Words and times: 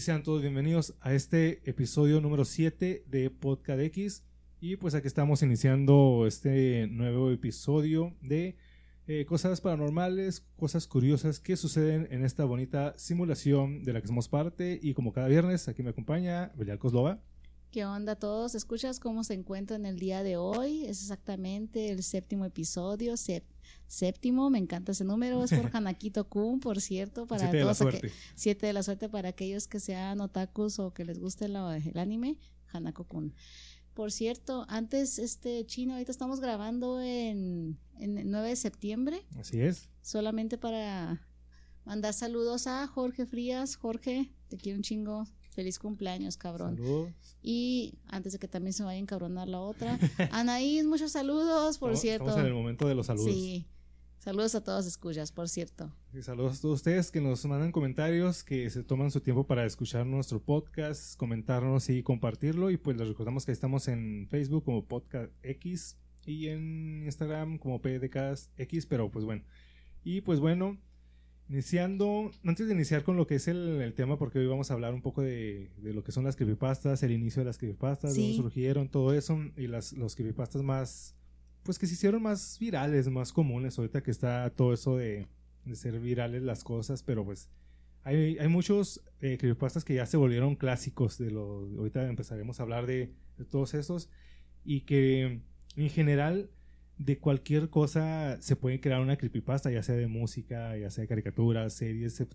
Y 0.00 0.02
sean 0.02 0.22
todos 0.22 0.40
bienvenidos 0.40 0.94
a 1.02 1.12
este 1.12 1.60
episodio 1.68 2.22
número 2.22 2.46
7 2.46 3.04
de 3.06 3.28
Podcast 3.28 3.80
X. 3.80 4.24
Y 4.58 4.76
pues 4.76 4.94
aquí 4.94 5.06
estamos 5.06 5.42
iniciando 5.42 6.24
este 6.26 6.86
nuevo 6.86 7.30
episodio 7.30 8.14
de 8.22 8.56
eh, 9.06 9.26
cosas 9.26 9.60
paranormales, 9.60 10.40
cosas 10.56 10.86
curiosas 10.86 11.38
que 11.38 11.54
suceden 11.54 12.08
en 12.10 12.24
esta 12.24 12.46
bonita 12.46 12.94
simulación 12.96 13.82
de 13.82 13.92
la 13.92 14.00
que 14.00 14.06
somos 14.06 14.30
parte. 14.30 14.80
Y 14.82 14.94
como 14.94 15.12
cada 15.12 15.28
viernes, 15.28 15.68
aquí 15.68 15.82
me 15.82 15.90
acompaña 15.90 16.50
Belial 16.56 16.78
Coslova. 16.78 17.20
¿Qué 17.70 17.84
onda 17.84 18.12
a 18.12 18.16
todos? 18.16 18.56
¿Escuchas 18.56 18.98
cómo 18.98 19.22
se 19.22 19.34
encuentran 19.34 19.86
el 19.86 20.00
día 20.00 20.24
de 20.24 20.36
hoy? 20.36 20.84
Es 20.86 21.02
exactamente 21.02 21.90
el 21.90 22.02
séptimo 22.02 22.44
episodio, 22.44 23.14
séptimo, 23.86 24.50
me 24.50 24.58
encanta 24.58 24.90
ese 24.90 25.04
número, 25.04 25.44
es 25.44 25.52
por 25.52 25.70
Hanakito 25.76 26.28
Kun, 26.28 26.58
por 26.58 26.80
cierto, 26.80 27.28
para 27.28 27.42
siete 27.42 27.58
de 27.58 27.64
la 27.64 27.74
suerte. 27.74 28.12
siete 28.34 28.66
de 28.66 28.72
la 28.72 28.82
suerte 28.82 29.08
para 29.08 29.28
aquellos 29.28 29.68
que 29.68 29.78
sean 29.78 30.20
otakus 30.20 30.80
o 30.80 30.92
que 30.92 31.04
les 31.04 31.20
guste 31.20 31.44
el 31.44 31.54
anime, 31.54 32.38
Hanako 32.72 33.04
Kun. 33.04 33.34
Por 33.94 34.10
cierto, 34.10 34.66
antes 34.68 35.20
este 35.20 35.64
chino, 35.64 35.92
ahorita 35.92 36.10
estamos 36.10 36.40
grabando 36.40 37.00
en, 37.00 37.78
en 38.00 38.18
el 38.18 38.30
9 38.32 38.48
de 38.48 38.56
septiembre. 38.56 39.26
Así 39.38 39.60
es. 39.60 39.88
Solamente 40.02 40.58
para 40.58 41.24
mandar 41.84 42.14
saludos 42.14 42.66
a 42.66 42.84
Jorge 42.88 43.26
Frías. 43.26 43.76
Jorge, 43.76 44.32
te 44.48 44.56
quiero 44.56 44.76
un 44.78 44.82
chingo. 44.82 45.24
Feliz 45.60 45.78
cumpleaños, 45.78 46.38
cabrón. 46.38 46.78
Saludos. 46.78 47.10
Y 47.42 47.98
antes 48.06 48.32
de 48.32 48.38
que 48.38 48.48
también 48.48 48.72
se 48.72 48.82
vaya 48.82 48.96
a 48.96 48.98
encabronar 48.98 49.46
la 49.46 49.60
otra, 49.60 49.98
Anaís, 50.32 50.86
muchos 50.86 51.12
saludos, 51.12 51.76
por 51.76 51.98
cierto. 51.98 52.24
Estamos 52.24 52.40
en 52.40 52.46
el 52.46 52.54
momento 52.54 52.88
de 52.88 52.94
los 52.94 53.08
saludos. 53.08 53.30
Sí. 53.30 53.66
Saludos 54.20 54.54
a 54.54 54.64
todos 54.64 54.86
escuchas, 54.86 55.32
por 55.32 55.50
cierto. 55.50 55.92
Y 56.14 56.22
saludos 56.22 56.56
a 56.56 56.62
todos 56.62 56.76
ustedes 56.76 57.10
que 57.10 57.20
nos 57.20 57.44
mandan 57.44 57.72
comentarios, 57.72 58.42
que 58.42 58.70
se 58.70 58.82
toman 58.82 59.10
su 59.10 59.20
tiempo 59.20 59.46
para 59.46 59.66
escuchar 59.66 60.06
nuestro 60.06 60.42
podcast, 60.42 61.18
comentarnos 61.18 61.90
y 61.90 62.02
compartirlo. 62.02 62.70
Y 62.70 62.78
pues 62.78 62.96
les 62.96 63.06
recordamos 63.06 63.44
que 63.44 63.52
estamos 63.52 63.86
en 63.86 64.28
Facebook 64.30 64.64
como 64.64 64.86
Podcast 64.86 65.30
X 65.42 65.98
y 66.24 66.48
en 66.48 67.02
Instagram 67.04 67.58
como 67.58 67.82
PDCast 67.82 68.58
X, 68.58 68.86
pero 68.86 69.10
pues 69.10 69.26
bueno. 69.26 69.44
Y 70.04 70.22
pues 70.22 70.40
bueno, 70.40 70.78
Iniciando, 71.50 72.30
antes 72.44 72.68
de 72.68 72.74
iniciar 72.74 73.02
con 73.02 73.16
lo 73.16 73.26
que 73.26 73.34
es 73.34 73.48
el, 73.48 73.92
tema, 73.96 74.16
porque 74.16 74.38
hoy 74.38 74.46
vamos 74.46 74.70
a 74.70 74.74
hablar 74.74 74.94
un 74.94 75.02
poco 75.02 75.20
de, 75.20 75.68
lo 75.82 76.04
que 76.04 76.12
son 76.12 76.22
las 76.22 76.36
creepypastas, 76.36 77.02
el 77.02 77.10
inicio 77.10 77.40
de 77.40 77.46
las 77.46 77.58
creepypastas, 77.58 78.14
cómo 78.14 78.34
surgieron, 78.34 78.88
todo 78.88 79.12
eso, 79.12 79.36
y 79.56 79.66
las, 79.66 79.92
los 79.94 80.14
creepypastas 80.14 80.62
más, 80.62 81.16
pues 81.64 81.80
que 81.80 81.88
se 81.88 81.94
hicieron 81.94 82.22
más 82.22 82.56
virales, 82.60 83.08
más 83.08 83.32
comunes, 83.32 83.76
ahorita 83.76 84.00
que 84.00 84.12
está 84.12 84.48
todo 84.50 84.72
eso 84.72 84.96
de, 84.96 85.26
ser 85.72 85.98
virales 85.98 86.42
las 86.44 86.62
cosas, 86.62 87.02
pero 87.02 87.24
pues 87.24 87.50
hay, 88.04 88.38
hay 88.38 88.46
muchos 88.46 89.02
eh, 89.20 89.36
creepypastas 89.36 89.84
que 89.84 89.94
ya 89.94 90.06
se 90.06 90.16
volvieron 90.16 90.54
clásicos 90.54 91.18
de 91.18 91.32
lo, 91.32 91.68
ahorita 91.78 92.08
empezaremos 92.08 92.60
a 92.60 92.62
hablar 92.62 92.86
de 92.86 93.12
todos 93.50 93.74
esos, 93.74 94.08
y 94.64 94.82
que 94.82 95.40
en 95.74 95.90
general 95.90 96.48
de 97.00 97.18
cualquier 97.18 97.70
cosa 97.70 98.36
se 98.42 98.56
puede 98.56 98.78
crear 98.78 99.00
una 99.00 99.16
creepypasta, 99.16 99.70
ya 99.70 99.82
sea 99.82 99.94
de 99.94 100.06
música, 100.06 100.76
ya 100.76 100.90
sea 100.90 101.00
de 101.02 101.08
caricaturas, 101.08 101.72
series. 101.72 102.12
Se, 102.12 102.26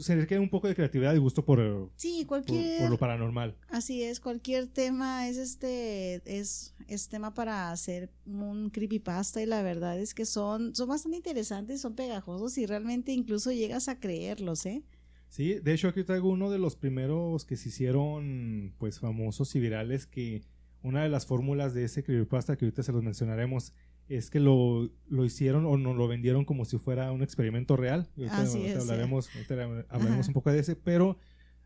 se 0.00 0.16
requiere 0.16 0.40
un 0.40 0.50
poco 0.50 0.66
de 0.66 0.74
creatividad 0.74 1.14
y 1.14 1.18
gusto 1.18 1.44
por, 1.44 1.88
sí, 1.94 2.24
cualquier, 2.26 2.80
por, 2.80 2.90
lo 2.90 2.98
paranormal. 2.98 3.56
Así 3.68 4.02
es, 4.02 4.18
cualquier 4.18 4.66
tema 4.66 5.28
es 5.28 5.36
este 5.36 6.20
es, 6.26 6.74
es 6.88 7.08
tema 7.08 7.32
para 7.32 7.70
hacer 7.70 8.10
un 8.26 8.70
creepypasta 8.70 9.40
y 9.40 9.46
la 9.46 9.62
verdad 9.62 9.96
es 10.00 10.14
que 10.14 10.26
son, 10.26 10.74
son 10.74 10.88
bastante 10.88 11.18
interesantes, 11.18 11.80
son 11.80 11.94
pegajosos 11.94 12.58
y 12.58 12.66
realmente 12.66 13.12
incluso 13.12 13.52
llegas 13.52 13.86
a 13.86 14.00
creerlos, 14.00 14.66
¿eh? 14.66 14.82
Sí, 15.28 15.60
de 15.60 15.74
hecho 15.74 15.86
aquí 15.86 16.02
traigo 16.02 16.28
uno 16.28 16.50
de 16.50 16.58
los 16.58 16.74
primeros 16.74 17.44
que 17.44 17.56
se 17.56 17.68
hicieron 17.68 18.74
pues 18.78 18.98
famosos 18.98 19.54
y 19.54 19.60
virales 19.60 20.06
que 20.06 20.42
una 20.82 21.04
de 21.04 21.08
las 21.08 21.26
fórmulas 21.26 21.72
de 21.72 21.84
ese 21.84 22.02
creepypasta 22.02 22.56
que 22.56 22.64
ahorita 22.64 22.82
se 22.82 22.92
los 22.92 23.02
mencionaremos 23.02 23.72
es 24.14 24.30
que 24.30 24.40
lo, 24.40 24.90
lo, 25.08 25.24
hicieron 25.24 25.66
o 25.66 25.76
nos 25.76 25.96
lo 25.96 26.08
vendieron 26.08 26.44
como 26.44 26.64
si 26.64 26.78
fuera 26.78 27.12
un 27.12 27.22
experimento 27.22 27.76
real. 27.76 28.08
Así 28.30 28.66
es, 28.66 28.78
hablaremos, 28.78 29.28
hablaremos 29.88 30.28
un 30.28 30.34
poco 30.34 30.50
de 30.50 30.58
ese, 30.58 30.76
pero 30.76 31.18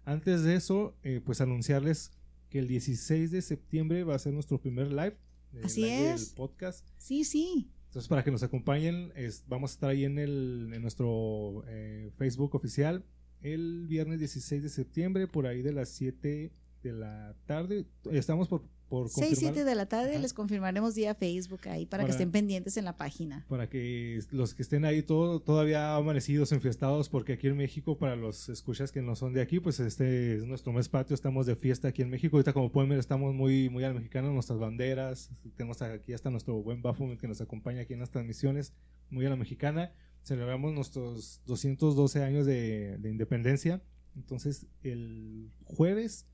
antes 0.04 0.42
de 0.42 0.54
eso, 0.54 0.96
eh, 1.02 1.20
pues 1.24 1.40
anunciarles 1.40 2.12
que 2.48 2.58
el 2.58 2.68
16 2.68 3.30
de 3.30 3.42
septiembre 3.42 4.04
va 4.04 4.14
a 4.14 4.18
ser 4.18 4.32
nuestro 4.32 4.60
primer 4.60 4.88
live, 4.88 5.16
Así 5.62 5.84
es. 5.84 6.28
del 6.28 6.36
podcast. 6.36 6.86
Sí, 6.98 7.24
sí. 7.24 7.70
Entonces, 7.86 8.08
para 8.08 8.22
que 8.22 8.30
nos 8.30 8.42
acompañen, 8.42 9.12
es, 9.16 9.44
vamos 9.48 9.70
a 9.70 9.74
estar 9.74 9.90
ahí 9.90 10.04
en, 10.04 10.18
el, 10.18 10.70
en 10.72 10.82
nuestro 10.82 11.64
eh, 11.66 12.10
Facebook 12.16 12.54
oficial 12.54 13.04
el 13.42 13.86
viernes 13.86 14.18
16 14.18 14.62
de 14.62 14.68
septiembre, 14.68 15.26
por 15.26 15.46
ahí 15.46 15.62
de 15.62 15.72
las 15.72 15.90
7 15.90 16.52
de 16.82 16.92
la 16.92 17.34
tarde. 17.46 17.86
Estamos 18.10 18.48
por 18.48 18.62
por 18.88 19.08
6, 19.08 19.38
7 19.38 19.64
de 19.64 19.74
la 19.74 19.86
tarde 19.86 20.18
les 20.18 20.32
confirmaremos 20.32 20.94
vía 20.94 21.14
Facebook 21.14 21.68
ahí 21.68 21.86
para, 21.86 22.04
que 22.04 22.12
estén 22.12 22.30
pendientes 22.30 22.76
en 22.76 22.84
la 22.84 22.96
página. 22.96 23.44
Para 23.48 23.68
que 23.68 24.20
los 24.30 24.54
que 24.54 24.62
estén 24.62 24.84
ahí 24.84 25.02
todo, 25.02 25.40
todavía 25.40 25.96
amanecidos, 25.96 26.52
enfiestados, 26.52 27.08
porque 27.08 27.34
aquí 27.34 27.48
en 27.48 27.56
México, 27.56 27.98
para 27.98 28.14
los 28.14 28.48
escuchas 28.48 28.92
que 28.92 29.02
no 29.02 29.16
son 29.16 29.32
de 29.32 29.40
aquí, 29.40 29.58
pues 29.58 29.80
este 29.80 30.36
es 30.36 30.46
nuestro 30.46 30.72
mes 30.72 30.88
patio, 30.88 31.14
estamos 31.14 31.46
de 31.46 31.56
fiesta 31.56 31.88
aquí 31.88 32.02
en 32.02 32.10
México. 32.10 32.36
Ahorita 32.36 32.52
como 32.52 32.70
pueden 32.70 32.88
ver 32.90 32.98
estamos 32.98 33.34
muy, 33.34 33.68
muy 33.68 33.82
al 33.82 33.94
mexicano, 33.94 34.32
nuestras 34.32 34.58
banderas, 34.58 35.30
tenemos 35.56 35.82
aquí 35.82 36.12
hasta 36.12 36.30
nuestro 36.30 36.62
buen 36.62 36.80
Baphomet 36.80 37.18
que 37.18 37.28
nos 37.28 37.40
acompaña 37.40 37.82
aquí 37.82 37.94
en 37.94 38.00
las 38.00 38.10
transmisiones, 38.10 38.72
muy 39.10 39.26
a 39.26 39.30
la 39.30 39.36
mexicana. 39.36 39.92
Celebramos 40.22 40.72
nuestros 40.72 41.40
212 41.46 42.22
años 42.22 42.46
de, 42.46 42.98
de 42.98 43.10
independencia. 43.10 43.82
Entonces 44.16 44.66
el 44.82 45.50
jueves 45.64 46.26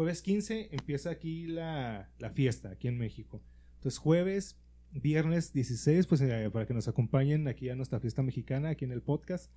Jueves 0.00 0.22
15 0.22 0.70
empieza 0.72 1.10
aquí 1.10 1.46
la, 1.46 2.08
fiesta, 2.32 2.70
aquí 2.70 2.88
en 2.88 2.96
México. 2.96 3.42
Entonces 3.74 3.98
jueves, 3.98 4.56
viernes 4.92 5.52
16, 5.52 6.06
pues 6.06 6.22
eh, 6.22 6.48
para 6.50 6.64
que 6.64 6.72
nos 6.72 6.88
acompañen 6.88 7.46
aquí 7.48 7.68
a 7.68 7.74
nuestra 7.74 8.00
fiesta 8.00 8.22
mexicana, 8.22 8.70
aquí 8.70 8.86
en 8.86 8.92
el 8.92 9.02
podcast. 9.02 9.50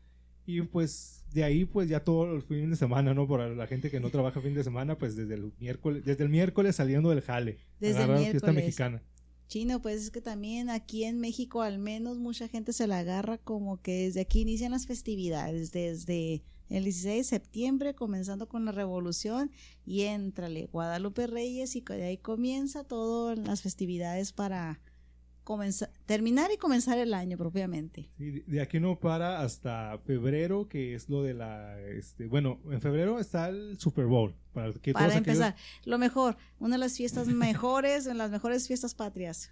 Y 0.45 0.59
pues 0.63 1.23
de 1.31 1.45
ahí 1.45 1.63
pues 1.63 1.87
ya 1.87 2.03
todo 2.03 2.35
el 2.35 2.41
fin 2.41 2.69
de 2.71 2.75
semana, 2.75 3.13
¿no? 3.13 3.25
Por 3.25 3.55
la 3.55 3.67
gente 3.67 3.89
que 3.89 4.01
no 4.01 4.09
trabaja 4.09 4.41
fin 4.41 4.53
de 4.53 4.65
semana, 4.65 4.97
pues 4.97 5.15
desde 5.15 5.35
el 5.35 5.53
miércoles, 5.61 6.03
desde 6.03 6.25
el 6.25 6.29
miércoles 6.29 6.75
saliendo 6.75 7.09
del 7.11 7.21
jale. 7.21 7.59
Desde 7.79 8.01
el 8.01 8.07
miércoles. 8.09 8.31
fiesta 8.31 8.51
mexicana. 8.51 9.01
Chino, 9.47 9.81
pues 9.81 10.01
es 10.01 10.11
que 10.11 10.19
también 10.19 10.69
aquí 10.69 11.05
en 11.05 11.21
México 11.21 11.61
al 11.61 11.79
menos 11.79 12.17
mucha 12.17 12.49
gente 12.49 12.73
se 12.73 12.85
la 12.85 12.99
agarra 12.99 13.37
como 13.37 13.81
que 13.81 14.07
desde 14.07 14.19
aquí 14.19 14.41
inician 14.41 14.73
las 14.73 14.87
festividades, 14.87 15.71
desde 15.71 16.43
el 16.73 16.85
16 16.85 17.17
de 17.17 17.23
septiembre, 17.23 17.93
comenzando 17.93 18.47
con 18.47 18.65
la 18.65 18.71
revolución, 18.71 19.51
y 19.85 20.01
entrale 20.01 20.69
Guadalupe 20.71 21.27
Reyes, 21.27 21.75
y 21.75 21.81
de 21.81 22.03
ahí 22.03 22.17
comienza 22.17 22.83
todas 22.83 23.37
las 23.37 23.61
festividades 23.61 24.33
para 24.33 24.81
comenzar, 25.43 25.91
terminar 26.05 26.51
y 26.51 26.57
comenzar 26.57 26.97
el 26.97 27.13
año 27.13 27.37
propiamente. 27.37 28.09
de 28.17 28.61
aquí 28.61 28.79
no 28.79 28.99
para 28.99 29.41
hasta 29.41 29.99
febrero, 29.99 30.67
que 30.67 30.95
es 30.95 31.09
lo 31.09 31.21
de 31.21 31.35
la, 31.35 31.79
este, 31.79 32.25
bueno, 32.25 32.59
en 32.71 32.81
febrero 32.81 33.19
está 33.19 33.49
el 33.49 33.77
Super 33.77 34.07
Bowl. 34.07 34.35
Para, 34.51 34.73
que 34.73 34.93
para 34.93 35.15
empezar, 35.15 35.55
lo 35.85 35.99
mejor, 35.99 36.37
una 36.59 36.75
de 36.75 36.79
las 36.79 36.97
fiestas 36.97 37.27
mejores, 37.27 38.07
en 38.07 38.17
las 38.17 38.31
mejores 38.31 38.67
fiestas 38.67 38.95
patrias. 38.95 39.51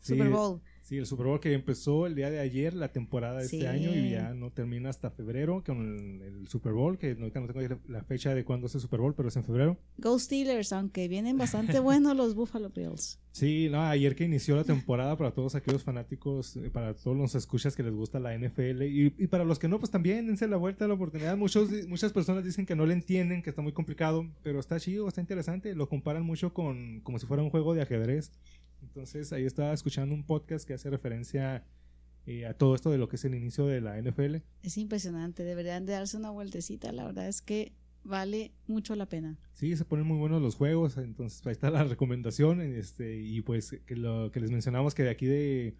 Super 0.00 0.28
Bowl. 0.28 0.60
Sí, 0.88 0.96
el 0.96 1.04
Super 1.04 1.26
Bowl 1.26 1.38
que 1.38 1.52
empezó 1.52 2.06
el 2.06 2.14
día 2.14 2.30
de 2.30 2.40
ayer, 2.40 2.72
la 2.72 2.92
temporada 2.92 3.40
de 3.40 3.44
este 3.44 3.68
año, 3.68 3.94
y 3.94 4.12
ya 4.12 4.32
no 4.32 4.50
termina 4.50 4.88
hasta 4.88 5.10
febrero 5.10 5.62
con 5.62 6.22
el, 6.22 6.48
Super 6.48 6.72
Bowl, 6.72 6.96
que 6.96 7.14
no, 7.14 7.26
no 7.26 7.30
tengo 7.30 7.60
la 7.88 8.04
fecha 8.04 8.34
de 8.34 8.42
cuándo 8.42 8.68
es 8.68 8.74
el 8.74 8.80
Super 8.80 9.00
Bowl, 9.00 9.14
pero 9.14 9.28
es 9.28 9.36
en 9.36 9.44
febrero. 9.44 9.76
Go 9.98 10.18
Steelers, 10.18 10.72
aunque 10.72 11.06
vienen 11.06 11.36
bastante 11.36 11.78
buenos 11.78 12.16
los 12.16 12.34
Buffalo 12.34 12.70
Bills. 12.70 13.20
Sí, 13.32 13.68
no, 13.70 13.82
ayer 13.82 14.16
que 14.16 14.24
inició 14.24 14.56
la 14.56 14.64
temporada 14.64 15.14
para 15.18 15.32
todos 15.32 15.54
aquellos 15.54 15.82
fanáticos, 15.82 16.56
eh, 16.56 16.70
para 16.70 16.94
todos 16.94 17.18
los 17.18 17.34
escuchas 17.34 17.76
que 17.76 17.82
les 17.82 17.92
gusta 17.92 18.18
la 18.18 18.34
NFL, 18.34 18.84
y, 18.84 19.14
y 19.18 19.26
para 19.26 19.44
los 19.44 19.58
que 19.58 19.68
no, 19.68 19.78
pues 19.78 19.90
también 19.90 20.26
dense 20.26 20.48
la 20.48 20.56
vuelta 20.56 20.86
a 20.86 20.88
la 20.88 20.94
oportunidad. 20.94 21.36
Muchos, 21.36 21.68
muchas 21.86 22.14
personas 22.14 22.44
dicen 22.44 22.64
que 22.64 22.74
no 22.74 22.86
le 22.86 22.94
entienden, 22.94 23.42
que 23.42 23.50
está 23.50 23.60
muy 23.60 23.72
complicado, 23.72 24.26
pero 24.42 24.58
está 24.58 24.80
chido, 24.80 25.06
está 25.06 25.20
interesante. 25.20 25.74
Lo 25.74 25.86
comparan 25.86 26.22
mucho 26.22 26.54
con 26.54 27.00
como 27.02 27.18
si 27.18 27.26
fuera 27.26 27.42
un 27.42 27.50
juego 27.50 27.74
de 27.74 27.82
ajedrez. 27.82 28.32
Entonces 28.88 29.32
ahí 29.34 29.44
estaba 29.44 29.74
escuchando 29.74 30.14
un 30.14 30.24
podcast 30.24 30.66
que 30.66 30.72
hace 30.72 30.88
referencia 30.88 31.62
eh, 32.26 32.46
a 32.46 32.54
todo 32.54 32.74
esto 32.74 32.90
de 32.90 32.96
lo 32.96 33.08
que 33.08 33.16
es 33.16 33.24
el 33.26 33.34
inicio 33.34 33.66
de 33.66 33.82
la 33.82 34.00
NFL. 34.00 34.36
Es 34.62 34.78
impresionante, 34.78 35.44
deberían 35.44 35.84
de 35.84 35.92
darse 35.92 36.16
una 36.16 36.30
vueltecita, 36.30 36.90
la 36.92 37.04
verdad 37.04 37.28
es 37.28 37.42
que 37.42 37.72
vale 38.02 38.52
mucho 38.66 38.96
la 38.96 39.06
pena. 39.06 39.38
Sí, 39.52 39.76
se 39.76 39.84
ponen 39.84 40.06
muy 40.06 40.16
buenos 40.16 40.40
los 40.40 40.54
juegos, 40.54 40.96
entonces 40.96 41.46
ahí 41.46 41.52
está 41.52 41.70
la 41.70 41.84
recomendación 41.84 42.62
este, 42.62 43.20
y 43.20 43.42
pues 43.42 43.78
que 43.84 43.94
lo 43.94 44.30
que 44.32 44.40
les 44.40 44.50
mencionamos 44.50 44.94
que 44.94 45.02
de 45.02 45.10
aquí 45.10 45.26
de 45.26 45.76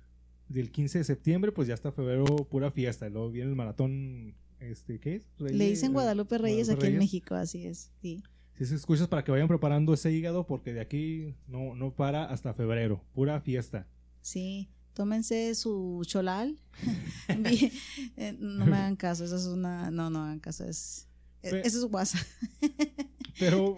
del 0.49 0.71
15 0.71 0.99
de 0.99 1.05
septiembre 1.05 1.53
pues 1.53 1.67
ya 1.69 1.75
está 1.75 1.93
febrero 1.93 2.25
pura 2.25 2.71
fiesta, 2.71 3.09
luego 3.09 3.31
viene 3.31 3.51
el 3.51 3.57
maratón 3.57 4.35
este, 4.61 4.99
¿qué 5.01 5.17
es? 5.17 5.27
Le 5.39 5.53
dicen 5.53 5.93
Guadalupe 5.93 6.37
Reyes 6.37 6.69
aquí 6.69 6.87
en 6.89 6.99
México, 6.99 7.35
así 7.35 7.67
es, 7.67 7.91
sí. 8.03 8.23
Si 8.59 8.67
se 8.67 8.75
escuchas 8.75 9.09
para 9.09 9.25
que 9.25 9.31
vayan 9.31 9.49
preparando 9.49 9.95
ese 9.95 10.11
hígado 10.13 10.47
porque 10.47 10.73
de 10.73 10.81
aquí 10.81 11.35
no, 11.47 11.75
no 11.75 11.95
para 11.95 12.25
hasta 12.25 12.55
febrero, 12.55 13.05
pura 13.15 13.41
fiesta. 13.41 13.87
Sí, 14.21 14.69
tómense 14.95 15.55
su 15.55 16.03
cholal. 16.07 16.59
Eh, 18.17 18.37
no 18.41 18.67
me 18.67 18.77
hagan 18.77 18.97
caso, 18.97 19.25
eso 19.25 19.37
es 19.37 19.47
una, 19.47 19.93
no, 19.93 20.11
no 20.11 20.25
hagan 20.25 20.41
caso, 20.41 20.65
es 20.65 21.09
eso 21.43 21.87
es 21.87 21.93
WhatsApp. 21.93 22.27
Pero 23.39 23.77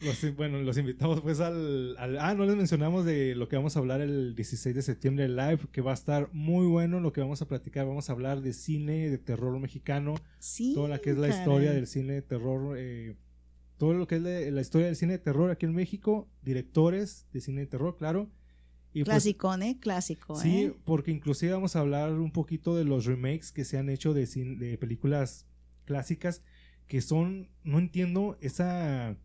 los, 0.00 0.36
bueno, 0.36 0.58
los 0.62 0.78
invitamos 0.78 1.20
pues 1.20 1.40
al, 1.40 1.96
Ah, 1.98 2.34
no 2.34 2.46
les 2.46 2.56
mencionamos 2.56 3.04
de 3.04 3.34
lo 3.34 3.46
que 3.46 3.56
vamos 3.56 3.76
a 3.76 3.80
hablar 3.80 4.00
el 4.00 4.34
16 4.34 4.74
de 4.74 4.80
septiembre 4.80 5.28
live, 5.28 5.58
que 5.70 5.82
va 5.82 5.90
a 5.90 5.94
estar 5.94 6.30
muy 6.32 6.66
bueno 6.66 7.00
lo 7.00 7.12
que 7.12 7.20
vamos 7.20 7.42
a 7.42 7.46
platicar. 7.46 7.86
Vamos 7.86 8.08
a 8.08 8.14
hablar 8.14 8.40
de 8.40 8.54
cine, 8.54 9.10
de 9.10 9.18
terror 9.18 9.58
mexicano. 9.58 10.14
Sí. 10.38 10.72
Toda 10.74 10.88
la 10.88 10.98
que 10.98 11.10
es 11.10 11.18
la 11.18 11.28
historia 11.28 11.72
del 11.72 11.86
cine 11.86 12.14
de 12.14 12.22
terror. 12.22 12.76
Eh, 12.78 13.16
todo 13.78 13.92
lo 13.92 14.06
que 14.06 14.16
es 14.16 14.22
la, 14.22 14.60
historia 14.60 14.86
del 14.86 14.96
cine 14.96 15.14
de 15.14 15.18
terror 15.18 15.50
aquí 15.50 15.66
en 15.66 15.74
México. 15.74 16.28
Directores 16.42 17.26
de 17.32 17.40
cine 17.40 17.62
de 17.62 17.66
terror, 17.66 17.96
claro. 17.96 18.30
Y 18.92 19.04
pues 19.04 19.16
Clásico, 19.16 19.54
¿eh? 19.56 19.76
Clásico, 19.78 20.36
Sí, 20.36 20.64
¿eh? 20.64 20.74
porque 20.84 21.10
inclusive 21.10 21.52
vamos 21.52 21.76
a 21.76 21.80
hablar 21.80 22.12
un 22.12 22.32
poquito 22.32 22.74
de 22.74 22.84
los 22.84 23.04
remakes 23.04 23.52
que 23.52 23.64
se 23.64 23.76
han 23.76 23.90
hecho 23.90 24.14
de, 24.14 24.26
de 24.26 24.78
películas 24.78 25.46
clásicas 25.84 26.42
que 26.86 27.00
son, 27.00 27.50
no 27.62 27.78
entiendo 27.78 28.38
esa, 28.40 29.16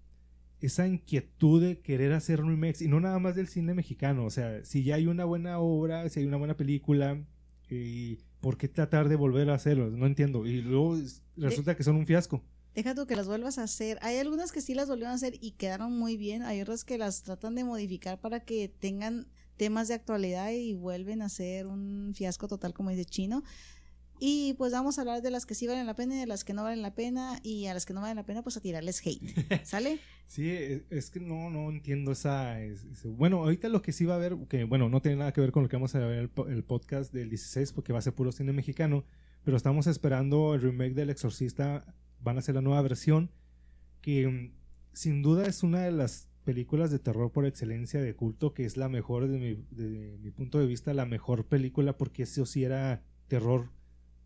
esa 0.59 0.87
inquietud 0.87 1.61
de 1.61 1.79
querer 1.79 2.11
hacer 2.13 2.41
remakes 2.41 2.81
y 2.81 2.87
no 2.87 2.99
nada 2.99 3.19
más 3.19 3.35
del 3.35 3.47
cine 3.47 3.73
mexicano, 3.73 4.25
o 4.25 4.29
sea, 4.29 4.65
si 4.65 4.83
ya 4.83 4.95
hay 4.95 5.07
una 5.07 5.25
buena 5.25 5.59
obra, 5.59 6.09
si 6.09 6.19
hay 6.19 6.25
una 6.25 6.37
buena 6.37 6.57
película, 6.57 7.23
y 7.69 8.17
¿por 8.41 8.57
qué 8.57 8.67
tratar 8.67 9.07
de 9.07 9.15
volver 9.15 9.49
a 9.49 9.53
hacerlo? 9.53 9.89
No 9.89 10.05
entiendo. 10.05 10.45
Y 10.45 10.61
luego 10.61 10.97
resulta 11.37 11.75
que 11.75 11.83
son 11.83 11.95
un 11.95 12.05
fiasco. 12.05 12.43
Deja 12.73 12.95
tú 12.95 13.05
que 13.05 13.15
las 13.15 13.27
vuelvas 13.27 13.57
a 13.57 13.63
hacer. 13.63 13.97
Hay 14.01 14.17
algunas 14.17 14.51
que 14.51 14.61
sí 14.61 14.73
las 14.73 14.87
volvieron 14.87 15.11
a 15.11 15.15
hacer 15.15 15.35
y 15.41 15.51
quedaron 15.51 15.97
muy 15.97 16.15
bien. 16.15 16.41
Hay 16.43 16.61
otras 16.61 16.85
que 16.85 16.97
las 16.97 17.23
tratan 17.23 17.55
de 17.55 17.65
modificar 17.65 18.19
para 18.19 18.39
que 18.39 18.69
tengan 18.69 19.27
temas 19.57 19.89
de 19.89 19.95
actualidad 19.95 20.51
y 20.51 20.73
vuelven 20.73 21.21
a 21.21 21.29
ser 21.29 21.67
un 21.67 22.13
fiasco 22.15 22.47
total, 22.47 22.73
como 22.73 22.89
dice 22.89 23.05
Chino. 23.05 23.43
Y 24.23 24.53
pues 24.53 24.71
vamos 24.71 24.97
a 24.97 25.01
hablar 25.01 25.23
de 25.23 25.31
las 25.31 25.47
que 25.47 25.55
sí 25.55 25.65
valen 25.65 25.87
la 25.87 25.95
pena 25.95 26.15
y 26.15 26.19
de 26.19 26.27
las 26.27 26.43
que 26.43 26.53
no 26.53 26.63
valen 26.63 26.83
la 26.83 26.93
pena. 26.93 27.39
Y 27.43 27.65
a 27.65 27.73
las 27.73 27.87
que 27.87 27.93
no 27.93 28.01
valen 28.01 28.15
la 28.15 28.25
pena, 28.25 28.43
pues 28.43 28.55
a 28.55 28.61
tirarles 28.61 29.01
hate. 29.05 29.65
¿Sale? 29.65 29.99
sí, 30.27 30.47
es, 30.91 31.09
que 31.09 31.19
no, 31.19 31.49
no 31.49 31.69
entiendo 31.71 32.11
esa, 32.11 32.55
Bueno, 33.03 33.39
ahorita 33.39 33.67
lo 33.67 33.81
que 33.81 33.91
sí 33.91 34.05
va 34.05 34.13
a 34.13 34.17
haber, 34.17 34.37
que 34.47 34.63
bueno, 34.63 34.89
no 34.89 35.01
tiene 35.01 35.17
nada 35.17 35.33
que 35.33 35.41
ver 35.41 35.51
con 35.51 35.63
lo 35.63 35.69
que 35.69 35.75
vamos 35.75 35.95
a 35.95 35.99
ver 35.99 36.19
el, 36.19 36.31
el 36.49 36.63
podcast 36.63 37.11
del 37.11 37.29
16, 37.29 37.73
porque 37.73 37.93
va 37.93 37.99
a 37.99 38.03
ser 38.03 38.13
puro 38.13 38.31
cine 38.31 38.53
mexicano. 38.53 39.05
Pero 39.43 39.57
estamos 39.57 39.87
esperando 39.87 40.53
el 40.53 40.61
remake 40.61 40.93
del 40.93 41.09
Exorcista. 41.09 41.83
Van 42.21 42.37
a 42.37 42.41
ser 42.41 42.55
la 42.55 42.61
nueva 42.61 42.81
versión. 42.81 43.31
Que 44.01 44.27
mm, 44.27 44.51
sin 44.93 45.21
duda 45.21 45.45
es 45.45 45.63
una 45.63 45.81
de 45.81 45.91
las 45.91 46.29
películas 46.43 46.91
de 46.91 46.99
terror 46.99 47.31
por 47.31 47.45
excelencia 47.45 48.01
de 48.01 48.15
culto, 48.15 48.53
que 48.53 48.65
es 48.65 48.77
la 48.77 48.89
mejor, 48.89 49.27
de 49.27 49.57
mi, 49.71 50.31
punto 50.31 50.59
de 50.59 50.67
vista, 50.67 50.93
la 50.93 51.05
mejor 51.05 51.45
película, 51.45 51.97
porque 51.97 52.23
eso 52.23 52.45
sí 52.45 52.63
era 52.63 53.03
terror 53.27 53.69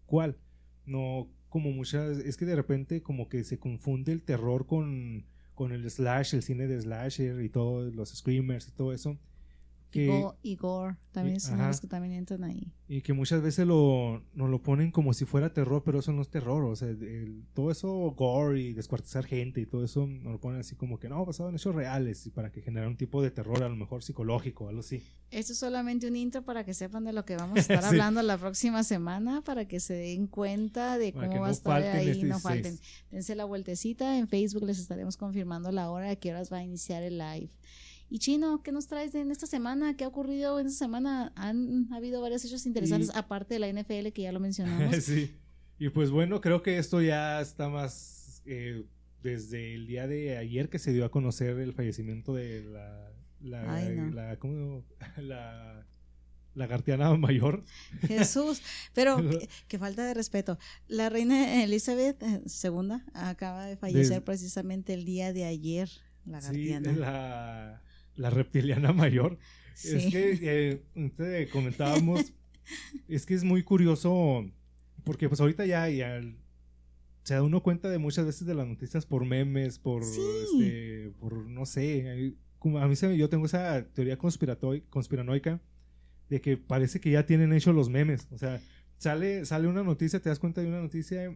cuál. 0.06 0.38
No 0.86 1.30
como 1.50 1.72
muchas, 1.72 2.20
es 2.20 2.38
que 2.38 2.46
de 2.46 2.56
repente 2.56 3.02
como 3.02 3.30
que 3.30 3.44
se 3.44 3.60
confunde 3.60 4.12
el 4.12 4.24
terror 4.24 4.66
con, 4.66 5.26
con 5.54 5.72
el 5.72 5.90
slash, 5.90 6.36
el 6.36 6.44
cine 6.44 6.68
de 6.68 6.82
slasher 6.82 7.42
y 7.42 7.50
todos 7.50 7.94
los 7.94 8.10
screamers 8.10 8.68
y 8.68 8.72
todo 8.72 8.94
eso. 8.94 9.18
Y, 10.42 10.56
gore, 10.56 10.96
también 11.12 11.40
son 11.40 11.60
los 11.60 11.80
que 11.80 11.88
también 11.88 12.14
entran 12.14 12.44
ahí. 12.44 12.72
Y 12.88 13.02
que 13.02 13.14
muchas 13.14 13.42
veces 13.42 13.66
lo, 13.66 14.24
nos 14.34 14.50
lo 14.50 14.62
ponen 14.62 14.92
como 14.92 15.14
si 15.14 15.26
fuera 15.26 15.54
terror, 15.54 15.84
pero 15.84 16.00
eso 16.00 16.12
no 16.12 16.22
es 16.22 16.30
terror. 16.30 16.64
O 16.66 16.76
sea, 16.76 16.90
todo 17.54 17.72
eso 17.72 17.90
gore 18.12 18.62
y 18.62 18.74
descuartizar 18.74 19.26
gente 19.26 19.62
y 19.62 19.66
todo 19.66 19.84
eso 19.84 20.06
nos 20.06 20.34
lo 20.34 20.40
ponen 20.40 20.60
así 20.60 20.76
como 20.76 21.00
que 21.00 21.10
no, 21.10 21.26
basado 21.26 21.50
en 21.50 21.56
hechos 21.56 21.74
reales 21.74 22.26
y 22.28 22.32
para 22.32 22.52
que 22.52 22.62
genere 22.62 22.88
un 22.88 22.98
tipo 22.98 23.22
de 23.22 23.32
terror, 23.32 23.64
a 23.64 23.70
lo 23.70 23.76
mejor 23.76 24.04
psicológico, 24.04 24.70
algo 24.70 24.82
así. 24.82 25.04
Esto 25.32 25.54
es 25.54 25.60
solamente 25.60 26.08
un 26.08 26.16
intro 26.16 26.44
para 26.44 26.64
que 26.64 26.74
sepan 26.74 27.04
de 27.04 27.14
lo 27.14 27.26
que 27.26 27.36
vamos 27.36 27.58
a 27.58 27.62
estar 27.62 27.84
hablando 27.84 28.22
la 28.22 28.38
próxima 28.38 28.84
semana, 28.84 29.42
para 29.42 29.68
que 29.68 29.80
se 29.80 29.94
den 29.94 30.28
cuenta 30.28 30.98
de 30.98 31.14
cómo 31.14 31.42
va 31.42 31.48
a 31.48 31.52
estar 31.52 31.82
ahí. 31.82 32.10
Este 32.10 32.26
no 32.26 32.40
falten. 32.40 32.78
Dense 33.12 33.36
la 33.36 33.46
vueltecita. 33.46 34.18
En 34.18 34.28
Facebook 34.28 34.64
les 34.64 34.80
estaremos 34.80 35.18
confirmando 35.18 35.72
la 35.72 35.90
hora 35.90 36.12
a 36.12 36.16
qué 36.16 36.32
horas 36.32 36.52
va 36.52 36.58
a 36.58 36.64
iniciar 36.64 37.04
el 37.04 37.18
live. 37.18 37.50
Y 38.10 38.20
Chino, 38.20 38.62
¿qué 38.64 38.72
nos 38.72 38.88
traes 38.88 39.16
en 39.16 39.32
esta 39.32 39.48
semana? 39.48 39.98
¿Qué 39.98 40.04
ha 40.04 40.08
ocurrido 40.08 40.60
en 40.60 40.68
esta 40.68 40.86
semana? 40.86 41.34
Han 41.36 41.92
habido 41.94 42.22
varios 42.22 42.46
hechos 42.46 42.66
interesantes, 42.66 43.12
aparte 43.16 43.56
de 43.56 43.60
la 43.60 43.68
NFL, 43.70 44.10
que 44.14 44.24
ya 44.24 44.32
lo 44.32 44.40
mencionamos. 44.42 44.96
sí. 45.04 45.36
Y 45.78 45.90
pues 45.90 46.10
bueno, 46.10 46.40
creo 46.40 46.62
que 46.62 46.78
esto 46.78 47.02
ya 47.02 47.42
está 47.42 47.68
más 47.68 48.42
eh, 48.46 48.86
desde 49.22 49.76
el 49.76 49.88
día 49.88 50.08
de 50.08 50.38
ayer 50.38 50.70
que 50.70 50.80
se 50.80 50.94
dio 50.94 51.04
a 51.04 51.12
conocer 51.12 51.60
el 51.60 51.74
fallecimiento 51.74 52.34
de 52.34 52.64
la 52.64 53.12
la, 53.42 53.80
la, 54.12 54.40
¿cómo, 54.40 54.84
la 55.18 55.86
lagartiana 56.54 57.14
mayor. 57.16 57.64
Jesús, 58.08 58.62
pero 58.94 59.18
qué, 59.68 59.78
falta 59.78 60.06
de 60.06 60.14
respeto. 60.14 60.58
La 60.88 61.10
reina 61.10 61.64
Elizabeth 61.64 62.22
II 62.24 62.92
eh, 62.94 63.00
acaba 63.14 63.66
de 63.66 63.78
fallecer 63.78 64.24
precisamente 64.24 64.94
el 64.94 65.06
día 65.06 65.34
de 65.34 65.46
ayer. 65.46 65.90
Lagartiana. 66.26 66.94
Sí, 66.94 67.00
la, 67.00 67.82
la 68.16 68.30
reptiliana 68.30 68.94
mayor. 68.94 69.38
Es 69.84 70.06
que 70.08 70.82
eh, 71.02 71.50
comentábamos, 71.52 72.34
es 73.08 73.26
que 73.26 73.34
es 73.34 73.44
muy 73.44 73.64
curioso, 73.64 74.46
porque 75.04 75.28
pues 75.28 75.42
ahorita 75.42 75.66
ya, 75.66 75.90
ya 75.90 76.22
se 77.24 77.34
da 77.34 77.44
uno 77.44 77.62
cuenta 77.62 77.90
de 77.90 77.98
muchas 77.98 78.26
veces 78.26 78.48
de 78.48 78.54
las 78.54 78.68
noticias 78.68 79.06
por 79.06 79.26
memes, 79.26 79.80
por, 79.80 80.04
este, 80.04 81.12
por 81.20 81.34
no 81.48 81.66
sé, 81.66 82.34
a 82.62 82.88
mí 82.88 82.96
se, 82.96 83.18
yo 83.18 83.30
tengo 83.30 83.46
esa 83.46 83.86
teoría 83.94 84.18
conspiranoica 84.18 85.62
de 86.30 86.42
que 86.42 86.58
parece 86.58 87.00
que 87.00 87.12
ya 87.12 87.26
tienen 87.26 87.52
hecho 87.54 87.74
los 87.74 87.90
memes, 87.90 88.28
o 88.32 88.38
sea, 88.38 88.62
sale, 88.98 89.46
sale 89.46 89.68
una 89.68 89.84
noticia, 89.84 90.20
te 90.22 90.30
das 90.30 90.40
cuenta 90.40 90.62
de 90.62 90.68
una 90.68 90.82
noticia 90.82 91.36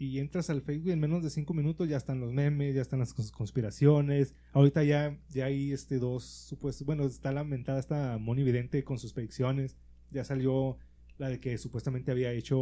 y 0.00 0.18
entras 0.18 0.48
al 0.48 0.62
Facebook 0.62 0.88
y 0.88 0.92
en 0.92 0.98
menos 0.98 1.22
de 1.22 1.28
cinco 1.28 1.52
minutos 1.52 1.86
ya 1.86 1.98
están 1.98 2.20
los 2.20 2.32
memes, 2.32 2.74
ya 2.74 2.80
están 2.80 3.00
las 3.00 3.12
conspiraciones. 3.12 4.34
Ahorita 4.54 4.82
ya, 4.82 5.20
ya 5.28 5.44
hay 5.44 5.72
este 5.72 5.98
dos 5.98 6.24
supuestos, 6.24 6.86
bueno, 6.86 7.04
está 7.04 7.32
lamentada 7.32 7.78
esta 7.78 8.16
Moni 8.16 8.42
Vidente 8.42 8.82
con 8.82 8.98
sus 8.98 9.12
predicciones. 9.12 9.76
Ya 10.10 10.24
salió 10.24 10.78
la 11.18 11.28
de 11.28 11.38
que 11.38 11.58
supuestamente 11.58 12.10
había 12.10 12.32
hecho 12.32 12.56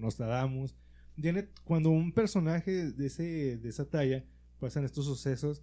Nostradamus. 0.00 0.76
Viene, 1.16 1.48
cuando 1.64 1.88
un 1.88 2.12
personaje 2.12 2.92
de, 2.92 3.06
ese, 3.06 3.56
de 3.56 3.68
esa 3.70 3.86
talla 3.86 4.26
pasan 4.60 4.84
estos 4.84 5.06
sucesos, 5.06 5.62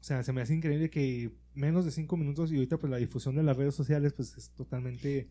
o 0.00 0.04
sea, 0.04 0.24
se 0.24 0.32
me 0.32 0.40
hace 0.40 0.54
increíble 0.54 0.90
que 0.90 1.30
menos 1.54 1.84
de 1.84 1.92
cinco 1.92 2.16
minutos 2.16 2.50
y 2.50 2.56
ahorita 2.56 2.78
pues 2.78 2.90
la 2.90 2.96
difusión 2.96 3.36
de 3.36 3.44
las 3.44 3.56
redes 3.56 3.76
sociales 3.76 4.12
pues 4.12 4.36
es 4.36 4.50
totalmente 4.50 5.30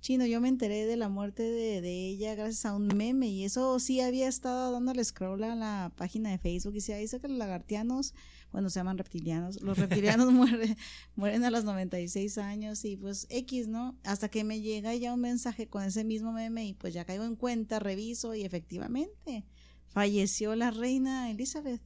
Chino, 0.00 0.24
yo 0.24 0.40
me 0.40 0.48
enteré 0.48 0.86
de 0.86 0.96
la 0.96 1.10
muerte 1.10 1.42
de, 1.42 1.82
de, 1.82 2.08
ella 2.08 2.34
gracias 2.34 2.64
a 2.64 2.74
un 2.74 2.86
meme 2.86 3.28
y 3.28 3.44
eso 3.44 3.78
sí 3.78 4.00
había 4.00 4.28
estado 4.28 4.72
dándole 4.72 5.04
scroll 5.04 5.44
a 5.44 5.54
la 5.54 5.92
página 5.94 6.30
de 6.30 6.38
Facebook 6.38 6.74
y 6.76 6.80
se 6.80 6.96
dice 6.96 7.20
que 7.20 7.28
los 7.28 7.36
lagartianos, 7.36 8.14
bueno, 8.50 8.70
se 8.70 8.80
llaman 8.80 8.96
reptilianos, 8.96 9.60
los 9.60 9.76
reptilianos 9.76 10.32
mueren, 10.32 10.74
mueren 11.16 11.44
a 11.44 11.50
los 11.50 11.64
96 11.64 12.38
años 12.38 12.82
y 12.86 12.96
pues 12.96 13.26
X, 13.28 13.68
¿no? 13.68 13.98
Hasta 14.02 14.30
que 14.30 14.42
me 14.42 14.62
llega 14.62 14.94
ya 14.94 15.12
un 15.12 15.20
mensaje 15.20 15.68
con 15.68 15.82
ese 15.82 16.02
mismo 16.02 16.32
meme 16.32 16.64
y 16.64 16.72
pues 16.72 16.94
ya 16.94 17.04
caigo 17.04 17.24
en 17.24 17.36
cuenta, 17.36 17.78
reviso 17.78 18.34
y 18.34 18.44
efectivamente 18.44 19.44
falleció 19.88 20.56
la 20.56 20.70
reina 20.70 21.30
Elizabeth. 21.30 21.82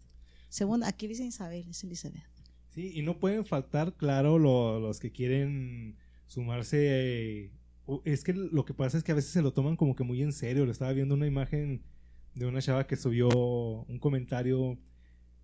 Según, 0.50 0.84
aquí 0.84 1.08
dice 1.08 1.24
Isabel, 1.24 1.66
es 1.68 1.82
Elizabeth. 1.82 2.22
Sí, 2.68 2.92
y 2.94 3.02
no 3.02 3.18
pueden 3.18 3.44
faltar, 3.44 3.96
claro, 3.96 4.38
los 4.38 5.00
que 5.00 5.10
quieren 5.10 5.96
sumarse... 6.26 7.50
es 8.04 8.24
que 8.24 8.32
lo 8.32 8.64
que 8.64 8.74
pasa 8.74 8.98
es 8.98 9.04
que 9.04 9.12
a 9.12 9.14
veces 9.14 9.30
se 9.30 9.42
lo 9.42 9.52
toman 9.52 9.76
como 9.76 9.94
que 9.94 10.04
muy 10.04 10.22
en 10.22 10.32
serio. 10.32 10.64
Le 10.64 10.72
estaba 10.72 10.92
viendo 10.92 11.14
una 11.14 11.26
imagen 11.26 11.82
de 12.34 12.46
una 12.46 12.60
chava 12.60 12.86
que 12.86 12.96
subió 12.96 13.28
un 13.28 13.98
comentario 13.98 14.78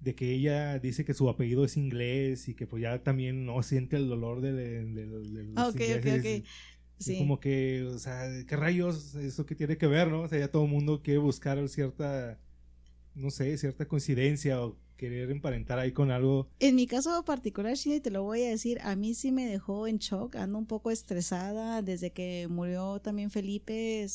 de 0.01 0.15
que 0.15 0.33
ella 0.33 0.79
dice 0.79 1.05
que 1.05 1.15
su 1.15 1.29
apellido 1.29 1.65
es 1.65 1.77
inglés 1.77 2.49
y 2.49 2.55
que 2.55 2.67
pues 2.67 2.83
ya 2.83 3.03
también 3.03 3.45
no 3.45 3.63
siente 3.63 3.97
el 3.97 4.09
dolor 4.09 4.41
de, 4.41 4.53
de, 4.53 5.07
los 5.07 5.27
ah, 5.57 5.69
okay, 5.69 5.93
Okay, 5.93 6.45
sí. 6.99 7.19
Como 7.19 7.39
que, 7.39 7.85
o 7.85 7.99
sea, 7.99 8.27
¿qué 8.47 8.57
rayos 8.57 9.15
eso 9.17 9.45
que 9.45 9.55
tiene 9.55 9.77
que 9.77 9.87
ver, 9.87 10.09
no? 10.09 10.23
O 10.23 10.29
sea, 10.29 10.39
ya 10.39 10.49
todo 10.49 10.65
el 10.65 10.71
mundo 10.71 11.03
quiere 11.03 11.19
buscar 11.19 11.69
cierta, 11.69 12.39
no 13.15 13.31
sé, 13.31 13.57
cierta 13.59 13.87
coincidencia 13.87 14.63
o 14.63 14.79
querer 15.01 15.31
emparentar 15.31 15.79
ahí 15.79 15.93
con 15.93 16.11
algo. 16.11 16.51
En 16.59 16.75
mi 16.75 16.87
caso 16.87 17.25
particular, 17.25 17.75
Chile, 17.75 18.01
te 18.01 18.11
lo 18.11 18.23
voy 18.23 18.43
a 18.43 18.51
decir, 18.51 18.79
a 18.83 18.97
mí 18.97 19.15
sí 19.15 19.33
me 19.33 19.47
dejó 19.47 19.87
en 19.87 19.97
shock, 19.97 20.37
ando 20.37 20.59
un 20.59 20.67
poco 20.67 20.91
estresada 20.91 21.81
desde 21.81 22.13
que 22.13 22.49
murió 22.51 23.01
también 23.01 23.31
Felipe, 23.31 24.07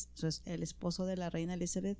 el 0.44 0.62
esposo 0.62 1.04
de 1.04 1.16
la 1.16 1.28
reina 1.28 1.54
Elizabeth. 1.54 1.98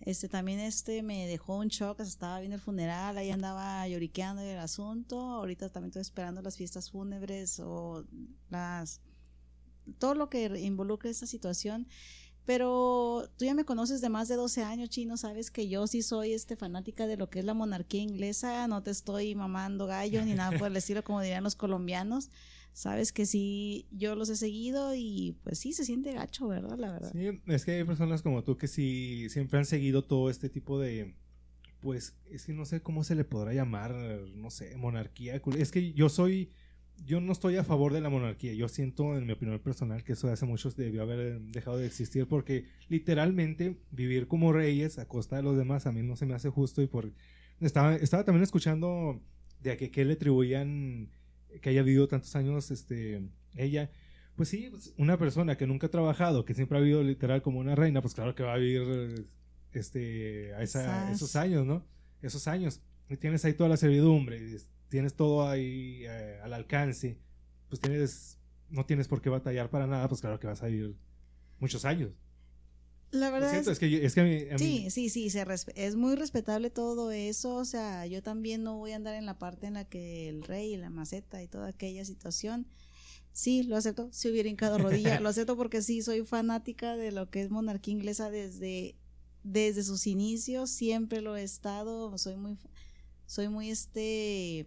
Este 0.00 0.28
también 0.28 0.60
este 0.60 1.02
me 1.02 1.26
dejó 1.26 1.56
un 1.56 1.68
shock, 1.68 2.00
estaba 2.00 2.38
viendo 2.38 2.56
el 2.56 2.60
funeral, 2.60 3.16
ahí 3.16 3.30
andaba 3.30 3.88
lloriqueando 3.88 4.42
el 4.42 4.58
asunto. 4.58 5.18
Ahorita 5.18 5.70
también 5.70 5.88
estoy 5.88 6.02
esperando 6.02 6.42
las 6.42 6.58
fiestas 6.58 6.90
fúnebres 6.90 7.58
o 7.60 8.04
las 8.50 9.00
todo 9.98 10.14
lo 10.14 10.28
que 10.28 10.44
involucre 10.60 11.08
esta 11.08 11.26
situación. 11.26 11.88
Pero 12.48 13.28
tú 13.36 13.44
ya 13.44 13.52
me 13.52 13.66
conoces 13.66 14.00
de 14.00 14.08
más 14.08 14.26
de 14.26 14.36
12 14.36 14.62
años, 14.62 14.88
chino, 14.88 15.18
sabes 15.18 15.50
que 15.50 15.68
yo 15.68 15.86
sí 15.86 16.00
soy 16.00 16.32
este 16.32 16.56
fanática 16.56 17.06
de 17.06 17.18
lo 17.18 17.28
que 17.28 17.40
es 17.40 17.44
la 17.44 17.52
monarquía 17.52 18.00
inglesa, 18.00 18.66
no 18.68 18.82
te 18.82 18.90
estoy 18.90 19.34
mamando 19.34 19.86
gallo 19.86 20.24
ni 20.24 20.32
nada 20.32 20.58
por 20.58 20.68
el 20.68 20.76
estilo 20.78 21.04
como 21.04 21.20
dirían 21.20 21.44
los 21.44 21.56
colombianos. 21.56 22.30
Sabes 22.72 23.12
que 23.12 23.26
sí, 23.26 23.86
yo 23.90 24.14
los 24.14 24.30
he 24.30 24.36
seguido 24.36 24.94
y 24.94 25.36
pues 25.42 25.58
sí, 25.58 25.74
se 25.74 25.84
siente 25.84 26.14
gacho, 26.14 26.48
¿verdad? 26.48 26.78
La 26.78 26.90
verdad. 26.90 27.12
Sí, 27.12 27.38
es 27.48 27.66
que 27.66 27.72
hay 27.72 27.84
personas 27.84 28.22
como 28.22 28.42
tú 28.42 28.56
que 28.56 28.66
sí 28.66 29.28
siempre 29.28 29.58
han 29.58 29.66
seguido 29.66 30.04
todo 30.04 30.30
este 30.30 30.48
tipo 30.48 30.80
de, 30.80 31.16
pues 31.80 32.16
es 32.30 32.46
que 32.46 32.54
no 32.54 32.64
sé 32.64 32.80
cómo 32.80 33.04
se 33.04 33.14
le 33.14 33.24
podrá 33.24 33.52
llamar, 33.52 33.94
no 34.34 34.50
sé, 34.50 34.74
monarquía. 34.78 35.38
Es 35.58 35.70
que 35.70 35.92
yo 35.92 36.08
soy 36.08 36.50
yo 37.04 37.20
no 37.20 37.32
estoy 37.32 37.56
a 37.56 37.64
favor 37.64 37.92
de 37.92 38.00
la 38.00 38.10
monarquía. 38.10 38.54
Yo 38.54 38.68
siento, 38.68 39.16
en 39.16 39.26
mi 39.26 39.32
opinión 39.32 39.58
personal, 39.60 40.04
que 40.04 40.12
eso 40.12 40.30
hace 40.30 40.46
muchos 40.46 40.76
debió 40.76 41.02
haber 41.02 41.40
dejado 41.40 41.78
de 41.78 41.86
existir 41.86 42.26
porque 42.26 42.66
literalmente 42.88 43.76
vivir 43.90 44.26
como 44.28 44.52
reyes 44.52 44.98
a 44.98 45.06
costa 45.06 45.36
de 45.36 45.42
los 45.42 45.56
demás 45.56 45.86
a 45.86 45.92
mí 45.92 46.02
no 46.02 46.16
se 46.16 46.26
me 46.26 46.34
hace 46.34 46.48
justo 46.48 46.82
y 46.82 46.86
por 46.86 47.12
estaba, 47.60 47.96
estaba 47.96 48.24
también 48.24 48.42
escuchando 48.42 49.20
de 49.60 49.72
a 49.72 49.76
que 49.76 49.90
qué 49.90 50.04
le 50.04 50.14
atribuían 50.14 51.10
que 51.62 51.70
haya 51.70 51.82
vivido 51.82 52.08
tantos 52.08 52.34
años 52.36 52.70
este 52.70 53.22
ella. 53.56 53.90
Pues 54.36 54.50
sí 54.50 54.68
pues, 54.70 54.94
una 54.98 55.18
persona 55.18 55.56
que 55.56 55.66
nunca 55.66 55.88
ha 55.88 55.90
trabajado 55.90 56.44
que 56.44 56.54
siempre 56.54 56.78
ha 56.78 56.80
vivido 56.80 57.02
literal 57.02 57.42
como 57.42 57.58
una 57.58 57.74
reina 57.74 58.00
pues 58.02 58.14
claro 58.14 58.34
que 58.34 58.42
va 58.42 58.54
a 58.54 58.58
vivir 58.58 59.26
este 59.72 60.54
a, 60.54 60.62
esos 60.62 61.36
años 61.36 61.66
no 61.66 61.84
esos 62.22 62.48
años. 62.48 62.80
Y 63.08 63.16
tienes 63.16 63.44
ahí 63.44 63.54
toda 63.54 63.70
la 63.70 63.76
servidumbre 63.76 64.38
tienes 64.88 65.14
todo 65.14 65.48
ahí 65.48 66.02
eh, 66.04 66.40
al 66.42 66.52
alcance, 66.52 67.18
pues 67.68 67.80
tienes, 67.80 68.38
no 68.70 68.86
tienes 68.86 69.08
por 69.08 69.20
qué 69.20 69.30
batallar 69.30 69.70
para 69.70 69.86
nada, 69.86 70.08
pues 70.08 70.20
claro 70.20 70.38
que 70.38 70.46
vas 70.46 70.62
a 70.62 70.66
vivir 70.66 70.96
muchos 71.58 71.84
años. 71.84 72.12
La 73.10 73.30
verdad 73.30 73.54
es, 73.54 73.78
que, 73.78 74.04
es 74.04 74.14
que 74.14 74.54
sí, 74.58 74.90
sí, 74.90 75.08
sí, 75.08 75.30
es 75.76 75.96
muy 75.96 76.14
respetable 76.14 76.68
todo 76.68 77.10
eso, 77.10 77.54
o 77.54 77.64
sea, 77.64 78.04
yo 78.04 78.22
también 78.22 78.62
no 78.62 78.76
voy 78.76 78.92
a 78.92 78.96
andar 78.96 79.14
en 79.14 79.24
la 79.24 79.38
parte 79.38 79.66
en 79.66 79.74
la 79.74 79.86
que 79.86 80.28
el 80.28 80.42
rey 80.42 80.74
y 80.74 80.76
la 80.76 80.90
maceta 80.90 81.42
y 81.42 81.48
toda 81.48 81.68
aquella 81.68 82.04
situación. 82.04 82.66
Sí, 83.32 83.62
lo 83.62 83.76
acepto, 83.76 84.10
si 84.12 84.28
hubiera 84.30 84.50
hincado 84.50 84.76
rodilla, 84.76 85.20
lo 85.20 85.30
acepto 85.30 85.56
porque 85.56 85.80
sí, 85.80 86.02
soy 86.02 86.22
fanática 86.24 86.96
de 86.96 87.12
lo 87.12 87.30
que 87.30 87.40
es 87.40 87.50
monarquía 87.50 87.94
inglesa 87.94 88.30
desde, 88.30 88.94
desde 89.42 89.84
sus 89.84 90.06
inicios, 90.06 90.68
siempre 90.68 91.22
lo 91.22 91.34
he 91.34 91.44
estado, 91.44 92.18
soy 92.18 92.36
muy, 92.36 92.58
soy 93.24 93.48
muy 93.48 93.70
este, 93.70 94.66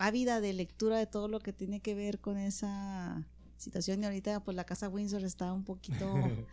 ávida 0.00 0.40
de 0.40 0.54
lectura 0.54 0.96
de 0.98 1.06
todo 1.06 1.28
lo 1.28 1.40
que 1.40 1.52
tiene 1.52 1.80
que 1.80 1.94
ver 1.94 2.20
con 2.20 2.38
esa 2.38 3.28
situación 3.58 4.02
y 4.02 4.06
ahorita 4.06 4.42
pues 4.42 4.56
la 4.56 4.64
casa 4.64 4.88
Windsor 4.88 5.22
está 5.24 5.52
un 5.52 5.62
poquito 5.62 6.14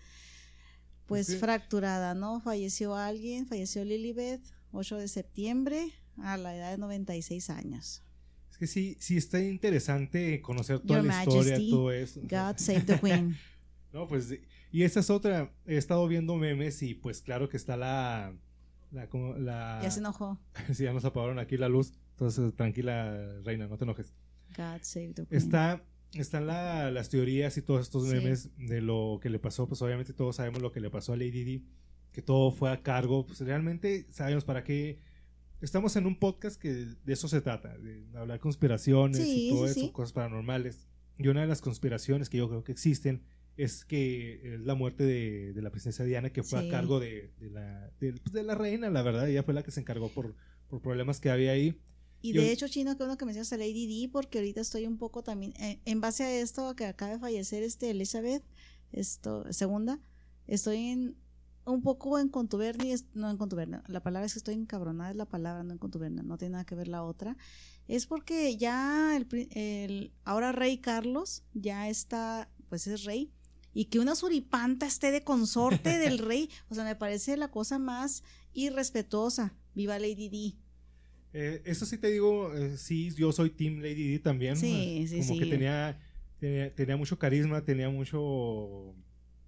pues 1.07 1.39
fracturada, 1.39 2.13
¿no? 2.13 2.41
Falleció 2.41 2.95
alguien, 2.95 3.47
falleció 3.47 3.85
Lilibet 3.85 4.41
8 4.73 4.97
de 4.97 5.07
septiembre 5.07 5.93
a 6.17 6.35
la 6.35 6.55
edad 6.55 6.71
de 6.71 6.77
96 6.77 7.49
años. 7.49 8.03
Es 8.51 8.57
que 8.57 8.67
sí, 8.67 8.97
sí 8.99 9.15
está 9.15 9.41
interesante 9.41 10.41
conocer 10.41 10.79
toda 10.79 11.01
la 11.01 11.23
historia, 11.23 11.57
todo 11.69 11.91
eso. 11.93 12.19
God 12.23 12.57
save 12.57 12.81
the 12.81 12.99
Queen. 12.99 13.37
no, 13.93 14.07
pues 14.07 14.27
y 14.73 14.83
esa 14.83 14.99
es 14.99 15.09
otra, 15.09 15.53
he 15.65 15.77
estado 15.77 16.05
viendo 16.09 16.35
memes 16.35 16.83
y 16.83 16.95
pues 16.95 17.21
claro 17.21 17.47
que 17.47 17.55
está 17.55 17.77
la 17.77 18.35
la, 18.91 19.07
la 19.37 19.79
ya 19.81 19.89
se 19.89 19.99
enojó. 19.99 20.37
sí, 20.73 20.83
ya 20.83 20.91
nos 20.91 21.05
apagaron 21.05 21.39
aquí 21.39 21.55
la 21.55 21.69
luz. 21.69 21.93
Entonces, 22.17 22.55
tranquila, 22.55 23.15
reina, 23.43 23.67
no 23.67 23.77
te 23.77 23.83
enojes. 23.83 24.11
God 24.57 24.81
save 24.81 25.13
the 25.13 25.27
Está, 25.29 25.83
están 26.13 26.47
las 26.47 27.09
teorías 27.09 27.55
y 27.57 27.61
todos 27.61 27.81
estos 27.81 28.07
memes 28.07 28.49
de 28.57 28.81
lo 28.81 29.19
que 29.21 29.29
le 29.29 29.37
pasó. 29.37 29.67
Pues 29.67 29.83
obviamente 29.83 30.13
todos 30.13 30.37
sabemos 30.37 30.63
lo 30.63 30.71
que 30.71 30.79
le 30.79 30.89
pasó 30.89 31.13
a 31.13 31.15
Lady 31.15 31.43
Di, 31.43 31.65
que 32.11 32.23
todo 32.23 32.49
fue 32.49 32.71
a 32.71 32.81
cargo. 32.81 33.27
Pues 33.27 33.39
realmente 33.41 34.07
sabemos 34.09 34.45
para 34.45 34.63
qué. 34.63 34.99
Estamos 35.61 35.95
en 35.95 36.07
un 36.07 36.17
podcast 36.17 36.59
que 36.59 36.73
de 36.73 37.13
eso 37.13 37.27
se 37.27 37.39
trata, 37.39 37.77
de 37.77 38.07
hablar 38.15 38.39
conspiraciones 38.39 39.19
y 39.23 39.51
todo 39.51 39.67
eso, 39.67 39.93
cosas 39.93 40.11
paranormales. 40.11 40.87
Y 41.19 41.27
una 41.27 41.41
de 41.41 41.47
las 41.47 41.61
conspiraciones 41.61 42.29
que 42.29 42.37
yo 42.37 42.49
creo 42.49 42.63
que 42.63 42.71
existen 42.71 43.21
es 43.57 43.85
que 43.85 44.55
es 44.55 44.61
la 44.61 44.73
muerte 44.73 45.03
de, 45.03 45.53
la 45.61 45.69
princesa 45.69 46.03
Diana 46.03 46.31
que 46.31 46.41
fue 46.41 46.67
a 46.67 46.67
cargo 46.67 46.99
de, 46.99 47.31
la, 47.41 47.91
pues, 47.99 48.33
de, 48.33 48.43
la 48.43 48.55
reina, 48.55 48.89
la 48.89 49.03
verdad, 49.03 49.29
ella 49.29 49.43
fue 49.43 49.53
la 49.53 49.61
que 49.61 49.69
se 49.69 49.81
encargó 49.81 50.09
por, 50.09 50.35
por 50.67 50.81
problemas 50.81 51.19
que 51.19 51.29
había 51.29 51.51
ahí. 51.51 51.79
Y 52.29 52.33
de 52.33 52.51
hecho, 52.51 52.67
Chino, 52.67 52.97
que 52.97 53.03
uno 53.03 53.17
que 53.17 53.25
mencionas 53.25 53.51
a 53.53 53.57
Lady 53.57 53.87
Di, 53.87 54.07
porque 54.07 54.39
ahorita 54.39 54.61
estoy 54.61 54.85
un 54.85 54.97
poco 54.97 55.23
también, 55.23 55.53
eh, 55.59 55.79
en 55.85 56.01
base 56.01 56.23
a 56.23 56.31
esto 56.31 56.75
que 56.75 56.85
acaba 56.85 57.13
de 57.13 57.19
fallecer 57.19 57.63
este 57.63 57.89
Elizabeth, 57.91 58.43
esto, 58.91 59.45
segunda, 59.53 59.99
estoy 60.47 60.87
en 60.87 61.15
un 61.65 61.81
poco 61.81 62.17
en 62.19 62.29
contubernio, 62.29 62.95
no 63.13 63.29
en 63.29 63.37
contubernio, 63.37 63.83
la 63.87 64.01
palabra 64.01 64.25
es 64.25 64.33
que 64.33 64.39
estoy 64.39 64.55
encabronada, 64.55 65.11
es 65.11 65.17
la 65.17 65.25
palabra, 65.25 65.63
no 65.63 65.73
en 65.73 65.77
contubernio, 65.77 66.23
no 66.23 66.37
tiene 66.37 66.53
nada 66.53 66.65
que 66.65 66.75
ver 66.75 66.87
la 66.87 67.03
otra, 67.03 67.37
es 67.87 68.05
porque 68.05 68.57
ya 68.57 69.15
el, 69.15 69.27
el 69.51 70.13
ahora 70.23 70.51
rey 70.51 70.77
Carlos 70.77 71.43
ya 71.53 71.89
está, 71.89 72.49
pues 72.69 72.87
es 72.87 73.03
rey, 73.03 73.31
y 73.73 73.85
que 73.85 73.99
una 73.99 74.15
suripanta 74.15 74.87
esté 74.87 75.11
de 75.11 75.23
consorte 75.23 75.99
del 75.99 76.17
rey, 76.19 76.49
o 76.69 76.75
sea, 76.75 76.83
me 76.83 76.95
parece 76.95 77.37
la 77.37 77.51
cosa 77.51 77.77
más 77.79 78.23
irrespetuosa, 78.53 79.53
viva 79.75 79.99
Lady 79.99 80.29
Di. 80.29 80.57
Eh, 81.33 81.61
eso 81.65 81.85
sí 81.85 81.97
te 81.97 82.09
digo, 82.09 82.55
eh, 82.55 82.77
sí, 82.77 83.13
yo 83.15 83.31
soy 83.31 83.49
Team 83.49 83.79
Lady 83.79 84.11
D 84.13 84.19
también. 84.19 84.55
Sí, 84.55 85.05
sí, 85.07 85.19
como 85.19 85.37
que 85.39 85.45
tenía, 85.45 85.99
tenía, 86.39 86.97
mucho 86.97 87.17
carisma, 87.19 87.63
tenía 87.63 87.89
mucho 87.89 88.95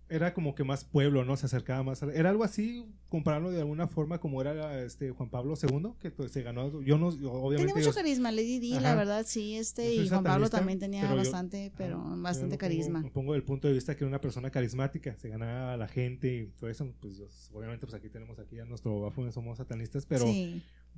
era 0.09 0.33
como 0.33 0.55
que 0.55 0.63
más 0.63 0.83
pueblo, 0.83 1.23
¿no? 1.23 1.37
Se 1.37 1.45
acercaba 1.45 1.83
más. 1.83 2.01
Era 2.01 2.29
algo 2.29 2.43
así, 2.43 2.85
compararlo 3.09 3.51
de 3.51 3.59
alguna 3.59 3.87
forma 3.87 4.19
como 4.19 4.41
era 4.41 4.83
este 4.83 5.11
Juan 5.11 5.29
Pablo 5.29 5.55
II, 5.61 5.93
que 5.99 6.11
pues, 6.11 6.31
se 6.31 6.41
ganó. 6.41 6.81
Yo 6.81 6.97
no, 6.97 7.07
obviamente. 7.07 7.73
Tenía 7.73 7.75
mucho 7.75 7.93
carisma, 7.93 8.31
Lady 8.31 8.59
Di, 8.59 8.79
la 8.79 8.95
verdad, 8.95 9.25
sí, 9.27 9.55
este, 9.55 9.93
y 9.93 10.09
Juan 10.09 10.23
Pablo 10.23 10.49
también 10.49 10.79
tenía 10.79 11.13
bastante, 11.13 11.71
pero 11.77 12.03
bastante 12.17 12.57
carisma. 12.57 13.01
Pongo, 13.01 13.13
pongo 13.13 13.35
el 13.35 13.43
punto 13.43 13.67
de 13.67 13.73
vista 13.73 13.95
que 13.95 14.03
era 14.03 14.09
una 14.09 14.21
persona 14.21 14.49
carismática, 14.49 15.15
se 15.15 15.29
ganaba 15.29 15.73
a 15.73 15.77
la 15.77 15.87
gente 15.87 16.33
y 16.35 16.47
todo 16.47 16.69
eso, 16.69 16.91
pues 16.99 17.51
obviamente, 17.53 17.85
pues 17.85 17.93
aquí 17.93 18.09
tenemos 18.09 18.39
aquí 18.39 18.59
a 18.59 18.65
nuestro 18.65 18.99
Bafune, 19.01 19.31
somos 19.31 19.57
satanistas, 19.57 20.05
pero 20.05 20.25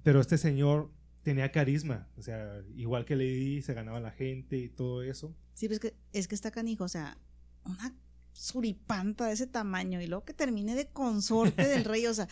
pero 0.04 0.20
este 0.20 0.38
señor 0.38 0.90
tenía 1.22 1.52
carisma, 1.52 2.08
o 2.18 2.22
sea, 2.22 2.64
igual 2.76 3.06
que 3.06 3.16
Lady 3.16 3.62
se 3.62 3.74
ganaba 3.74 4.00
la 4.00 4.12
gente 4.12 4.58
y 4.58 4.70
todo 4.70 5.04
eso. 5.04 5.36
Sí, 5.54 5.68
pues 5.68 5.80
que, 5.80 5.94
es 6.14 6.28
que 6.28 6.36
está 6.36 6.50
canijo, 6.52 6.84
o 6.84 6.88
sea, 6.88 7.18
una 7.66 7.94
suripanta 8.34 9.28
de 9.28 9.34
ese 9.34 9.48
tamaño 9.48 10.02
y 10.02 10.08
luego 10.08 10.26
que 10.26 10.34
termine 10.34 10.76
de 10.76 10.88
consorte 10.88 11.68
del 11.68 11.86
rey, 11.86 12.06
o 12.08 12.14
sea, 12.14 12.28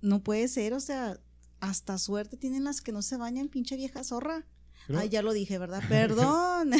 no 0.00 0.22
puede 0.22 0.48
ser, 0.48 0.74
o 0.74 0.80
sea, 0.80 1.18
hasta 1.60 1.98
suerte 1.98 2.36
tienen 2.36 2.64
las 2.64 2.80
que 2.80 2.92
no 2.92 3.02
se 3.02 3.16
bañan, 3.16 3.48
pinche 3.48 3.76
vieja 3.76 4.04
zorra. 4.04 4.46
Ay, 4.94 5.10
ya 5.10 5.20
lo 5.20 5.34
dije, 5.34 5.58
¿verdad? 5.58 5.82
Perdón. 5.88 6.70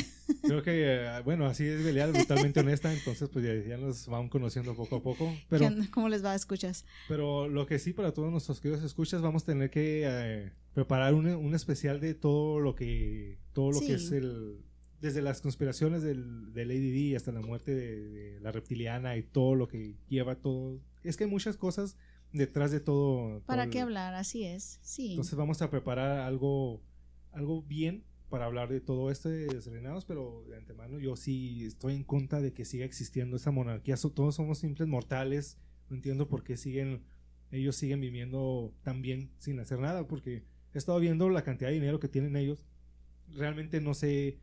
Creo 0.42 0.62
que, 0.62 1.04
eh, 1.04 1.20
bueno, 1.24 1.46
así 1.46 1.66
es 1.66 1.84
Belial, 1.84 2.12
brutalmente 2.12 2.60
honesta, 2.60 2.92
entonces 2.92 3.28
pues 3.28 3.44
ya, 3.66 3.76
nos 3.76 4.06
van 4.06 4.28
conociendo 4.28 4.74
poco 4.74 4.96
a 4.96 5.02
poco. 5.02 5.36
Pero, 5.50 5.68
¿Cómo 5.90 6.08
les 6.08 6.24
va 6.24 6.32
a 6.32 6.34
escuchar? 6.34 6.74
Pero 7.06 7.48
lo 7.48 7.66
que 7.66 7.78
sí, 7.78 7.92
para 7.92 8.12
todos 8.12 8.30
nuestros 8.30 8.60
queridos 8.60 8.82
escuchas, 8.82 9.20
vamos 9.20 9.42
a 9.42 9.46
tener 9.46 9.70
que 9.70 10.04
eh, 10.06 10.52
preparar 10.72 11.12
un, 11.12 11.26
un, 11.26 11.54
especial 11.54 12.00
de 12.00 12.14
todo 12.14 12.60
lo 12.60 12.74
que, 12.74 13.38
todo 13.52 13.72
lo 13.72 13.80
que 13.80 13.94
es 13.94 14.10
el, 14.10 14.64
desde 15.00 15.22
las 15.22 15.40
conspiraciones 15.40 16.02
del, 16.02 16.52
de 16.52 16.64
Lady 16.64 17.10
D 17.10 17.16
hasta 17.16 17.32
la 17.32 17.40
muerte 17.40 17.74
de, 17.74 18.40
la 18.40 18.52
reptiliana 18.52 19.16
y 19.16 19.22
todo 19.22 19.54
lo 19.54 19.68
que 19.68 19.96
lleva 20.08 20.36
todo. 20.36 20.80
Es 21.04 21.16
que 21.16 21.24
hay 21.24 21.30
muchas 21.30 21.56
cosas 21.56 21.96
detrás 22.32 22.70
de 22.70 22.80
todo. 22.80 23.40
¿Para 23.46 23.70
qué 23.70 23.80
hablar? 23.80 24.14
Así 24.14 24.44
es, 24.44 24.78
sí. 24.82 25.10
Entonces 25.10 25.34
vamos 25.36 25.62
a 25.62 25.70
preparar 25.70 26.20
algo 26.20 26.82
algo 27.32 27.62
bien 27.62 28.04
para 28.28 28.46
hablar 28.46 28.68
de 28.68 28.80
todo 28.80 29.10
esto 29.10 29.28
de 29.28 29.46
desordenados, 29.46 30.04
pero 30.04 30.44
de 30.48 30.56
antemano 30.56 30.98
yo 30.98 31.16
sí 31.16 31.64
estoy 31.64 31.94
en 31.94 32.04
contra 32.04 32.40
de 32.40 32.52
que 32.52 32.64
siga 32.64 32.84
existiendo 32.84 33.36
esa 33.36 33.50
monarquía. 33.50 33.96
todos 33.96 34.34
somos 34.34 34.58
simples 34.58 34.88
mortales. 34.88 35.56
No 35.88 35.96
entiendo 35.96 36.28
por 36.28 36.44
qué 36.44 36.56
siguen, 36.56 37.02
ellos 37.50 37.76
siguen 37.76 38.00
viviendo 38.00 38.74
tan 38.82 39.00
bien 39.00 39.30
sin 39.38 39.58
hacer 39.60 39.78
nada, 39.78 40.06
porque 40.06 40.44
he 40.74 40.78
estado 40.78 41.00
viendo 41.00 41.30
la 41.30 41.42
cantidad 41.42 41.70
de 41.70 41.74
dinero 41.74 42.00
que 42.00 42.08
tienen 42.08 42.36
ellos. 42.36 42.66
Realmente 43.28 43.80
no 43.80 43.94
sé 43.94 44.38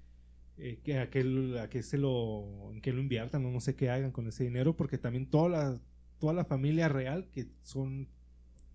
eh, 0.58 1.00
a, 1.00 1.10
qué, 1.10 1.84
se 1.84 1.98
lo, 1.98 2.72
en 2.72 2.82
qué 2.82 2.94
lo 2.94 3.02
inviertan, 3.02 3.44
no, 3.44 3.52
no 3.52 3.60
sé 3.60 3.76
qué 3.76 3.90
hagan 3.90 4.12
con 4.12 4.28
ese 4.28 4.44
dinero, 4.44 4.76
porque 4.76 4.98
también 4.98 5.30
toda 5.30 5.50
la, 5.50 5.82
toda 6.20 6.34
la 6.34 6.46
familia 6.46 6.88
real, 6.88 7.30
que 7.32 7.48
son, 7.62 8.08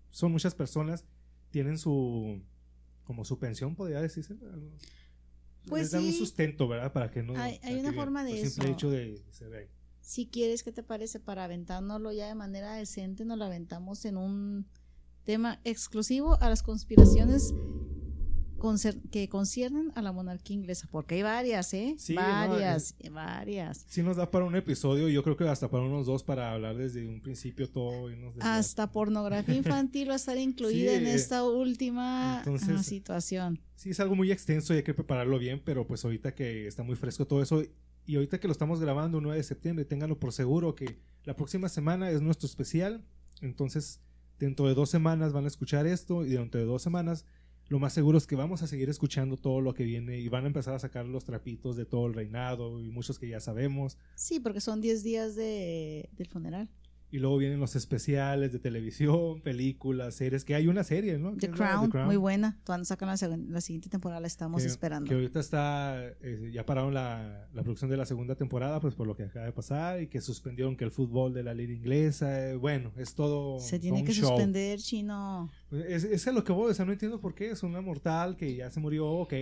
son 0.09 0.31
muchas 0.31 0.53
personas, 0.53 1.05
tienen 1.49 1.77
su 1.77 2.41
como 3.03 3.25
su 3.25 3.39
pensión, 3.39 3.75
podría 3.75 3.99
decirse. 3.99 4.35
Pues 5.67 5.83
Les 5.83 5.91
dan 5.91 6.05
un 6.05 6.13
sustento, 6.13 6.67
¿verdad? 6.67 6.93
Para 6.93 7.11
que 7.11 7.23
no. 7.23 7.35
Hay, 7.35 7.59
hay 7.63 7.75
una 7.79 7.93
forma 7.93 8.23
de 8.23 8.41
eso. 8.41 8.51
Simple 8.51 8.71
hecho 8.71 8.89
de 8.89 9.21
ser 9.31 9.53
ahí. 9.53 9.67
Si 9.99 10.27
quieres, 10.27 10.63
¿qué 10.63 10.71
te 10.71 10.81
parece? 10.81 11.19
Para 11.19 11.43
aventárnoslo 11.43 12.11
ya 12.11 12.27
de 12.27 12.35
manera 12.35 12.73
decente, 12.73 13.25
nos 13.25 13.37
lo 13.37 13.45
aventamos 13.45 14.05
en 14.05 14.17
un 14.17 14.65
tema 15.23 15.59
exclusivo 15.63 16.41
a 16.41 16.49
las 16.49 16.63
conspiraciones 16.63 17.53
que 19.11 19.27
conciernen 19.29 19.91
a 19.95 20.01
la 20.01 20.11
monarquía 20.11 20.55
inglesa, 20.55 20.87
porque 20.91 21.15
hay 21.15 21.23
varias, 21.23 21.73
¿eh? 21.73 21.95
Sí, 21.97 22.13
varias, 22.13 22.95
varias. 23.11 23.85
Sí 23.87 24.03
nos 24.03 24.17
da 24.17 24.29
para 24.29 24.45
un 24.45 24.55
episodio, 24.55 25.09
yo 25.09 25.23
creo 25.23 25.35
que 25.35 25.47
hasta 25.47 25.69
para 25.69 25.83
unos 25.83 26.05
dos 26.05 26.23
para 26.23 26.51
hablar 26.51 26.77
desde 26.77 27.05
un 27.05 27.21
principio 27.21 27.69
todo. 27.69 28.09
hasta 28.39 28.91
pornografía 28.91 29.55
infantil 29.55 30.09
va 30.09 30.13
a 30.13 30.17
estar 30.17 30.37
incluida 30.37 30.93
en 30.93 31.07
esta 31.07 31.43
última 31.43 32.43
situación. 32.83 33.59
Sí, 33.75 33.89
es 33.89 33.99
algo 33.99 34.15
muy 34.15 34.31
extenso 34.31 34.73
y 34.73 34.77
hay 34.77 34.83
que 34.83 34.93
prepararlo 34.93 35.39
bien, 35.39 35.61
pero 35.63 35.87
pues 35.87 36.05
ahorita 36.05 36.35
que 36.35 36.67
está 36.67 36.83
muy 36.83 36.95
fresco 36.95 37.25
todo 37.25 37.41
eso 37.41 37.63
y 38.05 38.15
ahorita 38.15 38.39
que 38.39 38.47
lo 38.47 38.51
estamos 38.51 38.79
grabando 38.79 39.21
9 39.21 39.37
de 39.37 39.43
septiembre, 39.43 39.85
ténganlo 39.85 40.19
por 40.19 40.33
seguro 40.33 40.75
que 40.75 40.99
la 41.23 41.35
próxima 41.35 41.69
semana 41.69 42.11
es 42.11 42.21
nuestro 42.21 42.47
especial, 42.47 43.03
entonces 43.41 44.01
dentro 44.39 44.67
de 44.67 44.73
dos 44.73 44.89
semanas 44.89 45.33
van 45.33 45.45
a 45.45 45.47
escuchar 45.47 45.85
esto 45.87 46.25
y 46.25 46.29
dentro 46.31 46.59
de 46.59 46.65
dos 46.65 46.81
semanas 46.81 47.25
lo 47.71 47.79
más 47.79 47.93
seguro 47.93 48.17
es 48.17 48.27
que 48.27 48.35
vamos 48.35 48.61
a 48.63 48.67
seguir 48.67 48.89
escuchando 48.89 49.37
todo 49.37 49.61
lo 49.61 49.73
que 49.73 49.85
viene 49.85 50.19
y 50.19 50.27
van 50.27 50.43
a 50.43 50.47
empezar 50.47 50.73
a 50.73 50.79
sacar 50.79 51.05
los 51.05 51.23
trapitos 51.23 51.77
de 51.77 51.85
todo 51.85 52.05
el 52.05 52.13
reinado 52.13 52.81
y 52.81 52.89
muchos 52.89 53.17
que 53.17 53.29
ya 53.29 53.39
sabemos. 53.39 53.97
Sí, 54.13 54.41
porque 54.41 54.59
son 54.59 54.81
10 54.81 55.03
días 55.03 55.35
de, 55.35 56.09
del 56.11 56.27
funeral. 56.27 56.67
Y 57.11 57.19
luego 57.19 57.37
vienen 57.37 57.59
los 57.59 57.75
especiales 57.75 58.53
de 58.53 58.59
televisión, 58.59 59.41
películas, 59.41 60.15
series, 60.15 60.45
que 60.45 60.55
hay 60.55 60.67
una 60.67 60.85
serie, 60.85 61.17
¿no? 61.17 61.35
The, 61.35 61.49
Crown, 61.49 61.91
muy 62.05 62.15
buena. 62.15 62.57
Cuando 62.65 62.85
sacan 62.85 63.09
la, 63.09 63.37
la, 63.49 63.61
siguiente 63.61 63.89
temporada 63.89 64.21
la 64.21 64.27
estamos 64.27 64.63
esperando. 64.63 65.09
Que 65.09 65.15
ahorita 65.15 65.41
está, 65.41 66.01
eh, 66.21 66.51
ya 66.53 66.65
pararon 66.65 66.93
la, 66.93 67.49
la, 67.53 67.63
producción 67.63 67.89
de 67.89 67.97
la 67.97 68.05
segunda 68.05 68.35
temporada, 68.35 68.79
pues 68.79 68.95
por 68.95 69.07
lo 69.07 69.15
que 69.15 69.23
acaba 69.23 69.45
de 69.45 69.51
pasar, 69.51 70.01
y 70.01 70.07
que 70.07 70.21
suspendieron 70.21 70.77
que 70.77 70.85
el 70.85 70.91
fútbol 70.91 71.33
de 71.33 71.43
la 71.43 71.53
liga 71.53 71.73
inglesa, 71.73 72.49
eh, 72.49 72.55
bueno, 72.55 72.93
es 72.95 73.13
todo 73.13 73.59
Se 73.59 73.77
tiene 73.77 74.05
que 74.05 74.13
suspender, 74.13 74.79
chino. 74.79 75.49
Pues, 75.69 75.85
es, 75.85 76.03
es 76.05 76.27
a 76.27 76.31
lo 76.31 76.45
que 76.45 76.53
voy, 76.53 76.71
o 76.71 76.73
sea, 76.73 76.85
no 76.85 76.93
entiendo 76.93 77.19
por 77.19 77.35
qué, 77.35 77.51
es 77.51 77.61
una 77.61 77.81
mortal 77.81 78.37
que 78.37 78.55
ya 78.55 78.71
se 78.71 78.79
murió, 78.79 79.05
ok, 79.05 79.33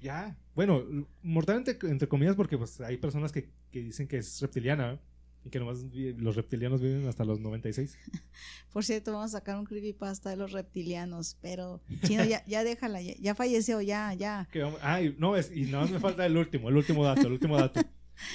ya. 0.00 0.36
Bueno, 0.54 0.82
mortal 1.22 1.58
entre, 1.58 1.78
entre 1.88 2.08
comillas 2.08 2.34
porque 2.34 2.58
pues 2.58 2.80
hay 2.80 2.96
personas 2.96 3.32
que, 3.32 3.48
que 3.70 3.80
dicen 3.80 4.08
que 4.08 4.18
es 4.18 4.40
reptiliana, 4.40 4.98
y 5.44 5.50
que 5.50 5.58
nomás 5.58 5.84
los 6.18 6.36
reptilianos 6.36 6.80
viven 6.80 7.06
hasta 7.08 7.24
los 7.24 7.40
96. 7.40 7.96
Por 8.72 8.84
cierto, 8.84 9.12
vamos 9.12 9.34
a 9.34 9.38
sacar 9.38 9.58
un 9.58 9.64
creepypasta 9.64 10.30
de 10.30 10.36
los 10.36 10.52
reptilianos, 10.52 11.36
pero 11.40 11.80
chino, 12.04 12.24
ya, 12.24 12.44
ya 12.46 12.64
déjala, 12.64 13.00
ya, 13.00 13.34
falleció, 13.34 13.80
ya, 13.80 14.12
ya. 14.14 14.48
Ay, 14.82 15.14
no, 15.18 15.36
es, 15.36 15.50
y 15.54 15.62
nada 15.62 15.84
más 15.84 15.90
me 15.90 16.00
falta 16.00 16.26
el 16.26 16.36
último, 16.36 16.68
el 16.68 16.76
último 16.76 17.04
dato, 17.04 17.26
el 17.26 17.32
último 17.32 17.56
dato. 17.56 17.80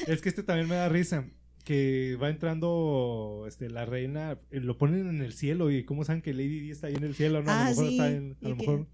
es 0.08 0.22
que 0.22 0.30
este 0.30 0.44
también 0.44 0.68
me 0.68 0.76
da 0.76 0.90
risa, 0.90 1.26
que 1.64 2.18
va 2.22 2.30
entrando 2.30 3.46
este, 3.48 3.70
la 3.70 3.86
reina, 3.86 4.40
eh, 4.52 4.60
lo 4.60 4.78
ponen 4.78 5.08
en 5.10 5.22
el 5.22 5.34
cielo 5.34 5.72
y 5.72 5.84
cómo 5.84 6.04
saben 6.06 6.22
que 6.22 6.34
Lady 6.34 6.60
Di 6.60 6.72
está 6.72 6.88
ahí 6.88 6.96
en 6.96 7.04
el 7.04 7.16
cielo, 7.16 7.44
¿no? 7.44 7.52
a 7.52 7.56
lo 7.56 7.62
ah, 7.62 7.70
mejor 7.70 7.86
está 7.88 8.12
en, 8.12 8.38
a 8.44 8.50
lo 8.50 8.56
mejor... 8.56 8.88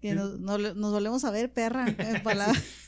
Que, 0.00 0.14
nos, 0.14 0.40
nos, 0.40 0.74
volvemos 0.74 1.22
a 1.24 1.30
ver, 1.30 1.52
perra, 1.52 1.86
en 1.86 2.22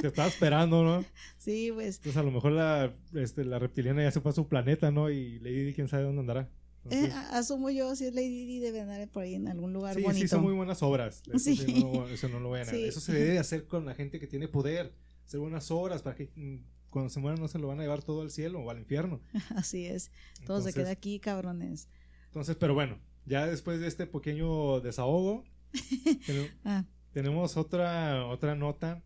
Te 0.00 0.06
estaba 0.06 0.28
esperando, 0.28 0.84
¿no? 0.84 1.04
Sí, 1.38 1.70
pues. 1.74 1.96
Entonces 1.96 2.16
a 2.16 2.22
lo 2.22 2.30
mejor 2.30 2.52
la, 2.52 2.92
este, 3.14 3.44
la 3.44 3.58
reptiliana 3.58 4.02
ya 4.02 4.10
se 4.10 4.20
fue 4.20 4.30
a 4.30 4.34
su 4.34 4.46
planeta, 4.46 4.90
¿no? 4.90 5.10
Y 5.10 5.38
Lady 5.40 5.64
Di 5.64 5.74
quién 5.74 5.88
sabe 5.88 6.04
dónde 6.04 6.20
andará. 6.20 6.48
Eh, 6.90 7.12
asumo 7.32 7.68
yo, 7.70 7.94
si 7.96 8.06
es 8.06 8.14
Lady 8.14 8.46
Di 8.46 8.60
debe 8.60 8.80
andar 8.80 9.06
por 9.08 9.24
ahí 9.24 9.34
en 9.34 9.48
algún 9.48 9.72
lugar 9.72 9.94
sí, 9.96 10.02
bonito. 10.02 10.20
Sí, 10.20 10.28
son 10.28 10.42
muy 10.42 10.54
buenas 10.54 10.82
obras. 10.82 11.22
Eso, 11.32 11.38
sí. 11.38 11.84
no, 11.84 12.08
eso 12.08 12.28
no 12.28 12.40
lo 12.40 12.50
vayan 12.50 12.68
a 12.68 12.72
Eso 12.72 13.00
se 13.00 13.12
debe 13.12 13.38
hacer 13.38 13.66
con 13.66 13.84
la 13.86 13.94
gente 13.94 14.20
que 14.20 14.26
tiene 14.26 14.48
poder. 14.48 14.94
Hacer 15.26 15.40
buenas 15.40 15.70
obras 15.70 16.00
para 16.02 16.16
que 16.16 16.30
mm, 16.34 16.56
cuando 16.90 17.10
se 17.10 17.20
mueran 17.20 17.40
no 17.40 17.48
se 17.48 17.58
lo 17.58 17.68
van 17.68 17.80
a 17.80 17.82
llevar 17.82 18.02
todo 18.02 18.22
al 18.22 18.30
cielo 18.30 18.60
o 18.60 18.70
al 18.70 18.78
infierno. 18.78 19.20
Así 19.56 19.84
es. 19.86 20.10
Todo 20.46 20.62
se 20.62 20.72
queda 20.72 20.90
aquí, 20.90 21.18
cabrones. 21.18 21.88
Entonces, 22.26 22.56
pero 22.56 22.72
bueno, 22.74 22.98
ya 23.26 23.46
después 23.46 23.80
de 23.80 23.88
este 23.88 24.06
pequeño 24.06 24.80
desahogo, 24.80 25.44
ah. 26.64 26.84
tenemos 27.12 27.56
otra, 27.56 28.26
otra 28.26 28.54
nota 28.54 29.02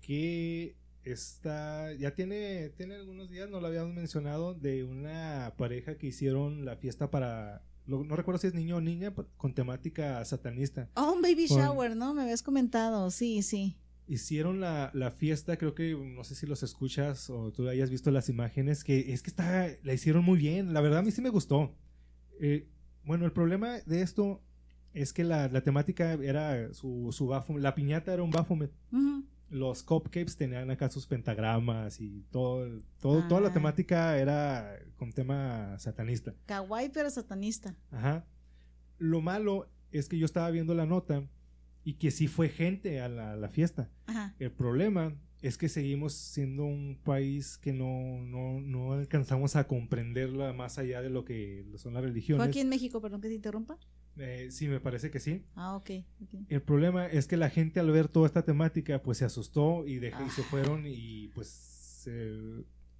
que 0.00 0.76
está, 1.04 1.92
ya 1.94 2.14
tiene, 2.14 2.70
tiene 2.70 2.96
algunos 2.96 3.30
días, 3.30 3.48
no 3.48 3.60
lo 3.60 3.68
habíamos 3.68 3.94
mencionado, 3.94 4.54
de 4.54 4.84
una 4.84 5.54
pareja 5.56 5.96
que 5.96 6.08
hicieron 6.08 6.64
la 6.64 6.76
fiesta 6.76 7.10
para, 7.10 7.62
no 7.86 8.16
recuerdo 8.16 8.38
si 8.38 8.48
es 8.48 8.54
niño 8.54 8.76
o 8.76 8.80
niña, 8.80 9.14
con 9.36 9.54
temática 9.54 10.24
satanista. 10.24 10.90
Oh, 10.94 11.12
un 11.12 11.22
baby 11.22 11.46
shower, 11.46 11.96
¿no? 11.96 12.12
Me 12.14 12.22
habías 12.22 12.42
comentado, 12.42 13.10
sí, 13.10 13.42
sí. 13.42 13.76
Hicieron 14.08 14.60
la, 14.60 14.90
la, 14.94 15.10
fiesta, 15.10 15.56
creo 15.56 15.74
que, 15.74 15.94
no 15.94 16.22
sé 16.24 16.34
si 16.34 16.46
los 16.46 16.62
escuchas 16.62 17.28
o 17.30 17.52
tú 17.52 17.68
hayas 17.68 17.90
visto 17.90 18.10
las 18.10 18.28
imágenes, 18.28 18.84
que 18.84 19.12
es 19.12 19.22
que 19.22 19.30
está, 19.30 19.68
la 19.82 19.92
hicieron 19.92 20.24
muy 20.24 20.38
bien, 20.38 20.72
la 20.72 20.80
verdad 20.80 21.00
a 21.00 21.02
mí 21.02 21.10
sí 21.10 21.20
me 21.20 21.30
gustó. 21.30 21.74
Eh, 22.40 22.68
bueno, 23.04 23.24
el 23.24 23.32
problema 23.32 23.78
de 23.86 24.02
esto 24.02 24.42
es 24.92 25.12
que 25.12 25.24
la, 25.24 25.48
la 25.48 25.60
temática 25.60 26.14
era 26.14 26.72
su, 26.72 27.08
su 27.12 27.32
la 27.58 27.74
piñata 27.74 28.12
era 28.12 28.22
un 28.22 28.30
Baphomet 28.30 28.72
los 29.48 29.82
cupcakes 29.82 30.36
tenían 30.36 30.70
acá 30.70 30.88
sus 30.88 31.06
pentagramas 31.06 32.00
y 32.00 32.24
todo, 32.30 32.82
todo 33.00 33.26
toda 33.28 33.40
la 33.40 33.48
ah. 33.48 33.52
temática 33.52 34.18
era 34.18 34.78
con 34.96 35.12
tema 35.12 35.78
satanista. 35.78 36.34
Kawaii 36.46 36.90
pero 36.90 37.10
satanista. 37.10 37.74
Ajá. 37.90 38.26
Lo 38.98 39.20
malo 39.20 39.68
es 39.92 40.08
que 40.08 40.18
yo 40.18 40.26
estaba 40.26 40.50
viendo 40.50 40.74
la 40.74 40.86
nota 40.86 41.28
y 41.84 41.94
que 41.94 42.10
sí 42.10 42.26
fue 42.26 42.48
gente 42.48 43.00
a 43.00 43.08
la, 43.08 43.48
fiesta. 43.48 43.90
Ajá. 44.06 44.34
El 44.38 44.50
problema 44.50 45.14
es 45.42 45.58
que 45.58 45.68
seguimos 45.68 46.14
siendo 46.14 46.64
un 46.64 46.98
país 47.04 47.58
que 47.58 47.72
no, 47.72 48.20
no, 48.22 48.60
no 48.60 48.92
alcanzamos 48.92 49.54
a 49.54 49.68
comprenderla 49.68 50.52
más 50.52 50.78
allá 50.78 51.02
de 51.02 51.10
lo 51.10 51.24
que 51.24 51.64
son 51.76 51.94
las 51.94 52.02
religiones. 52.02 52.42
¿Fue 52.42 52.48
aquí 52.48 52.60
en 52.60 52.68
México, 52.68 53.00
perdón 53.00 53.20
que 53.20 53.28
te 53.28 53.34
interrumpa? 53.34 53.78
Eh, 54.18 54.48
sí, 54.50 54.68
me 54.68 54.80
parece 54.80 55.10
que 55.10 55.20
sí. 55.20 55.44
Ah, 55.54 55.76
ok. 55.76 55.90
El 56.48 56.62
problema 56.62 57.06
es 57.06 57.26
que 57.26 57.36
la 57.36 57.50
gente 57.50 57.80
al 57.80 57.90
ver 57.90 58.08
toda 58.08 58.26
esta 58.26 58.44
temática, 58.44 59.02
pues 59.02 59.18
se 59.18 59.24
asustó 59.24 59.86
y, 59.86 59.96
dejó, 59.98 60.24
y 60.24 60.30
se 60.30 60.42
ah. 60.42 60.46
fueron 60.48 60.84
y 60.86 61.28
pues 61.28 62.08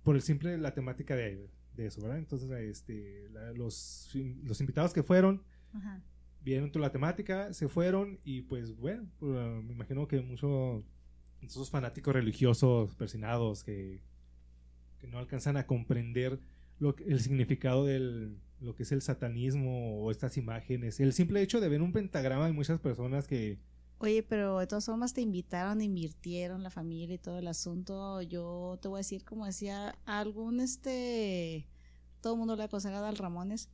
por 0.02 0.16
el 0.16 0.22
simple 0.22 0.58
la 0.58 0.74
temática 0.74 1.14
de, 1.14 1.48
de 1.76 1.86
eso, 1.86 2.00
¿verdad? 2.02 2.18
Entonces, 2.18 2.50
este, 2.50 3.28
los, 3.54 4.10
los 4.42 4.60
invitados 4.60 4.92
que 4.92 5.02
fueron 5.02 5.42
vieron 6.42 6.70
toda 6.70 6.86
la 6.86 6.92
temática, 6.92 7.52
se 7.52 7.68
fueron 7.68 8.20
y 8.24 8.42
pues 8.42 8.76
bueno, 8.76 9.06
pues, 9.18 9.32
me 9.64 9.72
imagino 9.72 10.06
que 10.06 10.20
muchos 10.20 10.84
esos 11.42 11.70
fanáticos 11.70 12.14
religiosos 12.14 12.94
persinados 12.94 13.62
que, 13.62 14.00
que 14.98 15.06
no 15.06 15.18
alcanzan 15.18 15.56
a 15.56 15.66
comprender 15.66 16.40
lo, 16.78 16.96
el 17.06 17.20
significado 17.20 17.84
del 17.84 18.38
lo 18.60 18.74
que 18.74 18.84
es 18.84 18.92
el 18.92 19.02
satanismo 19.02 20.00
o 20.02 20.10
estas 20.10 20.36
imágenes. 20.36 21.00
El 21.00 21.12
simple 21.12 21.42
hecho 21.42 21.60
de 21.60 21.68
ver 21.68 21.82
un 21.82 21.92
pentagrama 21.92 22.46
hay 22.46 22.52
muchas 22.52 22.80
personas 22.80 23.26
que... 23.26 23.58
Oye, 23.98 24.22
pero 24.22 24.58
de 24.58 24.66
todas 24.66 24.84
formas 24.84 25.14
te 25.14 25.22
invitaron, 25.22 25.80
invirtieron 25.80 26.62
la 26.62 26.70
familia 26.70 27.14
y 27.14 27.18
todo 27.18 27.38
el 27.38 27.48
asunto. 27.48 28.20
Yo 28.22 28.78
te 28.82 28.88
voy 28.88 28.98
a 28.98 29.00
decir, 29.00 29.24
como 29.24 29.46
decía 29.46 29.98
algún 30.04 30.60
este, 30.60 31.66
todo 32.20 32.34
el 32.34 32.38
mundo 32.38 32.56
le 32.56 32.64
aconseja 32.64 33.06
al 33.06 33.16
Ramones, 33.16 33.70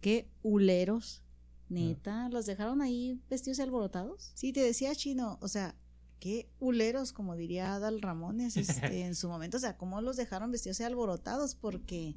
que 0.00 0.28
huleros, 0.42 1.24
neta, 1.68 2.28
los 2.28 2.46
dejaron 2.46 2.82
ahí 2.82 3.20
vestidos 3.28 3.58
y 3.58 3.62
alborotados. 3.62 4.32
Sí, 4.34 4.52
te 4.52 4.60
decía 4.60 4.94
chino, 4.94 5.38
o 5.40 5.48
sea, 5.48 5.74
qué 6.20 6.48
huleros, 6.60 7.12
como 7.12 7.34
diría 7.34 7.74
Adal 7.74 8.00
Ramones 8.00 8.56
este, 8.56 9.02
en 9.06 9.14
su 9.14 9.28
momento, 9.28 9.56
o 9.56 9.60
sea, 9.60 9.76
cómo 9.76 10.00
los 10.00 10.16
dejaron 10.16 10.52
vestidos 10.52 10.78
y 10.80 10.84
alborotados, 10.84 11.54
porque 11.54 12.16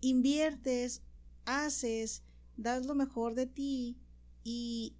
inviertes 0.00 1.02
haces, 1.44 2.22
das 2.56 2.86
lo 2.86 2.94
mejor 2.94 3.34
de 3.34 3.46
ti 3.46 3.98
y, 4.44 4.96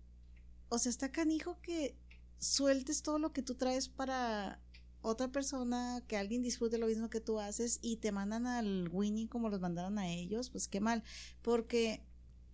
o 0.68 0.78
sea, 0.78 0.90
está 0.90 1.10
canijo 1.12 1.60
que 1.60 1.96
sueltes 2.38 3.02
todo 3.02 3.18
lo 3.18 3.32
que 3.32 3.42
tú 3.42 3.54
traes 3.54 3.88
para 3.88 4.60
otra 5.00 5.28
persona, 5.28 6.02
que 6.06 6.16
alguien 6.16 6.42
disfrute 6.42 6.78
lo 6.78 6.86
mismo 6.86 7.10
que 7.10 7.20
tú 7.20 7.40
haces 7.40 7.78
y 7.82 7.96
te 7.96 8.12
mandan 8.12 8.46
al 8.46 8.88
winning 8.92 9.26
como 9.26 9.48
los 9.48 9.60
mandaron 9.60 9.98
a 9.98 10.08
ellos, 10.08 10.50
pues 10.50 10.68
qué 10.68 10.80
mal, 10.80 11.02
porque, 11.42 12.04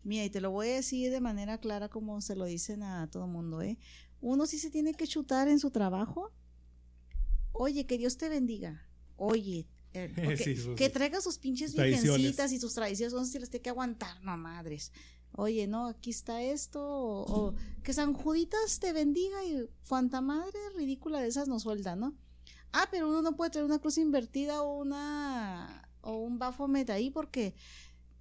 mira, 0.03 0.24
y 0.24 0.31
te 0.31 0.40
lo 0.40 0.51
voy 0.51 0.68
a 0.68 0.77
decir 0.77 1.11
de 1.11 1.20
manera 1.20 1.59
clara 1.59 1.88
como 1.88 2.20
se 2.20 2.37
lo 2.37 2.46
dicen 2.46 2.83
a 2.83 3.11
todo 3.11 3.27
mundo, 3.27 3.61
¿eh? 3.62 3.79
Uno 4.20 4.46
sí 4.46 4.59
se 4.59 4.70
tiene 4.70 4.94
que 4.94 5.07
chutar 5.07 5.48
en 5.48 5.61
su 5.61 5.70
trabajo. 5.70 6.33
Oye, 7.53 7.87
que 7.87 7.98
Dios 7.98 8.16
te 8.16 8.29
bendiga. 8.29 8.88
Oye, 9.16 9.68
que 10.76 10.88
traiga 10.90 11.20
sus 11.20 11.38
pinches 11.38 11.74
virgencitas 11.74 12.52
y 12.52 12.58
sus 12.58 12.74
tradiciones, 12.74 13.14
no 13.14 13.24
sé 13.24 13.32
si 13.32 13.38
las 13.38 13.50
tiene 13.50 13.62
que 13.62 13.70
aguantar, 13.70 14.22
no 14.22 14.37
madres. 14.37 14.92
Oye, 15.32 15.66
no, 15.66 15.87
aquí 15.87 16.11
está 16.11 16.42
esto, 16.42 16.80
o, 16.82 17.54
que 17.82 17.92
San 17.92 18.12
Juditas 18.14 18.80
te 18.80 18.92
bendiga 18.92 19.44
y 19.44 19.68
fanta 19.82 20.20
madre 20.20 20.58
ridícula 20.76 21.20
de 21.20 21.28
esas 21.28 21.48
no 21.48 21.61
suelta, 21.61 21.96
¿no? 21.96 22.14
Ah, 22.72 22.88
pero 22.90 23.08
uno 23.08 23.22
no 23.22 23.37
puede 23.37 23.50
traer 23.50 23.64
una 23.64 23.78
cruz 23.78 23.98
invertida 23.98 24.62
o 24.62 24.78
una 24.78 25.88
o 26.00 26.16
un 26.16 26.38
bafomet 26.38 26.90
ahí 26.90 27.11
porque 27.11 27.54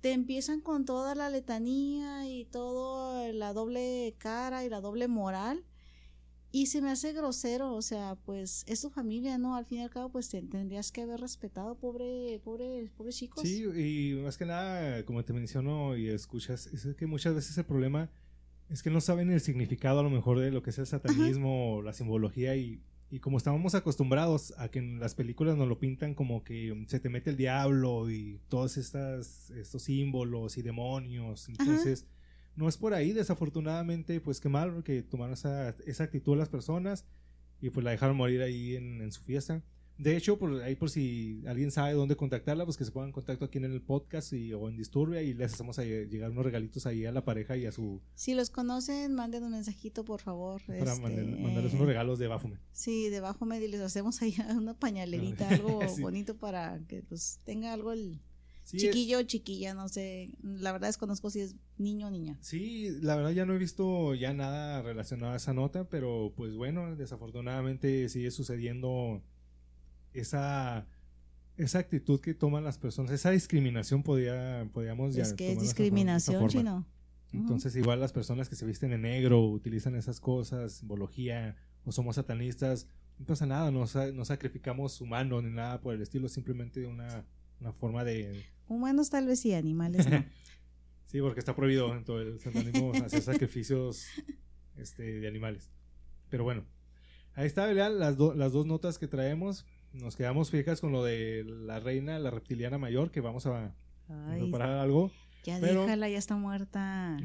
te 0.01 0.11
empiezan 0.11 0.61
con 0.61 0.85
toda 0.85 1.15
la 1.15 1.29
letanía 1.29 2.27
y 2.27 2.45
todo 2.45 3.31
la 3.33 3.53
doble 3.53 4.15
cara 4.17 4.63
y 4.63 4.69
la 4.69 4.81
doble 4.81 5.07
moral. 5.07 5.65
Y 6.57 6.65
se 6.65 6.81
me 6.81 6.89
hace 6.89 7.13
grosero, 7.13 7.75
o 7.75 7.83
sea, 7.83 8.15
pues 8.25 8.63
es 8.67 8.81
tu 8.81 8.89
familia, 8.89 9.37
¿no? 9.37 9.55
Al 9.55 9.67
fin 9.67 9.77
y 9.77 9.83
al 9.83 9.91
cabo, 9.91 10.09
pues 10.09 10.27
te, 10.27 10.41
tendrías 10.41 10.91
que 10.91 11.01
haber 11.03 11.19
respetado, 11.19 11.75
pobre, 11.75 12.41
pobre, 12.43 12.89
pobre 12.97 13.11
chicos. 13.11 13.43
Sí, 13.43 13.63
y 13.63 14.15
más 14.23 14.39
que 14.39 14.45
nada, 14.47 15.05
como 15.05 15.23
te 15.23 15.33
menciono 15.33 15.95
y 15.95 16.07
escuchas, 16.07 16.65
es 16.65 16.95
que 16.95 17.05
muchas 17.05 17.35
veces 17.35 17.55
el 17.59 17.65
problema 17.65 18.09
es 18.69 18.81
que 18.81 18.89
no 18.89 19.01
saben 19.01 19.29
el 19.29 19.39
significado 19.39 19.99
a 19.99 20.03
lo 20.03 20.09
mejor 20.09 20.39
de 20.39 20.49
lo 20.49 20.63
que 20.63 20.71
es 20.71 20.79
el 20.79 20.87
satanismo 20.87 21.75
o 21.75 21.81
la 21.83 21.93
simbología 21.93 22.55
y 22.55 22.81
y 23.09 23.19
como 23.19 23.37
estábamos 23.37 23.73
acostumbrados 23.73 24.53
a 24.57 24.69
que 24.69 24.79
en 24.79 24.99
las 24.99 25.15
películas 25.15 25.55
nos 25.55 25.67
lo 25.67 25.79
pintan 25.79 26.13
como 26.13 26.43
que 26.43 26.85
se 26.87 26.99
te 26.99 27.09
mete 27.09 27.29
el 27.29 27.37
diablo 27.37 28.09
y 28.11 28.41
todos 28.49 28.75
estas, 28.75 29.49
estos 29.51 29.83
símbolos 29.83 30.57
y 30.57 30.61
demonios, 30.61 31.47
entonces 31.47 32.05
no 32.57 32.67
es 32.67 32.75
por 32.75 32.93
ahí, 32.93 33.13
desafortunadamente, 33.13 34.19
pues 34.19 34.41
qué 34.41 34.49
mal 34.49 34.83
que 34.83 35.03
tomaron 35.03 35.33
esa, 35.33 35.69
esa 35.85 36.03
actitud 36.03 36.35
las 36.35 36.49
personas 36.49 37.05
y 37.61 37.69
pues 37.69 37.83
la 37.83 37.91
dejaron 37.91 38.17
morir 38.17 38.41
ahí 38.41 38.75
en, 38.75 38.99
en 39.01 39.11
su 39.11 39.21
fiesta. 39.21 39.63
De 39.97 40.15
hecho, 40.15 40.37
por 40.37 40.61
ahí 40.61 40.75
por 40.75 40.91
si 40.91 41.43
alguien 41.47 41.71
sabe 41.71 41.93
dónde 41.93 42.15
contactarla, 42.15 42.65
pues 42.65 42.77
que 42.77 42.85
se 42.85 42.91
pongan 42.91 43.09
en 43.09 43.13
contacto 43.13 43.45
aquí 43.45 43.57
en 43.57 43.65
el 43.65 43.81
podcast 43.81 44.31
y, 44.33 44.53
o 44.53 44.69
en 44.69 44.77
Disturbia 44.77 45.23
y 45.23 45.33
les 45.33 45.53
hacemos 45.53 45.79
a 45.79 45.83
llegar 45.83 46.29
unos 46.29 46.45
regalitos 46.45 46.85
ahí 46.85 47.05
a 47.05 47.11
la 47.11 47.25
pareja 47.25 47.57
y 47.57 47.65
a 47.65 47.71
su... 47.71 48.01
Si 48.13 48.35
los 48.35 48.51
conocen, 48.51 49.13
manden 49.13 49.43
un 49.43 49.51
mensajito, 49.51 50.05
por 50.05 50.21
favor. 50.21 50.61
Para 50.65 50.93
este, 50.93 51.23
mandarles 51.23 51.73
unos 51.73 51.87
regalos 51.87 52.19
de 52.19 52.27
Bafume. 52.27 52.57
Sí, 52.71 53.09
de 53.09 53.21
Bafume 53.21 53.59
y 53.59 53.67
les 53.67 53.81
hacemos 53.81 54.21
ahí 54.21 54.35
una 54.55 54.75
pañalerita, 54.75 55.49
algo 55.49 55.79
bonito 55.99 56.37
para 56.37 56.79
que 56.87 57.01
pues 57.01 57.39
tenga 57.43 57.73
algo 57.73 57.91
el 57.91 58.19
chiquillo 58.75 59.19
o 59.19 59.23
chiquilla, 59.23 59.73
no 59.73 59.87
sé. 59.87 60.31
La 60.41 60.71
verdad 60.71 60.87
desconozco 60.87 61.29
si 61.29 61.41
es 61.41 61.55
niño 61.77 62.07
o 62.07 62.11
niña. 62.11 62.37
Sí, 62.41 62.89
la 63.01 63.15
verdad 63.15 63.31
ya 63.31 63.45
no 63.45 63.53
he 63.53 63.57
visto 63.57 64.13
ya 64.15 64.33
nada 64.33 64.81
relacionado 64.81 65.33
a 65.33 65.37
esa 65.37 65.53
nota, 65.53 65.89
pero 65.89 66.33
pues 66.35 66.55
bueno, 66.55 66.95
desafortunadamente 66.95 68.09
sigue 68.09 68.31
sucediendo 68.31 69.21
esa, 70.13 70.87
esa 71.57 71.79
actitud 71.79 72.19
que 72.19 72.33
toman 72.33 72.63
las 72.63 72.77
personas, 72.77 73.11
esa 73.11 73.31
discriminación 73.31 74.03
podía, 74.03 74.69
podríamos 74.73 75.15
ya... 75.15 75.23
Es 75.23 75.33
que 75.33 75.53
es 75.53 75.61
discriminación, 75.61 76.47
chino. 76.47 76.85
Entonces, 77.33 77.75
igual 77.75 77.99
las 77.99 78.13
personas 78.13 78.47
que 78.47 78.55
se 78.55 78.65
visten 78.65 78.93
en 78.93 79.01
negro, 79.01 79.45
utilizan 79.45 79.95
esas 79.95 80.19
cosas, 80.19 80.73
simbología, 80.73 81.55
o 81.83 81.91
somos 81.91 82.15
satanistas, 82.15 82.87
no 83.19 83.25
pasa 83.25 83.45
nada, 83.45 83.69
no, 83.69 83.85
no 84.13 84.25
sacrificamos 84.25 85.01
humanos 85.01 85.43
ni 85.43 85.51
nada 85.51 85.81
por 85.81 85.93
el 85.93 86.01
estilo, 86.01 86.29
simplemente 86.29 86.85
una, 86.85 87.25
una 87.59 87.73
forma 87.73 88.03
de... 88.03 88.45
Humanos 88.67 89.09
tal 89.09 89.25
vez 89.25 89.39
sí, 89.39 89.53
animales 89.53 90.09
no. 90.09 90.23
sí, 91.05 91.19
porque 91.21 91.39
está 91.39 91.55
prohibido 91.55 91.95
en 91.95 92.03
todo 92.03 92.21
el 92.21 92.39
satanismo 92.39 92.91
hacer 92.93 93.21
sacrificios 93.21 94.05
este, 94.77 95.19
de 95.19 95.27
animales. 95.27 95.71
Pero 96.29 96.43
bueno, 96.43 96.65
ahí 97.33 97.47
está, 97.47 97.71
las, 97.73 98.17
las 98.17 98.51
dos 98.51 98.65
notas 98.65 98.97
que 98.97 99.07
traemos 99.07 99.65
nos 99.93 100.15
quedamos 100.15 100.49
fijas 100.49 100.81
con 100.81 100.91
lo 100.91 101.03
de 101.03 101.43
la 101.43 101.79
reina, 101.79 102.19
la 102.19 102.31
reptiliana 102.31 102.77
mayor, 102.77 103.11
que 103.11 103.21
vamos 103.21 103.45
a, 103.45 103.73
preparar 104.37 104.79
algo. 104.79 105.11
Ya 105.43 105.59
déjala, 105.59 106.09
ya 106.09 106.17
está 106.17 106.35
muerta. 106.35 107.17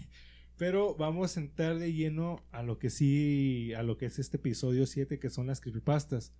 pero 0.56 0.94
vamos 0.96 1.36
a 1.36 1.40
entrar 1.40 1.78
de 1.78 1.92
lleno 1.92 2.42
a 2.50 2.62
lo 2.62 2.78
que 2.78 2.90
sí, 2.90 3.72
a 3.74 3.82
lo 3.82 3.96
que 3.96 4.06
es 4.06 4.18
este 4.18 4.36
episodio 4.36 4.86
7, 4.86 5.18
que 5.18 5.30
son 5.30 5.46
las 5.46 5.60
creepypastas. 5.60 6.32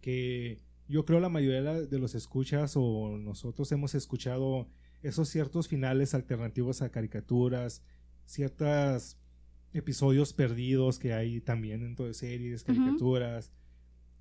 Que 0.00 0.60
yo 0.90 1.04
creo 1.04 1.20
la 1.20 1.28
mayoría 1.28 1.62
de 1.62 1.98
los 1.98 2.16
escuchas 2.16 2.72
o 2.76 3.16
nosotros 3.16 3.70
hemos 3.70 3.94
escuchado 3.94 4.68
esos 5.02 5.28
ciertos 5.28 5.68
finales 5.68 6.14
alternativos 6.14 6.82
a 6.82 6.90
caricaturas, 6.90 7.82
ciertos 8.26 9.16
episodios 9.72 10.32
perdidos 10.32 10.98
que 10.98 11.14
hay 11.14 11.40
también 11.40 11.80
dentro 11.80 12.06
de 12.06 12.14
series, 12.14 12.64
caricaturas 12.64 13.52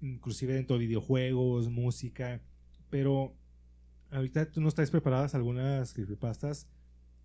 inclusive 0.01 0.53
dentro 0.53 0.77
de 0.77 0.85
videojuegos, 0.85 1.69
música, 1.69 2.41
pero 2.89 3.35
ahorita 4.11 4.51
tú 4.51 4.61
nos 4.61 4.75
traes 4.75 4.91
preparadas 4.91 5.35
algunas 5.35 5.93
creepypastas. 5.93 6.67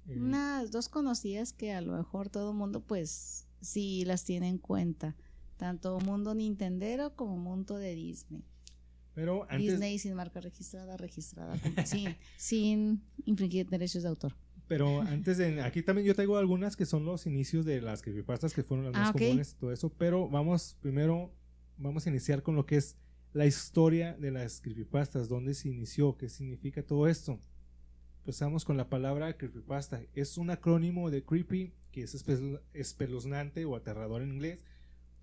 Eh, 0.08 0.18
Unas 0.18 0.70
dos 0.70 0.88
conocidas 0.88 1.52
que 1.52 1.72
a 1.72 1.80
lo 1.80 1.96
mejor 1.96 2.30
todo 2.30 2.50
el 2.50 2.56
mundo 2.56 2.80
pues 2.80 3.46
sí 3.60 4.04
las 4.04 4.24
tiene 4.24 4.48
en 4.48 4.58
cuenta, 4.58 5.16
tanto 5.56 6.00
mundo 6.00 6.34
Nintendero 6.34 7.14
como 7.14 7.36
mundo 7.36 7.76
de 7.76 7.94
Disney. 7.94 8.44
Pero 9.14 9.46
Disney 9.56 9.98
sin 9.98 10.14
marca 10.14 10.40
registrada, 10.40 10.96
registrada, 10.96 11.56
sin, 11.84 12.16
sin 12.36 13.02
infringir 13.24 13.68
derechos 13.68 14.02
de 14.02 14.08
autor. 14.08 14.34
Pero 14.66 15.02
antes 15.02 15.38
de, 15.38 15.60
aquí 15.60 15.82
también 15.82 16.06
yo 16.06 16.14
traigo 16.14 16.38
algunas 16.38 16.74
que 16.74 16.86
son 16.86 17.04
los 17.04 17.26
inicios 17.26 17.64
de 17.64 17.80
las 17.82 18.02
creepypastas 18.02 18.54
que 18.54 18.62
fueron 18.62 18.86
las 18.86 18.94
ah, 18.94 18.98
más 19.00 19.12
comunes, 19.12 19.56
todo 19.60 19.72
eso, 19.72 19.90
pero 19.90 20.28
vamos 20.28 20.76
primero 20.80 21.32
vamos 21.76 22.06
a 22.06 22.10
iniciar 22.10 22.42
con 22.42 22.56
lo 22.56 22.66
que 22.66 22.76
es 22.76 22.96
la 23.32 23.46
historia 23.46 24.14
de 24.14 24.30
las 24.30 24.60
creepypastas, 24.60 25.28
dónde 25.28 25.54
se 25.54 25.68
inició, 25.68 26.16
qué 26.16 26.28
significa 26.28 26.82
todo 26.82 27.08
esto. 27.08 27.38
Empezamos 28.20 28.64
con 28.64 28.76
la 28.76 28.88
palabra 28.88 29.36
creepypasta. 29.36 30.02
Es 30.14 30.38
un 30.38 30.50
acrónimo 30.50 31.10
de 31.10 31.24
creepy, 31.24 31.74
que 31.90 32.02
es 32.04 32.14
espeluznante 32.72 33.64
o 33.64 33.76
aterrador 33.76 34.22
en 34.22 34.32
inglés, 34.32 34.64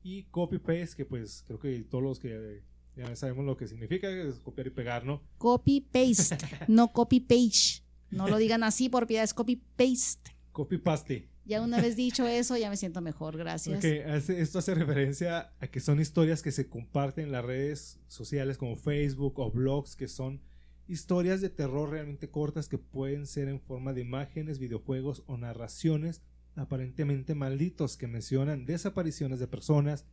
y 0.04 0.24
copy-paste, 0.24 0.98
que 0.98 1.06
pues 1.06 1.44
creo 1.48 1.60
que 1.60 1.84
todos 1.84 2.04
los 2.04 2.20
que 2.20 2.64
ya 2.96 3.16
sabemos 3.16 3.46
lo 3.46 3.58
que 3.58 3.68
significa, 3.68 4.10
es 4.10 4.36
copiar 4.40 4.68
y 4.68 4.72
pegar, 4.72 5.06
¿no? 5.06 5.22
Copy-paste, 5.38 6.38
no 6.68 6.92
copy-page. 6.92 7.84
No 8.10 8.28
lo 8.28 8.38
digan 8.38 8.64
así, 8.64 8.90
por 8.90 9.08
piedad, 9.08 9.24
es 9.24 9.34
copy-paste. 9.34 10.36
Copy-paste. 10.52 11.30
Ya 11.46 11.62
una 11.62 11.82
vez 11.82 11.96
dicho 11.96 12.28
eso, 12.28 12.56
ya 12.58 12.70
me 12.70 12.78
siento 12.78 13.02
mejor, 13.02 13.38
gracias. 13.38 13.84
esto 13.84 14.60
hace 14.60 14.76
referencia 14.76 15.54
a 15.60 15.68
que 15.68 15.80
son 15.80 16.00
historias 16.00 16.42
que 16.42 16.52
se 16.52 16.70
comparten 16.70 17.26
en 17.26 17.32
las 17.32 17.44
redes 17.44 18.00
sociales 18.08 18.58
como 18.58 18.76
Facebook 18.76 19.40
o 19.40 19.50
blogs, 19.50 19.96
que 19.96 20.08
son 20.08 20.42
historias 20.88 21.42
de 21.42 21.50
terror 21.50 21.90
realmente 21.90 22.30
cortas 22.30 22.68
que 22.68 22.78
pueden 22.78 23.26
ser 23.26 23.48
en 23.48 23.60
forma 23.60 23.94
de 23.94 24.02
imágenes, 24.02 24.60
videojuegos 24.60 25.24
o 25.26 25.38
narraciones 25.38 26.22
aparentemente 26.56 27.34
malditos 27.34 27.98
que 27.98 28.08
mencionan 28.08 28.66
desapariciones 28.66 29.40
de 29.40 29.48
personas 29.48 30.06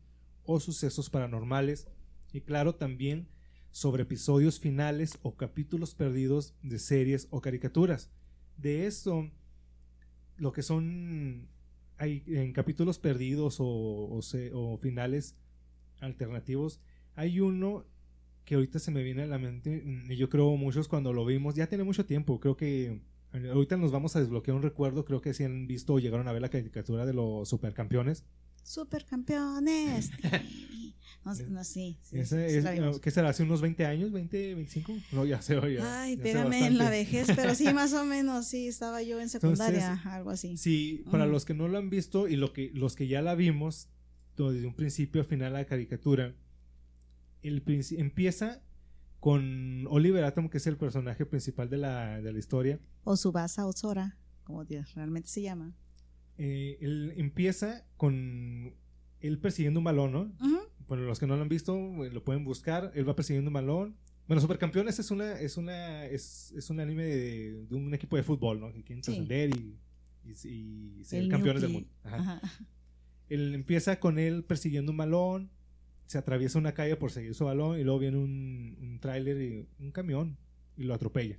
o 0.44 0.60
sucesos 0.60 1.10
paranormales 1.10 1.88
y 2.32 2.40
claro 2.40 2.74
también 2.74 3.28
sobre 3.70 4.02
episodios 4.02 4.58
finales 4.60 5.18
o 5.22 5.36
capítulos 5.36 5.94
perdidos 5.94 6.54
de 6.62 6.78
series 6.78 7.28
o 7.30 7.40
caricaturas. 7.40 8.10
De 8.56 8.86
eso 8.86 9.30
lo 10.36 10.52
que 10.52 10.62
son 10.62 11.48
hay 11.98 12.22
en 12.26 12.52
capítulos 12.52 12.98
perdidos 12.98 13.56
o, 13.58 14.20
o, 14.52 14.78
finales 14.78 15.36
alternativos, 16.00 16.80
hay 17.16 17.40
uno 17.40 17.84
que 18.44 18.54
ahorita 18.54 18.78
se 18.78 18.92
me 18.92 19.02
viene 19.02 19.24
a 19.24 19.26
la 19.26 19.38
mente, 19.38 19.82
y 20.08 20.16
yo 20.16 20.30
creo 20.30 20.56
muchos 20.56 20.88
cuando 20.88 21.12
lo 21.12 21.26
vimos, 21.26 21.54
ya 21.54 21.66
tiene 21.66 21.84
mucho 21.84 22.06
tiempo, 22.06 22.38
creo 22.40 22.56
que 22.56 23.00
ahorita 23.32 23.76
nos 23.76 23.90
vamos 23.90 24.16
a 24.16 24.20
desbloquear 24.20 24.56
un 24.56 24.62
recuerdo, 24.62 25.04
creo 25.04 25.20
que 25.20 25.34
si 25.34 25.44
han 25.44 25.66
visto 25.66 25.94
o 25.94 25.98
llegaron 25.98 26.28
a 26.28 26.32
ver 26.32 26.40
la 26.40 26.48
caricatura 26.48 27.04
de 27.04 27.12
los 27.12 27.48
supercampeones. 27.48 28.24
Supercampeones. 28.62 30.10
No, 31.28 31.50
no 31.50 31.64
sí. 31.64 31.98
¿Qué 32.10 33.10
será? 33.10 33.28
¿Hace 33.28 33.42
unos 33.42 33.60
20 33.60 33.84
años? 33.84 34.12
¿20, 34.12 34.30
25? 34.30 34.92
No, 35.12 35.24
ya 35.24 35.42
sé, 35.42 35.54
ya. 35.74 36.02
Ay, 36.02 36.16
pégame 36.16 36.66
en 36.66 36.78
la 36.78 36.88
vejez, 36.90 37.28
pero 37.34 37.54
sí, 37.54 37.72
más 37.74 37.92
o 37.92 38.04
menos, 38.04 38.46
sí, 38.46 38.68
estaba 38.68 39.02
yo 39.02 39.20
en 39.20 39.28
secundaria, 39.28 40.00
algo 40.04 40.30
así. 40.30 40.56
Sí, 40.56 41.04
para 41.10 41.26
los 41.26 41.44
que 41.44 41.54
no 41.54 41.68
lo 41.68 41.78
han 41.78 41.90
visto 41.90 42.28
y 42.28 42.36
lo 42.36 42.52
que, 42.52 42.70
los 42.74 42.96
que 42.96 43.08
ya 43.08 43.22
la 43.22 43.34
vimos, 43.34 43.88
desde 44.36 44.66
un 44.66 44.74
principio 44.74 45.22
a 45.22 45.24
final 45.24 45.52
la 45.52 45.64
caricatura, 45.64 46.34
el 47.42 47.62
empieza 47.96 48.62
con 49.20 49.86
Oliver 49.88 50.24
Atom, 50.24 50.48
que 50.48 50.58
es 50.58 50.66
el 50.66 50.76
personaje 50.76 51.26
principal 51.26 51.68
de 51.68 51.78
la, 51.78 52.20
de 52.20 52.32
la 52.32 52.38
historia. 52.38 52.78
O 53.04 53.16
Subasa 53.16 53.66
Ozora, 53.66 54.16
como 54.44 54.64
realmente 54.64 55.28
se 55.28 55.42
llama. 55.42 55.74
Eh, 56.36 56.78
él 56.80 57.14
empieza 57.16 57.84
con 57.96 58.74
él 59.20 59.38
persiguiendo 59.38 59.80
un 59.80 59.84
balón, 59.84 60.12
¿no? 60.12 60.32
Bueno, 60.86 61.04
los 61.04 61.18
que 61.18 61.26
no 61.26 61.36
lo 61.36 61.42
han 61.42 61.48
visto, 61.48 61.76
lo 61.76 62.24
pueden 62.24 62.44
buscar. 62.44 62.92
Él 62.94 63.08
va 63.08 63.14
persiguiendo 63.14 63.50
un 63.50 63.54
balón. 63.54 63.96
Bueno, 64.26 64.40
Supercampeones 64.40 64.98
es 64.98 65.10
una, 65.10 65.38
es 65.40 65.56
una, 65.56 66.04
es, 66.06 66.52
es 66.52 66.70
un 66.70 66.80
anime 66.80 67.04
de, 67.04 67.66
de, 67.66 67.74
un 67.74 67.92
equipo 67.94 68.16
de 68.16 68.22
fútbol, 68.22 68.60
¿no? 68.60 68.72
Que 68.72 68.82
quieren 68.82 69.02
trascender 69.02 69.50
y, 69.50 69.78
y, 70.24 71.04
ser 71.04 71.28
campeones 71.28 71.62
del 71.62 71.72
mundo. 71.72 71.88
Él 73.28 73.54
empieza 73.54 74.00
con 74.00 74.18
él 74.18 74.44
persiguiendo 74.44 74.92
un 74.92 74.98
balón, 74.98 75.50
se 76.06 76.16
atraviesa 76.16 76.58
una 76.58 76.72
calle 76.72 76.96
por 76.96 77.10
seguir 77.10 77.34
su 77.34 77.44
balón 77.44 77.78
y 77.78 77.84
luego 77.84 77.98
viene 77.98 78.16
un, 78.16 78.76
un 78.80 79.00
tráiler 79.00 79.40
y 79.40 79.68
un 79.78 79.92
camión 79.92 80.38
y 80.76 80.84
lo 80.84 80.94
atropella. 80.94 81.38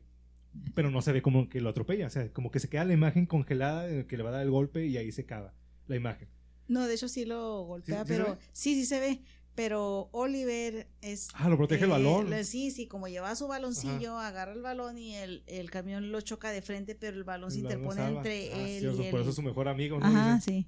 Pero 0.76 0.92
no 0.92 1.02
se 1.02 1.12
ve 1.12 1.22
como 1.22 1.50
que 1.50 1.62
lo 1.62 1.70
atropella, 1.70 2.08
o 2.08 2.10
sea, 2.10 2.32
como 2.34 2.52
que 2.52 2.60
se 2.60 2.70
queda 2.70 2.86
la 2.86 2.94
imagen 2.94 3.26
congelada 3.26 4.06
que 4.06 4.18
le 4.18 4.24
va 4.24 4.30
a 4.30 4.34
dar 4.34 4.42
el 4.44 4.52
golpe 4.52 4.86
y 4.86 4.98
ahí 4.98 5.12
se 5.12 5.24
acaba 5.24 5.54
la 5.88 5.96
imagen. 5.96 6.28
No, 6.70 6.88
de 6.88 6.94
hecho 6.94 7.10
sí 7.10 7.26
lo 7.26 7.64
golpea, 7.64 8.06
pero 8.06 8.38
sí, 8.54 8.76
sí 8.76 8.86
se 8.86 9.00
ve 9.02 9.22
pero 9.60 10.08
Oliver 10.14 10.88
es... 11.02 11.28
Ah, 11.34 11.50
lo 11.50 11.58
protege 11.58 11.84
el 11.84 11.90
balón. 11.90 12.34
sí, 12.46 12.72
sí, 12.72 12.88
como 12.88 13.10
lleva 13.10 13.36
su 13.36 13.46
baloncillo, 13.46 14.18
agarra 14.18 14.54
el 14.54 14.62
balón 14.62 14.98
y 14.98 15.16
el, 15.16 15.44
el, 15.48 15.70
camión 15.70 16.14
lo 16.14 16.22
choca 16.22 16.52
de 16.52 16.62
frente, 16.62 16.96
pero 16.96 17.18
el 17.18 17.26
balón 17.26 17.52
se 17.52 17.60
interpone 17.60 18.08
entre 18.08 18.54
ah, 18.54 18.70
él 18.70 18.86
y 18.86 19.12
Por 19.12 19.20
eso 19.20 19.32
es 19.32 19.36
su 19.36 19.42
mejor 19.42 19.68
amigo, 19.68 20.00
¿no? 20.00 20.06
Ajá, 20.06 20.40
sí. 20.40 20.66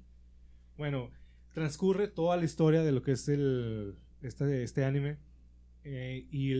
Bueno, 0.76 1.10
transcurre 1.54 2.06
toda 2.06 2.36
la 2.36 2.44
historia 2.44 2.82
de 2.82 2.92
lo 2.92 3.02
que 3.02 3.12
es 3.12 3.30
el 3.30 3.96
este, 4.20 4.62
este 4.62 4.84
anime 4.84 5.16
eh, 5.84 6.26
y 6.30 6.52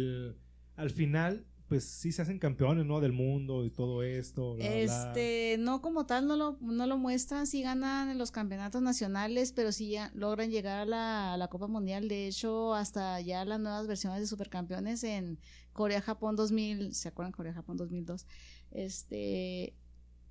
al 0.76 0.88
final 0.88 1.44
pues 1.72 1.84
sí 1.84 2.12
se 2.12 2.20
hacen 2.20 2.38
campeones, 2.38 2.84
¿no? 2.84 3.00
Del 3.00 3.12
mundo 3.12 3.64
y 3.64 3.70
todo 3.70 4.02
esto. 4.02 4.58
este, 4.58 5.56
no 5.58 5.80
como 5.80 6.04
tal, 6.04 6.26
no 6.26 6.36
lo, 6.36 6.58
no 6.60 6.86
lo 6.86 6.98
muestran, 6.98 7.46
sí 7.46 7.62
ganan 7.62 8.10
en 8.10 8.18
los 8.18 8.30
campeonatos 8.30 8.82
nacionales, 8.82 9.52
pero 9.52 9.72
sí 9.72 9.88
ya 9.88 10.10
logran 10.14 10.50
llegar 10.50 10.80
a 10.80 10.84
la, 10.84 11.32
a 11.32 11.36
la 11.38 11.48
Copa 11.48 11.68
Mundial. 11.68 12.08
De 12.08 12.26
hecho, 12.26 12.74
hasta 12.74 13.18
ya 13.22 13.46
las 13.46 13.58
nuevas 13.58 13.86
versiones 13.86 14.20
de 14.20 14.26
supercampeones 14.26 15.02
en 15.02 15.38
Corea-Japón 15.72 16.36
2000, 16.36 16.94
¿se 16.94 17.08
acuerdan? 17.08 17.32
Corea-Japón 17.32 17.78
2002. 17.78 18.26
Este, 18.70 19.74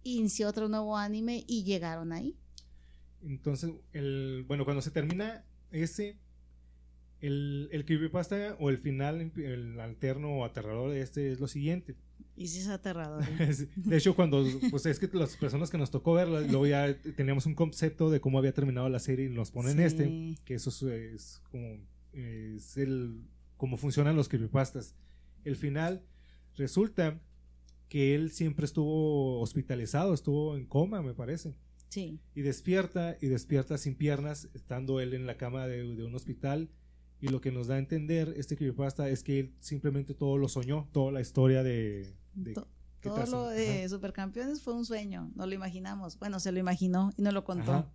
inició 0.03 0.47
otro 0.47 0.69
nuevo 0.69 0.95
anime 0.95 1.43
y 1.47 1.63
llegaron 1.63 2.13
ahí. 2.13 2.37
Entonces, 3.23 3.71
el, 3.93 4.45
bueno, 4.47 4.63
cuando 4.63 4.83
se 4.83 4.91
termina 4.91 5.43
ese, 5.71 6.19
el, 7.21 7.69
el 7.71 7.85
creepypasta 7.85 8.57
o 8.59 8.69
el 8.69 8.79
final, 8.79 9.31
el 9.37 9.79
alterno 9.79 10.39
o 10.39 10.45
aterrador 10.45 10.91
de 10.91 11.01
este 11.01 11.31
es 11.31 11.39
lo 11.39 11.47
siguiente. 11.47 11.95
Y 12.35 12.47
si 12.47 12.59
es 12.59 12.67
aterrador. 12.67 13.23
de 13.75 13.97
hecho, 13.97 14.15
cuando, 14.15 14.43
pues 14.71 14.85
es 14.87 14.99
que 14.99 15.07
las 15.13 15.37
personas 15.37 15.69
que 15.69 15.77
nos 15.77 15.91
tocó 15.91 16.13
verla, 16.13 16.41
luego 16.41 16.65
ya 16.65 16.95
teníamos 17.15 17.45
un 17.45 17.53
concepto 17.53 18.09
de 18.09 18.19
cómo 18.19 18.39
había 18.39 18.53
terminado 18.53 18.89
la 18.89 18.99
serie 18.99 19.27
y 19.27 19.29
nos 19.29 19.51
ponen 19.51 19.79
este, 19.79 20.35
que 20.45 20.55
eso 20.55 20.89
es, 20.89 21.41
como, 21.51 21.77
es 22.13 22.77
el, 22.77 23.21
cómo 23.57 23.77
funcionan 23.77 24.15
los 24.15 24.27
creepypastas. 24.27 24.95
El 25.43 25.55
final 25.55 26.03
resulta 26.55 27.21
que 27.89 28.15
él 28.15 28.31
siempre 28.31 28.65
estuvo 28.65 29.39
hospitalizado, 29.41 30.13
estuvo 30.13 30.55
en 30.55 30.65
coma, 30.65 31.03
me 31.03 31.13
parece. 31.13 31.53
Sí. 31.89 32.19
Y 32.33 32.41
despierta, 32.41 33.17
y 33.21 33.27
despierta 33.27 33.77
sin 33.77 33.95
piernas, 33.95 34.49
estando 34.55 35.01
él 35.01 35.13
en 35.13 35.27
la 35.27 35.37
cama 35.37 35.67
de, 35.67 35.83
de 35.83 36.03
un 36.05 36.15
hospital 36.15 36.69
y 37.21 37.27
lo 37.27 37.39
que 37.39 37.51
nos 37.51 37.67
da 37.67 37.75
a 37.75 37.77
entender 37.77 38.33
este 38.35 38.57
creepypasta 38.57 39.07
es 39.07 39.23
que 39.23 39.39
él 39.39 39.53
simplemente 39.59 40.15
todo 40.15 40.37
lo 40.37 40.49
soñó, 40.49 40.89
toda 40.91 41.11
la 41.11 41.21
historia 41.21 41.61
de... 41.61 42.15
todo 43.01 43.25
lo 43.27 43.47
de 43.47 43.87
Supercampeones 43.87 44.63
fue 44.63 44.73
un 44.73 44.85
sueño, 44.85 45.31
no 45.35 45.45
lo 45.45 45.53
imaginamos. 45.53 46.17
Bueno, 46.17 46.39
se 46.39 46.51
lo 46.51 46.59
imaginó 46.59 47.11
y 47.17 47.21
no 47.21 47.31
lo 47.31 47.43
contó. 47.43 47.87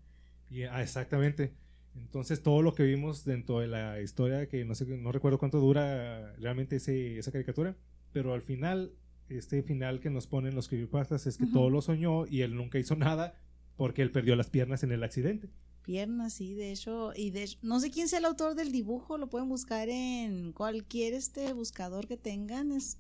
ah, 0.71 0.81
exactamente. 0.81 1.55
Entonces 1.97 2.41
todo 2.43 2.63
lo 2.63 2.75
que 2.75 2.85
vimos 2.85 3.25
dentro 3.25 3.59
de 3.59 3.67
la 3.67 4.01
historia, 4.01 4.47
que 4.49 4.65
no 4.65 4.77
sé, 4.77 4.87
no 4.87 5.11
recuerdo 5.11 5.39
cuánto 5.39 5.59
dura 5.59 6.33
realmente 6.37 6.77
ese, 6.77 7.19
esa 7.19 7.33
caricatura, 7.33 7.77
pero 8.13 8.33
al 8.33 8.43
final, 8.43 8.93
este 9.29 9.63
final 9.65 9.99
que 9.99 10.11
nos 10.11 10.29
ponen 10.29 10.55
los 10.55 10.69
creepypastas 10.69 11.27
es 11.27 11.37
que 11.37 11.47
todo 11.47 11.69
lo 11.69 11.83
soñó 11.83 12.27
y 12.27 12.43
él 12.43 12.55
nunca 12.55 12.79
hizo 12.79 12.95
nada 12.95 13.35
porque 13.77 14.03
él 14.03 14.13
perdió 14.13 14.37
las 14.37 14.51
piernas 14.51 14.85
en 14.85 14.93
el 14.93 15.03
accidente 15.03 15.49
piernas, 15.87 16.35
sí, 16.35 16.55
de 16.55 16.73
hecho, 16.73 17.13
y 17.15 17.31
de 17.31 17.49
no 17.63 17.79
sé 17.79 17.91
quién 17.91 18.09
sea 18.09 18.19
el 18.19 18.25
autor 18.25 18.57
del 18.57 18.73
dibujo, 18.73 19.17
lo 19.19 19.31
pueden 19.31 19.49
buscar 19.49 19.89
en 19.89 20.53
cualquier 20.53 21.15
este 21.15 21.53
buscador 21.53 22.09
que 22.09 22.17
tengan, 22.17 22.73
es, 22.73 22.99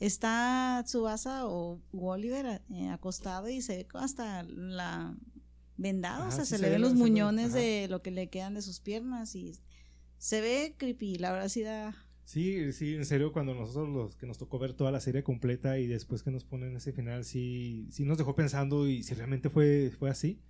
está 0.00 0.82
Tsubasa 0.84 1.46
o 1.46 1.78
Oliver 1.92 2.62
eh, 2.70 2.88
acostado 2.88 3.50
y 3.50 3.60
se 3.60 3.76
ve 3.76 3.86
hasta 3.92 4.42
la 4.44 5.14
vendada, 5.76 6.28
o 6.28 6.30
sea, 6.30 6.46
se, 6.46 6.58
le 6.58 6.70
ven 6.70 6.80
los 6.80 6.94
muñones 6.94 7.52
de 7.52 7.86
lo 7.88 8.00
que 8.00 8.10
le 8.10 8.28
quedan 8.28 8.54
de 8.54 8.62
sus 8.62 8.80
piernas 8.80 9.34
y 9.34 9.52
se 10.16 10.40
ve 10.40 10.74
creepy, 10.78 11.16
la 11.16 11.32
verdad 11.32 11.48
sí 11.48 11.62
da... 11.62 11.94
Sí, 12.24 12.72
sí, 12.72 12.94
en 12.94 13.04
serio, 13.04 13.32
cuando 13.32 13.52
nosotros 13.54 13.90
los 13.90 14.16
que 14.16 14.26
nos 14.26 14.38
tocó 14.38 14.58
ver 14.58 14.72
toda 14.72 14.90
la 14.90 15.00
serie 15.00 15.22
completa 15.22 15.78
y 15.78 15.86
después 15.86 16.22
que 16.22 16.30
nos 16.30 16.44
ponen 16.44 16.76
ese 16.76 16.92
final, 16.92 17.24
sí, 17.24 17.88
sí 17.90 18.04
nos 18.04 18.16
dejó 18.16 18.34
pensando 18.34 18.88
y 18.88 19.02
si 19.02 19.12
realmente 19.14 19.50
fue, 19.50 19.92
fue 19.98 20.08
así. 20.08 20.40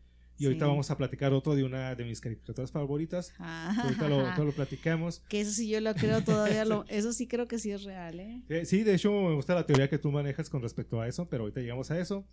Y 0.43 0.47
ahorita 0.47 0.67
vamos 0.67 0.91
a 0.91 0.97
platicar 0.97 1.33
otro 1.33 1.55
de 1.55 1.63
una 1.63 1.95
de 1.95 2.05
mis 2.05 2.21
caricaturas 2.21 2.73
favoritas. 2.73 3.33
Ah. 3.39 3.73
Ahorita 3.85 4.09
lo, 4.09 4.45
lo, 4.45 4.53
platicamos. 4.57 5.21
Que 5.29 5.41
eso 5.41 5.53
sí 5.53 5.69
yo 5.69 5.81
lo 5.81 5.95
creo 5.95 6.25
todavía, 6.25 6.65
lo, 6.65 6.85
eso 6.89 7.13
sí 7.13 7.29
creo 7.29 7.47
que 7.47 7.61
sí 7.61 7.71
es 7.71 7.85
real, 7.85 8.19
¿eh? 8.19 8.43
¿eh? 8.49 8.65
Sí, 8.65 8.83
de 8.83 8.95
hecho 8.95 9.13
me 9.13 9.35
gusta 9.37 9.55
la 9.55 9.67
teoría 9.67 9.89
que 9.89 9.99
tú 9.99 10.11
manejas 10.11 10.51
con 10.51 10.61
respecto 10.61 11.01
a 11.01 11.07
eso, 11.07 11.29
pero 11.29 11.45
ahorita 11.45 11.61
llegamos 11.61 11.93
a 11.93 12.01
eso. 12.01 12.27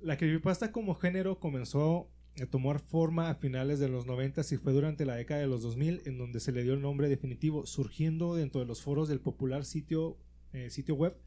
La 0.00 0.16
creepypasta 0.16 0.72
como 0.72 0.94
género 0.94 1.38
comenzó 1.38 2.10
a 2.40 2.46
tomar 2.46 2.80
forma 2.80 3.28
a 3.28 3.34
finales 3.34 3.78
de 3.80 3.90
los 3.90 4.06
90 4.06 4.40
y 4.50 4.56
fue 4.56 4.72
durante 4.72 5.04
la 5.04 5.16
década 5.16 5.40
de 5.40 5.46
los 5.46 5.60
2000 5.60 6.02
en 6.06 6.16
donde 6.16 6.40
se 6.40 6.52
le 6.52 6.62
dio 6.62 6.72
el 6.72 6.80
nombre 6.80 7.10
definitivo, 7.10 7.66
surgiendo 7.66 8.34
dentro 8.34 8.62
de 8.62 8.66
los 8.66 8.80
foros 8.80 9.10
del 9.10 9.20
popular 9.20 9.66
sitio, 9.66 10.16
eh, 10.54 10.70
sitio 10.70 10.94
web 10.94 11.18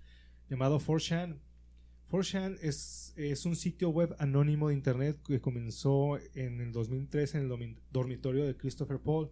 llamado 0.49 0.79
4chan 0.79 1.37
4chan 2.13 2.59
es, 2.61 3.11
es, 3.15 3.43
un 3.47 3.55
sitio 3.55 3.89
web 3.89 4.15
anónimo 4.19 4.69
de 4.69 4.75
internet 4.75 5.19
que 5.25 5.41
comenzó 5.41 6.19
en 6.35 6.61
el 6.61 6.71
2003 6.71 7.33
en 7.33 7.41
el 7.41 7.77
dormitorio 7.91 8.45
de 8.45 8.55
Christopher 8.55 8.99
Paul. 8.99 9.31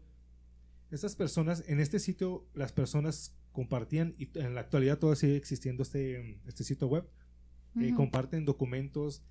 Estas 0.90 1.16
personas, 1.16 1.64
en 1.68 1.80
este 1.80 2.00
sitio, 2.00 2.48
las 2.56 2.72
personas 2.72 3.38
compartían, 3.52 4.16
y 4.18 4.36
en 4.40 4.56
la 4.56 4.62
actualidad 4.62 4.98
todavía 4.98 5.20
sigue 5.20 5.36
existiendo 5.36 5.84
este, 5.84 6.42
este 6.48 6.64
sitio 6.64 6.88
web, 6.88 7.08
eh, 7.80 7.94
comparten 7.96 8.46
documentos, 8.46 9.22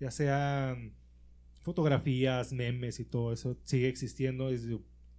ya 0.00 0.10
sean 0.10 0.92
fotografías, 1.62 2.52
memes 2.52 2.98
y 2.98 3.04
todo 3.04 3.32
eso, 3.32 3.56
sigue 3.62 3.88
existiendo. 3.88 4.50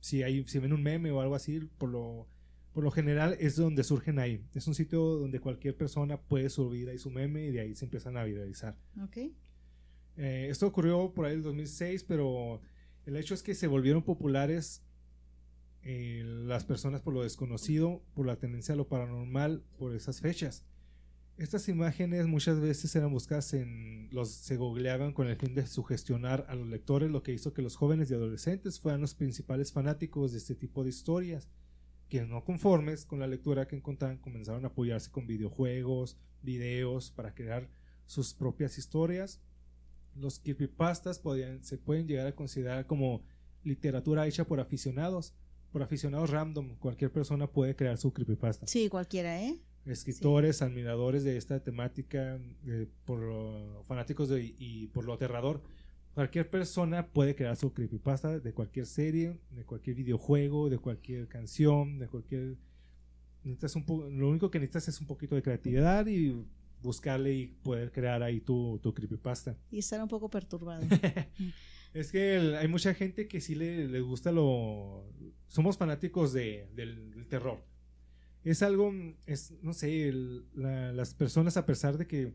si, 0.01 0.23
hay, 0.23 0.45
si 0.45 0.59
ven 0.59 0.73
un 0.73 0.83
meme 0.83 1.11
o 1.11 1.21
algo 1.21 1.35
así, 1.35 1.61
por 1.77 1.87
lo 1.87 2.27
por 2.77 2.83
lo 2.83 2.91
general 2.91 3.35
es 3.39 3.55
donde 3.55 3.83
surgen 3.83 4.19
ahí. 4.19 4.45
Es 4.53 4.67
un 4.67 4.75
sitio 4.75 5.01
donde 5.01 5.39
cualquier 5.39 5.75
persona 5.75 6.21
puede 6.21 6.47
subir 6.51 6.87
ahí 6.89 6.99
su 6.99 7.09
meme 7.09 7.47
y 7.47 7.49
de 7.49 7.61
ahí 7.61 7.73
se 7.73 7.85
empiezan 7.85 8.17
a 8.17 8.23
viralizar. 8.23 8.77
Ok. 9.03 9.17
Eh, 10.15 10.47
esto 10.51 10.67
ocurrió 10.67 11.11
por 11.11 11.25
ahí 11.25 11.31
en 11.31 11.39
el 11.39 11.43
2006, 11.43 12.03
pero 12.03 12.61
el 13.07 13.17
hecho 13.17 13.33
es 13.33 13.41
que 13.41 13.55
se 13.55 13.65
volvieron 13.65 14.03
populares 14.03 14.83
eh, 15.81 16.21
las 16.23 16.65
personas 16.65 17.01
por 17.01 17.15
lo 17.15 17.23
desconocido, 17.23 18.03
por 18.13 18.27
la 18.27 18.35
tendencia 18.35 18.75
a 18.75 18.77
lo 18.77 18.87
paranormal, 18.87 19.63
por 19.79 19.95
esas 19.95 20.21
fechas. 20.21 20.63
Estas 21.35 21.69
imágenes 21.69 22.27
muchas 22.27 22.59
veces 22.59 22.95
eran 22.95 23.11
buscadas 23.11 23.55
en 23.55 24.07
los 24.11 24.29
se 24.29 24.55
googleaban 24.55 25.13
con 25.13 25.25
el 25.25 25.35
fin 25.35 25.55
de 25.55 25.65
sugestionar 25.65 26.45
a 26.47 26.53
los 26.53 26.67
lectores, 26.67 27.09
lo 27.09 27.23
que 27.23 27.33
hizo 27.33 27.55
que 27.55 27.63
los 27.63 27.75
jóvenes 27.75 28.11
y 28.11 28.13
adolescentes 28.13 28.79
fueran 28.79 29.01
los 29.01 29.15
principales 29.15 29.71
fanáticos 29.71 30.33
de 30.33 30.37
este 30.37 30.53
tipo 30.53 30.83
de 30.83 30.89
historias 30.89 31.47
quienes 32.09 32.29
no 32.29 32.43
conformes 32.43 33.05
con 33.05 33.19
la 33.19 33.27
lectura 33.27 33.67
que 33.67 33.75
encontraban 33.75 34.17
comenzaron 34.17 34.63
a 34.65 34.69
apoyarse 34.69 35.11
con 35.11 35.27
videojuegos, 35.27 36.17
videos 36.41 37.11
para 37.11 37.33
crear 37.33 37.69
sus 38.05 38.33
propias 38.33 38.77
historias. 38.77 39.41
Los 40.15 40.39
creepypastas 40.39 41.19
podían, 41.19 41.63
se 41.63 41.77
pueden 41.77 42.07
llegar 42.07 42.27
a 42.27 42.35
considerar 42.35 42.85
como 42.87 43.23
literatura 43.63 44.25
hecha 44.27 44.45
por 44.45 44.59
aficionados, 44.59 45.33
por 45.71 45.83
aficionados 45.83 46.29
random. 46.29 46.75
Cualquier 46.77 47.11
persona 47.11 47.47
puede 47.47 47.75
crear 47.75 47.97
su 47.97 48.13
creepypasta. 48.13 48.65
Sí, 48.67 48.89
cualquiera, 48.89 49.41
¿eh? 49.43 49.59
Escritores, 49.85 50.61
admiradores 50.61 51.23
de 51.23 51.37
esta 51.37 51.63
temática, 51.63 52.39
eh, 52.65 52.87
por 53.05 53.85
fanáticos 53.87 54.27
de, 54.27 54.53
y 54.57 54.87
por 54.87 55.05
lo 55.05 55.13
aterrador, 55.13 55.61
Cualquier 56.17 56.49
persona 56.49 57.05
puede 57.05 57.35
crear 57.35 57.55
su 57.55 57.71
creepypasta 57.71 58.39
de 58.39 58.51
cualquier 58.51 58.87
serie, 58.87 59.39
de 59.51 59.63
cualquier 59.65 59.97
videojuego, 59.97 60.67
de 60.67 60.79
cualquier 60.79 61.27
canción, 61.27 61.99
de 61.99 62.07
cualquier... 62.07 62.55
Necesitas 63.43 63.75
un 63.75 64.17
lo 64.17 64.27
único 64.27 64.49
que 64.49 64.59
necesitas 64.59 64.87
es 64.87 64.99
un 64.99 65.05
poquito 65.05 65.35
de 65.35 65.43
creatividad 65.43 66.07
y 66.07 66.43
buscarle 66.81 67.35
y 67.35 67.45
poder 67.61 67.91
crear 67.91 68.23
ahí 68.23 68.41
tu, 68.41 68.79
tu 68.81 68.95
creepypasta. 68.95 69.55
Y 69.69 69.77
estar 69.77 70.01
un 70.01 70.07
poco 70.07 70.27
perturbado. 70.27 70.87
es 71.93 72.11
que 72.11 72.57
hay 72.59 72.67
mucha 72.67 72.95
gente 72.95 73.27
que 73.27 73.39
sí 73.39 73.53
le, 73.53 74.01
gusta 74.01 74.31
lo... 74.31 75.05
Somos 75.45 75.77
fanáticos 75.77 76.33
de, 76.33 76.67
del, 76.73 77.27
terror. 77.29 77.63
Es 78.43 78.63
algo, 78.63 78.91
es, 79.27 79.53
no 79.61 79.71
sé, 79.71 80.11
las 80.55 81.13
personas 81.13 81.57
a 81.57 81.67
pesar 81.67 81.99
de 81.99 82.07
que 82.07 82.33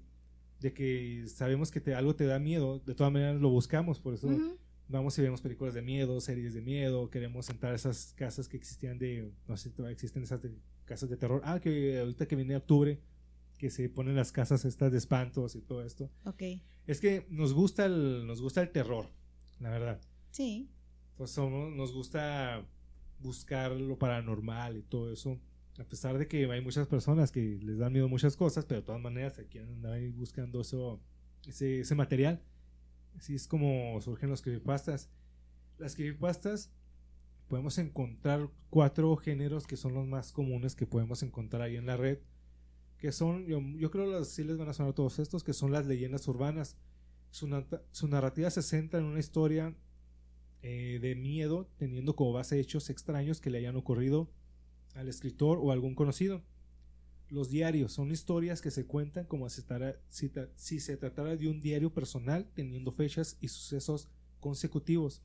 de 0.63 0.73
que 0.73 1.25
sabemos 1.27 1.71
que 1.71 1.81
te, 1.81 1.95
algo 1.95 2.15
te 2.15 2.25
da 2.25 2.39
miedo, 2.39 2.79
de 2.87 2.95
todas 2.95 3.13
maneras 3.13 3.41
lo 3.41 3.51
buscamos, 3.51 3.99
por 3.99 4.15
eso 4.15 4.29
vamos 4.89 5.19
y 5.19 5.23
vemos 5.23 5.41
películas 5.41 5.75
de 5.75 5.83
miedo, 5.83 6.21
series 6.21 6.55
de 6.55 6.63
miedo, 6.63 7.11
queremos 7.11 7.51
entrar 7.51 7.73
a 7.73 7.77
esas 7.77 8.15
casas 8.17 8.49
que 8.49 8.57
existían 8.57 8.99
de, 8.99 9.33
no 9.49 9.57
sé 9.57 9.71
si 9.71 9.75
todavía 9.75 9.95
existen 9.95 10.23
esas 10.23 10.41
casas 10.85 11.11
de 11.11 11.17
terror. 11.17 11.43
Ah, 11.45 11.61
que 11.61 11.99
ahorita 11.99 12.27
que 12.27 12.37
viene 12.37 12.57
octubre, 12.57 13.01
que 13.59 13.71
se 13.71 13.89
ponen 13.89 14.17
las 14.17 14.33
casas 14.33 14.65
estas 14.65 14.93
de 14.93 14.99
espantos 14.99 15.57
y 15.57 15.63
todo 15.63 15.85
esto. 15.85 16.11
Ok. 16.25 16.43
Es 16.87 17.01
que 17.01 17.27
nos 17.31 17.53
gusta 17.53 17.87
el, 17.87 18.27
nos 18.27 18.41
gusta 18.41 18.61
el 18.63 18.71
terror, 18.71 19.09
la 19.61 19.71
verdad. 19.71 20.01
Sí. 20.31 20.71
Pues 21.17 21.31
somos, 21.31 21.73
nos 21.73 21.93
gusta 21.93 22.67
buscar 23.21 23.73
lo 23.73 23.99
paranormal 23.99 24.77
y 24.77 24.83
todo 24.83 25.13
eso 25.13 25.41
a 25.79 25.85
pesar 25.85 26.19
de 26.19 26.29
que 26.29 26.51
hay 26.51 26.61
muchas 26.61 26.87
personas 26.87 27.33
que 27.33 27.59
les 27.63 27.79
dan 27.79 27.93
miedo 27.93 28.09
muchas 28.09 28.37
cosas, 28.37 28.65
pero 28.67 28.81
de 28.81 28.87
todas 28.87 29.01
maneras 29.01 29.41
quieren 29.51 29.71
andar 29.71 29.95
ahí 29.95 30.11
buscando 30.11 30.61
eso, 30.61 31.01
ese, 31.47 31.95
material. 31.95 32.43
Así 33.17 33.35
es 33.35 33.47
como 33.47 33.99
surgen 34.01 34.29
los 34.29 34.43
creepypastas. 34.43 35.11
Las 35.79 35.95
creepypastas 35.95 36.71
podemos 37.49 37.79
encontrar 37.79 38.51
cuatro 38.71 39.17
géneros 39.17 39.67
que 39.67 39.77
son 39.77 39.95
los 39.95 40.07
más 40.07 40.33
comunes 40.33 40.75
que 40.75 40.87
podemos 40.87 41.23
encontrar 41.23 41.63
ahí 41.63 41.77
en 41.77 41.87
la 41.87 41.97
red. 41.97 42.19
Que 42.99 43.11
son, 43.11 43.47
yo, 43.47 43.91
creo 43.91 44.19
que 44.19 44.25
sí 44.25 44.45
les 44.45 44.59
van 44.59 44.69
a 44.69 44.75
sonar 44.75 44.93
todos 44.93 45.19
estos, 45.19 45.43
que 45.43 45.53
son 45.53 45.73
las 45.73 45.87
leyendas 45.87 46.29
urbanas. 46.29 46.77
Su, 47.31 47.49
su 47.91 48.09
narrativa 48.09 48.51
se 48.51 48.63
centra 48.63 49.01
en 49.01 49.07
una 49.07 49.19
historia 49.19 49.75
eh, 50.61 50.99
de 51.01 51.15
miedo, 51.17 51.69
teniendo 51.79 52.15
como 52.15 52.33
base 52.33 52.61
hechos 52.61 52.91
extraños 52.91 53.41
que 53.41 53.51
le 53.51 53.59
hayan 53.59 53.75
ocurrido 53.75 54.31
al 54.95 55.09
escritor 55.09 55.59
o 55.61 55.73
algún 55.73 55.95
conocido. 55.95 56.43
Los 57.29 57.49
diarios 57.49 57.93
son 57.93 58.11
historias 58.13 58.61
que 58.61 58.71
se 58.71 58.87
cuentan 58.87 59.25
como 59.25 59.49
si, 59.49 59.63
si 60.55 60.81
se 60.81 60.97
tratara 60.97 61.37
de 61.37 61.49
un 61.49 61.61
diario 61.61 61.93
personal 61.93 62.51
teniendo 62.55 62.93
fechas 62.93 63.39
y 63.41 63.49
sucesos 63.49 64.09
consecutivos. 64.41 65.23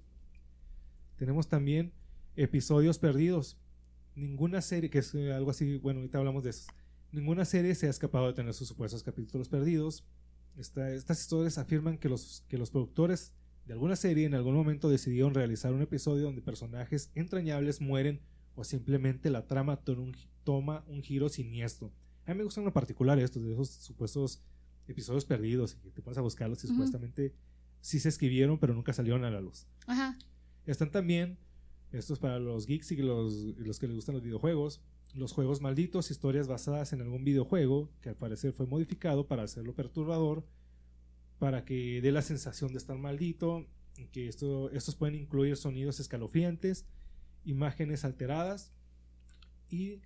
Tenemos 1.18 1.50
también 1.50 1.92
episodios 2.36 2.98
perdidos. 2.98 3.58
Ninguna 4.16 4.62
serie, 4.62 4.90
que 4.90 5.00
es 5.00 5.14
eh, 5.16 5.34
algo 5.34 5.52
así, 5.52 5.78
bueno, 5.78 6.00
ahorita 6.00 6.18
hablamos 6.18 6.44
de 6.44 6.52
eso. 6.52 6.72
Ninguna 7.12 7.46
serie 7.46 7.76
se 7.76 7.88
ha 7.88 7.90
escapado 7.90 8.28
de 8.28 8.34
tener 8.34 8.54
sus 8.54 8.68
supuestos 8.68 9.04
capítulos 9.04 9.50
perdidos. 9.50 10.06
estas 10.58 11.20
historias 11.20 11.58
afirman 11.58 11.98
que 11.98 12.10
los, 12.10 12.46
que 12.48 12.58
los 12.58 12.72
productores 12.72 13.34
de 13.66 13.74
alguna 13.74 13.96
serie 13.96 14.26
en 14.26 14.34
algún 14.34 14.56
momento 14.56 14.90
decidieron 14.90 15.34
realizar 15.34 15.74
un 15.74 15.82
episodio 15.82 16.26
donde 16.26 16.42
personajes 16.42 17.12
entrañables 17.16 17.82
mueren 17.82 18.22
o 18.58 18.64
simplemente 18.64 19.30
la 19.30 19.46
trama 19.46 19.80
toma 20.44 20.84
un 20.88 21.04
giro 21.04 21.30
siniestro. 21.30 21.94
A 22.26 22.32
mí 22.32 22.40
me 22.40 22.44
gustan 22.44 22.66
en 22.66 22.72
particular 22.72 23.18
estos, 23.20 23.44
de 23.44 23.54
esos 23.54 23.70
supuestos 23.70 24.42
episodios 24.88 25.26
perdidos 25.26 25.76
y 25.76 25.78
que 25.78 25.92
te 25.92 26.02
pones 26.02 26.18
a 26.18 26.22
buscarlos 26.22 26.64
y 26.64 26.68
supuestamente 26.68 27.36
sí 27.82 28.00
se 28.00 28.10
escribieron 28.10 28.58
pero 28.58 28.74
nunca 28.74 28.94
salieron 28.94 29.24
a 29.24 29.30
la 29.30 29.42
luz. 29.42 29.68
Ajá. 29.86 30.18
Están 30.66 30.92
también, 30.92 31.38
estos 31.92 32.18
para 32.18 32.40
los 32.40 32.66
geeks 32.66 32.92
y 32.92 32.98
los, 32.98 33.34
los 33.58 33.80
que 33.80 33.88
les 33.88 33.96
gustan 33.96 34.16
los 34.16 34.24
videojuegos, 34.24 34.82
los 35.14 35.34
juegos 35.34 35.62
malditos, 35.62 36.10
historias 36.10 36.48
basadas 36.48 36.94
en 36.94 37.02
algún 37.02 37.24
videojuego 37.24 37.92
que 38.02 38.10
al 38.10 38.16
parecer 38.16 38.54
fue 38.54 38.66
modificado 38.66 39.28
para 39.28 39.44
hacerlo 39.44 39.76
perturbador, 39.76 40.48
para 41.38 41.64
que 41.64 42.02
dé 42.02 42.12
la 42.12 42.24
sensación 42.24 42.72
de 42.72 42.80
estar 42.80 42.98
maldito, 42.98 43.68
que 44.12 44.28
esto, 44.28 44.72
estos 44.72 44.96
pueden 44.96 45.14
incluir 45.14 45.58
sonidos 45.58 46.00
escalofriantes, 46.00 46.88
imágenes 47.48 48.06
alteradas. 48.06 48.72
Y 49.70 50.02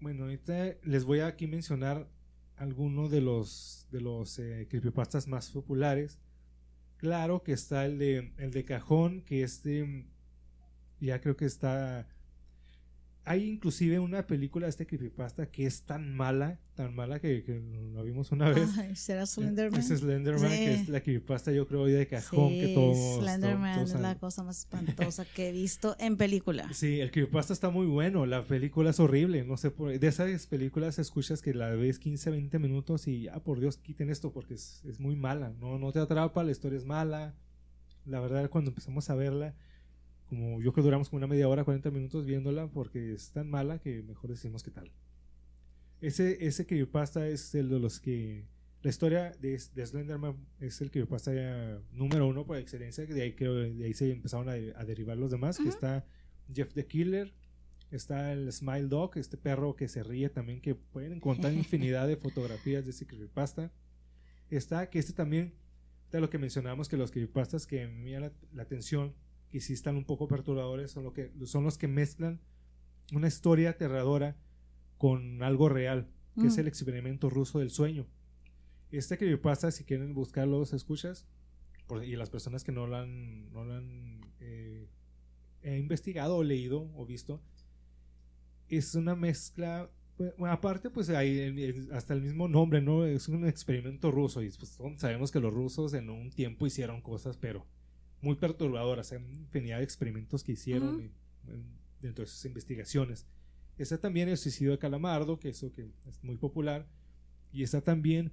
bueno, 0.00 0.24
ahorita 0.24 0.76
les 0.84 1.04
voy 1.04 1.20
a 1.20 1.26
aquí 1.26 1.46
mencionar 1.46 2.08
algunos 2.56 3.10
de 3.10 3.20
los 3.20 3.88
de 3.90 4.00
los 4.00 4.38
eh, 4.38 4.66
creepypastas 4.70 5.26
más 5.26 5.50
populares. 5.50 6.18
Claro 6.98 7.42
que 7.42 7.52
está 7.52 7.86
el 7.86 7.98
de, 7.98 8.32
el 8.36 8.50
de 8.50 8.64
cajón, 8.64 9.22
que 9.22 9.42
este 9.42 10.06
ya 11.00 11.20
creo 11.20 11.36
que 11.36 11.46
está... 11.46 12.06
Hay 13.24 13.48
inclusive 13.48 13.98
una 13.98 14.26
película 14.26 14.66
de 14.66 14.70
este 14.70 14.86
creepypasta 14.86 15.46
que 15.46 15.66
es 15.66 15.82
tan 15.82 16.14
mala, 16.14 16.58
tan 16.74 16.94
mala 16.94 17.20
que, 17.20 17.44
que 17.44 17.60
lo 17.92 18.02
vimos 18.02 18.32
una 18.32 18.48
vez. 18.48 18.70
¿Será 18.94 19.26
Slenderman? 19.26 19.78
Es 19.78 19.88
Slenderman, 19.88 20.50
que 20.50 20.74
es 20.74 20.88
la 20.88 21.02
creepypasta 21.02 21.52
yo 21.52 21.66
creo 21.68 21.84
de 21.84 22.06
cajón 22.06 22.48
que 22.48 22.72
todos... 22.74 23.20
Slenderman 23.20 23.80
es 23.80 23.92
la 23.94 24.18
cosa 24.18 24.42
más 24.42 24.60
espantosa 24.60 25.24
que 25.24 25.50
he 25.50 25.52
visto 25.52 25.96
en 25.98 26.16
película. 26.16 26.72
Sí, 26.72 27.00
el 27.00 27.10
creepypasta 27.10 27.52
está 27.52 27.68
muy 27.68 27.86
bueno, 27.86 28.24
la 28.24 28.44
película 28.44 28.90
es 28.90 29.00
horrible, 29.00 29.44
no 29.44 29.56
sé, 29.58 29.70
por, 29.70 29.96
de 29.98 30.06
esas 30.06 30.46
películas 30.46 30.98
escuchas 30.98 31.42
que 31.42 31.52
la 31.52 31.68
ves 31.70 31.98
15, 31.98 32.30
20 32.30 32.58
minutos 32.58 33.06
y, 33.06 33.28
ah, 33.28 33.40
por 33.40 33.60
Dios, 33.60 33.76
quiten 33.76 34.08
esto 34.08 34.32
porque 34.32 34.54
es, 34.54 34.82
es 34.86 34.98
muy 34.98 35.14
mala, 35.14 35.52
no, 35.60 35.78
no 35.78 35.92
te 35.92 35.98
atrapa, 35.98 36.42
la 36.42 36.52
historia 36.52 36.78
es 36.78 36.84
mala. 36.84 37.34
La 38.06 38.18
verdad, 38.18 38.48
cuando 38.48 38.70
empezamos 38.70 39.10
a 39.10 39.14
verla 39.14 39.54
como 40.30 40.62
yo 40.62 40.72
que 40.72 40.80
duramos 40.80 41.10
como 41.10 41.18
una 41.18 41.26
media 41.26 41.48
hora, 41.48 41.64
40 41.64 41.90
minutos 41.90 42.24
viéndola 42.24 42.68
porque 42.68 43.12
es 43.12 43.32
tan 43.32 43.50
mala 43.50 43.80
que 43.80 44.02
mejor 44.04 44.30
decimos 44.30 44.62
que 44.62 44.70
tal. 44.70 44.92
Ese, 46.00 46.46
ese 46.46 46.66
creepypasta 46.66 47.28
es 47.28 47.54
el 47.54 47.68
de 47.68 47.80
los 47.80 48.00
que... 48.00 48.46
La 48.82 48.90
historia 48.90 49.32
de, 49.40 49.60
de 49.74 49.86
Slenderman 49.86 50.36
es 50.60 50.80
el 50.80 50.90
creepypasta 50.92 51.32
número 51.92 52.28
uno 52.28 52.46
por 52.46 52.56
excelencia, 52.56 53.04
de 53.04 53.22
ahí, 53.22 53.34
creo, 53.34 53.54
de 53.54 53.84
ahí 53.84 53.92
se 53.92 54.10
empezaron 54.10 54.48
a, 54.48 54.84
derivar 54.84 55.18
los 55.18 55.32
demás, 55.32 55.58
que 55.58 55.68
está 55.68 56.06
Jeff 56.54 56.72
the 56.72 56.86
Killer, 56.86 57.34
está 57.90 58.32
el 58.32 58.50
Smile 58.52 58.86
Dog, 58.86 59.18
este 59.18 59.36
perro 59.36 59.74
que 59.74 59.88
se 59.88 60.04
ríe 60.04 60.30
también, 60.30 60.60
que 60.60 60.76
pueden 60.76 61.12
encontrar 61.12 61.52
infinidad 61.52 62.06
de 62.06 62.16
fotografías 62.16 62.84
de 62.84 62.92
ese 62.92 63.06
creepypasta. 63.06 63.72
Está 64.48 64.88
que 64.88 65.00
este 65.00 65.12
también, 65.12 65.54
de 66.12 66.20
lo 66.20 66.30
que 66.30 66.38
mencionamos, 66.38 66.88
que 66.88 66.96
los 66.96 67.10
creepypastas 67.10 67.66
que 67.66 67.88
me 67.88 68.12
llaman 68.12 68.32
la 68.54 68.62
atención 68.62 69.12
que 69.50 69.60
sí 69.60 69.72
están 69.72 69.96
un 69.96 70.04
poco 70.04 70.28
perturbadores, 70.28 70.90
son, 70.90 71.04
lo 71.04 71.12
que, 71.12 71.32
son 71.44 71.64
los 71.64 71.78
que 71.78 71.88
mezclan 71.88 72.40
una 73.12 73.28
historia 73.28 73.70
aterradora 73.70 74.36
con 74.96 75.42
algo 75.42 75.68
real, 75.68 76.08
que 76.40 76.46
es 76.46 76.56
mm. 76.56 76.60
el 76.60 76.68
experimento 76.68 77.30
ruso 77.30 77.58
del 77.58 77.70
sueño. 77.70 78.06
Este 78.90 79.18
que 79.18 79.36
pasa, 79.38 79.70
si 79.70 79.84
quieren 79.84 80.14
buscarlo, 80.14 80.62
escuchas, 80.62 81.26
y 82.04 82.16
las 82.16 82.30
personas 82.30 82.62
que 82.62 82.72
no 82.72 82.86
lo 82.86 82.96
han, 82.96 83.52
no 83.52 83.62
han 83.62 84.20
eh, 84.38 84.88
investigado 85.62 86.36
o 86.36 86.44
leído 86.44 86.90
o 86.94 87.04
visto, 87.04 87.42
es 88.68 88.94
una 88.94 89.16
mezcla 89.16 89.90
pues, 90.16 90.34
aparte, 90.50 90.90
pues 90.90 91.08
hay 91.08 91.88
hasta 91.92 92.12
el 92.12 92.20
mismo 92.20 92.46
nombre, 92.46 92.82
¿no? 92.82 93.06
Es 93.06 93.28
un 93.28 93.46
experimento 93.46 94.10
ruso 94.10 94.42
y 94.42 94.50
pues, 94.50 94.78
sabemos 94.96 95.30
que 95.30 95.40
los 95.40 95.52
rusos 95.52 95.94
en 95.94 96.10
un 96.10 96.30
tiempo 96.30 96.66
hicieron 96.66 97.00
cosas, 97.00 97.38
pero 97.38 97.66
muy 98.20 98.36
perturbadoras. 98.36 99.12
Hay 99.12 99.18
infinidad 99.18 99.78
de 99.78 99.84
experimentos 99.84 100.44
que 100.44 100.52
hicieron 100.52 101.10
dentro 102.00 102.24
de 102.24 102.30
sus 102.30 102.44
investigaciones. 102.44 103.26
Está 103.78 103.98
también 103.98 104.28
el 104.28 104.36
suicidio 104.36 104.72
de 104.72 104.78
Calamardo, 104.78 105.38
que 105.38 105.48
eso 105.48 105.72
que 105.72 105.90
es 106.06 106.22
muy 106.22 106.36
popular. 106.36 106.86
Y 107.52 107.62
está 107.62 107.80
también 107.80 108.32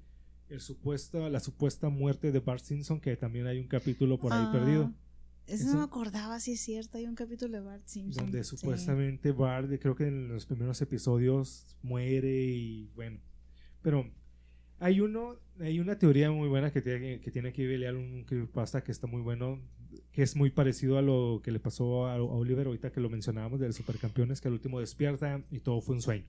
el 0.50 0.62
supuesto, 0.62 1.30
la 1.30 1.40
supuesta 1.40 1.90
muerte 1.90 2.32
de 2.32 2.40
Bart 2.40 2.64
Simpson, 2.64 3.00
que 3.00 3.16
también 3.16 3.48
hay 3.48 3.60
un 3.60 3.68
capítulo 3.68 4.20
por 4.20 4.34
ahí 4.34 4.46
ah, 4.48 4.52
perdido. 4.52 4.94
Eso, 5.46 5.68
no 5.68 5.78
me 5.78 5.84
acordaba, 5.84 6.40
si 6.42 6.54
es 6.54 6.62
cierto, 6.62 6.98
hay 6.98 7.06
un 7.06 7.16
capítulo 7.16 7.58
de 7.58 7.64
Bart 7.64 7.86
Simpson. 7.86 8.26
Donde 8.26 8.44
supuestamente 8.44 9.32
Bart, 9.32 9.70
creo 9.80 9.96
que 9.96 10.08
en 10.08 10.28
los 10.28 10.46
primeros 10.46 10.82
episodios 10.82 11.78
muere 11.82 12.30
y 12.30 12.92
bueno. 12.96 13.20
Pero 13.82 14.12
hay 14.80 15.00
uno, 15.00 15.38
hay 15.60 15.80
una 15.80 15.98
teoría 15.98 16.32
muy 16.32 16.50
buena 16.50 16.72
que 16.72 16.82
tiene 16.82 17.20
que, 17.22 17.32
tiene 17.32 17.54
que 17.54 17.66
ver 17.66 17.96
un 17.96 18.26
creepypasta 18.26 18.84
que 18.84 18.92
está 18.92 19.08
muy 19.08 19.22
bueno, 19.22 19.62
que 20.12 20.24
es 20.24 20.36
muy 20.36 20.50
parecido 20.50 20.98
a 20.98 21.02
lo 21.02 21.42
que 21.44 21.52
le 21.52 21.60
pasó 21.60 22.08
a, 22.08 22.22
Oliver 22.22 22.68
ahorita 22.68 22.92
que 22.92 23.00
lo 23.00 23.10
mencionábamos 23.10 23.60
de 23.60 23.68
los 23.68 23.76
supercampeones, 23.76 24.42
que 24.42 24.48
al 24.48 24.54
último 24.54 24.80
despierta 24.80 25.44
y 25.52 25.60
todo 25.60 25.82
fue 25.82 25.96
un 25.96 26.02
sueño. 26.02 26.26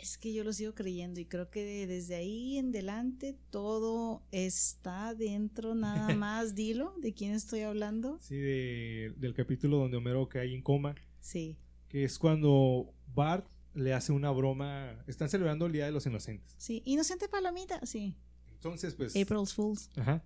Es 0.00 0.16
que 0.16 0.32
yo 0.32 0.44
lo 0.44 0.52
sigo 0.52 0.74
creyendo 0.74 1.20
y 1.20 1.26
creo 1.26 1.50
que 1.50 1.86
desde 1.86 2.14
ahí 2.14 2.56
en 2.56 2.70
adelante 2.70 3.36
todo 3.50 4.22
está 4.30 5.14
dentro 5.14 5.74
nada 5.74 6.14
más. 6.16 6.54
Dilo, 6.54 6.94
¿de 6.98 7.12
quién 7.12 7.32
estoy 7.32 7.60
hablando? 7.60 8.18
Sí, 8.20 8.36
del 8.36 9.34
capítulo 9.34 9.76
donde 9.76 9.96
Homero 9.96 10.28
cae 10.28 10.54
en 10.54 10.62
coma. 10.62 10.94
Sí. 11.20 11.58
Que 11.88 12.04
es 12.04 12.18
cuando 12.18 12.94
Bart 13.14 13.46
le 13.74 13.92
hace 13.92 14.12
una 14.12 14.30
broma. 14.30 15.02
Están 15.06 15.28
celebrando 15.28 15.66
el 15.66 15.72
Día 15.72 15.86
de 15.86 15.92
los 15.92 16.06
Inocentes. 16.06 16.54
Sí, 16.56 16.82
Inocente 16.86 17.28
Palomita, 17.28 17.84
sí. 17.84 18.16
Entonces, 18.52 18.94
pues. 18.94 19.14
April's 19.16 19.54
Fools. 19.54 19.90
Ajá. 19.96 20.24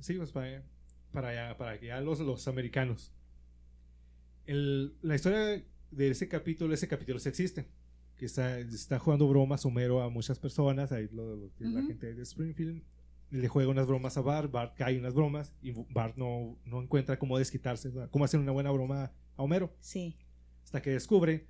Sí, 0.00 0.14
pues 0.14 0.30
para, 0.30 0.62
para, 1.12 1.56
para 1.56 1.78
que 1.78 1.86
ya 1.86 2.00
los, 2.00 2.20
los 2.20 2.46
americanos. 2.48 3.12
El, 4.46 4.96
la 5.02 5.14
historia 5.14 5.64
de 5.90 6.10
ese 6.10 6.28
capítulo, 6.28 6.74
ese 6.74 6.88
capítulo 6.88 7.18
sí 7.18 7.28
existe. 7.28 7.66
Que 8.16 8.26
está, 8.26 8.58
está 8.58 8.98
jugando 8.98 9.28
bromas 9.28 9.64
Homero 9.64 10.02
a 10.02 10.10
muchas 10.10 10.38
personas. 10.38 10.90
Ahí 10.90 11.08
lo, 11.12 11.50
la 11.58 11.82
gente 11.82 12.14
de 12.14 12.22
Springfield 12.22 12.82
le 13.30 13.48
juega 13.48 13.70
unas 13.70 13.86
bromas 13.86 14.16
a 14.16 14.22
Bart. 14.22 14.50
Bart 14.50 14.74
cae 14.76 14.98
unas 14.98 15.14
bromas 15.14 15.54
y 15.62 15.72
Bart 15.92 16.16
no, 16.16 16.58
no 16.64 16.82
encuentra 16.82 17.18
cómo 17.18 17.38
desquitarse, 17.38 17.92
cómo 18.10 18.24
hacer 18.24 18.40
una 18.40 18.52
buena 18.52 18.70
broma 18.70 19.12
a 19.36 19.42
Homero. 19.42 19.72
Sí. 19.80 20.16
Hasta 20.64 20.82
que 20.82 20.90
descubre 20.90 21.46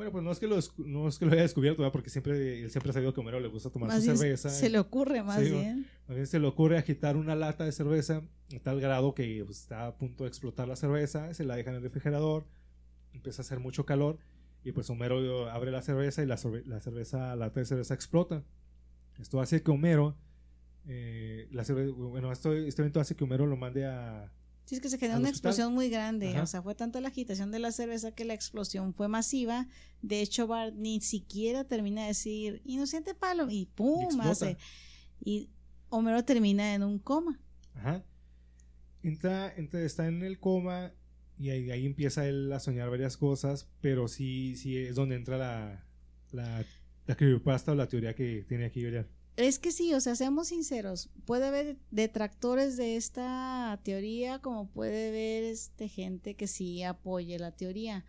bueno, 0.00 0.12
pues 0.12 0.24
no 0.24 0.30
es 0.30 0.40
que 0.40 0.46
lo, 0.46 0.58
no 0.78 1.08
es 1.08 1.18
que 1.18 1.26
lo 1.26 1.32
haya 1.32 1.42
descubierto, 1.42 1.92
porque 1.92 2.08
siempre, 2.08 2.62
él 2.62 2.70
siempre 2.70 2.88
ha 2.88 2.94
sabido 2.94 3.12
que 3.12 3.20
a 3.20 3.22
Homero 3.22 3.38
le 3.38 3.48
gusta 3.48 3.68
tomar 3.68 3.92
su 3.92 4.00
cerveza. 4.00 4.48
Se 4.48 4.70
le 4.70 4.78
ocurre 4.78 5.22
más 5.22 5.42
bien. 5.42 5.86
Más 6.08 6.16
bien 6.16 6.26
se 6.26 6.38
le 6.38 6.46
ocurre 6.46 6.78
agitar 6.78 7.18
una 7.18 7.34
lata 7.34 7.64
de 7.64 7.72
cerveza 7.72 8.22
a 8.56 8.60
tal 8.60 8.80
grado 8.80 9.14
que 9.14 9.42
pues, 9.44 9.60
está 9.60 9.86
a 9.86 9.98
punto 9.98 10.24
de 10.24 10.28
explotar 10.28 10.66
la 10.66 10.76
cerveza, 10.76 11.34
se 11.34 11.44
la 11.44 11.54
deja 11.54 11.68
en 11.68 11.76
el 11.76 11.82
refrigerador, 11.82 12.46
empieza 13.12 13.42
a 13.42 13.44
hacer 13.44 13.60
mucho 13.60 13.84
calor 13.84 14.18
y 14.64 14.72
pues 14.72 14.88
Homero 14.88 15.50
abre 15.50 15.70
la 15.70 15.82
cerveza 15.82 16.22
y 16.22 16.26
la, 16.26 16.38
la 16.64 16.80
cerveza, 16.80 17.36
lata 17.36 17.60
de 17.60 17.66
cerveza 17.66 17.92
explota. 17.92 18.42
Esto 19.18 19.38
hace 19.42 19.62
que 19.62 19.70
Homero, 19.70 20.16
eh, 20.86 21.46
la 21.50 21.62
bueno, 21.94 22.32
esto, 22.32 22.54
este 22.54 22.80
evento 22.80 23.00
hace 23.00 23.16
que 23.16 23.24
Homero 23.24 23.44
lo 23.44 23.58
mande 23.58 23.84
a, 23.84 24.32
Sí, 24.64 24.76
es 24.76 24.80
que 24.80 24.88
se 24.88 24.98
generó 24.98 25.18
una 25.18 25.28
explosión 25.28 25.74
muy 25.74 25.90
grande. 25.90 26.40
O 26.40 26.46
sea, 26.46 26.62
fue 26.62 26.74
tanta 26.74 27.00
la 27.00 27.08
agitación 27.08 27.50
de 27.50 27.58
la 27.58 27.72
cerveza 27.72 28.12
que 28.12 28.24
la 28.24 28.34
explosión 28.34 28.94
fue 28.94 29.08
masiva. 29.08 29.66
De 30.00 30.20
hecho, 30.20 30.46
Bart 30.46 30.74
ni 30.76 31.00
siquiera 31.00 31.64
termina 31.64 32.02
de 32.02 32.08
decir 32.08 32.62
inocente 32.64 33.14
palo 33.14 33.50
y 33.50 33.66
¡pum! 33.66 34.20
hace. 34.20 34.56
Y 35.20 35.50
Homero 35.88 36.24
termina 36.24 36.74
en 36.74 36.84
un 36.84 36.98
coma. 36.98 37.40
Ajá. 37.74 38.04
Entra, 39.02 39.52
entra, 39.56 39.80
está 39.82 40.06
en 40.06 40.22
el 40.22 40.38
coma 40.38 40.92
Y 41.38 41.50
ahí, 41.50 41.70
ahí, 41.70 41.86
empieza 41.86 42.28
él 42.28 42.52
a 42.52 42.60
soñar 42.60 42.90
varias 42.90 43.16
cosas, 43.16 43.68
pero 43.80 44.08
sí, 44.08 44.56
sí 44.56 44.76
es 44.76 44.94
donde 44.94 45.16
entra 45.16 45.36
la, 45.36 45.84
la, 46.32 46.64
la 47.06 47.16
creepypasta 47.16 47.72
o 47.72 47.74
la 47.74 47.88
teoría 47.88 48.14
que 48.14 48.44
tiene 48.46 48.66
aquí 48.66 48.84
Belial. 48.84 49.08
Es 49.40 49.58
que 49.58 49.72
sí, 49.72 49.94
o 49.94 50.00
sea, 50.00 50.16
seamos 50.16 50.48
sinceros, 50.48 51.08
puede 51.24 51.46
haber 51.46 51.78
detractores 51.90 52.76
de 52.76 52.96
esta 52.96 53.80
teoría 53.82 54.38
como 54.40 54.68
puede 54.68 55.08
haber 55.08 55.44
este, 55.44 55.88
gente 55.88 56.36
que 56.36 56.46
sí 56.46 56.82
apoye 56.82 57.38
la 57.38 57.50
teoría. 57.50 58.04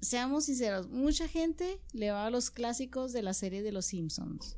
Seamos 0.00 0.46
sinceros, 0.46 0.88
mucha 0.88 1.28
gente 1.28 1.80
le 1.92 2.10
va 2.10 2.26
a 2.26 2.30
los 2.30 2.50
clásicos 2.50 3.12
de 3.12 3.22
la 3.22 3.32
serie 3.32 3.62
de 3.62 3.70
los 3.70 3.86
Simpsons. 3.86 4.56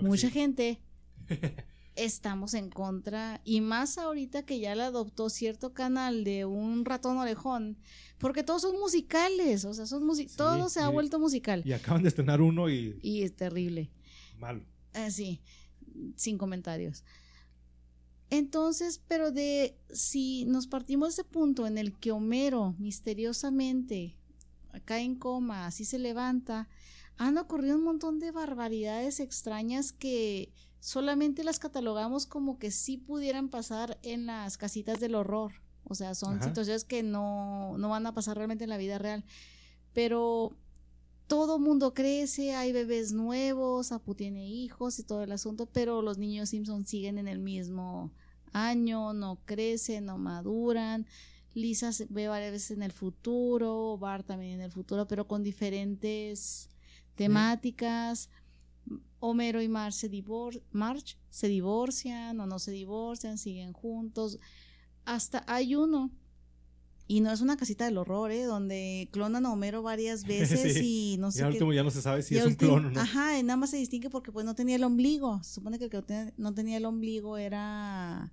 mucha 0.00 0.30
gente 0.30 0.80
estamos 1.96 2.54
en 2.54 2.70
contra 2.70 3.40
y 3.44 3.60
más 3.62 3.98
ahorita 3.98 4.44
que 4.44 4.60
ya 4.60 4.76
le 4.76 4.82
adoptó 4.82 5.28
cierto 5.28 5.74
canal 5.74 6.22
de 6.22 6.44
un 6.44 6.84
ratón 6.84 7.18
orejón, 7.18 7.78
porque 8.18 8.44
todos 8.44 8.62
son 8.62 8.78
musicales, 8.78 9.64
o 9.64 9.74
sea, 9.74 9.86
son 9.86 10.08
todo 10.36 10.68
se 10.68 10.80
ha 10.80 10.88
vuelto 10.88 11.18
musical. 11.18 11.62
Y 11.64 11.72
acaban 11.72 12.02
de 12.02 12.10
estrenar 12.10 12.40
uno 12.40 12.70
y... 12.70 12.96
Y 13.02 13.22
es 13.22 13.34
terrible. 13.34 13.90
Malo. 14.38 14.64
Ah, 14.94 15.10
sí, 15.10 15.40
sin 16.16 16.38
comentarios. 16.38 17.04
Entonces, 18.30 19.00
pero 19.06 19.30
de 19.30 19.76
si 19.92 20.44
nos 20.46 20.66
partimos 20.66 21.08
de 21.08 21.22
ese 21.22 21.24
punto 21.24 21.66
en 21.66 21.78
el 21.78 21.98
que 21.98 22.10
Homero 22.10 22.74
misteriosamente 22.78 24.16
cae 24.84 25.02
en 25.02 25.14
coma, 25.16 25.66
así 25.66 25.84
se 25.84 25.98
levanta, 25.98 26.68
han 27.16 27.38
ocurrido 27.38 27.76
un 27.76 27.84
montón 27.84 28.18
de 28.18 28.32
barbaridades 28.32 29.20
extrañas 29.20 29.92
que 29.92 30.52
solamente 30.80 31.44
las 31.44 31.58
catalogamos 31.58 32.26
como 32.26 32.58
que 32.58 32.70
sí 32.70 32.96
pudieran 32.96 33.48
pasar 33.48 33.98
en 34.02 34.26
las 34.26 34.58
casitas 34.58 35.00
del 35.00 35.14
horror. 35.14 35.52
O 35.84 35.94
sea, 35.94 36.14
son 36.14 36.42
situaciones 36.42 36.84
que 36.84 37.02
no, 37.02 37.76
no 37.78 37.90
van 37.90 38.06
a 38.06 38.14
pasar 38.14 38.36
realmente 38.36 38.64
en 38.64 38.70
la 38.70 38.78
vida 38.78 38.98
real. 38.98 39.24
Pero 39.92 40.56
todo 41.26 41.58
mundo 41.58 41.94
crece, 41.94 42.54
hay 42.54 42.72
bebés 42.72 43.12
nuevos, 43.12 43.92
Apu 43.92 44.14
tiene 44.14 44.48
hijos 44.48 44.98
y 44.98 45.04
todo 45.04 45.22
el 45.22 45.32
asunto, 45.32 45.66
pero 45.66 46.02
los 46.02 46.18
niños 46.18 46.50
Simpson 46.50 46.86
siguen 46.86 47.18
en 47.18 47.28
el 47.28 47.38
mismo 47.38 48.12
año, 48.52 49.12
no 49.14 49.40
crecen, 49.44 50.06
no 50.06 50.18
maduran. 50.18 51.06
Lisa 51.54 51.92
se 51.92 52.06
ve 52.10 52.28
varias 52.28 52.52
veces 52.52 52.72
en 52.72 52.82
el 52.82 52.92
futuro, 52.92 53.96
Bart 53.98 54.26
también 54.26 54.54
en 54.54 54.62
el 54.62 54.72
futuro, 54.72 55.06
pero 55.06 55.26
con 55.26 55.42
diferentes 55.42 56.68
temáticas. 57.14 58.28
Homero 59.20 59.62
y 59.62 59.68
Marge 59.68 60.08
se, 60.08 60.24
Marge 60.72 61.16
se 61.30 61.48
divorcian 61.48 62.38
o 62.40 62.46
no 62.46 62.58
se 62.58 62.72
divorcian, 62.72 63.38
siguen 63.38 63.72
juntos. 63.72 64.38
Hasta 65.06 65.44
hay 65.46 65.74
uno 65.74 66.10
y 67.06 67.20
no 67.20 67.30
es 67.30 67.40
una 67.40 67.56
casita 67.56 67.84
del 67.84 67.98
horror, 67.98 68.30
¿eh? 68.30 68.44
Donde 68.44 69.08
clonan 69.12 69.44
a 69.44 69.52
Homero 69.52 69.82
varias 69.82 70.24
veces 70.26 70.76
y 70.82 71.16
no 71.18 71.30
sé. 71.30 71.40
Y 71.40 71.42
al 71.42 71.52
último 71.52 71.72
ya 71.72 71.82
no 71.82 71.90
se 71.90 72.02
sabe 72.02 72.22
si 72.22 72.36
es 72.36 72.46
un 72.46 72.54
clon 72.54 72.86
o 72.86 72.90
no. 72.90 73.00
Ajá, 73.00 73.42
nada 73.42 73.56
más 73.56 73.70
se 73.70 73.76
distingue 73.76 74.10
porque 74.10 74.32
pues 74.32 74.46
no 74.46 74.54
tenía 74.54 74.76
el 74.76 74.84
ombligo. 74.84 75.42
Se 75.42 75.54
supone 75.54 75.78
que 75.78 75.84
el 75.84 75.90
que 75.90 76.32
no 76.36 76.54
tenía 76.54 76.78
el 76.78 76.86
ombligo 76.86 77.36
era, 77.36 78.32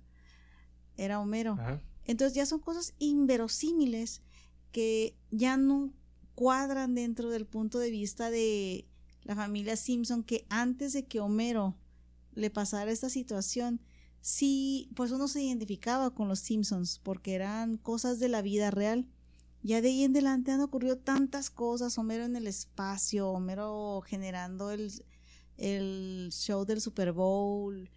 era 0.96 1.20
Homero. 1.20 1.58
Entonces 2.04 2.34
ya 2.34 2.46
son 2.46 2.60
cosas 2.60 2.94
inverosímiles 2.98 4.22
que 4.72 5.16
ya 5.30 5.56
no 5.56 5.92
cuadran 6.34 6.94
dentro 6.94 7.30
del 7.30 7.46
punto 7.46 7.78
de 7.78 7.90
vista 7.90 8.30
de 8.30 8.86
la 9.22 9.36
familia 9.36 9.76
Simpson 9.76 10.24
que 10.24 10.46
antes 10.48 10.94
de 10.94 11.04
que 11.04 11.20
Homero 11.20 11.76
le 12.34 12.50
pasara 12.50 12.90
esta 12.90 13.10
situación, 13.10 13.80
sí, 14.22 14.88
pues 14.96 15.10
uno 15.10 15.28
se 15.28 15.42
identificaba 15.42 16.14
con 16.14 16.28
los 16.28 16.38
Simpsons 16.38 16.98
porque 17.02 17.34
eran 17.34 17.76
cosas 17.76 18.18
de 18.18 18.28
la 18.28 18.40
vida 18.40 18.70
real. 18.70 19.06
Ya 19.62 19.80
de 19.80 19.88
ahí 19.88 20.02
en 20.02 20.12
adelante 20.12 20.50
han 20.50 20.60
ocurrido 20.60 20.96
tantas 20.96 21.50
cosas, 21.50 21.98
Homero 21.98 22.24
en 22.24 22.34
el 22.34 22.46
espacio, 22.46 23.28
Homero 23.28 24.02
generando 24.06 24.70
el, 24.70 24.90
el 25.56 26.30
show 26.32 26.64
del 26.64 26.80
Super 26.80 27.12
Bowl. 27.12 27.90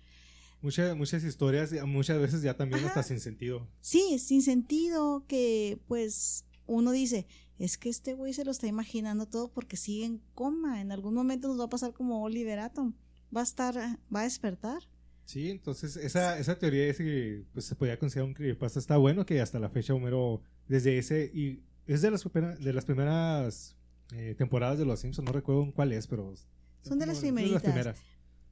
Muchas, 0.61 0.95
muchas 0.95 1.23
historias, 1.23 1.71
muchas 1.86 2.19
veces 2.19 2.41
ya 2.41 2.55
también 2.55 2.84
hasta 2.86 3.03
sin 3.03 3.19
sentido. 3.19 3.67
Sí, 3.82 4.19
sin 4.19 4.41
sentido, 4.41 5.26
que 5.28 5.80
pues 5.88 6.45
uno 6.67 6.91
dice, 6.91 7.28
es 7.59 7.78
que 7.78 7.89
este 7.89 8.13
güey 8.13 8.34
se 8.34 8.45
lo 8.45 8.51
está 8.51 8.67
imaginando 8.67 9.28
todo 9.28 9.51
porque 9.51 9.78
sigue 9.78 10.05
en 10.05 10.21
coma, 10.34 10.82
en 10.82 10.91
algún 10.91 11.13
momento 11.13 11.47
nos 11.47 11.59
va 11.59 11.65
a 11.65 11.69
pasar 11.69 11.93
como 11.93 12.21
Oliver 12.23 12.59
Atom, 12.59 12.93
va 13.36 13.41
a 13.41 13.43
estar, 13.43 13.76
va 14.13 14.21
a 14.21 14.23
despertar. 14.23 14.84
Sí, 15.26 15.49
entonces 15.49 15.97
esa, 15.97 16.38
esa 16.38 16.57
teoría 16.57 16.86
es 16.88 16.97
que 16.97 17.43
pues, 17.51 17.65
se 17.65 17.76
podía 17.76 17.97
considerar 17.97 18.28
un 18.28 18.34
creepypasta. 18.34 18.80
Está 18.80 18.97
bueno 18.97 19.26
que 19.26 19.41
hasta 19.41 19.59
la 19.59 19.69
fecha 19.69 19.93
Homero, 19.93 20.41
desde 20.67 20.97
ese, 20.97 21.32
y 21.34 21.63
es 21.88 22.01
de 22.01 22.11
las, 22.11 22.23
de 22.23 22.73
las 22.73 22.86
primeras 22.86 23.76
eh, 24.13 24.36
temporadas 24.38 24.78
de 24.78 24.86
Los 24.86 24.99
Simpsons, 24.99 25.26
no 25.26 25.32
recuerdo 25.32 25.63
en 25.63 25.71
cuál 25.71 25.91
es, 25.91 26.07
pero... 26.07 26.34
Son 26.84 26.99
de 26.99 27.07
las, 27.07 27.19
primeritas. 27.19 27.97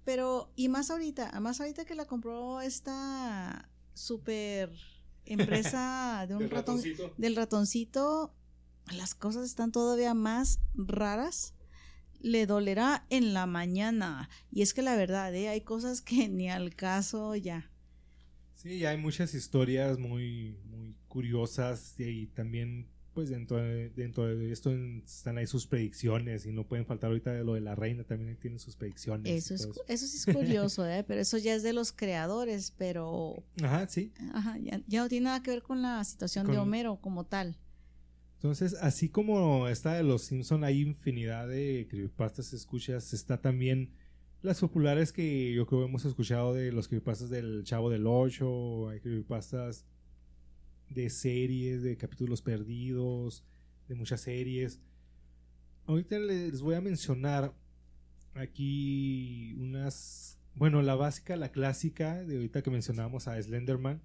Pero, 0.04 0.52
y 0.56 0.68
más 0.68 0.90
ahorita, 0.90 1.40
más 1.40 1.62
ahorita 1.62 1.86
que 1.86 1.94
la 1.94 2.06
compró 2.06 2.62
esta 2.62 3.70
super 3.94 4.72
empresa 5.26 6.26
de 6.28 6.36
un 6.38 6.50
ratón, 6.50 6.82
del 7.18 7.36
ratoncito, 7.36 8.34
las 8.92 9.14
cosas 9.14 9.46
están 9.46 9.72
todavía 9.72 10.16
más 10.16 10.60
raras 10.74 11.54
le 12.24 12.48
dolerá 12.48 13.06
en 13.10 13.34
la 13.36 13.46
mañana. 13.46 14.30
Y 14.52 14.64
es 14.64 14.74
que 14.74 14.82
la 14.82 14.96
verdad, 14.96 15.36
¿eh? 15.36 15.50
hay 15.50 15.62
cosas 15.62 16.02
que 16.02 16.28
ni 16.30 16.50
al 16.50 16.74
caso 16.74 17.36
ya. 17.36 17.70
Sí, 18.56 18.86
hay 18.86 18.98
muchas 18.98 19.34
historias 19.36 20.00
muy, 20.00 20.58
muy 20.66 20.96
curiosas 21.08 21.96
y 22.00 22.28
también 22.28 22.88
pues 23.14 23.30
dentro 23.30 23.58
de, 23.58 23.90
dentro 23.90 24.26
de 24.26 24.52
esto 24.52 24.72
están 24.72 25.38
ahí 25.38 25.46
sus 25.46 25.68
predicciones 25.68 26.46
y 26.46 26.52
no 26.52 26.68
pueden 26.68 26.86
faltar 26.86 27.10
ahorita 27.10 27.32
de 27.32 27.44
lo 27.44 27.54
de 27.54 27.62
la 27.62 27.76
reina, 27.76 28.04
también 28.04 28.38
tienen 28.38 28.60
sus 28.60 28.76
predicciones. 28.76 29.32
Eso, 29.32 29.54
es, 29.54 29.70
eso. 29.88 30.08
sí 30.08 30.18
es 30.18 30.36
curioso, 30.36 30.88
¿eh? 30.88 31.04
pero 31.08 31.22
eso 31.22 31.38
ya 31.38 31.54
es 31.54 31.62
de 31.62 31.74
los 31.74 31.92
creadores, 31.92 32.74
pero... 32.76 33.44
Ajá, 33.62 33.88
sí. 33.88 34.12
Ajá, 34.34 34.58
ya, 34.58 35.02
no 35.02 35.10
tiene 35.10 35.26
nada 35.26 35.44
que 35.44 35.52
ver 35.52 35.62
con 35.62 35.82
la 35.82 36.04
situación 36.04 36.48
de 36.48 36.58
Homero 36.58 36.98
como 37.02 37.26
tal. 37.26 37.58
Entonces, 38.44 38.76
así 38.82 39.08
como 39.08 39.70
está 39.70 39.94
de 39.94 40.04
los 40.04 40.24
Simpson, 40.24 40.66
hay 40.66 40.82
infinidad 40.82 41.48
de 41.48 41.88
creepypastas 41.90 42.52
escuchas. 42.52 43.14
Está 43.14 43.40
también 43.40 43.94
las 44.42 44.60
populares 44.60 45.14
que 45.14 45.54
yo 45.54 45.66
creo 45.66 45.80
que 45.80 45.88
hemos 45.88 46.04
escuchado 46.04 46.54
de 46.54 46.74
los 46.74 46.90
creepypastas 46.90 47.30
del 47.30 47.64
Chavo 47.64 47.90
del 47.90 48.06
Ocho. 48.06 48.90
Hay 48.90 49.00
creepypastas 49.00 49.86
de 50.90 51.10
series, 51.10 51.84
de 51.84 51.96
capítulos 51.96 52.42
perdidos, 52.42 53.46
de 53.88 53.96
muchas 53.96 54.20
series. 54.20 54.82
Ahorita 55.86 56.20
les 56.20 56.62
voy 56.62 56.76
a 56.76 56.82
mencionar 56.82 57.56
aquí 58.34 59.56
unas. 59.58 60.38
Bueno, 60.56 60.82
la 60.82 60.96
básica, 60.96 61.38
la 61.38 61.54
clásica 61.54 62.22
de 62.26 62.36
ahorita 62.36 62.62
que 62.62 62.72
mencionamos 62.72 63.30
a 63.30 63.42
Slenderman. 63.42 64.02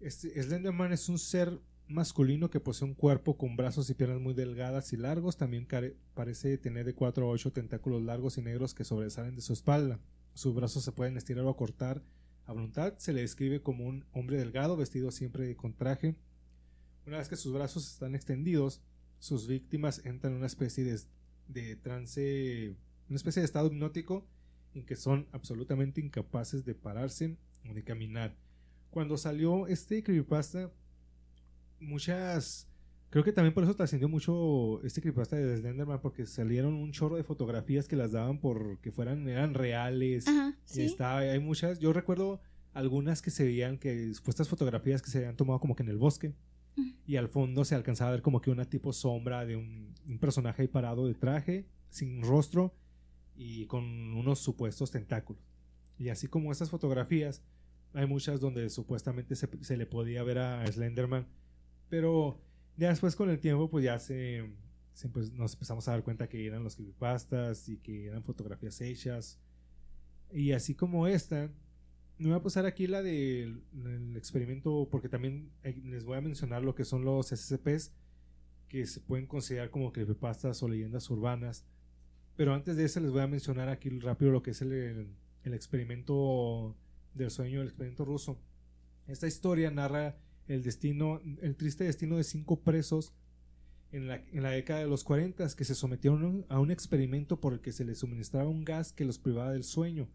Este, 0.00 0.42
Slenderman 0.42 0.92
es 0.92 1.08
un 1.08 1.20
ser 1.20 1.60
masculino 1.86 2.50
que 2.50 2.60
posee 2.60 2.88
un 2.88 2.94
cuerpo 2.94 3.36
con 3.36 3.56
brazos 3.56 3.90
y 3.90 3.94
piernas 3.94 4.20
muy 4.20 4.34
delgadas 4.34 4.92
y 4.92 4.96
largos, 4.96 5.36
también 5.36 5.66
parece 6.14 6.58
tener 6.58 6.86
de 6.86 6.94
4 6.94 7.26
a 7.26 7.30
8 7.30 7.52
tentáculos 7.52 8.02
largos 8.02 8.38
y 8.38 8.42
negros 8.42 8.74
que 8.74 8.84
sobresalen 8.84 9.36
de 9.36 9.42
su 9.42 9.52
espalda. 9.52 10.00
Sus 10.34 10.54
brazos 10.54 10.84
se 10.84 10.92
pueden 10.92 11.16
estirar 11.16 11.44
o 11.44 11.50
acortar 11.50 12.02
a 12.46 12.52
voluntad. 12.52 12.94
Se 12.98 13.12
le 13.12 13.20
describe 13.20 13.62
como 13.62 13.86
un 13.86 14.04
hombre 14.12 14.36
delgado, 14.36 14.76
vestido 14.76 15.10
siempre 15.10 15.54
con 15.56 15.74
traje. 15.74 16.16
Una 17.06 17.18
vez 17.18 17.28
que 17.28 17.36
sus 17.36 17.52
brazos 17.52 17.90
están 17.90 18.14
extendidos, 18.14 18.80
sus 19.18 19.46
víctimas 19.46 20.04
entran 20.04 20.32
en 20.32 20.38
una 20.38 20.46
especie 20.46 20.84
de, 20.84 20.98
de 21.48 21.76
trance, 21.76 22.76
una 23.08 23.16
especie 23.16 23.40
de 23.40 23.46
estado 23.46 23.68
hipnótico 23.68 24.26
en 24.74 24.84
que 24.84 24.96
son 24.96 25.28
absolutamente 25.32 26.00
incapaces 26.00 26.64
de 26.64 26.74
pararse 26.74 27.36
o 27.68 27.74
de 27.74 27.84
caminar. 27.84 28.36
Cuando 28.90 29.18
salió 29.18 29.66
este 29.66 30.02
creepypasta, 30.02 30.72
muchas... 31.80 32.68
Creo 33.10 33.22
que 33.22 33.32
también 33.32 33.54
por 33.54 33.62
eso 33.62 33.76
trascendió 33.76 34.08
mucho 34.08 34.82
este 34.82 35.00
creepypasta 35.00 35.36
de 35.36 35.56
Slenderman, 35.56 36.00
porque 36.00 36.26
salieron 36.26 36.74
un 36.74 36.90
chorro 36.90 37.16
de 37.16 37.22
fotografías 37.22 37.86
que 37.86 37.94
las 37.94 38.10
daban 38.10 38.38
por 38.40 38.80
que 38.80 38.90
fueran, 38.90 39.28
eran 39.28 39.54
reales. 39.54 40.24
y 40.74 40.80
está, 40.80 41.18
hay 41.18 41.38
muchas, 41.38 41.78
yo 41.78 41.92
recuerdo 41.92 42.40
algunas 42.72 43.22
que 43.22 43.30
se 43.30 43.44
veían, 43.44 43.78
que 43.78 44.12
supuestas 44.14 44.48
fotografías 44.48 45.00
que 45.00 45.10
se 45.10 45.18
habían 45.18 45.36
tomado 45.36 45.60
como 45.60 45.76
que 45.76 45.84
en 45.84 45.88
el 45.90 45.96
bosque. 45.96 46.34
Y 47.06 47.16
al 47.16 47.28
fondo 47.28 47.64
se 47.64 47.76
alcanzaba 47.76 48.10
a 48.10 48.12
ver 48.14 48.22
como 48.22 48.40
que 48.40 48.50
una 48.50 48.64
tipo 48.64 48.92
sombra 48.92 49.46
de 49.46 49.56
un, 49.56 49.94
personaje 50.20 50.62
ahí 50.62 50.68
parado 50.68 51.06
de 51.06 51.14
traje, 51.14 51.68
sin 51.90 52.22
rostro 52.22 52.74
y 53.36 53.66
con 53.66 53.84
unos 54.14 54.40
supuestos 54.40 54.90
tentáculos. 54.90 55.42
Y 55.98 56.08
así 56.08 56.26
como 56.26 56.50
estas 56.50 56.70
fotografías, 56.70 57.42
hay 57.92 58.06
muchas 58.06 58.40
donde 58.40 58.68
supuestamente 58.70 59.36
se, 59.36 59.48
se 59.60 59.76
le 59.76 59.86
podía 59.86 60.24
ver 60.24 60.38
a 60.38 60.66
Slenderman 60.66 61.28
pero 61.94 62.36
ya 62.76 62.88
después 62.88 63.14
con 63.14 63.30
el 63.30 63.38
tiempo, 63.38 63.70
pues 63.70 63.84
ya 63.84 64.00
se, 64.00 64.50
pues, 65.12 65.30
nos 65.30 65.52
empezamos 65.52 65.86
a 65.86 65.92
dar 65.92 66.02
cuenta 66.02 66.28
que 66.28 66.44
eran 66.44 66.64
los 66.64 66.74
creepypastas 66.74 67.68
y 67.68 67.76
que 67.76 68.06
eran 68.06 68.24
fotografías 68.24 68.80
hechas. 68.80 69.38
Y 70.32 70.50
así 70.50 70.74
como 70.74 71.06
esta, 71.06 71.52
me 72.18 72.30
voy 72.30 72.34
a 72.36 72.42
pasar 72.42 72.66
aquí 72.66 72.88
la 72.88 73.00
del 73.00 73.62
experimento, 74.16 74.88
porque 74.90 75.08
también 75.08 75.52
les 75.62 76.04
voy 76.04 76.18
a 76.18 76.20
mencionar 76.20 76.64
lo 76.64 76.74
que 76.74 76.84
son 76.84 77.04
los 77.04 77.28
SCPs, 77.28 77.92
que 78.66 78.86
se 78.86 78.98
pueden 78.98 79.28
considerar 79.28 79.70
como 79.70 79.92
creepypastas 79.92 80.60
o 80.64 80.68
leyendas 80.68 81.08
urbanas. 81.10 81.64
Pero 82.34 82.54
antes 82.54 82.74
de 82.74 82.86
eso 82.86 82.98
les 82.98 83.12
voy 83.12 83.20
a 83.20 83.28
mencionar 83.28 83.68
aquí 83.68 83.88
rápido 84.00 84.32
lo 84.32 84.42
que 84.42 84.50
es 84.50 84.60
el, 84.62 85.06
el 85.44 85.54
experimento 85.54 86.76
del 87.14 87.30
sueño, 87.30 87.60
el 87.60 87.68
experimento 87.68 88.04
ruso. 88.04 88.40
Esta 89.06 89.28
historia 89.28 89.70
narra 89.70 90.18
el 90.48 90.62
destino, 90.62 91.20
el 91.40 91.56
triste 91.56 91.84
destino 91.84 92.16
de 92.16 92.24
cinco 92.24 92.60
presos 92.60 93.12
en 93.92 94.08
la, 94.08 94.16
en 94.32 94.42
la, 94.42 94.50
década 94.50 94.80
de 94.80 94.86
los 94.86 95.04
40 95.04 95.46
que 95.56 95.64
se 95.64 95.74
sometieron 95.74 96.44
a 96.48 96.58
un 96.58 96.70
experimento 96.70 97.40
por 97.40 97.52
el 97.52 97.60
que 97.60 97.72
se 97.72 97.84
les 97.84 97.98
suministraba 97.98 98.48
un 98.48 98.64
gas 98.64 98.92
que 98.92 99.04
los 99.04 99.18
privaba 99.18 99.52
del 99.52 99.64
sueño. 99.64 100.08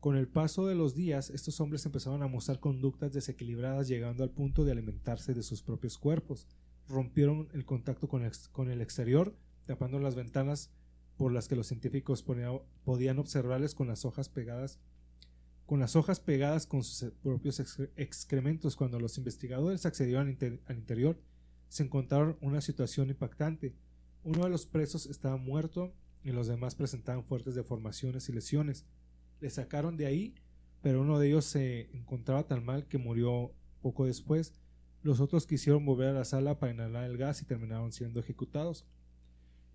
Con 0.00 0.16
el 0.16 0.28
paso 0.28 0.66
de 0.66 0.74
los 0.74 0.94
días, 0.94 1.30
estos 1.30 1.60
hombres 1.60 1.86
empezaron 1.86 2.22
a 2.22 2.28
mostrar 2.28 2.60
conductas 2.60 3.12
desequilibradas 3.12 3.88
llegando 3.88 4.22
al 4.22 4.30
punto 4.30 4.64
de 4.64 4.72
alimentarse 4.72 5.34
de 5.34 5.42
sus 5.42 5.62
propios 5.62 5.98
cuerpos. 5.98 6.46
Rompieron 6.88 7.48
el 7.54 7.64
contacto 7.64 8.08
con 8.08 8.22
el, 8.22 8.32
con 8.52 8.70
el 8.70 8.82
exterior, 8.82 9.34
tapando 9.66 9.98
las 9.98 10.14
ventanas 10.14 10.70
por 11.16 11.32
las 11.32 11.48
que 11.48 11.56
los 11.56 11.68
científicos 11.68 12.22
podían 12.22 13.18
observarles 13.18 13.74
con 13.74 13.86
las 13.86 14.04
hojas 14.04 14.28
pegadas 14.28 14.78
con 15.66 15.80
las 15.80 15.96
hojas 15.96 16.20
pegadas 16.20 16.66
con 16.66 16.82
sus 16.82 17.10
propios 17.22 17.60
excrementos. 17.96 18.76
Cuando 18.76 19.00
los 19.00 19.16
investigadores 19.18 19.86
accedieron 19.86 20.28
al, 20.28 20.76
interior, 20.76 21.18
se 21.68 21.82
encontraron 21.82 22.36
una 22.40 22.60
situación 22.60 23.10
impactante. 23.10 23.74
Uno 24.22 24.44
de 24.44 24.50
los 24.50 24.66
presos 24.66 25.06
estaba 25.06 25.36
muerto 25.36 25.94
y 26.22 26.32
los 26.32 26.46
demás 26.46 26.74
presentaban 26.74 27.24
fuertes 27.24 27.54
deformaciones 27.54 28.28
y 28.28 28.32
lesiones. 28.32 28.86
Le 29.40 29.50
sacaron 29.50 29.96
de 29.96 30.06
ahí, 30.06 30.34
pero 30.82 31.00
uno 31.00 31.18
de 31.18 31.28
ellos 31.28 31.44
se 31.44 31.90
encontraba 31.96 32.46
tan 32.46 32.64
mal 32.64 32.86
que 32.86 32.98
murió 32.98 33.52
poco 33.80 34.06
después. 34.06 34.54
Los 35.02 35.20
otros 35.20 35.46
quisieron 35.46 35.84
volver 35.84 36.08
a 36.08 36.12
la 36.12 36.24
sala 36.24 36.58
para 36.58 36.72
inhalar 36.72 37.04
el 37.04 37.18
gas 37.18 37.42
y 37.42 37.44
terminaron 37.44 37.92
siendo 37.92 38.20
ejecutados. 38.20 38.86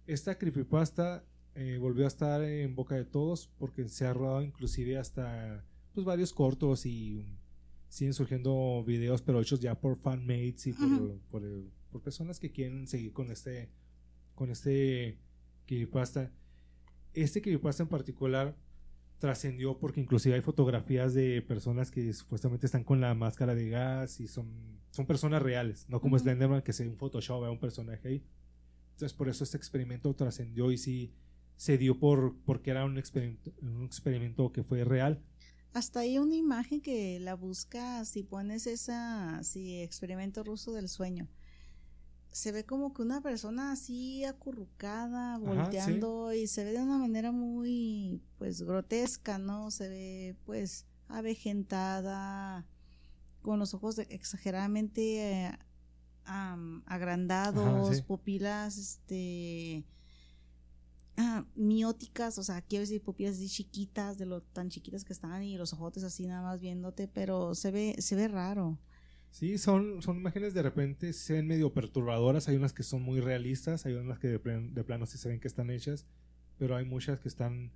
Esta 0.08 0.40
creepypasta 0.40 1.24
eh, 1.54 1.78
volvió 1.80 2.06
a 2.06 2.08
estar 2.08 2.42
en 2.44 2.76
boca 2.76 2.96
de 2.96 3.06
todos 3.06 3.48
porque 3.60 3.88
se 3.90 4.08
ha 4.08 4.14
rodado 4.14 4.42
inclusive 4.42 4.98
hasta 4.98 5.64
pues, 6.00 6.06
varios 6.06 6.34
cortos 6.34 6.86
y 6.86 7.26
siguen 7.90 8.14
surgiendo 8.14 8.84
videos, 8.86 9.22
pero 9.22 9.42
hechos 9.42 9.60
ya 9.60 9.80
por 9.80 9.98
fanmates 9.98 10.68
y 10.68 10.74
por, 10.74 11.20
por, 11.92 12.02
personas 12.02 12.40
que 12.40 12.52
quieren 12.52 12.88
seguir 12.88 13.12
con 13.14 13.32
este 13.32 13.70
con 14.36 14.52
este 14.52 15.18
creepypasta. 15.66 16.32
Este 17.14 17.42
creepypasta 17.42 17.84
en 17.84 17.90
particular 17.90 18.56
trascendió 19.18 19.78
porque 19.78 20.00
inclusive 20.00 20.36
hay 20.36 20.42
fotografías 20.42 21.14
de 21.14 21.42
personas 21.42 21.92
que 21.92 22.14
supuestamente 22.14 22.66
están 22.66 22.86
con 22.86 23.02
la 23.02 23.14
máscara 23.14 23.54
de 23.54 23.70
gas 23.70 24.22
y 24.22 24.28
son, 24.28 24.80
son 24.92 25.06
personas 25.06 25.42
reales, 25.42 25.86
no 25.90 26.00
como 26.00 26.18
Slenderman 26.18 26.62
que 26.62 26.72
se 26.72 26.88
un 26.88 26.96
Photoshop 26.96 27.44
a 27.44 27.52
un 27.52 27.60
personaje 27.60 28.08
ahí. 28.08 28.24
Entonces 28.92 29.14
por 29.14 29.28
eso 29.28 29.44
este 29.44 29.58
experimento 29.58 30.14
trascendió 30.16 30.72
y 30.72 30.78
sí 30.78 31.14
se 31.58 31.78
dio 31.78 32.00
por 32.00 32.38
porque 32.46 32.72
era 32.72 32.86
un 32.86 32.98
experimento, 32.98 33.52
un 33.62 33.84
experimento 33.84 34.54
que 34.54 34.64
fue 34.64 34.86
real 34.86 35.22
hasta 35.74 36.02
hay 36.02 36.18
una 36.18 36.36
imagen 36.36 36.82
que 36.82 37.20
la 37.20 37.36
busca 37.36 38.04
si 38.06 38.24
pones 38.24 38.68
esa, 38.68 39.44
si 39.44 39.82
experimento 39.82 40.44
ruso 40.44 40.74
del 40.74 40.90
sueño. 40.90 41.28
Se 42.32 42.52
ve 42.52 42.64
como 42.64 42.94
que 42.94 43.02
una 43.02 43.22
persona 43.22 43.72
así 43.72 44.24
acurrucada, 44.24 45.38
volteando 45.38 46.32
y 46.34 46.48
se 46.48 46.64
ve 46.64 46.74
de 46.74 46.82
una 46.82 46.98
manera 46.98 47.32
muy, 47.32 48.22
pues, 48.38 48.62
grotesca, 48.62 49.40
¿no? 49.40 49.72
Se 49.72 49.90
ve, 49.90 50.36
pues, 50.46 50.86
avejentada, 51.08 52.68
con 53.42 53.58
los 53.58 53.74
ojos 53.74 53.98
exageradamente 53.98 55.46
eh, 55.46 55.58
agrandados, 56.26 58.02
pupilas, 58.04 58.78
este, 58.78 59.84
Ah, 61.22 61.46
mióticas, 61.54 62.38
o 62.38 62.44
sea, 62.44 62.62
quiero 62.62 62.84
decir 62.84 63.02
pupilas 63.02 63.36
así 63.36 63.50
chiquitas, 63.50 64.18
de 64.18 64.26
lo 64.26 64.42
tan 64.42 64.70
chiquitas 64.70 65.04
que 65.04 65.12
están 65.12 65.44
y 65.44 65.58
los 65.58 65.74
ojotes 65.74 66.02
así 66.04 66.26
nada 66.26 66.42
más 66.42 66.62
viéndote, 66.62 67.10
pero 67.10 67.56
se 67.56 67.72
ve, 67.72 67.96
se 68.00 68.16
ve 68.16 68.30
raro. 68.30 68.80
Sí, 69.30 69.58
son, 69.58 70.02
son 70.02 70.16
imágenes 70.16 70.54
de 70.54 70.62
repente 70.62 71.12
se 71.12 71.34
ven 71.34 71.46
medio 71.46 71.74
perturbadoras, 71.74 72.48
hay 72.48 72.56
unas 72.56 72.72
que 72.72 72.84
son 72.84 73.02
muy 73.02 73.20
realistas, 73.20 73.86
hay 73.86 73.96
unas 73.96 74.18
que 74.18 74.30
de, 74.30 74.84
plano 74.86 75.06
sí 75.06 75.18
se 75.18 75.28
ven 75.28 75.42
que 75.42 75.50
están 75.50 75.70
hechas, 75.72 76.06
pero 76.58 76.78
hay 76.78 76.86
muchas 76.86 77.20
que 77.20 77.28
están, 77.28 77.74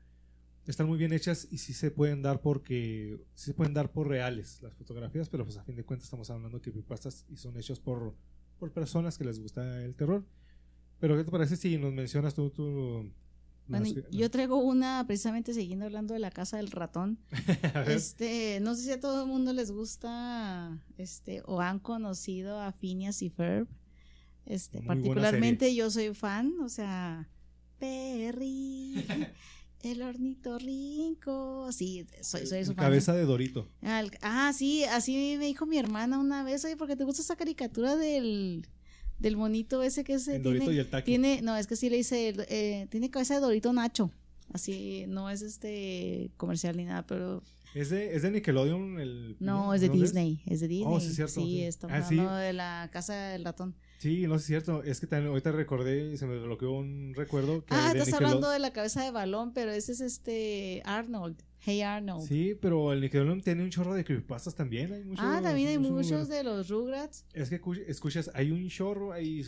están 0.66 0.88
muy 0.88 0.98
bien 0.98 1.12
hechas 1.12 1.46
y 1.52 1.58
sí 1.58 1.74
se 1.74 1.92
pueden 1.92 2.22
dar 2.22 2.40
porque, 2.40 3.20
sí 3.36 3.48
se 3.48 3.54
pueden 3.54 3.74
dar 3.74 3.92
por 3.92 4.08
reales 4.08 4.62
las 4.62 4.74
fotografías, 4.74 5.28
pero 5.28 5.44
pues 5.44 5.58
a 5.58 5.66
fin 5.66 5.76
de 5.76 5.84
cuentas 5.84 6.06
estamos 6.06 6.30
hablando 6.30 6.60
de 6.60 6.72
pastas 6.84 7.26
y 7.28 7.36
son 7.36 7.58
hechos 7.58 7.82
por, 7.82 8.16
por 8.58 8.72
personas 8.72 9.18
que 9.18 9.26
les 9.26 9.38
gusta 9.38 9.84
el 9.84 9.98
terror. 9.98 10.24
Pero 11.02 11.18
¿qué 11.18 11.26
te 11.26 11.32
parece 11.32 11.58
si 11.58 11.78
nos 11.78 11.92
mencionas 11.92 12.34
tú, 12.34 12.50
tú 12.50 13.12
bueno, 13.68 13.88
yo 14.12 14.30
traigo 14.30 14.58
una 14.58 15.04
precisamente 15.08 15.54
siguiendo 15.54 15.86
hablando 15.86 16.14
de 16.14 16.20
la 16.20 16.32
casa 16.32 16.58
del 16.58 16.72
ratón. 16.72 17.20
este, 17.88 18.60
no 18.62 18.76
sé 18.76 18.84
si 18.84 18.92
a 18.92 19.00
todo 19.00 19.24
el 19.24 19.30
mundo 19.30 19.54
les 19.54 19.72
gusta 19.72 20.86
este 20.98 21.42
o 21.46 21.62
han 21.62 21.80
conocido 21.80 22.60
a 22.60 22.72
Phineas 22.72 23.22
y 23.22 23.30
Ferb. 23.30 23.68
Este, 24.46 24.82
particularmente 24.82 25.74
yo 25.74 25.90
soy 25.90 26.14
fan, 26.14 26.54
o 26.62 26.68
sea, 26.68 27.30
Perry, 27.80 28.94
el 29.84 30.02
hornito 30.02 30.60
rico, 30.60 31.72
sí, 31.72 32.06
soy, 32.22 32.46
soy 32.46 32.66
su 32.66 32.74
fan. 32.74 32.86
Cabeza 32.86 33.14
de 33.14 33.24
Dorito. 33.24 33.70
ah, 34.22 34.52
sí, 34.54 34.84
así 34.84 35.38
me 35.38 35.46
dijo 35.46 35.66
mi 35.66 35.78
hermana 35.78 36.20
una 36.20 36.44
vez, 36.44 36.66
oye, 36.66 36.76
porque 36.76 36.98
te 36.98 37.06
gusta 37.06 37.22
esa 37.22 37.38
caricatura 37.38 37.96
del 37.96 38.68
del 39.24 39.38
monito 39.38 39.82
ese 39.82 40.04
que 40.04 40.14
es 40.14 40.28
el 40.28 40.44
Dorito 40.44 40.66
tiene, 40.66 40.76
y 40.76 40.80
el 40.80 40.90
taqui. 40.90 41.06
tiene 41.06 41.42
no 41.42 41.58
es 41.58 41.66
que 41.66 41.76
sí 41.76 41.90
le 41.90 41.98
dice 41.98 42.36
eh, 42.50 42.88
tiene 42.92 43.10
cabeza 43.10 43.36
de 43.36 43.40
Dorito 43.40 43.74
Nacho 43.74 44.12
así 44.52 45.06
no 45.08 45.30
es 45.30 45.42
este 45.42 46.30
comercial 46.38 46.78
ni 46.78 46.86
nada 46.86 47.08
pero 47.08 47.42
¿Es 47.74 47.90
de, 47.90 48.16
¿Es 48.16 48.22
de 48.22 48.30
Nickelodeon 48.30 49.00
el 49.00 49.36
No, 49.40 49.74
es 49.74 49.82
de 49.82 49.90
Disney, 49.90 50.44
es? 50.46 50.60
de 50.60 50.68
Disney. 50.68 50.94
Oh, 50.94 51.00
sí, 51.00 51.08
es 51.08 51.16
cierto. 51.16 51.34
Sí, 51.34 51.64
está 51.64 51.88
ah, 51.88 52.06
hablando 52.06 52.36
de 52.36 52.54
la 52.54 52.88
casa 52.94 53.16
del 53.30 53.44
ratón. 53.44 53.74
Sí, 53.98 54.28
no 54.28 54.36
es 54.36 54.44
cierto. 54.44 54.84
Es 54.84 55.00
que 55.00 55.08
también 55.08 55.30
ahorita 55.30 55.52
recordé 55.52 56.14
y 56.14 56.18
se 56.18 56.28
me 56.28 56.38
bloqueó 56.38 56.72
un 56.72 57.14
recuerdo. 57.16 57.66
Que 57.66 57.74
ah, 57.74 57.92
estás 57.96 58.14
hablando 58.14 58.48
de 58.52 58.60
la 58.60 58.74
cabeza 58.74 59.04
de 59.04 59.10
balón, 59.10 59.54
pero 59.54 59.72
ese 59.72 59.94
es 59.94 60.02
este 60.02 60.84
Arnold. 60.86 61.42
Hey 61.66 61.82
Arnold. 61.82 62.28
Sí, 62.28 62.56
pero 62.60 62.92
el 62.92 63.00
Nickelodeon 63.00 63.40
tiene 63.40 63.64
un 63.64 63.70
chorro 63.70 63.94
de 63.94 64.04
creepypastas 64.04 64.54
también. 64.54 64.92
Hay 64.92 65.04
muchos, 65.06 65.24
ah, 65.26 65.40
también 65.42 65.70
hay 65.70 65.78
muchos, 65.78 66.28
de 66.28 66.44
los 66.44 66.68
Rugrats. 66.68 67.26
Es 67.34 67.50
que 67.50 67.62
escuchas, 67.88 68.30
hay 68.34 68.52
un 68.52 68.68
chorro, 68.68 69.14
hay 69.14 69.46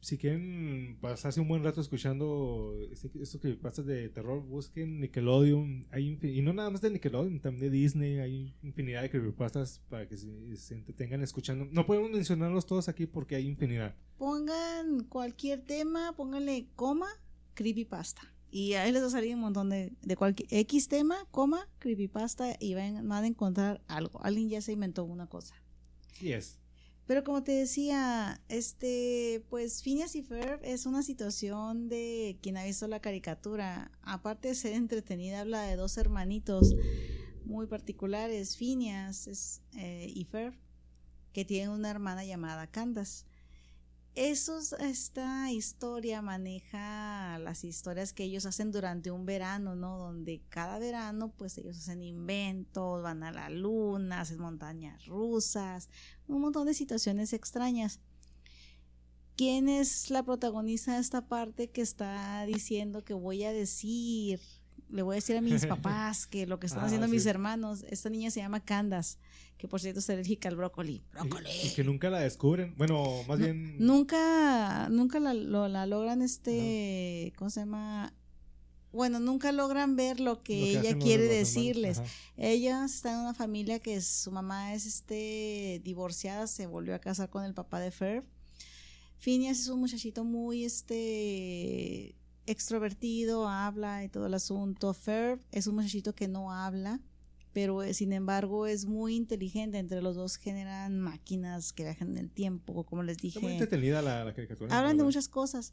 si 0.00 0.16
quieren 0.16 0.96
pasarse 1.00 1.40
un 1.40 1.48
buen 1.48 1.64
rato 1.64 1.80
escuchando 1.80 2.78
este, 2.92 3.10
estos 3.20 3.40
creepypastas 3.40 3.84
de 3.84 4.08
terror, 4.10 4.40
busquen 4.40 5.00
Nickelodeon. 5.00 5.88
Hay 5.90 6.16
y 6.22 6.42
no 6.42 6.52
nada 6.52 6.70
más 6.70 6.82
de 6.82 6.90
Nickelodeon, 6.90 7.40
también 7.40 7.72
de 7.72 7.76
Disney. 7.76 8.20
Hay 8.20 8.54
infinidad 8.62 9.02
de 9.02 9.10
creepypastas 9.10 9.82
para 9.88 10.06
que 10.06 10.16
se, 10.16 10.56
se 10.56 10.74
entretengan 10.74 11.24
escuchando. 11.24 11.66
No 11.72 11.84
podemos 11.84 12.12
mencionarlos 12.12 12.66
todos 12.66 12.88
aquí 12.88 13.06
porque 13.06 13.34
hay 13.34 13.48
infinidad. 13.48 13.96
Pongan 14.18 15.02
cualquier 15.02 15.62
tema, 15.62 16.14
pónganle 16.16 16.68
coma, 16.76 17.08
creepypasta. 17.54 18.35
Y 18.50 18.74
ahí 18.74 18.92
les 18.92 19.02
va 19.02 19.06
a 19.06 19.10
salir 19.10 19.34
un 19.34 19.40
montón 19.40 19.68
de, 19.68 19.92
de 20.02 20.16
cualquier 20.16 20.48
X 20.50 20.88
tema, 20.88 21.16
coma, 21.30 21.68
creepypasta 21.78 22.56
y 22.58 22.74
van, 22.74 23.06
van 23.08 23.24
a 23.24 23.26
encontrar 23.26 23.82
algo. 23.88 24.22
Alguien 24.22 24.48
ya 24.48 24.60
se 24.60 24.72
inventó 24.72 25.04
una 25.04 25.26
cosa. 25.26 25.54
Sí 26.12 26.32
es. 26.32 26.58
Pero 27.06 27.22
como 27.22 27.44
te 27.44 27.52
decía, 27.52 28.40
este, 28.48 29.44
pues 29.48 29.82
Phineas 29.82 30.16
y 30.16 30.22
Ferb 30.22 30.60
es 30.64 30.86
una 30.86 31.04
situación 31.04 31.88
de 31.88 32.36
quien 32.42 32.56
ha 32.56 32.64
visto 32.64 32.88
la 32.88 33.00
caricatura. 33.00 33.92
Aparte 34.02 34.48
de 34.48 34.54
ser 34.56 34.72
entretenida, 34.72 35.40
habla 35.40 35.62
de 35.62 35.76
dos 35.76 35.96
hermanitos 35.98 36.74
muy 37.44 37.68
particulares, 37.68 38.56
Phineas 38.56 39.62
eh, 39.76 40.10
y 40.12 40.24
Ferb, 40.24 40.54
que 41.32 41.44
tienen 41.44 41.70
una 41.70 41.90
hermana 41.90 42.24
llamada 42.24 42.66
Candace. 42.66 43.24
Eso, 44.16 44.58
esta 44.78 45.52
historia 45.52 46.22
maneja 46.22 47.38
las 47.38 47.64
historias 47.64 48.14
que 48.14 48.24
ellos 48.24 48.46
hacen 48.46 48.72
durante 48.72 49.10
un 49.10 49.26
verano, 49.26 49.76
¿no? 49.76 49.98
Donde 49.98 50.40
cada 50.48 50.78
verano, 50.78 51.34
pues 51.36 51.58
ellos 51.58 51.76
hacen 51.76 52.02
inventos, 52.02 53.02
van 53.02 53.22
a 53.22 53.30
la 53.30 53.50
luna, 53.50 54.22
hacen 54.22 54.38
montañas 54.38 55.04
rusas, 55.04 55.90
un 56.28 56.40
montón 56.40 56.66
de 56.66 56.72
situaciones 56.72 57.34
extrañas. 57.34 58.00
¿Quién 59.36 59.68
es 59.68 60.08
la 60.08 60.22
protagonista 60.22 60.94
de 60.94 61.00
esta 61.00 61.28
parte 61.28 61.68
que 61.68 61.82
está 61.82 62.42
diciendo 62.46 63.04
que 63.04 63.12
voy 63.12 63.44
a 63.44 63.52
decir, 63.52 64.40
le 64.88 65.02
voy 65.02 65.16
a 65.16 65.16
decir 65.16 65.36
a 65.36 65.42
mis 65.42 65.66
papás 65.66 66.26
que 66.26 66.46
lo 66.46 66.58
que 66.58 66.68
están 66.68 66.84
ah, 66.84 66.86
haciendo 66.86 67.06
mis 67.06 67.26
hermanos? 67.26 67.84
Esta 67.90 68.08
niña 68.08 68.30
se 68.30 68.40
llama 68.40 68.64
Candas 68.64 69.18
que 69.58 69.68
por 69.68 69.80
cierto 69.80 70.00
es 70.00 70.10
alérgica 70.10 70.48
al 70.48 70.56
brócoli. 70.56 71.02
¡Brócoli! 71.12 71.50
Y, 71.64 71.70
que 71.74 71.84
nunca 71.84 72.10
la 72.10 72.20
descubren. 72.20 72.74
Bueno, 72.76 73.22
más 73.26 73.38
bien. 73.38 73.76
Nunca, 73.78 74.88
nunca 74.90 75.20
la, 75.20 75.34
logran, 75.86 76.22
este. 76.22 77.32
¿Cómo 77.36 77.50
se 77.50 77.60
llama? 77.60 78.12
bueno, 78.96 79.20
nunca 79.20 79.52
logran 79.52 79.94
ver 79.94 80.20
lo 80.20 80.42
que, 80.42 80.70
ella 80.70 80.96
quiere 80.96 81.24
decirles. 81.24 82.00
Ella 82.38 82.82
está 82.86 83.12
en 83.12 83.20
una 83.20 83.34
familia 83.34 83.78
que 83.78 84.00
su 84.00 84.32
mamá 84.32 84.72
es 84.72 84.86
este 84.86 85.82
divorciada, 85.84 86.46
se 86.46 86.66
volvió 86.66 86.94
a 86.94 86.98
casar 86.98 87.28
con 87.28 87.44
el 87.44 87.52
papá 87.52 87.78
de 87.78 87.90
Ferb. 87.90 88.24
Phineas 89.18 89.60
es 89.60 89.68
un 89.68 89.80
muchachito 89.80 90.24
muy 90.24 90.64
este 90.64 92.16
extrovertido, 92.46 93.48
habla 93.48 94.02
y 94.02 94.08
todo 94.08 94.26
el 94.26 94.34
asunto. 94.34 94.94
Ferb 94.94 95.40
es 95.52 95.66
un 95.66 95.74
muchachito 95.74 96.14
que 96.14 96.26
no 96.26 96.50
habla, 96.50 96.98
pero 97.56 97.82
eh, 97.82 97.94
sin 97.94 98.12
embargo 98.12 98.66
es 98.66 98.84
muy 98.84 99.16
inteligente. 99.16 99.78
Entre 99.78 100.02
los 100.02 100.14
dos 100.14 100.36
generan 100.36 101.00
máquinas 101.00 101.72
que 101.72 101.84
viajan 101.84 102.10
en 102.10 102.18
el 102.18 102.30
tiempo, 102.30 102.84
como 102.84 103.02
les 103.02 103.16
dije. 103.16 103.40
muy 103.40 103.52
entretenida 103.52 104.02
la, 104.02 104.30
caricatura. 104.34 104.78
Hablan 104.78 104.98
de 104.98 105.04
muchas 105.04 105.26
cosas. 105.26 105.72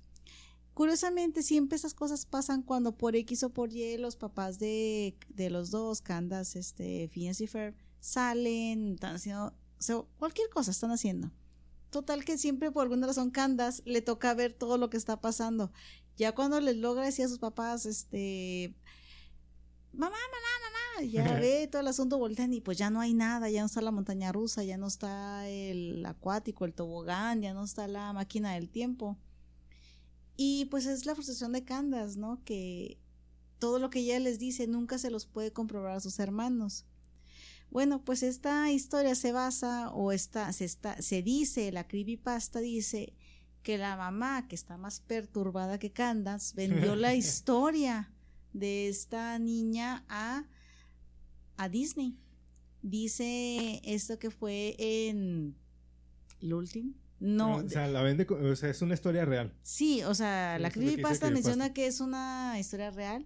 Curiosamente, 0.73 1.43
siempre 1.43 1.75
esas 1.75 1.93
cosas 1.93 2.25
pasan 2.25 2.61
cuando 2.61 2.95
por 2.95 3.17
X 3.17 3.43
o 3.43 3.49
por 3.49 3.73
Y 3.73 3.97
los 3.97 4.15
papás 4.15 4.59
de, 4.59 5.17
los 5.51 5.71
dos, 5.71 5.99
Candace, 5.99 6.57
este, 6.57 7.09
Phineas 7.09 7.41
y 7.41 7.47
Ferb, 7.47 7.75
salen, 7.99 8.93
están 8.93 9.15
haciendo, 9.15 9.53
cualquier 10.17 10.49
cosa 10.51 10.71
están 10.71 10.91
haciendo. 10.91 11.31
Total 11.89 12.23
que 12.23 12.37
siempre 12.37 12.71
por 12.71 12.83
alguna 12.83 13.07
razón 13.07 13.29
Candace 13.29 13.83
le 13.85 14.01
toca 14.01 14.33
ver 14.35 14.53
todo 14.53 14.77
lo 14.77 14.89
que 14.89 14.95
está 14.95 15.19
pasando. 15.19 15.73
Ya 16.15 16.33
cuando 16.33 16.61
les 16.61 16.77
logra 16.77 17.03
decir 17.03 17.25
a 17.25 17.27
sus 17.27 17.39
papás, 17.39 17.85
este, 17.85 18.73
mamá, 19.91 20.15
mamá, 20.15 20.53
mamá, 20.63 20.82
ya 21.01 21.33
ve 21.39 21.67
todo 21.67 21.81
el 21.81 21.87
asunto, 21.87 22.17
voltean 22.17 22.53
y 22.53 22.61
pues 22.61 22.77
ya 22.77 22.89
no 22.89 23.01
hay 23.01 23.13
nada, 23.13 23.49
ya 23.49 23.61
no 23.61 23.67
está 23.67 23.81
la 23.81 23.91
montaña 23.91 24.31
rusa, 24.31 24.63
ya 24.63 24.77
no 24.77 24.87
está 24.87 25.47
el 25.47 26.05
acuático, 26.05 26.65
el 26.65 26.73
tobogán, 26.73 27.41
ya 27.41 27.53
no 27.53 27.63
está 27.63 27.87
la 27.87 28.13
máquina 28.13 28.53
del 28.53 28.69
tiempo. 28.69 29.17
Y 30.35 30.65
pues 30.65 30.85
es 30.85 31.05
la 31.05 31.15
frustración 31.15 31.53
de 31.53 31.63
Candace, 31.63 32.17
¿no? 32.17 32.43
Que 32.43 32.97
todo 33.59 33.79
lo 33.79 33.89
que 33.89 33.99
ella 33.99 34.19
les 34.19 34.39
dice 34.39 34.67
nunca 34.67 34.97
se 34.97 35.09
los 35.09 35.25
puede 35.25 35.53
comprobar 35.53 35.95
a 35.95 35.99
sus 35.99 36.19
hermanos. 36.19 36.85
Bueno, 37.69 38.03
pues 38.03 38.21
esta 38.21 38.71
historia 38.71 39.15
se 39.15 39.31
basa 39.31 39.89
o 39.91 40.11
está, 40.11 40.51
se, 40.53 40.65
está, 40.65 41.01
se 41.01 41.23
dice, 41.23 41.71
la 41.71 41.87
creepypasta 41.87 42.59
dice 42.59 43.13
que 43.63 43.77
la 43.77 43.95
mamá, 43.95 44.47
que 44.47 44.55
está 44.55 44.77
más 44.77 44.99
perturbada 44.99 45.79
que 45.79 45.91
Candace, 45.91 46.53
vendió 46.55 46.95
la 46.95 47.15
historia 47.15 48.11
de 48.53 48.89
esta 48.89 49.39
niña 49.39 50.05
a, 50.07 50.45
a 51.57 51.69
Disney. 51.69 52.17
Dice 52.81 53.81
esto 53.83 54.19
que 54.19 54.29
fue 54.29 54.75
en 54.77 55.55
Lultim, 56.41 56.95
no. 57.23 57.55
O 57.55 57.69
sea, 57.69 57.87
la 57.87 58.01
vende, 58.01 58.27
o 58.29 58.55
sea, 58.57 58.69
es 58.69 58.81
una 58.81 58.95
historia 58.95 59.23
real. 59.23 59.53
Sí, 59.63 60.03
o 60.03 60.13
sea, 60.13 60.59
la 60.59 60.69
creepypasta 60.69 61.31
menciona 61.31 61.73
que 61.73 61.87
es 61.87 62.01
una 62.01 62.59
historia 62.59 62.91
real. 62.91 63.25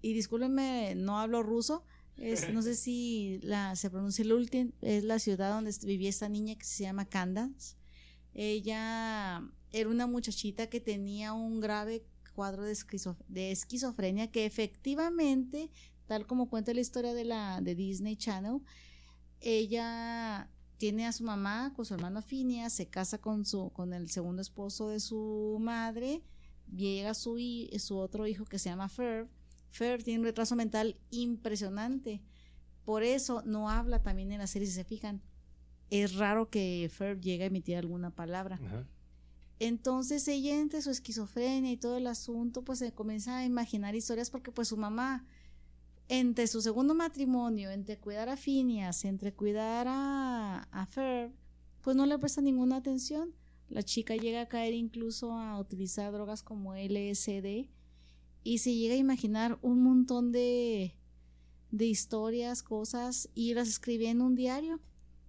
Y 0.00 0.12
discúlpenme, 0.12 0.94
no 0.94 1.18
hablo 1.18 1.42
ruso. 1.42 1.84
Es, 2.16 2.52
no 2.52 2.62
sé 2.62 2.76
si 2.76 3.40
la, 3.42 3.74
se 3.74 3.90
pronuncia 3.90 4.24
Lultin, 4.24 4.72
es 4.82 5.02
la 5.02 5.18
ciudad 5.18 5.50
donde 5.50 5.72
vivía 5.82 6.08
esta 6.08 6.28
niña 6.28 6.54
que 6.54 6.64
se 6.64 6.84
llama 6.84 7.06
Candace. 7.06 7.74
Ella 8.34 9.42
era 9.72 9.88
una 9.88 10.06
muchachita 10.06 10.68
que 10.68 10.78
tenía 10.78 11.32
un 11.32 11.58
grave 11.58 12.04
cuadro 12.36 12.62
de, 12.62 12.76
de 13.26 13.50
esquizofrenia 13.50 14.30
que 14.30 14.46
efectivamente, 14.46 15.70
tal 16.06 16.26
como 16.26 16.48
cuenta 16.48 16.74
la 16.74 16.80
historia 16.80 17.14
de 17.14 17.24
la 17.24 17.60
de 17.60 17.74
Disney 17.74 18.16
Channel, 18.16 18.60
ella 19.40 20.50
tiene 20.76 21.06
a 21.06 21.12
su 21.12 21.24
mamá 21.24 21.72
con 21.74 21.84
su 21.84 21.94
hermano 21.94 22.22
Phineas, 22.22 22.72
se 22.72 22.86
casa 22.86 23.18
con, 23.18 23.44
su, 23.44 23.70
con 23.70 23.92
el 23.92 24.10
segundo 24.10 24.42
esposo 24.42 24.88
de 24.88 25.00
su 25.00 25.58
madre, 25.60 26.22
llega 26.74 27.14
su, 27.14 27.38
su 27.78 27.96
otro 27.96 28.26
hijo 28.26 28.44
que 28.44 28.58
se 28.58 28.70
llama 28.70 28.88
Ferb. 28.88 29.28
Ferb 29.70 30.02
tiene 30.02 30.20
un 30.20 30.26
retraso 30.26 30.56
mental 30.56 30.96
impresionante. 31.10 32.22
Por 32.84 33.02
eso 33.02 33.42
no 33.44 33.70
habla 33.70 34.02
también 34.02 34.32
en 34.32 34.38
la 34.38 34.46
serie, 34.46 34.68
si 34.68 34.74
se 34.74 34.84
fijan. 34.84 35.22
Es 35.90 36.16
raro 36.16 36.50
que 36.50 36.90
Ferb 36.92 37.20
llegue 37.20 37.44
a 37.44 37.46
emitir 37.46 37.76
alguna 37.76 38.10
palabra. 38.10 38.58
Entonces 39.58 40.26
ella 40.28 40.58
entre 40.58 40.82
su 40.82 40.90
esquizofrenia 40.90 41.72
y 41.72 41.76
todo 41.76 41.96
el 41.96 42.06
asunto, 42.06 42.62
pues 42.62 42.80
se 42.80 42.92
comienza 42.92 43.38
a 43.38 43.44
imaginar 43.44 43.94
historias 43.94 44.30
porque 44.30 44.52
pues 44.52 44.68
su 44.68 44.76
mamá 44.76 45.26
entre 46.08 46.46
su 46.46 46.60
segundo 46.60 46.94
matrimonio, 46.94 47.70
entre 47.70 47.98
cuidar 47.98 48.28
a 48.28 48.36
Phineas, 48.36 49.04
entre 49.04 49.32
cuidar 49.32 49.86
a, 49.88 50.68
a 50.70 50.86
Ferb, 50.86 51.32
pues 51.80 51.96
no 51.96 52.06
le 52.06 52.18
presta 52.18 52.40
ninguna 52.40 52.76
atención. 52.76 53.34
La 53.68 53.82
chica 53.82 54.16
llega 54.16 54.42
a 54.42 54.48
caer 54.48 54.74
incluso 54.74 55.32
a 55.32 55.58
utilizar 55.58 56.12
drogas 56.12 56.42
como 56.42 56.74
LSD 56.74 57.68
y 58.42 58.58
se 58.58 58.74
llega 58.74 58.94
a 58.94 58.98
imaginar 58.98 59.58
un 59.62 59.82
montón 59.82 60.30
de, 60.30 60.94
de 61.70 61.86
historias, 61.86 62.62
cosas 62.62 63.28
y 63.34 63.54
las 63.54 63.68
escribía 63.68 64.10
en 64.10 64.20
un 64.20 64.34
diario. 64.34 64.80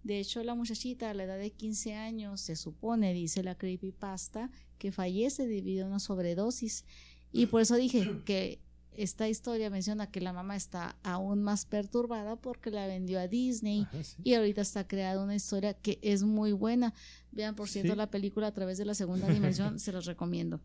De 0.03 0.19
hecho, 0.19 0.43
la 0.43 0.53
muchachita 0.53 1.09
a 1.09 1.13
la 1.13 1.23
edad 1.23 1.39
de 1.39 1.51
15 1.51 1.95
años 1.95 2.41
se 2.41 2.55
supone, 2.55 3.13
dice 3.13 3.41
la 3.41 3.57
creepypasta, 3.57 4.51
que 4.77 4.91
fallece 4.91 5.47
debido 5.47 5.85
a 5.85 5.87
una 5.87 5.99
sobredosis. 5.99 6.85
Y 7.31 7.47
por 7.47 7.61
eso 7.61 7.75
dije 7.75 8.21
que 8.25 8.59
esta 8.97 9.27
historia 9.29 9.69
menciona 9.69 10.09
que 10.09 10.21
la 10.21 10.33
mamá 10.33 10.55
está 10.55 10.97
aún 11.03 11.43
más 11.43 11.65
perturbada 11.65 12.35
porque 12.35 12.71
la 12.71 12.87
vendió 12.87 13.19
a 13.19 13.27
Disney 13.27 13.87
y 14.23 14.33
ahorita 14.33 14.61
está 14.61 14.87
creada 14.87 15.23
una 15.23 15.35
historia 15.35 15.73
que 15.73 15.99
es 16.01 16.23
muy 16.23 16.51
buena. 16.51 16.93
Vean, 17.31 17.55
por 17.55 17.67
cierto, 17.69 17.95
la 17.95 18.09
película 18.09 18.47
a 18.47 18.53
través 18.53 18.77
de 18.77 18.85
la 18.85 18.93
segunda 18.93 19.27
dimensión, 19.27 19.79
se 19.79 19.91
los 19.91 20.05
recomiendo. 20.05 20.61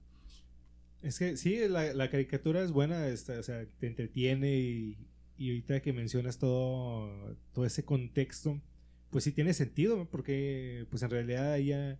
Es 1.02 1.18
que 1.18 1.36
sí, 1.36 1.58
la, 1.68 2.10
caricatura 2.10 2.62
es 2.62 2.72
buena, 2.72 3.06
o 3.06 3.42
sea, 3.42 3.66
te 3.78 3.86
entretiene 3.86 4.58
y, 4.58 4.98
y, 5.38 5.50
ahorita 5.50 5.80
que 5.80 5.92
mencionas 5.92 6.38
todo, 6.38 7.36
todo 7.52 7.64
ese 7.64 7.84
contexto, 7.84 8.60
pues 9.08 9.24
sí 9.24 9.32
tiene 9.32 9.54
sentido, 9.54 10.08
porque 10.10 10.86
pues 10.90 11.02
en 11.02 11.10
realidad 11.10 11.56
ella 11.56 11.98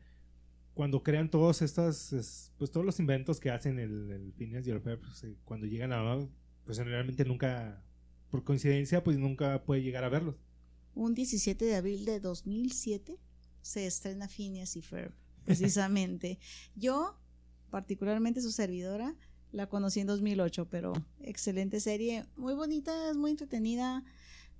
cuando 0.74 1.02
crean 1.02 1.30
todos 1.30 1.62
estas, 1.62 2.52
pues 2.58 2.70
todos 2.70 2.86
los 2.86 3.00
inventos 3.00 3.40
que 3.40 3.50
hacen 3.50 3.78
el, 3.78 4.10
el 4.10 4.32
Phineas 4.32 4.66
y 4.66 4.70
el 4.70 4.80
Ferb, 4.80 5.00
pues, 5.00 5.24
eh, 5.24 5.36
cuando 5.44 5.66
llegan 5.66 5.92
a, 5.92 6.18
pues 6.64 6.78
realmente 6.78 7.24
nunca, 7.24 7.82
por 8.30 8.44
coincidencia, 8.44 9.02
pues 9.02 9.18
nunca 9.18 9.62
puede 9.64 9.82
llegar 9.82 10.04
a 10.04 10.08
verlos. 10.08 10.36
Un 10.94 11.14
17 11.14 11.64
de 11.64 11.76
abril 11.76 12.04
de 12.04 12.20
2007 12.20 13.18
se 13.62 13.86
estrena 13.86 14.28
Phineas 14.28 14.76
y 14.76 14.82
Ferb, 14.82 15.12
precisamente. 15.44 16.38
Yo, 16.76 17.18
particularmente 17.70 18.40
su 18.40 18.52
servidora, 18.52 19.16
la 19.52 19.68
conocí 19.68 20.00
en 20.00 20.06
2008, 20.06 20.68
pero 20.70 20.92
excelente 21.20 21.80
serie, 21.80 22.24
muy 22.36 22.54
bonita, 22.54 23.10
es 23.10 23.16
muy 23.16 23.32
entretenida, 23.32 24.04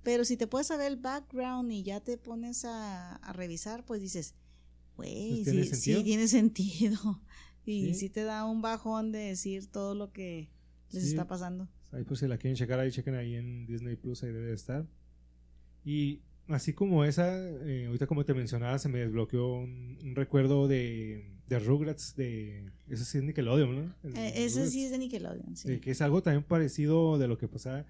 pero 0.03 0.25
si 0.25 0.35
te 0.35 0.47
puedes 0.47 0.67
saber 0.67 0.91
el 0.91 0.97
background 0.97 1.71
y 1.71 1.83
ya 1.83 2.01
te 2.01 2.17
pones 2.17 2.65
a, 2.65 3.15
a 3.15 3.33
revisar, 3.33 3.85
pues 3.85 4.01
dices, 4.01 4.35
Güey, 4.97 5.43
pues, 5.43 5.79
sí, 5.79 6.03
tiene 6.03 6.27
sentido. 6.27 6.99
Y 7.63 7.93
¿Sí? 7.93 8.09
te 8.09 8.23
da 8.23 8.45
un 8.45 8.63
bajón 8.63 9.11
de 9.11 9.19
decir 9.19 9.67
todo 9.67 9.93
lo 9.93 10.11
que 10.11 10.49
les 10.91 11.03
está 11.03 11.27
pasando. 11.27 11.69
Ahí 11.91 12.03
pues 12.03 12.19
si 12.19 12.27
la 12.27 12.39
quieren 12.39 12.55
checar, 12.55 12.79
ahí 12.79 12.89
chequen 12.89 13.13
ahí 13.13 13.35
en 13.35 13.67
Disney 13.67 13.95
Plus, 13.95 14.23
ahí 14.23 14.31
debe 14.31 14.51
estar. 14.51 14.87
Y 15.85 16.21
así 16.47 16.73
como 16.73 17.05
esa, 17.05 17.37
eh, 17.39 17.85
ahorita 17.85 18.07
como 18.07 18.25
te 18.25 18.33
mencionaba, 18.33 18.79
se 18.79 18.89
me 18.89 18.99
desbloqueó 18.99 19.59
un, 19.59 20.13
recuerdo 20.15 20.67
de, 20.67 21.35
de, 21.47 21.59
Rugrats, 21.59 22.15
de... 22.15 22.71
Ese 22.89 23.05
sí 23.05 23.19
es 23.19 23.23
Nickelodeon, 23.23 23.75
¿no? 23.75 23.95
Eh, 24.15 24.33
ese 24.37 24.67
sí 24.67 24.85
es 24.85 24.91
de 24.91 24.97
Nickelodeon, 24.97 25.55
sí. 25.55 25.79
que 25.79 25.91
es 25.91 26.01
algo 26.01 26.23
también 26.23 26.43
parecido 26.43 27.17
de 27.17 27.27
lo 27.27 27.37
que 27.37 27.47
pasaba 27.47 27.85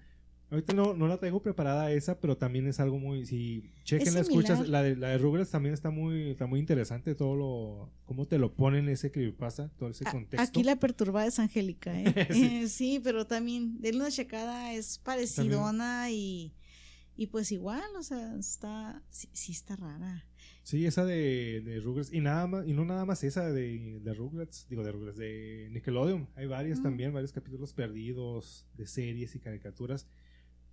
Ahorita 0.52 0.74
no, 0.74 0.92
no 0.92 1.08
la 1.08 1.16
tengo 1.16 1.40
preparada 1.40 1.90
esa, 1.92 2.20
pero 2.20 2.36
también 2.36 2.66
es 2.66 2.78
algo 2.78 2.98
muy. 2.98 3.24
Si 3.24 3.72
chequen 3.84 4.12
la 4.12 4.20
escuchas, 4.20 4.68
la 4.68 4.82
de, 4.82 4.96
la 4.96 5.08
de 5.08 5.16
Rugrats 5.16 5.50
también 5.50 5.72
está 5.72 5.88
muy, 5.88 6.32
está 6.32 6.46
muy 6.46 6.60
interesante 6.60 7.14
todo 7.14 7.34
lo. 7.34 7.90
cómo 8.04 8.26
te 8.26 8.36
lo 8.36 8.52
ponen 8.52 8.86
ese 8.90 9.10
pasa 9.32 9.70
todo 9.78 9.88
ese 9.88 10.04
contexto. 10.04 10.46
Aquí 10.46 10.62
la 10.62 10.76
perturbada 10.76 11.26
es 11.26 11.38
Angélica, 11.38 11.98
¿eh? 11.98 12.04
eh 12.28 12.68
sí. 12.68 13.00
pero 13.02 13.26
también, 13.26 13.80
de 13.80 13.92
una 13.92 14.10
checada 14.10 14.74
es 14.74 14.98
parecidona 14.98 16.10
y. 16.10 16.52
Y 17.16 17.28
pues 17.28 17.50
igual, 17.50 17.96
o 17.98 18.02
sea, 18.02 18.36
está. 18.36 19.02
Sí, 19.08 19.52
está 19.52 19.76
rara. 19.76 20.26
Sí, 20.64 20.84
esa 20.84 21.06
de, 21.06 21.62
de, 21.64 21.80
Rugrats. 21.80 22.12
Y 22.12 22.20
nada 22.20 22.46
más, 22.46 22.66
y 22.66 22.74
no 22.74 22.84
nada 22.84 23.06
más 23.06 23.24
esa 23.24 23.50
de, 23.50 24.00
de 24.02 24.14
Rugrats, 24.14 24.66
digo 24.68 24.84
de 24.84 24.92
Rugrats, 24.92 25.16
de 25.16 25.70
Nickelodeon. 25.72 26.28
Hay 26.36 26.44
varias 26.44 26.82
también, 26.82 27.14
varios 27.14 27.32
capítulos 27.32 27.72
perdidos 27.72 28.66
de 28.76 28.86
series 28.86 29.34
y 29.34 29.38
caricaturas 29.38 30.06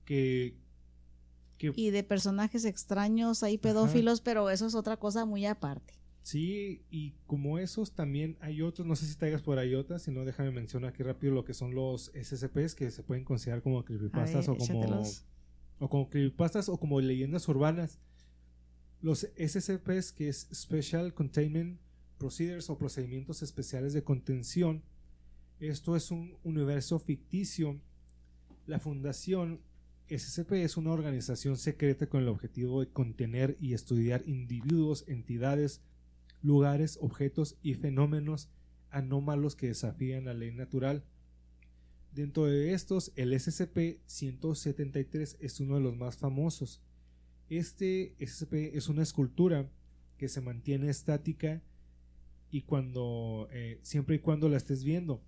y 0.09 1.89
de 1.91 2.03
personajes 2.03 2.65
extraños, 2.65 3.43
hay 3.43 3.57
pedófilos, 3.57 4.21
pero 4.21 4.49
eso 4.49 4.65
es 4.65 4.75
otra 4.75 4.97
cosa 4.97 5.25
muy 5.25 5.45
aparte. 5.45 5.93
Sí, 6.21 6.83
y 6.91 7.15
como 7.25 7.59
esos 7.59 7.93
también 7.93 8.37
hay 8.39 8.61
otros, 8.61 8.87
no 8.87 8.95
sé 8.95 9.07
si 9.07 9.15
traigas 9.15 9.41
por 9.41 9.57
ahí 9.57 9.73
otras, 9.73 10.03
si 10.03 10.11
no 10.11 10.25
déjame 10.25 10.51
mencionar 10.51 10.91
aquí 10.91 11.01
rápido 11.01 11.33
lo 11.33 11.45
que 11.45 11.53
son 11.53 11.73
los 11.73 12.11
SCPs 12.13 12.75
que 12.75 12.91
se 12.91 13.03
pueden 13.03 13.23
considerar 13.23 13.63
como 13.63 13.83
creepypastas 13.83 14.47
o 14.47 14.55
como 14.55 15.03
o 15.79 15.89
como 15.89 16.09
creepypastas 16.09 16.69
o 16.69 16.77
como 16.77 16.99
leyendas 16.99 17.47
urbanas. 17.47 17.99
Los 19.01 19.27
SCPs 19.37 20.11
que 20.11 20.27
es 20.27 20.49
Special 20.53 21.13
Containment 21.13 21.79
Procedures 22.17 22.69
o 22.69 22.77
procedimientos 22.77 23.41
especiales 23.41 23.93
de 23.93 24.03
contención. 24.03 24.83
Esto 25.59 25.95
es 25.95 26.11
un 26.11 26.37
universo 26.43 26.99
ficticio 26.99 27.79
La 28.65 28.79
Fundación 28.79 29.61
SCP 30.09 30.63
es 30.63 30.75
una 30.75 30.91
organización 30.91 31.55
secreta 31.57 32.07
con 32.07 32.21
el 32.21 32.29
objetivo 32.29 32.81
de 32.81 32.89
contener 32.89 33.55
y 33.61 33.73
estudiar 33.73 34.23
individuos, 34.25 35.05
entidades, 35.07 35.81
lugares, 36.41 36.97
objetos 37.01 37.57
y 37.61 37.75
fenómenos 37.75 38.49
anómalos 38.89 39.55
que 39.55 39.67
desafían 39.67 40.25
la 40.25 40.33
ley 40.33 40.51
natural. 40.51 41.05
Dentro 42.11 42.45
de 42.45 42.73
estos, 42.73 43.13
el 43.15 43.33
SCP-173 43.33 45.37
es 45.39 45.59
uno 45.59 45.75
de 45.75 45.81
los 45.81 45.95
más 45.95 46.17
famosos. 46.17 46.81
Este 47.49 48.15
SCP 48.19 48.75
es 48.75 48.89
una 48.89 49.03
escultura 49.03 49.69
que 50.17 50.27
se 50.27 50.41
mantiene 50.41 50.89
estática 50.89 51.61
y 52.49 52.63
cuando 52.63 53.47
eh, 53.51 53.77
siempre 53.83 54.15
y 54.15 54.19
cuando 54.19 54.49
la 54.49 54.57
estés 54.57 54.83
viendo. 54.83 55.21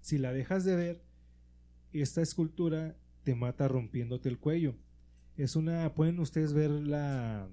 Si 0.00 0.18
la 0.18 0.34
dejas 0.34 0.64
de 0.64 0.76
ver, 0.76 1.02
esta 1.92 2.20
escultura 2.20 2.98
te 3.26 3.34
mata 3.34 3.66
rompiéndote 3.66 4.28
el 4.28 4.38
cuello. 4.38 4.76
Es 5.36 5.56
una, 5.56 5.92
pueden 5.94 6.20
ustedes 6.20 6.52
ver 6.52 6.70
la, 6.70 7.48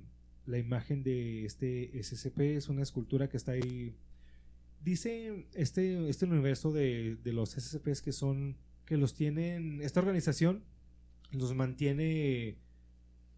la 0.45 0.59
imagen 0.59 1.01
de 1.01 1.45
este 1.45 1.91
SCP, 2.01 2.41
es 2.41 2.69
una 2.69 2.83
escultura 2.83 3.27
que 3.27 3.37
está 3.37 3.53
ahí. 3.53 3.97
Dice 4.83 5.47
este, 5.55 6.07
este 6.09 6.25
universo 6.25 6.71
de, 6.71 7.17
de 7.23 7.33
los 7.33 7.53
SCPs 7.53 8.03
que 8.03 8.11
son, 8.11 8.55
que 8.85 8.97
los 8.97 9.15
tienen, 9.15 9.81
esta 9.81 9.99
organización 9.99 10.63
los 11.31 11.55
mantiene 11.55 12.59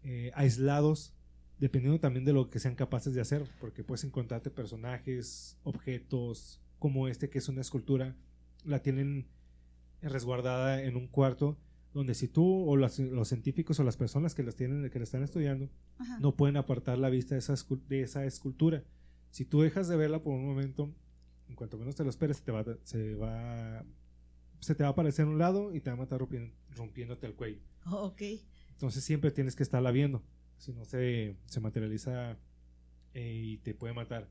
eh, 0.04 0.30
aislados 0.34 1.14
dependiendo 1.58 2.00
también 2.00 2.26
de 2.26 2.34
lo 2.34 2.50
que 2.50 2.60
sean 2.60 2.74
capaces 2.74 3.14
de 3.14 3.22
hacer, 3.22 3.44
porque 3.60 3.82
puedes 3.82 4.04
encontrarte 4.04 4.50
personajes, 4.50 5.58
objetos, 5.62 6.60
como 6.78 7.08
este 7.08 7.30
que 7.30 7.38
es 7.38 7.48
una 7.48 7.62
escultura, 7.62 8.14
la 8.62 8.82
tienen 8.82 9.26
resguardada 10.02 10.82
en 10.82 10.96
un 10.96 11.06
cuarto 11.06 11.56
donde 11.96 12.14
si 12.14 12.28
tú 12.28 12.68
o 12.68 12.76
los, 12.76 12.92
científicos 13.26 13.80
o 13.80 13.82
las 13.82 13.96
personas 13.96 14.34
que 14.34 14.42
las 14.42 14.54
tienen 14.54 14.90
que 14.90 14.98
la 14.98 15.04
están 15.04 15.22
estudiando 15.22 15.70
no 16.20 16.36
pueden 16.36 16.58
apartar 16.58 16.98
la 16.98 17.08
vista 17.08 17.34
de 17.34 17.38
esa, 17.38 17.54
de 17.88 18.02
esa 18.02 18.26
escultura. 18.26 18.84
Si 19.30 19.46
tú 19.46 19.62
dejas 19.62 19.88
de 19.88 19.96
verla 19.96 20.22
por 20.22 20.34
un 20.34 20.44
momento, 20.46 20.94
en 21.48 21.54
cuanto 21.54 21.78
menos 21.78 21.94
te 21.94 22.04
lo 22.04 22.10
esperes, 22.10 22.42
te 22.42 22.52
va, 22.52 22.66
se 22.82 23.14
va 23.14 23.82
se 24.60 24.74
te 24.74 24.82
va 24.82 24.90
a 24.90 24.92
aparecer 24.92 25.24
a 25.24 25.28
un 25.28 25.38
lado 25.38 25.74
y 25.74 25.80
te 25.80 25.88
va 25.88 25.94
a 25.94 26.00
matar 26.00 26.20
rompiéndote 26.76 27.26
el 27.26 27.34
cuello. 27.34 27.62
Oh, 27.86 28.08
ok. 28.08 28.20
Entonces 28.72 29.02
siempre 29.02 29.30
tienes 29.30 29.56
que 29.56 29.62
estarla 29.62 29.90
viendo 29.90 30.22
si 30.58 30.74
no 30.74 30.84
se, 30.84 31.34
se 31.46 31.60
materializa 31.60 32.36
eh, 33.14 33.40
y 33.42 33.56
te 33.58 33.72
puede 33.72 33.94
matar. 33.94 34.28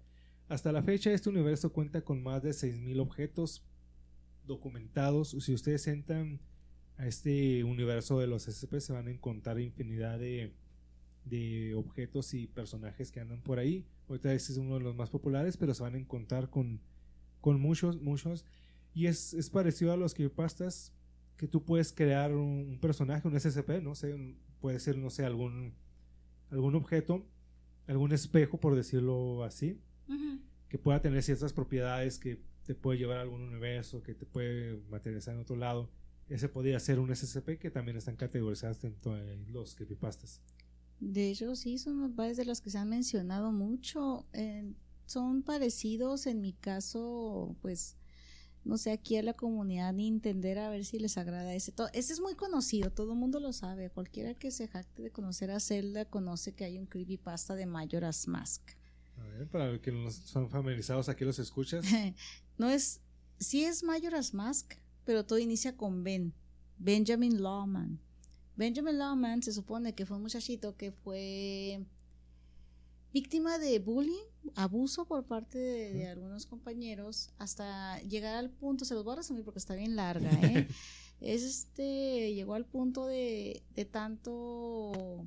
Hasta 0.49 0.71
la 0.71 0.83
fecha 0.83 1.11
este 1.11 1.29
universo 1.29 1.73
cuenta 1.73 2.03
con 2.03 2.21
más 2.21 2.43
de 2.43 2.51
6.000 2.51 3.01
objetos 3.01 3.65
documentados. 4.45 5.29
Si 5.31 5.51
ustedes 5.51 5.87
entran 5.87 6.39
a 6.97 7.07
este 7.07 7.63
universo 7.63 8.19
de 8.19 8.27
los 8.27 8.43
SCP 8.43 8.79
se 8.79 8.93
van 8.93 9.07
a 9.07 9.11
encontrar 9.11 9.59
infinidad 9.59 10.19
de, 10.19 10.53
de 11.25 11.73
objetos 11.75 12.33
y 12.33 12.47
personajes 12.47 13.11
que 13.11 13.19
andan 13.19 13.41
por 13.41 13.59
ahí. 13.59 13.85
Ahorita 14.07 14.33
este 14.33 14.53
es 14.53 14.57
uno 14.57 14.75
de 14.75 14.81
los 14.81 14.95
más 14.95 15.09
populares, 15.09 15.57
pero 15.57 15.73
se 15.73 15.83
van 15.83 15.95
a 15.95 15.97
encontrar 15.97 16.49
con, 16.49 16.79
con 17.41 17.59
muchos, 17.59 18.01
muchos. 18.01 18.45
Y 18.93 19.07
es, 19.07 19.33
es 19.33 19.49
parecido 19.49 19.91
a 19.91 19.97
los 19.97 20.13
creepypastas 20.13 20.93
que 21.37 21.47
tú 21.47 21.63
puedes 21.63 21.91
crear 21.91 22.33
un, 22.33 22.79
personaje, 22.79 23.27
un 23.27 23.37
SCP, 23.37 23.81
no 23.81 23.93
sé, 23.93 24.15
puede 24.61 24.79
ser, 24.79 24.97
no 24.97 25.09
sé, 25.09 25.25
algún 25.25 25.73
algún 26.49 26.75
objeto, 26.75 27.25
algún 27.87 28.11
espejo, 28.11 28.59
por 28.59 28.75
decirlo 28.75 29.43
así, 29.43 29.81
que 30.69 30.77
pueda 30.77 31.01
tener 31.01 31.21
ciertas 31.23 31.53
propiedades 31.53 32.19
que 32.19 32.41
te 32.65 32.75
puede 32.75 32.97
llevar 32.97 33.17
a 33.17 33.21
algún 33.21 33.41
universo, 33.41 34.01
que 34.01 34.13
te 34.13 34.25
puede 34.25 34.77
materializar 34.89 35.35
en 35.35 35.41
otro 35.41 35.55
lado. 35.55 35.89
Ese 36.29 36.49
podría 36.49 36.79
ser 36.79 36.99
un 36.99 37.15
SCP 37.15 37.59
que 37.59 37.69
también 37.69 37.97
están 37.97 38.15
categorizados 38.15 38.81
dentro 38.81 39.13
de 39.13 39.37
los 39.47 39.75
creepypastas. 39.75 40.41
De 40.99 41.29
hecho, 41.29 41.55
sí, 41.55 41.77
son 41.77 42.15
varios 42.15 42.37
de 42.37 42.45
los 42.45 42.61
que 42.61 42.69
se 42.69 42.77
han 42.77 42.89
mencionado 42.89 43.51
mucho. 43.51 44.25
son 45.05 45.43
parecidos, 45.43 46.25
en 46.25 46.41
mi 46.41 46.53
caso, 46.53 47.55
pues 47.61 47.97
no 48.65 48.79
sé, 48.79 48.91
aquí 48.91 49.15
a 49.15 49.21
la 49.21 49.33
comunidad 49.33 49.93
Nintendo 49.93 50.47
a 50.59 50.69
ver 50.69 50.85
si 50.85 50.97
les 50.97 51.19
agrada 51.19 51.53
ese. 51.53 51.71
Todo, 51.71 51.87
ese 51.93 52.13
es 52.13 52.19
muy 52.19 52.33
conocido, 52.33 52.89
todo 52.89 53.13
el 53.13 53.19
mundo 53.19 53.39
lo 53.39 53.53
sabe. 53.53 53.91
Cualquiera 53.91 54.33
que 54.33 54.49
se 54.49 54.67
jacte 54.67 55.03
de 55.03 55.11
conocer 55.11 55.51
a 55.51 55.59
Zelda 55.59 56.05
conoce 56.05 56.53
que 56.53 56.65
hay 56.65 56.79
un 56.79 56.87
creepypasta 56.87 57.53
de 57.53 57.67
Majora's 57.67 58.27
Mask. 58.27 58.71
A 59.17 59.27
ver, 59.27 59.47
para 59.47 59.71
los 59.71 59.81
que 59.81 59.91
no 59.91 60.09
son 60.09 60.49
familiarizados, 60.49 61.09
aquí 61.09 61.23
los 61.23 61.37
escuchas. 61.37 61.85
no 62.57 62.69
es, 62.69 63.01
sí 63.37 63.63
es 63.63 63.83
Majora's 63.83 64.33
Mask, 64.33 64.73
pero 65.05 65.25
todo 65.25 65.39
inicia 65.39 65.77
con 65.77 66.03
Ben, 66.03 66.33
Benjamin 66.77 67.41
Lawman. 67.41 67.99
Benjamin 68.55 68.97
Lawman 68.97 69.43
se 69.43 69.53
supone 69.53 69.93
que 69.93 70.05
fue 70.05 70.17
un 70.17 70.23
muchachito 70.23 70.75
que 70.75 70.91
fue 70.91 71.85
víctima 73.13 73.57
de 73.57 73.79
bullying, 73.79 74.25
abuso 74.55 75.05
por 75.05 75.23
parte 75.25 75.57
de, 75.57 76.07
algunos 76.07 76.45
compañeros, 76.45 77.29
hasta 77.37 78.01
llegar 78.01 78.35
al 78.35 78.49
punto, 78.49 78.83
se 78.83 78.93
los 78.93 79.05
voy 79.05 79.13
a 79.13 79.17
resumir 79.17 79.45
porque 79.45 79.59
está 79.59 79.75
bien 79.75 79.95
larga, 79.95 80.29
¿eh? 80.41 80.67
es 81.21 81.43
este, 81.43 82.33
llegó 82.33 82.55
al 82.55 82.65
punto 82.65 83.05
de, 83.05 83.63
de 83.73 83.85
tanto 83.85 85.25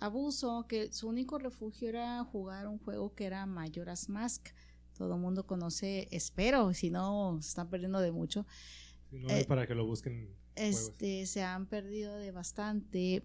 abuso 0.00 0.66
que 0.66 0.92
su 0.92 1.08
único 1.08 1.38
refugio 1.38 1.88
era 1.88 2.24
jugar 2.24 2.66
un 2.66 2.78
juego 2.78 3.14
que 3.14 3.26
era 3.26 3.46
Majora's 3.46 4.08
Mask. 4.08 4.48
Todo 4.96 5.14
el 5.14 5.20
mundo 5.20 5.46
conoce, 5.46 6.08
espero, 6.10 6.74
si 6.74 6.90
no 6.90 7.38
se 7.40 7.48
están 7.50 7.70
perdiendo 7.70 8.00
de 8.00 8.10
mucho. 8.10 8.44
No, 9.12 9.28
eh, 9.28 9.44
para 9.44 9.66
que 9.66 9.74
lo 9.74 9.86
busquen. 9.86 10.34
Este, 10.54 11.26
se 11.26 11.42
han 11.42 11.66
perdido 11.66 12.16
de 12.16 12.30
bastante. 12.30 13.24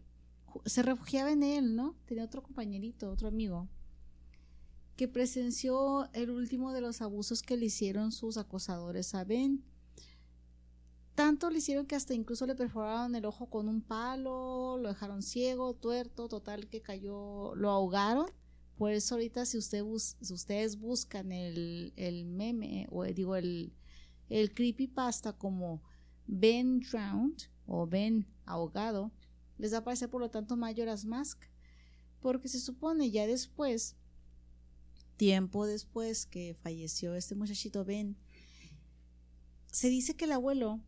Se 0.66 0.82
refugiaba 0.82 1.32
en 1.32 1.44
él, 1.44 1.76
¿no? 1.76 1.96
Tenía 2.06 2.24
otro 2.24 2.42
compañerito, 2.42 3.12
otro 3.12 3.28
amigo 3.28 3.70
que 4.96 5.08
presenció 5.08 6.10
el 6.14 6.30
último 6.30 6.72
de 6.72 6.82
los 6.82 7.02
abusos 7.02 7.42
que 7.42 7.58
le 7.58 7.66
hicieron 7.66 8.12
sus 8.12 8.38
acosadores 8.38 9.14
a 9.14 9.24
Ben. 9.24 9.64
Tanto 11.16 11.50
le 11.50 11.60
hicieron 11.60 11.86
que 11.86 11.96
hasta 11.96 12.14
incluso 12.14 12.46
le 12.46 12.56
perforaron 12.56 13.16
el 13.16 13.26
ojo 13.26 13.50
con 13.50 13.70
un 13.70 13.82
palo, 13.82 14.78
lo 14.78 14.90
dejaron 14.90 15.22
ciego, 15.22 15.74
tuerto, 15.74 16.28
total 16.28 16.68
que 16.68 16.82
cayó, 16.82 17.56
lo 17.56 17.70
ahogaron. 17.70 18.28
Por 18.78 18.92
eso 18.92 19.16
ahorita 19.16 19.46
si, 19.46 19.58
usted 19.58 19.84
si 19.96 20.34
ustedes 20.34 20.78
buscan 20.78 21.32
el, 21.32 21.94
el, 21.96 22.26
meme, 22.26 22.88
o 22.92 23.06
digo 23.06 23.38
el, 23.38 23.74
el 24.30 24.54
creepypasta 24.54 25.34
como 25.34 25.82
Ben 26.28 26.80
drowned 26.80 27.44
o 27.66 27.88
Ben 27.88 28.28
ahogado, 28.46 29.12
les 29.58 29.72
va 29.72 29.78
a 29.78 29.80
aparecer 29.82 30.10
por 30.10 30.22
lo 30.22 30.30
tanto 30.30 30.58
Majora's 30.58 31.06
Mask. 31.06 31.44
Porque 32.22 32.48
se 32.48 32.60
supone 32.60 33.12
ya 33.12 33.28
después 33.28 33.96
tiempo 35.18 35.66
después 35.66 36.26
que 36.26 36.56
falleció 36.62 37.16
este 37.16 37.36
muchachito 37.36 37.86
Ben, 37.86 38.18
se 39.72 39.90
dice 39.90 40.16
que 40.16 40.26
el 40.26 40.32
abuelo 40.32 40.82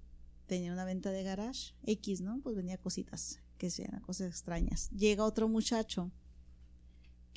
tenía 0.48 0.72
una 0.72 0.86
venta 0.86 1.12
de 1.12 1.24
garage 1.24 1.74
X, 1.84 2.22
¿no? 2.22 2.40
Pues 2.42 2.56
venía 2.56 2.78
cositas, 2.78 3.42
que 3.58 3.70
sean 3.70 4.00
cosas 4.02 4.30
extrañas. 4.30 4.90
Llega 4.92 5.26
otro 5.26 5.48
muchacho 5.48 6.12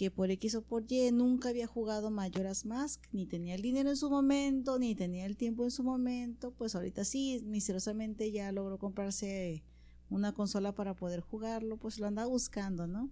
que 0.01 0.11
por 0.11 0.31
X 0.31 0.55
o 0.55 0.63
por 0.63 0.91
Y 0.91 1.13
nunca 1.13 1.51
había 1.51 1.67
jugado 1.67 2.11
Majora's 2.11 2.65
Mask, 2.65 3.05
ni 3.13 3.27
tenía 3.27 3.55
el 3.55 3.61
dinero 3.61 3.91
en 3.91 3.99
su 3.99 4.09
momento, 4.09 4.79
ni 4.79 4.95
tenía 4.95 5.27
el 5.27 5.37
tiempo 5.37 5.63
en 5.65 5.71
su 5.71 5.83
momento, 5.83 6.53
pues 6.53 6.75
ahorita 6.75 7.05
sí, 7.05 7.43
misteriosamente 7.45 8.33
ya 8.33 8.51
logró 8.51 8.79
comprarse 8.79 9.63
una 10.09 10.33
consola 10.33 10.75
para 10.75 10.95
poder 10.95 11.21
jugarlo, 11.21 11.77
pues 11.77 11.99
lo 11.99 12.07
anda 12.07 12.25
buscando, 12.25 12.87
¿no? 12.87 13.11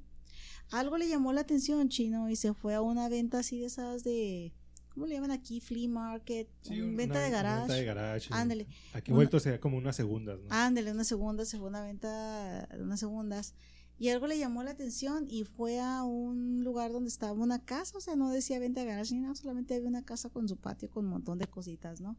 algo 0.70 0.96
le 0.96 1.06
llamó 1.06 1.34
la 1.34 1.42
atención 1.42 1.90
chino 1.90 2.30
y 2.30 2.36
se 2.36 2.54
fue 2.54 2.74
a 2.74 2.80
una 2.80 3.10
venta 3.10 3.40
así 3.40 3.60
de 3.60 3.66
esas 3.66 4.02
de 4.02 4.54
¿cómo 4.88 5.04
le 5.04 5.16
llaman 5.16 5.32
aquí? 5.32 5.60
Flea 5.60 5.90
market, 5.90 6.48
venta 6.70 7.20
de 7.20 7.28
garage. 7.28 7.58
Venta 7.60 7.74
de 7.74 7.84
garage. 7.84 8.28
Ándale. 8.30 8.66
Aquí 8.94 9.12
vuelto 9.12 9.38
sería 9.40 9.60
como 9.60 9.76
unas 9.76 9.94
segundas, 9.94 10.40
¿no? 10.40 10.46
Ándale, 10.48 10.90
unas 10.90 11.06
segundas, 11.06 11.50
se 11.50 11.58
fue 11.58 11.66
a 11.66 11.68
una 11.68 11.82
venta 11.82 12.66
de 12.66 12.82
unas 12.82 12.98
segundas. 12.98 13.54
Y 13.98 14.10
algo 14.10 14.28
le 14.28 14.38
llamó 14.38 14.62
la 14.62 14.70
atención 14.70 15.26
y 15.28 15.44
fue 15.44 15.80
a 15.80 16.04
un 16.04 16.62
lugar 16.62 16.92
donde 16.92 17.08
estaba 17.08 17.32
una 17.32 17.64
casa, 17.64 17.98
o 17.98 18.00
sea, 18.00 18.14
no 18.14 18.30
decía 18.30 18.60
venta 18.60 18.84
garage 18.84 19.12
ni 19.14 19.20
nada, 19.20 19.34
solamente 19.34 19.74
había 19.74 19.88
una 19.88 20.04
casa 20.04 20.30
con 20.30 20.48
su 20.48 20.56
patio 20.56 20.88
con 20.88 21.06
un 21.06 21.10
montón 21.10 21.38
de 21.38 21.48
cositas, 21.48 22.00
¿no? 22.00 22.16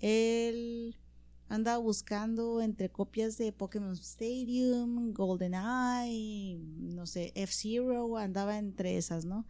Él 0.00 0.98
andaba 1.48 1.78
buscando 1.78 2.60
entre 2.60 2.90
copias 2.90 3.38
de 3.38 3.52
Pokémon 3.52 3.92
Stadium, 3.92 5.12
GoldenEye, 5.14 6.58
no 6.78 7.06
sé, 7.06 7.32
F-Zero, 7.34 8.18
andaba 8.18 8.58
entre 8.58 8.98
esas, 8.98 9.24
¿no? 9.24 9.46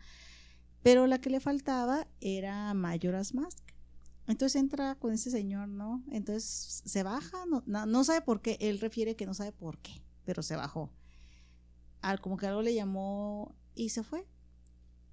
Pero 0.82 1.06
la 1.06 1.20
que 1.20 1.30
le 1.30 1.40
faltaba 1.40 2.06
era 2.20 2.72
Majora's 2.74 3.34
Mask. 3.34 3.64
Entonces 4.26 4.60
entra 4.60 4.94
con 4.94 5.12
ese 5.12 5.30
señor, 5.30 5.68
¿no? 5.68 6.02
Entonces 6.10 6.82
se 6.84 7.02
baja, 7.02 7.38
no, 7.66 8.04
sabe 8.04 8.20
por 8.20 8.42
qué, 8.42 8.58
él 8.60 8.80
refiere 8.80 9.16
que 9.16 9.26
no 9.26 9.34
sabe 9.34 9.52
por 9.52 9.78
qué, 9.78 10.02
pero 10.24 10.42
se 10.42 10.56
bajó. 10.56 10.90
Al, 12.04 12.20
como 12.20 12.36
que 12.36 12.46
algo 12.46 12.60
le 12.60 12.74
llamó 12.74 13.56
y 13.74 13.88
se 13.88 14.02
fue. 14.02 14.26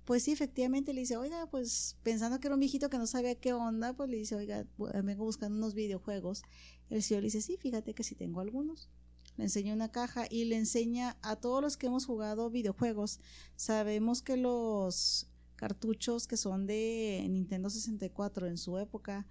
Pues 0.04 0.24
sí, 0.24 0.34
efectivamente 0.34 0.94
le 0.94 1.02
dice, 1.02 1.16
oiga, 1.16 1.50
pues 1.50 1.98
pensando 2.04 2.40
que 2.40 2.48
era 2.48 2.56
un 2.56 2.60
viejito 2.60 2.90
que 2.90 2.98
no 2.98 3.08
sabía 3.08 3.36
qué 3.36 3.54
onda, 3.54 3.94
pues 3.94 4.10
le 4.10 4.18
dice, 4.18 4.36
oiga, 4.36 4.66
vengo 5.02 5.24
buscando 5.24 5.58
unos 5.58 5.74
videojuegos. 5.74 6.44
El 6.90 7.02
señor 7.02 7.22
le 7.22 7.28
dice, 7.28 7.42
sí, 7.42 7.56
fíjate 7.56 7.94
que 7.94 8.04
sí 8.04 8.14
tengo 8.14 8.42
algunos. 8.42 8.90
le 9.38 9.46
enseña 9.46 9.74
una 9.74 9.90
caja 9.90 10.26
y 10.30 10.44
le 10.46 10.58
enseña 10.58 11.18
a 11.22 11.38
todos 11.38 11.62
los 11.62 11.78
que 11.78 11.88
hemos 11.88 12.06
jugado 12.06 12.50
videojuegos. 12.50 13.22
Sabemos 13.56 14.22
que 14.22 14.36
los 14.36 15.30
cartuchos 15.56 16.28
que 16.28 16.36
son 16.36 16.68
de 16.68 17.26
Nintendo 17.30 17.70
64 17.70 18.48
en 18.48 18.58
su 18.58 18.78
época 18.80 19.26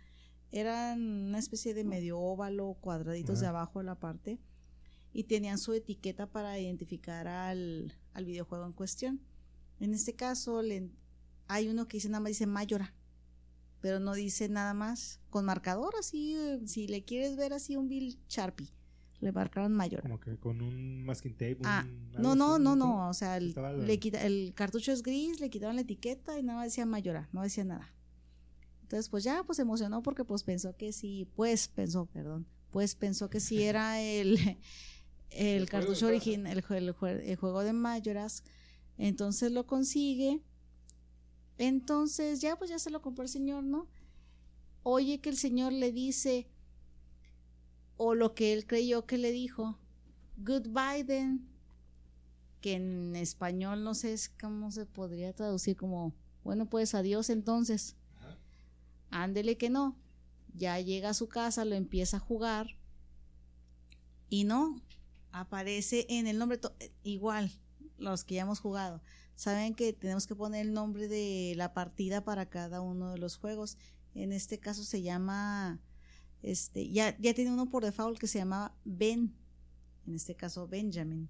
eran 0.51 1.27
una 1.29 1.39
especie 1.39 1.75
de 1.75 1.85
medio 1.85 2.19
óvalo, 2.19 2.79
cuadraditos 2.81 3.41
de 3.41 3.49
abajo 3.49 3.81
a 3.81 3.83
la 3.83 3.97
parte 3.97 4.41
y 5.13 5.25
tenían 5.25 5.59
su 5.59 5.73
etiqueta 5.73 6.27
para 6.27 6.59
identificar 6.59 7.29
al, 7.29 7.95
videojuego 8.17 8.67
en 8.67 8.73
cuestión. 8.73 9.21
En 9.81 9.95
este 9.95 10.15
caso 10.15 10.61
hay 11.47 11.69
uno 11.69 11.89
que 11.89 11.97
dice 11.97 12.09
nada 12.09 12.21
más 12.21 12.31
dice 12.31 12.47
Mayora, 12.47 12.95
pero 13.81 13.99
no 13.99 14.15
dice 14.15 14.49
nada 14.49 14.75
más 14.75 15.21
con 15.31 15.45
marcador 15.45 15.95
así, 15.99 16.37
si 16.67 16.87
le 16.87 17.03
quieres 17.05 17.37
ver 17.37 17.53
así 17.53 17.77
un 17.77 17.89
Bill 17.89 18.19
Sharpie 18.29 18.69
le 19.21 19.33
marcaron 19.33 19.73
mayor. 19.73 20.03
Como 20.03 20.19
que 20.19 20.37
con 20.39 20.61
un 20.63 21.05
masking 21.05 21.33
tape. 21.33 21.59
Ah, 21.65 21.87
no, 22.19 22.35
no, 22.35 22.59
no, 22.59 22.75
no, 22.75 23.09
o 23.09 23.15
sea, 23.15 23.37
el, 23.37 23.55
le 23.87 23.99
quita, 23.99 24.25
el 24.25 24.53
cartucho 24.55 24.93
es 24.93 25.03
gris, 25.03 25.41
le 25.41 25.51
quitaron 25.51 25.77
la 25.77 25.83
etiqueta 25.83 26.39
y 26.39 26.43
nada 26.43 26.65
decía 26.65 26.87
mayora, 26.87 27.29
no 27.33 27.43
decía 27.43 27.65
nada. 27.65 27.95
Entonces, 28.83 29.09
pues 29.09 29.23
ya, 29.23 29.45
pues 29.45 29.59
emocionó 29.59 30.03
porque 30.03 30.25
pues 30.25 30.43
pensó 30.43 30.77
que 30.77 30.93
sí, 30.93 31.29
pues 31.37 31.69
pensó, 31.69 32.07
perdón, 32.07 32.47
pues 32.71 32.95
pensó 32.95 33.31
que 33.31 33.41
sí 33.41 33.63
era 33.63 34.01
el, 34.01 34.39
el, 35.31 35.69
cartucho 35.69 36.07
original, 36.07 36.53
el, 36.53 36.65
el, 36.79 37.37
juego 37.37 37.61
de 37.63 37.73
mayoras. 37.73 38.45
Entonces 38.99 39.53
lo 39.53 39.67
consigue. 39.67 40.41
Entonces 41.59 42.41
ya, 42.41 42.57
pues 42.57 42.71
ya 42.71 42.79
se 42.79 42.91
lo 42.91 43.03
compró 43.03 43.23
el 43.23 43.29
señor, 43.29 43.65
¿no? 43.65 43.89
Oye 44.83 45.21
que 45.21 45.29
el 45.29 45.37
señor 45.37 45.73
le 45.73 45.93
dice, 45.93 46.49
o 47.97 48.15
lo 48.15 48.35
que 48.35 48.53
él 48.53 48.67
creyó 48.67 49.05
que 49.05 49.19
le 49.19 49.31
dijo, 49.31 49.79
goodbye 50.39 51.05
then, 51.05 51.47
que 52.61 52.75
en 52.75 53.15
español 53.15 53.85
no 53.85 53.95
sé 53.95 54.17
cómo 54.41 54.71
se 54.71 54.87
podría 54.87 55.35
traducir 55.35 55.77
como, 55.77 56.15
bueno, 56.45 56.69
pues 56.69 56.95
adiós 56.95 57.31
entonces. 57.31 57.97
Ándele 59.11 59.57
que 59.59 59.71
no. 59.71 59.97
Ya 60.55 60.81
llega 60.81 61.11
a 61.11 61.15
su 61.15 61.29
casa, 61.29 61.65
lo 61.65 61.75
empieza 61.75 62.17
a 62.17 62.21
jugar 62.21 62.77
y 64.31 64.45
no, 64.45 64.81
aparece 65.33 66.07
en 66.09 66.27
el 66.27 66.39
nombre 66.39 66.61
igual, 67.03 67.51
los 67.99 68.25
que 68.25 68.37
ya 68.37 68.43
hemos 68.43 68.61
jugado. 68.61 69.03
Saben 69.35 69.75
que 69.75 69.93
tenemos 69.93 70.27
que 70.27 70.35
poner 70.35 70.67
el 70.67 70.73
nombre 70.73 71.09
de 71.09 71.55
la 71.57 71.73
partida 71.73 72.25
para 72.25 72.47
cada 72.47 72.81
uno 72.81 73.13
de 73.13 73.19
los 73.19 73.37
juegos. 73.37 73.79
En 74.15 74.33
este 74.33 74.59
caso 74.59 74.85
se 74.85 75.03
llama 75.03 75.81
este, 76.43 76.89
ya, 76.89 77.17
ya 77.19 77.35
tiene 77.35 77.53
uno 77.53 77.69
por 77.69 77.85
default 77.85 78.19
que 78.19 78.27
se 78.27 78.39
llamaba 78.39 78.75
Ben, 78.85 79.35
en 80.07 80.15
este 80.15 80.35
caso 80.35 80.67
Benjamin. 80.67 81.29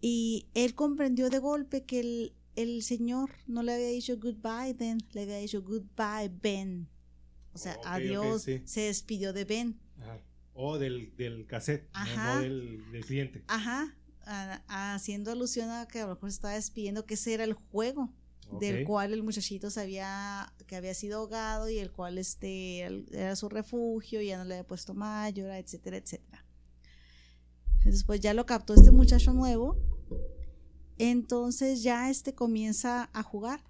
Y 0.00 0.48
él 0.54 0.74
comprendió 0.74 1.30
de 1.30 1.38
golpe 1.38 1.84
que 1.84 2.00
el, 2.00 2.34
el 2.56 2.82
señor 2.82 3.30
no 3.46 3.62
le 3.62 3.72
había 3.72 3.88
dicho 3.88 4.18
goodbye 4.18 4.74
Ben, 4.74 4.98
le 5.12 5.22
había 5.22 5.38
dicho 5.38 5.62
goodbye 5.62 6.30
Ben. 6.42 6.88
O 7.54 7.58
sea, 7.58 7.78
adiós, 7.84 8.42
se 8.42 8.80
despidió 8.80 9.32
de 9.32 9.44
Ben. 9.44 9.80
O 10.54 10.78
del, 10.78 11.14
del 11.16 11.46
cassette, 11.46 11.88
no, 12.16 12.40
del, 12.40 12.90
del, 12.92 13.04
cliente. 13.04 13.44
Ajá, 13.48 13.94
haciendo 14.68 15.32
alusión 15.32 15.70
a 15.70 15.86
que 15.86 16.00
a 16.00 16.06
lo 16.06 16.14
mejor 16.14 16.30
se 16.30 16.36
estaba 16.36 16.54
despidiendo 16.54 17.04
que 17.06 17.14
ese 17.14 17.34
era 17.34 17.44
el 17.44 17.54
juego 17.54 18.12
del 18.60 18.84
cual 18.84 19.12
el 19.12 19.22
muchachito 19.22 19.70
sabía 19.70 20.52
que 20.66 20.76
había 20.76 20.94
sido 20.94 21.18
ahogado 21.18 21.68
y 21.68 21.78
el 21.78 21.90
cual 21.90 22.18
este 22.18 22.80
era 23.12 23.36
su 23.36 23.48
refugio 23.48 24.20
y 24.20 24.28
ya 24.28 24.38
no 24.38 24.44
le 24.44 24.54
había 24.54 24.66
puesto 24.66 24.94
mayor, 24.94 25.50
etcétera, 25.50 25.96
etcétera. 25.96 26.44
Después 27.84 28.20
ya 28.20 28.32
lo 28.32 28.46
captó 28.46 28.74
este 28.74 28.90
muchacho 28.90 29.32
nuevo, 29.32 29.76
entonces 30.98 31.82
ya 31.82 32.10
este 32.10 32.34
comienza 32.34 33.10
a 33.12 33.22
jugar, 33.22 33.62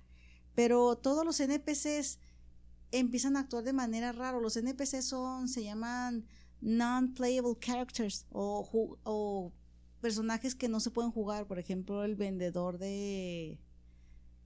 pero 0.54 0.96
todos 0.96 1.24
los 1.24 1.40
NPCs 1.40 2.18
empiezan 2.92 3.36
a 3.36 3.40
actuar 3.40 3.64
de 3.64 3.72
manera 3.72 4.12
rara. 4.12 4.38
Los 4.38 4.56
NPCs 4.56 5.04
son, 5.04 5.48
se 5.48 5.64
llaman 5.64 6.26
non-playable 6.64 7.56
characters 7.60 8.26
o, 8.30 8.66
o 9.04 9.52
personajes 10.00 10.54
que 10.54 10.68
no 10.68 10.80
se 10.80 10.90
pueden 10.90 11.12
jugar, 11.12 11.46
por 11.46 11.58
ejemplo, 11.58 12.04
el 12.04 12.16
vendedor 12.16 12.78
de 12.78 13.58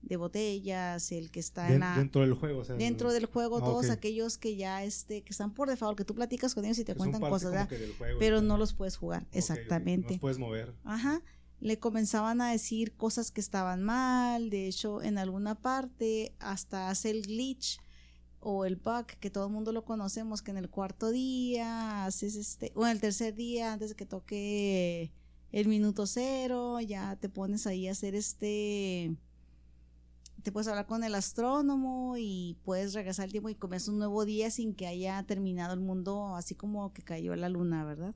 de 0.01 0.15
botellas, 0.15 1.11
el 1.11 1.29
que 1.29 1.39
está 1.39 1.71
en 1.73 1.81
dentro 1.95 2.21
del 2.21 2.33
juego, 2.33 2.63
dentro 2.63 3.11
del 3.11 3.25
juego 3.25 3.57
ah, 3.57 3.59
todos 3.59 3.89
aquellos 3.89 4.37
que 4.37 4.55
ya 4.55 4.83
este 4.83 5.23
que 5.23 5.31
están 5.31 5.53
por 5.53 5.69
default, 5.69 5.97
que 5.97 6.05
tú 6.05 6.15
platicas 6.15 6.55
con 6.55 6.63
ellos 6.63 6.79
y 6.79 6.85
te 6.85 6.95
cuentan 6.95 7.21
cosas, 7.21 7.67
pero 8.17 8.41
no 8.41 8.57
los 8.57 8.73
puedes 8.73 8.95
jugar, 8.95 9.27
exactamente. 9.31 10.07
No 10.07 10.13
los 10.13 10.21
puedes 10.21 10.39
mover. 10.39 10.73
Ajá. 10.83 11.21
Le 11.59 11.77
comenzaban 11.77 12.39
a 12.39 12.51
decir 12.51 12.95
cosas 12.95 13.31
que 13.31 13.41
estaban 13.41 13.83
mal, 13.83 14.49
de 14.49 14.67
hecho 14.67 15.03
en 15.03 15.17
alguna 15.17 15.55
parte 15.55 16.33
hasta 16.39 16.89
hace 16.89 17.09
el 17.09 17.23
glitch 17.23 17.79
o 18.41 18.65
el 18.65 18.75
bug 18.75 19.05
que 19.19 19.29
todo 19.29 19.47
el 19.47 19.53
mundo 19.53 19.71
lo 19.71 19.85
conocemos 19.85 20.41
que 20.41 20.51
en 20.51 20.57
el 20.57 20.69
cuarto 20.69 21.09
día 21.09 22.05
haces 22.05 22.35
este 22.35 22.71
o 22.75 22.85
en 22.85 22.91
el 22.91 23.01
tercer 23.01 23.35
día 23.35 23.73
antes 23.73 23.89
de 23.89 23.95
que 23.95 24.05
toque 24.05 25.11
el 25.51 25.67
minuto 25.67 26.05
cero 26.05 26.79
ya 26.79 27.15
te 27.17 27.29
pones 27.29 27.67
ahí 27.67 27.87
a 27.87 27.91
hacer 27.91 28.15
este 28.15 29.15
te 30.41 30.51
puedes 30.51 30.67
hablar 30.67 30.85
con 30.85 31.03
el 31.03 31.15
astrónomo 31.15 32.15
y 32.17 32.57
puedes 32.63 32.93
regresar 32.93 33.25
el 33.25 33.31
tiempo 33.31 33.49
y 33.49 33.55
comienza 33.55 33.91
un 33.91 33.99
nuevo 33.99 34.25
día 34.25 34.49
sin 34.51 34.73
que 34.73 34.87
haya 34.87 35.21
terminado 35.23 35.73
el 35.73 35.81
mundo 35.81 36.35
así 36.35 36.55
como 36.55 36.93
que 36.93 37.01
cayó 37.01 37.35
la 37.35 37.49
luna, 37.49 37.83
¿verdad? 37.83 38.15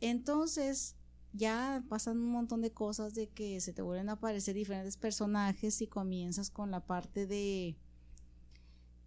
Entonces, 0.00 0.94
ya 1.32 1.84
pasan 1.88 2.18
un 2.18 2.30
montón 2.30 2.62
de 2.62 2.72
cosas 2.72 3.14
de 3.14 3.28
que 3.28 3.60
se 3.60 3.72
te 3.72 3.82
vuelven 3.82 4.08
a 4.08 4.12
aparecer 4.12 4.54
diferentes 4.54 4.96
personajes 4.96 5.80
y 5.82 5.86
comienzas 5.86 6.50
con 6.50 6.70
la 6.70 6.86
parte 6.86 7.26
de 7.26 7.76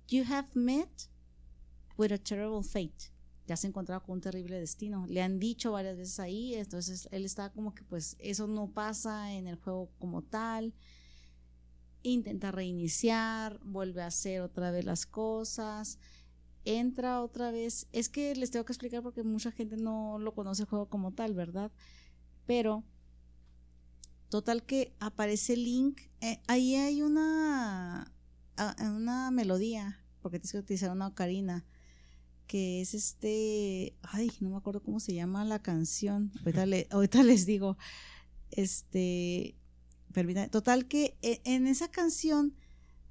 You 0.09 0.23
have 0.29 0.49
met 0.53 1.09
with 1.97 2.11
a 2.11 2.17
terrible 2.17 2.63
fate. 2.63 3.11
Ya 3.47 3.57
se 3.57 3.67
encontrado 3.67 4.03
con 4.03 4.13
un 4.13 4.21
terrible 4.21 4.59
destino. 4.59 5.05
Le 5.07 5.21
han 5.21 5.39
dicho 5.39 5.71
varias 5.71 5.97
veces 5.97 6.19
ahí, 6.19 6.53
entonces 6.53 7.07
él 7.11 7.25
está 7.25 7.51
como 7.51 7.73
que 7.73 7.83
pues 7.83 8.15
eso 8.19 8.47
no 8.47 8.71
pasa 8.71 9.33
en 9.33 9.47
el 9.47 9.55
juego 9.55 9.89
como 9.97 10.21
tal 10.21 10.73
intenta 12.03 12.51
reiniciar, 12.51 13.59
vuelve 13.63 14.01
a 14.01 14.07
hacer 14.07 14.41
otra 14.41 14.71
vez 14.71 14.85
las 14.85 15.05
cosas, 15.05 15.99
entra 16.65 17.21
otra 17.21 17.51
vez. 17.51 17.87
Es 17.91 18.09
que 18.09 18.35
les 18.35 18.51
tengo 18.51 18.65
que 18.65 18.73
explicar 18.73 19.03
porque 19.03 19.23
mucha 19.23 19.51
gente 19.51 19.77
no 19.77 20.17
lo 20.19 20.33
conoce 20.33 20.63
el 20.63 20.69
juego 20.69 20.87
como 20.87 21.13
tal, 21.13 21.33
¿verdad? 21.33 21.71
Pero, 22.45 22.83
total 24.29 24.63
que 24.63 24.95
aparece 24.99 25.57
Link. 25.57 26.01
Eh, 26.21 26.41
ahí 26.47 26.75
hay 26.75 27.01
una, 27.01 28.11
una 28.81 29.31
melodía, 29.31 30.03
porque 30.21 30.39
tienes 30.39 30.51
que 30.51 30.59
utilizar 30.59 30.91
una 30.91 31.07
ocarina, 31.07 31.65
que 32.47 32.81
es 32.81 32.93
este. 32.93 33.97
Ay, 34.01 34.31
no 34.39 34.49
me 34.49 34.57
acuerdo 34.57 34.81
cómo 34.81 34.99
se 34.99 35.13
llama 35.13 35.45
la 35.45 35.61
canción. 35.61 36.31
Ahorita, 36.39 36.65
ahorita 36.95 37.23
les 37.23 37.45
digo. 37.45 37.77
Este 38.51 39.55
Total 40.51 40.87
que 40.87 41.17
eh, 41.21 41.41
en 41.45 41.67
esa 41.67 41.89
canción 41.89 42.55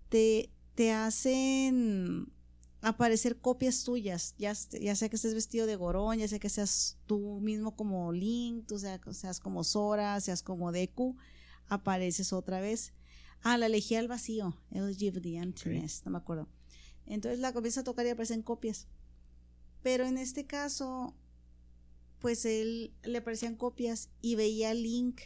te, 0.09 0.51
te 0.75 0.93
hacen 0.93 2.33
aparecer 2.81 3.41
copias 3.41 3.85
tuyas, 3.85 4.35
ya, 4.37 4.53
ya 4.81 4.97
sea 4.97 5.09
que 5.09 5.17
estés 5.17 5.35
vestido 5.35 5.67
de 5.67 5.77
gorón, 5.77 6.19
ya 6.19 6.29
sea 6.29 6.39
que 6.39 6.49
seas 6.49 6.99
tú 7.07 7.41
mismo 7.41 7.77
como 7.77 8.13
Link, 8.13 8.67
tú 8.67 8.79
seas, 8.79 9.01
seas 9.13 9.41
como 9.41 9.65
Sora, 9.65 10.21
seas 10.21 10.43
como 10.43 10.73
Deku, 10.73 11.17
apareces 11.69 12.33
otra 12.33 12.61
vez. 12.61 12.93
Ah, 13.43 13.57
la 13.57 13.67
elegí 13.67 13.95
al 13.95 14.09
vacío, 14.09 14.57
el 14.71 14.95
Give 14.97 15.21
the 15.21 15.37
Emptiness, 15.37 16.03
no 16.05 16.11
me 16.11 16.19
acuerdo. 16.19 16.49
Entonces 17.07 17.41
la 17.41 17.53
comienza 17.53 17.81
a 17.81 17.85
tocar 17.85 18.05
y 18.07 18.11
aparecen 18.11 18.43
copias. 18.43 18.87
Pero 19.83 20.07
en 20.07 20.19
este 20.19 20.45
caso, 20.45 21.15
pues 22.19 22.45
él 22.45 22.93
le 23.03 23.19
aparecían 23.19 23.57
copias 23.57 24.11
y 24.21 24.35
veía 24.35 24.75
Link 24.75 25.21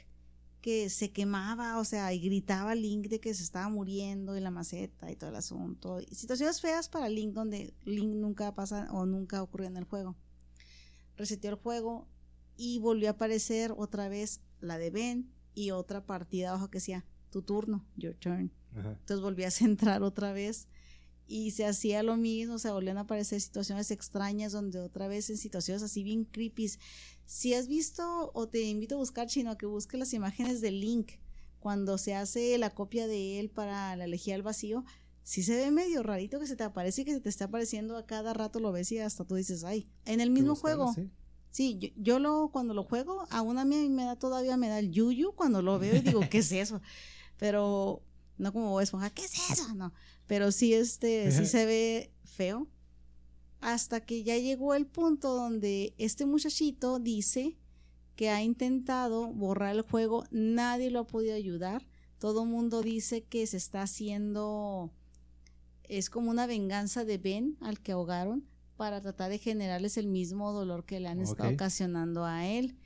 que 0.60 0.90
se 0.90 1.10
quemaba, 1.10 1.78
o 1.78 1.84
sea, 1.84 2.12
y 2.12 2.20
gritaba 2.20 2.76
Link 2.76 3.08
de 3.08 3.18
que 3.18 3.34
se 3.34 3.42
estaba 3.42 3.68
muriendo 3.68 4.36
en 4.36 4.44
la 4.44 4.52
maceta 4.52 5.10
y 5.10 5.16
todo 5.16 5.30
el 5.30 5.36
asunto. 5.36 6.00
Y 6.00 6.14
situaciones 6.14 6.60
feas 6.60 6.88
para 6.88 7.08
Link 7.08 7.32
donde 7.32 7.74
Link 7.84 8.14
nunca 8.14 8.54
pasa 8.54 8.88
o 8.92 9.04
nunca 9.04 9.42
ocurrió 9.42 9.66
en 9.66 9.76
el 9.76 9.84
juego. 9.84 10.14
Reseteó 11.16 11.50
el 11.50 11.56
juego 11.56 12.06
y 12.56 12.78
volvió 12.78 13.08
a 13.08 13.12
aparecer 13.12 13.74
otra 13.76 14.08
vez 14.08 14.40
la 14.60 14.78
de 14.78 14.90
Ben 14.90 15.32
y 15.54 15.72
otra 15.72 16.06
partida 16.06 16.50
abajo 16.50 16.70
que 16.70 16.78
decía 16.78 17.04
tu 17.32 17.42
turno, 17.42 17.84
your 17.96 18.14
turn. 18.14 18.52
Entonces 18.74 19.20
volví 19.20 19.44
a 19.44 19.50
centrar 19.50 20.02
otra 20.02 20.32
vez 20.32 20.68
y 21.26 21.52
se 21.52 21.66
hacía 21.66 22.02
lo 22.02 22.16
mismo, 22.16 22.54
o 22.54 22.58
sea, 22.58 22.72
volvían 22.72 22.98
a 22.98 23.02
aparecer 23.02 23.40
situaciones 23.40 23.90
extrañas 23.90 24.52
donde 24.52 24.78
otra 24.80 25.08
vez 25.08 25.30
en 25.30 25.36
situaciones 25.36 25.82
así 25.82 26.02
bien 26.02 26.24
creepy 26.24 26.70
si 27.24 27.54
has 27.54 27.68
visto 27.68 28.30
o 28.34 28.48
te 28.48 28.62
invito 28.62 28.96
a 28.96 28.98
buscar, 28.98 29.26
chino, 29.26 29.56
que 29.56 29.66
busque 29.66 29.96
las 29.96 30.12
imágenes 30.12 30.60
de 30.60 30.70
Link 30.70 31.12
cuando 31.60 31.96
se 31.96 32.14
hace 32.14 32.58
la 32.58 32.70
copia 32.70 33.06
de 33.06 33.40
él 33.40 33.48
para 33.48 33.96
la 33.96 34.04
elegía 34.04 34.34
al 34.34 34.42
vacío, 34.42 34.84
sí 35.22 35.42
se 35.42 35.56
ve 35.56 35.70
medio 35.70 36.02
rarito 36.02 36.40
que 36.40 36.46
se 36.46 36.56
te 36.56 36.64
aparece 36.64 37.02
y 37.02 37.04
que 37.04 37.14
se 37.14 37.20
te 37.20 37.28
está 37.28 37.46
apareciendo 37.46 37.96
a 37.96 38.04
cada 38.04 38.34
rato 38.34 38.60
lo 38.60 38.72
ves 38.72 38.90
y 38.92 38.98
hasta 38.98 39.24
tú 39.24 39.36
dices, 39.36 39.64
ay, 39.64 39.88
en 40.04 40.20
el 40.20 40.30
mismo 40.30 40.56
juego. 40.56 40.94
Sí, 41.50 41.78
yo, 41.78 41.88
yo, 41.96 42.18
lo, 42.18 42.50
cuando 42.50 42.74
lo 42.74 42.82
juego, 42.82 43.26
aún 43.30 43.58
a 43.58 43.64
mí 43.64 43.88
me 43.90 44.04
da 44.04 44.16
todavía 44.16 44.56
me 44.56 44.68
da 44.68 44.78
el 44.78 44.90
yuyu 44.90 45.32
cuando 45.32 45.62
lo 45.62 45.78
veo 45.78 45.96
y 45.96 46.00
digo, 46.00 46.20
¿qué 46.30 46.38
es 46.38 46.50
eso? 46.50 46.80
Pero 47.42 48.04
no 48.38 48.52
como 48.52 48.80
Esponja, 48.80 49.10
¿qué 49.10 49.24
es 49.24 49.50
eso? 49.50 49.74
No, 49.74 49.92
pero 50.28 50.52
sí, 50.52 50.74
este, 50.74 51.32
sí 51.32 51.44
se 51.44 51.66
ve 51.66 52.12
feo. 52.22 52.68
Hasta 53.60 53.98
que 53.98 54.22
ya 54.22 54.38
llegó 54.38 54.74
el 54.74 54.86
punto 54.86 55.34
donde 55.34 55.92
este 55.98 56.24
muchachito 56.24 57.00
dice 57.00 57.56
que 58.14 58.30
ha 58.30 58.44
intentado 58.44 59.26
borrar 59.26 59.74
el 59.74 59.82
juego, 59.82 60.24
nadie 60.30 60.92
lo 60.92 61.00
ha 61.00 61.06
podido 61.08 61.34
ayudar. 61.34 61.84
Todo 62.20 62.44
el 62.44 62.48
mundo 62.48 62.80
dice 62.80 63.24
que 63.24 63.44
se 63.48 63.56
está 63.56 63.82
haciendo, 63.82 64.92
es 65.82 66.10
como 66.10 66.30
una 66.30 66.46
venganza 66.46 67.04
de 67.04 67.18
Ben 67.18 67.56
al 67.60 67.80
que 67.80 67.90
ahogaron 67.90 68.46
para 68.76 69.00
tratar 69.00 69.30
de 69.30 69.38
generarles 69.38 69.96
el 69.96 70.06
mismo 70.06 70.52
dolor 70.52 70.84
que 70.84 71.00
le 71.00 71.08
han 71.08 71.20
estado 71.20 71.50
ocasionando 71.50 72.24
a 72.24 72.46
él. 72.46 72.76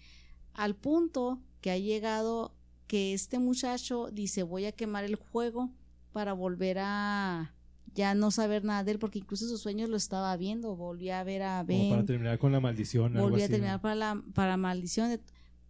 Al 0.54 0.74
punto 0.74 1.42
que 1.60 1.70
ha 1.70 1.76
llegado 1.76 2.54
que 2.86 3.14
este 3.14 3.38
muchacho 3.38 4.10
dice 4.12 4.42
voy 4.42 4.66
a 4.66 4.72
quemar 4.72 5.04
el 5.04 5.16
juego 5.16 5.70
para 6.12 6.32
volver 6.32 6.78
a 6.80 7.52
ya 7.94 8.14
no 8.14 8.30
saber 8.30 8.62
nada 8.62 8.84
de 8.84 8.92
él 8.92 8.98
porque 8.98 9.18
incluso 9.18 9.48
sus 9.48 9.60
sueños 9.60 9.88
lo 9.88 9.96
estaba 9.96 10.36
viendo, 10.36 10.76
volvía 10.76 11.20
a 11.20 11.24
ver 11.24 11.42
a 11.42 11.62
Ben. 11.62 11.90
para 11.90 12.04
terminar 12.04 12.38
con 12.38 12.52
la 12.52 12.60
maldición. 12.60 13.14
Volvía 13.14 13.46
a 13.46 13.48
terminar 13.48 13.80
para 13.80 13.94
la 13.94 14.22
para 14.34 14.56
maldición, 14.56 15.18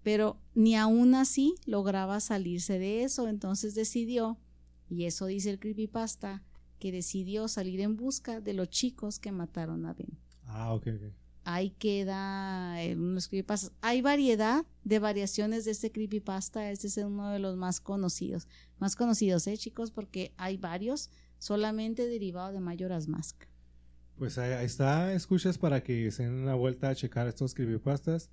pero 0.02 0.36
ni 0.54 0.76
aún 0.76 1.14
así 1.14 1.54
lograba 1.66 2.20
salirse 2.20 2.78
de 2.78 3.04
eso, 3.04 3.28
entonces 3.28 3.74
decidió, 3.74 4.38
y 4.88 5.04
eso 5.04 5.26
dice 5.26 5.50
el 5.50 5.58
creepypasta, 5.58 6.42
que 6.78 6.92
decidió 6.92 7.48
salir 7.48 7.80
en 7.80 7.96
busca 7.96 8.40
de 8.40 8.54
los 8.54 8.68
chicos 8.68 9.18
que 9.18 9.32
mataron 9.32 9.86
a 9.86 9.94
Ben. 9.94 10.18
Ah, 10.44 10.74
ok, 10.74 10.88
ok. 10.94 11.25
Ahí 11.48 11.70
queda 11.70 12.74
unos 12.96 13.28
creepypastas. 13.28 13.70
Hay 13.80 14.02
variedad 14.02 14.66
de 14.82 14.98
variaciones 14.98 15.64
de 15.64 15.70
este 15.70 15.92
creepypasta. 15.92 16.72
Este 16.72 16.88
es 16.88 16.96
uno 16.96 17.30
de 17.30 17.38
los 17.38 17.56
más 17.56 17.78
conocidos. 17.78 18.48
Más 18.80 18.96
conocidos, 18.96 19.46
¿eh, 19.46 19.56
chicos? 19.56 19.92
Porque 19.92 20.32
hay 20.38 20.56
varios 20.56 21.08
solamente 21.38 22.08
derivado 22.08 22.52
de 22.52 22.58
Mayoras 22.58 23.06
Mask. 23.06 23.44
Pues 24.18 24.38
ahí, 24.38 24.64
está, 24.64 25.12
escuchas 25.12 25.56
para 25.56 25.84
que 25.84 26.10
se 26.10 26.24
den 26.24 26.32
una 26.32 26.56
vuelta 26.56 26.88
a 26.88 26.96
checar 26.96 27.28
estos 27.28 27.54
creepypastas. 27.54 28.28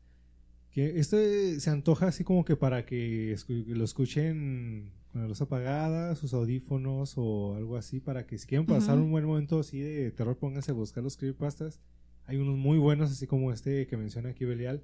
Que 0.72 1.00
este 1.00 1.60
se 1.60 1.70
antoja 1.70 2.08
así 2.08 2.24
como 2.24 2.44
que 2.44 2.56
para 2.56 2.84
que 2.84 3.38
lo 3.48 3.84
escuchen 3.84 4.92
con 5.12 5.22
la 5.22 5.28
luz 5.28 5.40
apagada, 5.40 6.16
sus 6.16 6.34
audífonos 6.34 7.14
o 7.18 7.54
algo 7.54 7.78
así, 7.78 8.00
para 8.00 8.26
que 8.26 8.40
si 8.40 8.48
quieren 8.48 8.66
pasar 8.66 8.98
un 8.98 9.12
buen 9.12 9.26
momento 9.26 9.60
así 9.60 9.82
de 9.82 10.10
terror, 10.10 10.36
pónganse 10.36 10.72
a 10.72 10.74
buscar 10.74 11.04
los 11.04 11.16
creepypastas. 11.16 11.80
Hay 12.26 12.38
unos 12.38 12.58
muy 12.58 12.78
buenos, 12.78 13.12
así 13.12 13.28
como 13.28 13.52
este 13.52 13.88
que 13.88 13.98
menciona 13.98 14.30
aquí 14.30 14.46
Belial. 14.46 14.84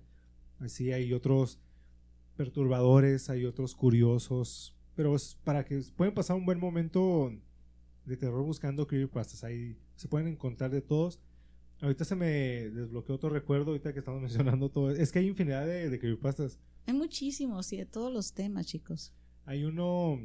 Así 0.59 0.91
hay 0.91 1.13
otros 1.13 1.59
perturbadores, 2.35 3.29
hay 3.29 3.45
otros 3.45 3.75
curiosos, 3.75 4.75
pero 4.95 5.15
es 5.15 5.37
para 5.43 5.65
que 5.65 5.81
pueden 5.95 6.13
pasar 6.13 6.35
un 6.35 6.45
buen 6.45 6.59
momento 6.59 7.31
de 8.05 8.17
terror 8.17 8.43
buscando 8.43 8.87
creepypastas. 8.87 9.43
Ahí 9.43 9.77
se 9.95 10.07
pueden 10.07 10.27
encontrar 10.27 10.71
de 10.71 10.81
todos. 10.81 11.19
Ahorita 11.81 12.03
se 12.03 12.15
me 12.15 12.25
desbloqueó 12.69 13.15
otro 13.15 13.29
recuerdo, 13.29 13.71
ahorita 13.71 13.93
que 13.93 13.99
estamos 13.99 14.21
mencionando 14.23 14.69
todo. 14.69 14.91
Es 14.91 15.11
que 15.11 15.19
hay 15.19 15.27
infinidad 15.27 15.65
de, 15.65 15.89
de 15.89 15.99
creepypastas. 15.99 16.59
Hay 16.85 16.93
muchísimos 16.93 17.71
y 17.71 17.77
de 17.77 17.85
todos 17.85 18.11
los 18.11 18.33
temas, 18.33 18.67
chicos. 18.67 19.13
Hay 19.45 19.63
uno 19.63 20.19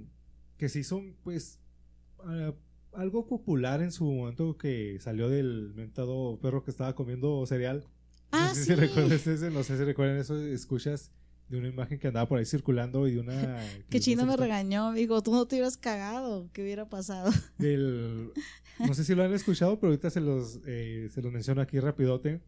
que 0.56 0.68
se 0.68 0.80
hizo, 0.80 1.02
pues, 1.22 1.60
algo 2.97 3.26
popular 3.26 3.82
en 3.82 3.92
su 3.92 4.05
momento 4.05 4.57
que 4.57 4.99
salió 5.01 5.28
del 5.28 5.72
mentado 5.74 6.38
perro 6.40 6.64
que 6.64 6.70
estaba 6.70 6.95
comiendo 6.95 7.45
cereal. 7.47 7.84
Ah, 8.30 8.49
no 8.49 8.55
sé 8.55 8.61
sí. 8.62 8.66
si 8.66 8.74
recuerdas 8.74 9.26
ese, 9.26 9.51
no 9.51 9.62
sé 9.62 9.76
si 9.76 9.84
recuerdan 9.84 10.16
eso, 10.18 10.36
escuchas 10.40 11.12
de 11.49 11.59
una 11.59 11.68
imagen 11.68 11.99
que 11.99 12.09
andaba 12.09 12.28
por 12.28 12.38
ahí 12.38 12.45
circulando 12.45 13.07
y 13.07 13.14
de 13.14 13.20
una... 13.20 13.61
que 13.90 14.01
Chino 14.01 14.26
me 14.26 14.36
regañó, 14.36 14.92
digo, 14.92 15.22
tú 15.22 15.32
no 15.32 15.47
te 15.47 15.57
hubieras 15.57 15.76
cagado, 15.76 16.49
¿qué 16.53 16.62
hubiera 16.62 16.88
pasado? 16.88 17.30
Del, 17.59 18.32
no 18.78 18.95
sé 18.95 19.05
si 19.05 19.14
lo 19.14 19.22
han 19.22 19.32
escuchado, 19.32 19.78
pero 19.78 19.92
ahorita 19.92 20.11
se 20.11 20.20
los, 20.20 20.61
eh, 20.66 21.09
se 21.12 21.22
los 21.22 21.32
menciono 21.32 21.61
aquí 21.61 21.78
rapidote. 21.80 22.40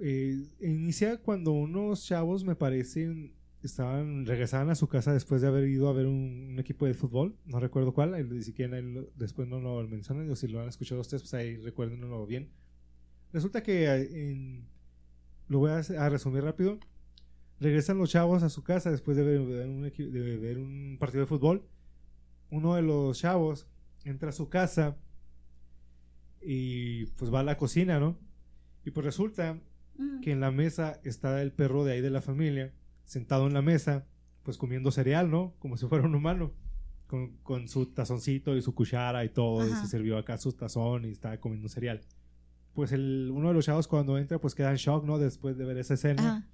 Eh, 0.00 0.48
inicia 0.60 1.18
cuando 1.18 1.52
unos 1.52 2.04
chavos, 2.04 2.44
me 2.44 2.56
parecen, 2.56 3.34
estaban 3.66 4.26
regresaban 4.26 4.70
a 4.70 4.74
su 4.74 4.88
casa 4.88 5.12
después 5.12 5.40
de 5.40 5.48
haber 5.48 5.68
ido 5.68 5.88
a 5.88 5.92
ver 5.92 6.06
un, 6.06 6.56
equipo 6.58 6.86
de 6.86 6.94
fútbol, 6.94 7.36
no 7.44 7.60
recuerdo 7.60 7.92
cuál, 7.92 8.28
ni 8.28 8.42
siquiera 8.42 8.78
después 9.14 9.48
no 9.48 9.60
lo 9.60 9.86
mencionan, 9.88 10.30
o 10.30 10.36
si 10.36 10.48
lo 10.48 10.60
han 10.60 10.68
escuchado 10.68 11.00
ustedes, 11.00 11.22
pues 11.22 11.34
ahí 11.34 11.56
recuérdenlo 11.56 12.26
bien. 12.26 12.50
Resulta 13.32 13.62
que 13.62 13.86
en, 13.86 14.68
lo 15.48 15.60
voy 15.60 15.70
a, 15.70 15.78
a, 15.78 16.08
resumir 16.08 16.42
rápido. 16.42 16.78
Regresan 17.60 17.98
los 17.98 18.10
chavos 18.10 18.42
a 18.42 18.48
su 18.48 18.62
casa 18.64 18.90
después 18.90 19.16
de 19.16 19.22
ver, 19.22 19.40
un, 19.40 19.82
de 19.82 20.36
ver 20.36 20.58
un 20.58 20.96
partido 20.98 21.20
de 21.20 21.26
fútbol. 21.26 21.66
Uno 22.50 22.74
de 22.74 22.82
los 22.82 23.18
chavos 23.18 23.68
entra 24.04 24.30
a 24.30 24.32
su 24.32 24.48
casa 24.48 24.98
y 26.40 27.06
pues 27.16 27.32
va 27.32 27.40
a 27.40 27.44
la 27.44 27.56
cocina, 27.56 28.00
¿no? 28.00 28.18
Y 28.84 28.90
pues 28.90 29.06
resulta 29.06 29.60
mm. 29.96 30.20
que 30.20 30.32
en 30.32 30.40
la 30.40 30.50
mesa 30.50 31.00
está 31.04 31.40
el 31.40 31.52
perro 31.52 31.84
de 31.84 31.92
ahí 31.92 32.00
de 32.00 32.10
la 32.10 32.20
familia 32.20 32.74
sentado 33.12 33.46
en 33.46 33.54
la 33.54 33.62
mesa, 33.62 34.06
pues 34.42 34.56
comiendo 34.56 34.90
cereal, 34.90 35.30
¿no? 35.30 35.54
Como 35.58 35.76
si 35.76 35.86
fuera 35.86 36.04
un 36.04 36.14
humano. 36.14 36.52
Con, 37.06 37.36
con 37.42 37.68
su 37.68 37.84
tazoncito 37.92 38.56
y 38.56 38.62
su 38.62 38.74
cuchara 38.74 39.22
y 39.22 39.28
todo, 39.28 39.68
y 39.68 39.70
se 39.70 39.86
sirvió 39.86 40.16
acá 40.16 40.38
su 40.38 40.54
tazón 40.54 41.04
y 41.04 41.10
estaba 41.10 41.36
comiendo 41.36 41.68
cereal. 41.68 42.00
Pues 42.72 42.90
el, 42.92 43.30
uno 43.30 43.48
de 43.48 43.54
los 43.54 43.66
chavos 43.66 43.86
cuando 43.86 44.16
entra, 44.16 44.40
pues 44.40 44.54
queda 44.54 44.70
en 44.70 44.76
shock, 44.76 45.04
¿no? 45.04 45.18
Después 45.18 45.58
de 45.58 45.66
ver 45.66 45.76
esa 45.76 45.92
escena. 45.92 46.22
Ajá. 46.22 46.48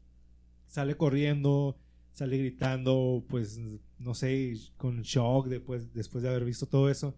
Sale 0.66 0.96
corriendo, 0.96 1.78
sale 2.10 2.38
gritando, 2.38 3.24
pues, 3.28 3.60
no 4.00 4.14
sé, 4.14 4.52
con 4.76 5.02
shock 5.02 5.46
después, 5.46 5.94
después 5.94 6.24
de 6.24 6.30
haber 6.30 6.44
visto 6.44 6.66
todo 6.66 6.90
eso. 6.90 7.16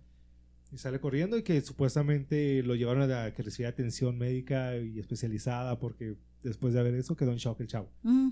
Y 0.70 0.76
sale 0.76 1.00
corriendo 1.00 1.38
y 1.38 1.42
que 1.42 1.58
supuestamente 1.62 2.62
lo 2.62 2.74
llevaron 2.74 3.10
a 3.10 3.32
que 3.32 3.42
recibiera 3.42 3.70
atención 3.70 4.18
médica 4.18 4.76
y 4.76 5.00
especializada 5.00 5.78
porque 5.78 6.16
después 6.42 6.74
de 6.74 6.82
ver 6.82 6.94
eso 6.94 7.16
quedó 7.16 7.32
en 7.32 7.38
shock 7.38 7.58
el 7.60 7.68
chavo. 7.68 7.90
Mm. 8.02 8.28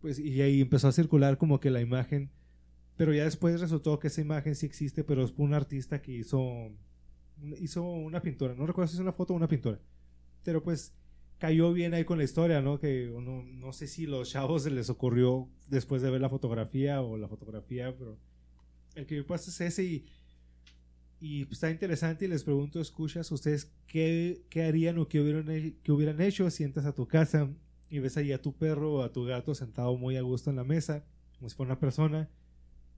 Pues, 0.00 0.18
y 0.18 0.40
ahí 0.42 0.60
empezó 0.60 0.88
a 0.88 0.92
circular 0.92 1.38
como 1.38 1.60
que 1.60 1.70
la 1.70 1.80
imagen, 1.80 2.30
pero 2.96 3.12
ya 3.12 3.24
después 3.24 3.60
resultó 3.60 3.98
que 3.98 4.08
esa 4.08 4.20
imagen 4.20 4.54
sí 4.54 4.66
existe, 4.66 5.04
pero 5.04 5.24
es 5.24 5.32
un 5.36 5.54
artista 5.54 6.00
que 6.00 6.12
hizo, 6.12 6.70
hizo 7.58 7.82
una 7.82 8.22
pintura, 8.22 8.54
no 8.54 8.66
recuerdo 8.66 8.88
si 8.88 8.94
es 8.94 9.00
una 9.00 9.12
foto 9.12 9.32
o 9.32 9.36
una 9.36 9.48
pintura, 9.48 9.80
pero 10.44 10.62
pues 10.62 10.94
cayó 11.38 11.72
bien 11.72 11.94
ahí 11.94 12.04
con 12.04 12.18
la 12.18 12.24
historia, 12.24 12.60
¿no? 12.60 12.78
Que 12.78 13.10
uno, 13.10 13.42
no 13.44 13.72
sé 13.72 13.86
si 13.86 14.06
los 14.06 14.30
chavos 14.30 14.64
se 14.64 14.70
les 14.70 14.90
ocurrió 14.90 15.48
después 15.68 16.02
de 16.02 16.10
ver 16.10 16.20
la 16.20 16.28
fotografía 16.28 17.00
o 17.02 17.16
la 17.16 17.28
fotografía, 17.28 17.96
pero 17.96 18.18
el 18.94 19.06
que 19.06 19.22
pasa 19.22 19.50
es 19.50 19.60
ese 19.60 19.84
y, 19.84 20.06
y 21.20 21.44
pues, 21.44 21.58
está 21.58 21.70
interesante 21.70 22.24
y 22.24 22.28
les 22.28 22.44
pregunto, 22.44 22.80
escuchas, 22.80 23.30
ustedes 23.32 23.72
qué, 23.86 24.42
qué 24.48 24.64
harían 24.64 24.98
o 24.98 25.08
qué 25.08 25.20
hubieran, 25.20 25.76
qué 25.82 25.92
hubieran 25.92 26.20
hecho 26.20 26.50
si 26.50 26.64
entras 26.64 26.86
a 26.86 26.94
tu 26.94 27.06
casa 27.06 27.48
y 27.90 27.98
ves 27.98 28.16
ahí 28.16 28.32
a 28.32 28.42
tu 28.42 28.54
perro 28.54 28.94
o 28.94 29.02
a 29.02 29.12
tu 29.12 29.24
gato 29.24 29.54
sentado 29.54 29.96
muy 29.96 30.16
a 30.16 30.22
gusto 30.22 30.50
en 30.50 30.56
la 30.56 30.64
mesa, 30.64 31.04
como 31.38 31.48
si 31.48 31.56
fuera 31.56 31.72
una 31.72 31.80
persona, 31.80 32.28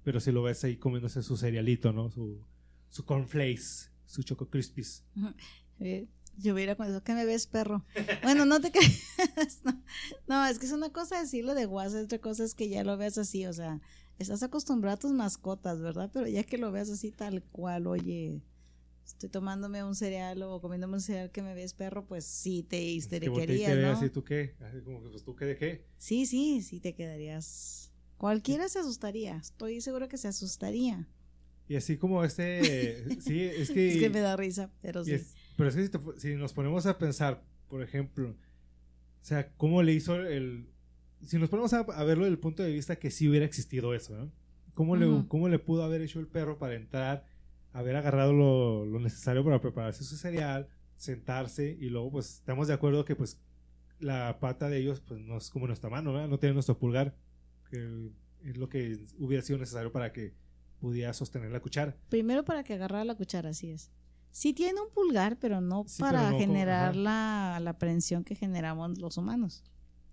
pero 0.02 0.20
si 0.20 0.32
lo 0.32 0.42
ves 0.42 0.64
ahí 0.64 0.76
comiéndose 0.76 1.22
su 1.22 1.36
cerealito, 1.36 1.92
¿no? 1.92 2.10
Su, 2.10 2.40
su 2.88 3.04
cornflakes, 3.04 3.90
su 4.06 4.22
choco 4.22 4.48
crispies. 4.48 5.04
Eh, 5.82 6.08
yo 6.36 6.52
hubiera 6.52 6.76
con 6.76 6.86
eso, 6.86 7.02
¿qué 7.02 7.14
me 7.14 7.24
ves, 7.24 7.46
perro? 7.46 7.86
Bueno, 8.22 8.44
no 8.44 8.60
te 8.60 8.70
creas. 8.72 9.62
No, 9.64 9.82
no, 10.28 10.46
es 10.46 10.58
que 10.58 10.66
es 10.66 10.72
una 10.72 10.90
cosa 10.90 11.18
decirlo 11.18 11.54
de 11.54 11.64
WhatsApp, 11.64 12.04
otra 12.04 12.18
cosa 12.18 12.44
es 12.44 12.54
que 12.54 12.68
ya 12.68 12.84
lo 12.84 12.98
veas 12.98 13.16
así, 13.16 13.46
o 13.46 13.52
sea, 13.54 13.80
estás 14.18 14.42
acostumbrado 14.42 14.96
a 14.96 14.98
tus 14.98 15.12
mascotas, 15.12 15.80
¿verdad? 15.80 16.10
Pero 16.12 16.26
ya 16.26 16.44
que 16.44 16.58
lo 16.58 16.70
veas 16.70 16.90
así 16.90 17.12
tal 17.12 17.42
cual, 17.44 17.86
oye, 17.86 18.42
estoy 19.12 19.28
tomándome 19.28 19.84
un 19.84 19.94
cereal 19.94 20.42
o 20.42 20.60
comiéndome 20.60 20.94
un 20.94 21.00
cereal 21.00 21.30
que 21.30 21.42
me 21.42 21.54
ves 21.54 21.74
perro, 21.74 22.06
pues 22.06 22.24
sí 22.24 22.62
te 22.62 22.82
histeriquería, 22.82 23.74
¿no? 23.74 23.90
Así, 23.92 24.10
¿tú 24.10 24.24
qué? 24.24 24.54
Así 24.60 24.80
como 24.82 25.02
que, 25.02 25.08
pues, 25.08 25.22
¿tú 25.22 25.36
qué 25.36 25.44
de 25.44 25.56
qué? 25.56 25.84
Sí, 25.98 26.26
sí, 26.26 26.62
sí 26.62 26.80
te 26.80 26.94
quedarías... 26.94 27.92
Cualquiera 28.16 28.68
se 28.68 28.78
asustaría, 28.78 29.36
estoy 29.36 29.80
seguro 29.80 30.08
que 30.08 30.18
se 30.18 30.28
asustaría. 30.28 31.08
Y 31.68 31.76
así 31.76 31.96
como 31.96 32.24
este... 32.24 33.20
sí, 33.20 33.40
es 33.42 33.70
que... 33.70 33.92
Es 33.92 33.98
que 33.98 34.10
me 34.10 34.20
da 34.20 34.36
risa, 34.36 34.70
pero 34.82 35.04
sí. 35.04 35.12
Es, 35.12 35.34
pero 35.56 35.68
es 35.70 35.76
que 35.76 35.84
si, 35.84 35.88
te, 35.88 35.98
si, 36.18 36.34
nos 36.34 36.52
ponemos 36.52 36.86
a 36.86 36.98
pensar, 36.98 37.42
por 37.68 37.82
ejemplo, 37.82 38.30
o 38.30 39.24
sea, 39.24 39.52
¿cómo 39.56 39.82
le 39.82 39.92
hizo 39.92 40.16
el... 40.16 40.68
Si 41.22 41.38
nos 41.38 41.48
ponemos 41.50 41.72
a, 41.72 41.80
a 41.80 42.04
verlo 42.04 42.24
desde 42.24 42.34
el 42.34 42.40
punto 42.40 42.62
de 42.62 42.72
vista 42.72 42.96
que 42.96 43.10
sí 43.10 43.28
hubiera 43.28 43.46
existido 43.46 43.94
eso, 43.94 44.16
¿no? 44.16 44.32
¿Cómo, 44.74 44.92
uh 44.92 44.96
-huh. 44.96 45.20
le, 45.22 45.28
¿Cómo 45.28 45.48
le 45.48 45.58
pudo 45.58 45.82
haber 45.82 46.00
hecho 46.00 46.20
el 46.20 46.26
perro 46.26 46.58
para 46.58 46.74
entrar 46.74 47.26
haber 47.72 47.96
agarrado 47.96 48.32
lo, 48.32 48.84
lo, 48.84 49.00
necesario 49.00 49.44
para 49.44 49.60
prepararse 49.60 50.04
su 50.04 50.16
cereal, 50.16 50.68
sentarse 50.96 51.76
y 51.80 51.88
luego 51.88 52.10
pues 52.10 52.34
estamos 52.34 52.68
de 52.68 52.74
acuerdo 52.74 53.04
que 53.04 53.16
pues 53.16 53.40
la 54.00 54.38
pata 54.40 54.68
de 54.68 54.78
ellos 54.78 55.00
pues 55.00 55.20
no 55.20 55.36
es 55.38 55.50
como 55.50 55.66
nuestra 55.66 55.90
mano, 55.90 56.12
¿verdad? 56.12 56.28
no 56.28 56.38
tiene 56.38 56.54
nuestro 56.54 56.78
pulgar, 56.78 57.14
que 57.70 58.10
es 58.44 58.56
lo 58.56 58.68
que 58.68 58.98
hubiera 59.18 59.42
sido 59.42 59.58
necesario 59.58 59.92
para 59.92 60.12
que 60.12 60.34
pudiera 60.80 61.12
sostener 61.12 61.50
la 61.52 61.60
cuchara. 61.60 61.96
Primero 62.08 62.44
para 62.44 62.64
que 62.64 62.74
agarrara 62.74 63.04
la 63.04 63.14
cuchara, 63.14 63.50
así 63.50 63.70
es. 63.70 63.90
Sí 64.32 64.52
tiene 64.52 64.80
un 64.80 64.90
pulgar, 64.90 65.38
pero 65.38 65.60
no 65.60 65.84
sí, 65.86 66.00
para 66.00 66.20
pero 66.20 66.30
no 66.32 66.38
generar 66.38 66.92
como, 66.92 67.04
la, 67.04 67.60
la, 67.60 67.78
prensión 67.78 68.24
que 68.24 68.34
generamos 68.34 68.98
los 68.98 69.16
humanos. 69.16 69.64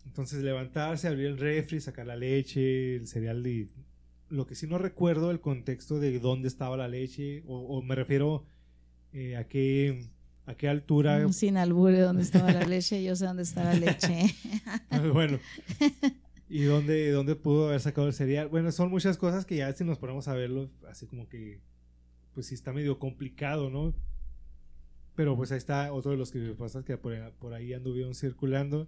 Entonces 0.05 0.43
levantarse, 0.43 1.07
abrir 1.07 1.27
el 1.27 1.37
refri, 1.37 1.79
sacar 1.79 2.07
la 2.07 2.15
leche, 2.15 2.95
el 2.95 3.07
cereal 3.07 3.43
de... 3.43 3.69
Lo 4.29 4.45
que 4.45 4.55
sí 4.55 4.67
no 4.67 4.77
recuerdo 4.77 5.31
el 5.31 5.39
contexto 5.39 5.99
de 5.99 6.19
dónde 6.19 6.47
estaba 6.47 6.77
la 6.77 6.87
leche, 6.87 7.43
o, 7.47 7.81
me 7.81 7.95
refiero 7.95 8.45
eh, 9.13 9.37
a 9.37 9.47
qué 9.47 10.09
a 10.47 10.55
qué 10.55 10.69
altura. 10.69 11.27
Mm, 11.27 11.33
sin 11.33 11.57
albure 11.57 11.99
dónde 11.99 12.23
estaba 12.23 12.51
la 12.51 12.65
leche, 12.65 13.03
yo 13.03 13.15
sé 13.15 13.25
dónde 13.25 13.43
estaba 13.43 13.73
la 13.73 13.79
leche. 13.79 14.33
bueno. 15.13 15.39
¿Y 16.49 16.63
dónde, 16.63 17.11
dónde 17.11 17.35
pudo 17.35 17.67
haber 17.67 17.81
sacado 17.81 18.07
el 18.07 18.13
cereal? 18.13 18.47
Bueno, 18.47 18.71
son 18.71 18.89
muchas 18.89 19.17
cosas 19.17 19.45
que 19.45 19.57
ya 19.57 19.71
si 19.73 19.83
nos 19.83 19.97
ponemos 19.97 20.29
a 20.29 20.33
verlo, 20.33 20.69
así 20.89 21.05
como 21.05 21.27
que, 21.27 21.59
pues 22.33 22.47
sí 22.47 22.55
está 22.55 22.71
medio 22.71 22.97
complicado, 22.99 23.69
¿no? 23.69 23.93
Pero 25.15 25.35
pues 25.35 25.51
ahí 25.51 25.57
está 25.57 25.91
otro 25.91 26.11
de 26.11 26.17
los 26.17 26.31
que 26.31 26.39
pasa 26.53 26.85
que 26.85 26.97
por, 26.97 27.13
por 27.33 27.53
ahí 27.53 27.73
anduvieron 27.73 28.15
circulando. 28.15 28.87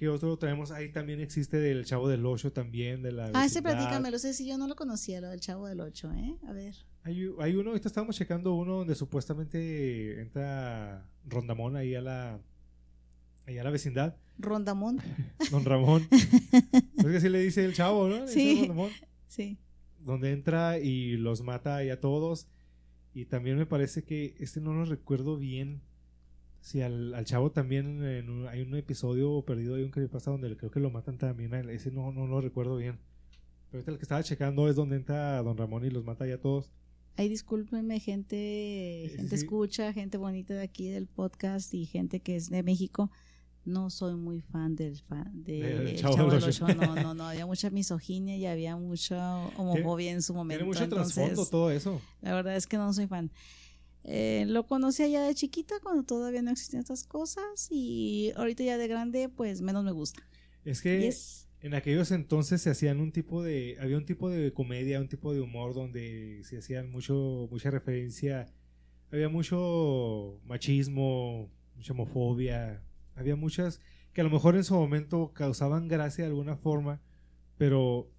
¿Qué 0.00 0.08
otro 0.08 0.34
traemos? 0.38 0.70
Ahí 0.70 0.90
también 0.90 1.20
existe 1.20 1.58
del 1.58 1.84
Chavo 1.84 2.08
del 2.08 2.24
Ocho 2.24 2.54
también, 2.54 3.02
de 3.02 3.12
la 3.12 3.30
Ah, 3.34 3.44
ese 3.44 3.60
platícame, 3.60 4.10
lo 4.10 4.18
sé 4.18 4.32
si 4.32 4.48
yo 4.48 4.56
no 4.56 4.66
lo 4.66 4.74
conocía, 4.74 5.20
lo 5.20 5.28
del 5.28 5.40
Chavo 5.40 5.66
del 5.66 5.78
Ocho, 5.78 6.10
¿eh? 6.10 6.38
A 6.48 6.54
ver. 6.54 6.74
Hay, 7.02 7.30
hay 7.38 7.54
uno, 7.54 7.68
ahorita 7.68 7.86
estábamos 7.86 8.16
checando 8.16 8.54
uno 8.54 8.78
donde 8.78 8.94
supuestamente 8.94 10.22
entra 10.22 11.06
Rondamón 11.26 11.76
ahí 11.76 11.94
a 11.94 12.00
la, 12.00 12.40
ahí 13.46 13.58
a 13.58 13.62
la 13.62 13.68
vecindad. 13.68 14.16
Rondamón. 14.38 15.02
Don 15.50 15.66
Ramón. 15.66 16.08
es 16.10 17.04
que 17.04 17.16
así 17.18 17.28
le 17.28 17.40
dice 17.40 17.62
el 17.66 17.74
chavo, 17.74 18.08
¿no? 18.08 18.26
sí. 18.26 18.70
Sí. 19.28 19.58
Donde 19.98 20.32
entra 20.32 20.78
y 20.78 21.18
los 21.18 21.42
mata 21.42 21.76
ahí 21.76 21.90
a 21.90 22.00
todos. 22.00 22.48
Y 23.12 23.26
también 23.26 23.58
me 23.58 23.66
parece 23.66 24.02
que 24.02 24.34
este 24.38 24.62
no 24.62 24.72
lo 24.72 24.86
recuerdo 24.86 25.36
bien. 25.36 25.82
Si 26.60 26.82
al, 26.82 27.14
al 27.14 27.24
chavo 27.24 27.50
también 27.50 28.02
hay 28.48 28.62
un 28.62 28.74
episodio 28.76 29.42
perdido, 29.42 29.76
hay 29.76 29.82
un 29.82 29.90
que 29.90 30.06
pasa 30.08 30.30
donde 30.30 30.56
creo 30.56 30.70
que 30.70 30.80
lo 30.80 30.90
matan 30.90 31.16
también. 31.16 31.52
Ese 31.70 31.90
no, 31.90 32.12
no 32.12 32.26
lo 32.26 32.40
recuerdo 32.40 32.76
bien. 32.76 32.98
Pero 33.70 33.80
este 33.80 33.90
el 33.92 33.98
que 33.98 34.02
estaba 34.02 34.22
checando 34.22 34.68
es 34.68 34.76
donde 34.76 34.96
entra 34.96 35.42
Don 35.42 35.56
Ramón 35.56 35.84
y 35.84 35.90
los 35.90 36.04
mata 36.04 36.26
ya 36.26 36.38
todos. 36.38 36.72
Ay, 37.16 37.28
discúlpenme, 37.28 38.00
gente, 38.00 39.12
gente 39.14 39.34
escucha, 39.34 39.92
gente 39.92 40.16
bonita 40.16 40.54
de 40.54 40.62
aquí 40.62 40.88
del 40.88 41.06
podcast 41.06 41.72
y 41.74 41.86
gente 41.86 42.20
que 42.20 42.36
es 42.36 42.50
de 42.50 42.62
México. 42.62 43.10
No 43.64 43.90
soy 43.90 44.14
muy 44.14 44.40
fan 44.40 44.74
del 44.74 44.98
fan 45.02 45.30
de, 45.44 45.96
Chavo, 45.96 46.16
No, 46.16 46.94
no, 46.96 47.14
no. 47.14 47.28
Había 47.28 47.44
mucha 47.44 47.68
misoginia 47.68 48.36
y 48.36 48.46
había 48.46 48.76
mucha 48.76 49.36
homofobia 49.58 50.12
en 50.12 50.22
su 50.22 50.32
momento. 50.32 50.64
Tiene 50.64 50.80
mucho 50.80 50.88
trasfondo 50.88 51.44
todo 51.46 51.70
eso. 51.70 52.00
La 52.22 52.34
verdad 52.34 52.56
es 52.56 52.66
que 52.66 52.78
no 52.78 52.92
soy 52.94 53.06
fan. 53.06 53.30
Eh, 54.04 54.44
lo 54.48 54.66
conocí 54.66 55.02
allá 55.02 55.22
de 55.22 55.34
chiquita 55.34 55.74
cuando 55.82 56.02
todavía 56.04 56.42
no 56.42 56.50
existían 56.50 56.80
estas 56.80 57.04
cosas 57.04 57.68
y 57.70 58.32
ahorita 58.36 58.64
ya 58.64 58.78
de 58.78 58.88
grande 58.88 59.28
pues 59.28 59.60
menos 59.60 59.84
me 59.84 59.92
gusta. 59.92 60.22
Es 60.64 60.80
que 60.80 61.12
en 61.60 61.74
aquellos 61.74 62.10
entonces 62.10 62.62
se 62.62 62.70
hacían 62.70 63.00
un 63.00 63.12
tipo 63.12 63.42
de 63.42 63.76
había 63.80 63.98
un 63.98 64.06
tipo 64.06 64.30
de 64.30 64.52
comedia, 64.52 65.00
un 65.00 65.08
tipo 65.08 65.34
de 65.34 65.40
humor 65.40 65.74
donde 65.74 66.40
se 66.44 66.58
hacían 66.58 66.90
mucho 66.90 67.48
mucha 67.50 67.70
referencia, 67.70 68.46
había 69.12 69.28
mucho 69.28 70.40
machismo, 70.44 71.50
mucha 71.76 71.92
homofobia, 71.92 72.82
había 73.14 73.36
muchas 73.36 73.80
que 74.14 74.22
a 74.22 74.24
lo 74.24 74.30
mejor 74.30 74.56
en 74.56 74.64
su 74.64 74.74
momento 74.74 75.32
causaban 75.34 75.88
gracia 75.88 76.24
de 76.24 76.30
alguna 76.30 76.56
forma, 76.56 77.00
pero 77.58 78.10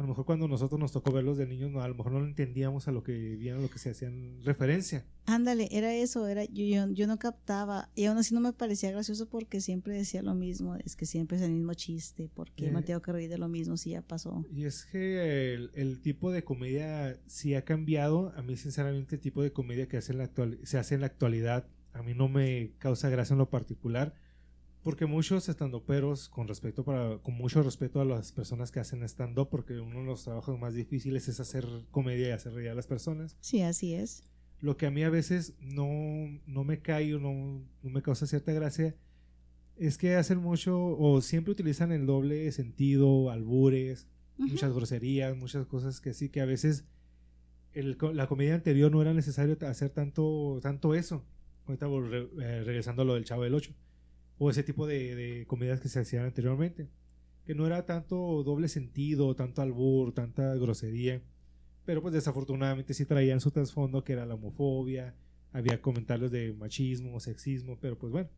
a 0.00 0.02
lo 0.02 0.08
mejor 0.08 0.24
cuando 0.24 0.48
nosotros 0.48 0.80
nos 0.80 0.92
tocó 0.92 1.12
verlos 1.12 1.36
de 1.36 1.46
niños, 1.46 1.70
no, 1.70 1.82
a 1.82 1.88
lo 1.88 1.94
mejor 1.94 2.12
no 2.12 2.20
lo 2.20 2.26
entendíamos 2.26 2.88
a 2.88 2.90
lo 2.90 3.02
que 3.02 3.12
vivían, 3.12 3.58
a 3.58 3.60
lo 3.60 3.68
que 3.68 3.78
se 3.78 3.90
hacían 3.90 4.42
referencia. 4.42 5.04
Ándale, 5.26 5.68
era 5.72 5.94
eso, 5.94 6.26
era 6.26 6.42
yo, 6.46 6.90
yo, 6.90 7.06
no 7.06 7.18
captaba, 7.18 7.90
y 7.94 8.06
aún 8.06 8.16
así 8.16 8.34
no 8.34 8.40
me 8.40 8.54
parecía 8.54 8.90
gracioso 8.90 9.28
porque 9.28 9.60
siempre 9.60 9.94
decía 9.94 10.22
lo 10.22 10.34
mismo, 10.34 10.76
es 10.76 10.96
que 10.96 11.04
siempre 11.04 11.36
es 11.36 11.42
el 11.42 11.50
mismo 11.50 11.74
chiste, 11.74 12.30
porque 12.32 12.64
qué 12.64 12.70
me 12.70 12.80
tengo 12.80 13.02
que 13.02 13.12
reír 13.12 13.28
de 13.28 13.36
lo 13.36 13.48
mismo 13.48 13.76
si 13.76 13.90
ya 13.90 14.00
pasó. 14.00 14.42
Y 14.50 14.64
es 14.64 14.86
que 14.86 15.52
el, 15.52 16.00
tipo 16.00 16.32
de 16.32 16.44
comedia 16.44 17.20
sí 17.26 17.54
ha 17.54 17.66
cambiado, 17.66 18.32
a 18.36 18.42
mí 18.42 18.56
sinceramente 18.56 19.16
el 19.16 19.20
tipo 19.20 19.42
de 19.42 19.52
comedia 19.52 19.86
que 19.86 19.98
hace 19.98 20.12
en 20.12 20.18
la 20.18 20.24
actual, 20.24 20.58
se 20.62 20.78
hace 20.78 20.94
en 20.94 21.02
la 21.02 21.08
actualidad, 21.08 21.66
a 21.92 22.02
mí 22.02 22.14
no 22.14 22.30
me 22.30 22.72
causa 22.78 23.10
gracia 23.10 23.34
en 23.34 23.38
lo 23.38 23.50
particular, 23.50 24.14
porque 24.82 25.06
muchos 25.06 25.48
estandoperos, 25.48 26.28
con 26.28 26.48
respecto 26.48 26.84
para, 26.84 27.18
con 27.18 27.34
mucho 27.34 27.62
respeto 27.62 28.00
a 28.00 28.04
las 28.04 28.32
personas 28.32 28.70
que 28.70 28.80
hacen 28.80 29.02
stand-up, 29.02 29.48
porque 29.50 29.78
uno 29.78 30.00
de 30.00 30.06
los 30.06 30.24
trabajos 30.24 30.58
más 30.58 30.74
difíciles 30.74 31.28
es 31.28 31.38
hacer 31.38 31.66
comedia 31.90 32.28
y 32.28 32.30
hacer 32.32 32.54
reír 32.54 32.70
a 32.70 32.74
las 32.74 32.86
personas. 32.86 33.36
Sí, 33.40 33.60
así 33.60 33.94
es. 33.94 34.22
Lo 34.60 34.76
que 34.76 34.86
a 34.86 34.90
mí 34.90 35.02
a 35.02 35.10
veces 35.10 35.54
no, 35.60 35.86
no 36.46 36.64
me 36.64 36.80
cae 36.80 37.14
o 37.14 37.18
no, 37.18 37.62
no 37.82 37.90
me 37.90 38.02
causa 38.02 38.26
cierta 38.26 38.52
gracia 38.52 38.94
es 39.76 39.96
que 39.96 40.16
hacen 40.16 40.38
mucho 40.38 40.78
o 40.78 41.20
siempre 41.22 41.52
utilizan 41.52 41.92
el 41.92 42.06
doble 42.06 42.50
sentido, 42.52 43.30
albures, 43.30 44.06
muchas 44.36 44.72
groserías, 44.72 45.36
muchas 45.36 45.66
cosas 45.66 46.00
que 46.00 46.14
sí, 46.14 46.28
que 46.28 46.40
a 46.40 46.46
veces 46.46 46.84
el, 47.72 47.96
la 48.14 48.26
comedia 48.26 48.54
anterior 48.54 48.90
no 48.90 49.00
era 49.00 49.14
necesario 49.14 49.56
hacer 49.66 49.90
tanto, 49.90 50.58
tanto 50.62 50.94
eso. 50.94 51.24
Ahorita 51.66 51.86
eh, 51.86 52.62
regresando 52.64 53.02
a 53.02 53.04
lo 53.04 53.14
del 53.14 53.24
Chavo 53.24 53.44
del 53.44 53.54
Ocho 53.54 53.74
o 54.42 54.48
ese 54.48 54.62
tipo 54.62 54.86
de, 54.86 55.14
de 55.14 55.46
comedias 55.46 55.80
que 55.80 55.90
se 55.90 56.00
hacían 56.00 56.24
anteriormente. 56.24 56.88
Que 57.44 57.54
no 57.54 57.66
era 57.66 57.84
tanto 57.84 58.42
doble 58.42 58.68
sentido, 58.68 59.36
tanto 59.36 59.60
albur, 59.60 60.14
tanta 60.14 60.54
grosería. 60.54 61.22
Pero 61.84 62.00
pues 62.00 62.14
desafortunadamente 62.14 62.94
sí 62.94 63.04
traían 63.04 63.40
su 63.40 63.50
trasfondo 63.50 64.02
que 64.02 64.14
era 64.14 64.24
la 64.24 64.36
homofobia, 64.36 65.14
había 65.52 65.82
comentarios 65.82 66.30
de 66.30 66.54
machismo, 66.54 67.20
sexismo, 67.20 67.78
pero 67.80 67.98
pues 67.98 68.10
bueno. 68.12 68.30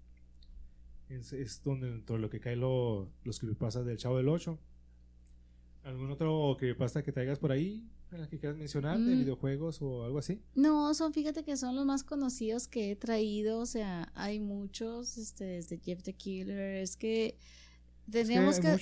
Es, 1.08 1.32
es 1.32 1.62
donde 1.62 1.88
dentro 1.88 2.16
de 2.16 2.22
lo 2.22 2.30
que 2.30 2.40
cae 2.40 2.56
lo, 2.56 3.08
los 3.22 3.38
creepypastas 3.38 3.86
del 3.86 3.96
Chavo 3.96 4.16
del 4.16 4.28
8. 4.28 4.58
¿Algún 5.84 6.10
otro 6.10 6.56
creepypasta 6.58 7.02
que 7.02 7.12
traigas 7.12 7.38
por 7.38 7.52
ahí? 7.52 7.84
que 8.28 8.38
quieras 8.38 8.58
mencionar 8.58 8.98
de 8.98 9.14
mm. 9.14 9.18
videojuegos 9.20 9.80
o 9.80 10.04
algo 10.04 10.18
así? 10.18 10.42
No, 10.54 10.92
son, 10.94 11.12
fíjate 11.12 11.44
que 11.44 11.56
son 11.56 11.74
los 11.76 11.86
más 11.86 12.04
conocidos 12.04 12.68
que 12.68 12.90
he 12.90 12.96
traído, 12.96 13.60
o 13.60 13.66
sea, 13.66 14.12
hay 14.14 14.38
muchos, 14.38 15.16
este, 15.16 15.44
desde 15.44 15.78
Jeff 15.78 16.02
the 16.02 16.12
Killer, 16.12 16.76
es 16.76 16.96
que 16.96 17.38
tendríamos 18.10 18.60
que, 18.60 18.78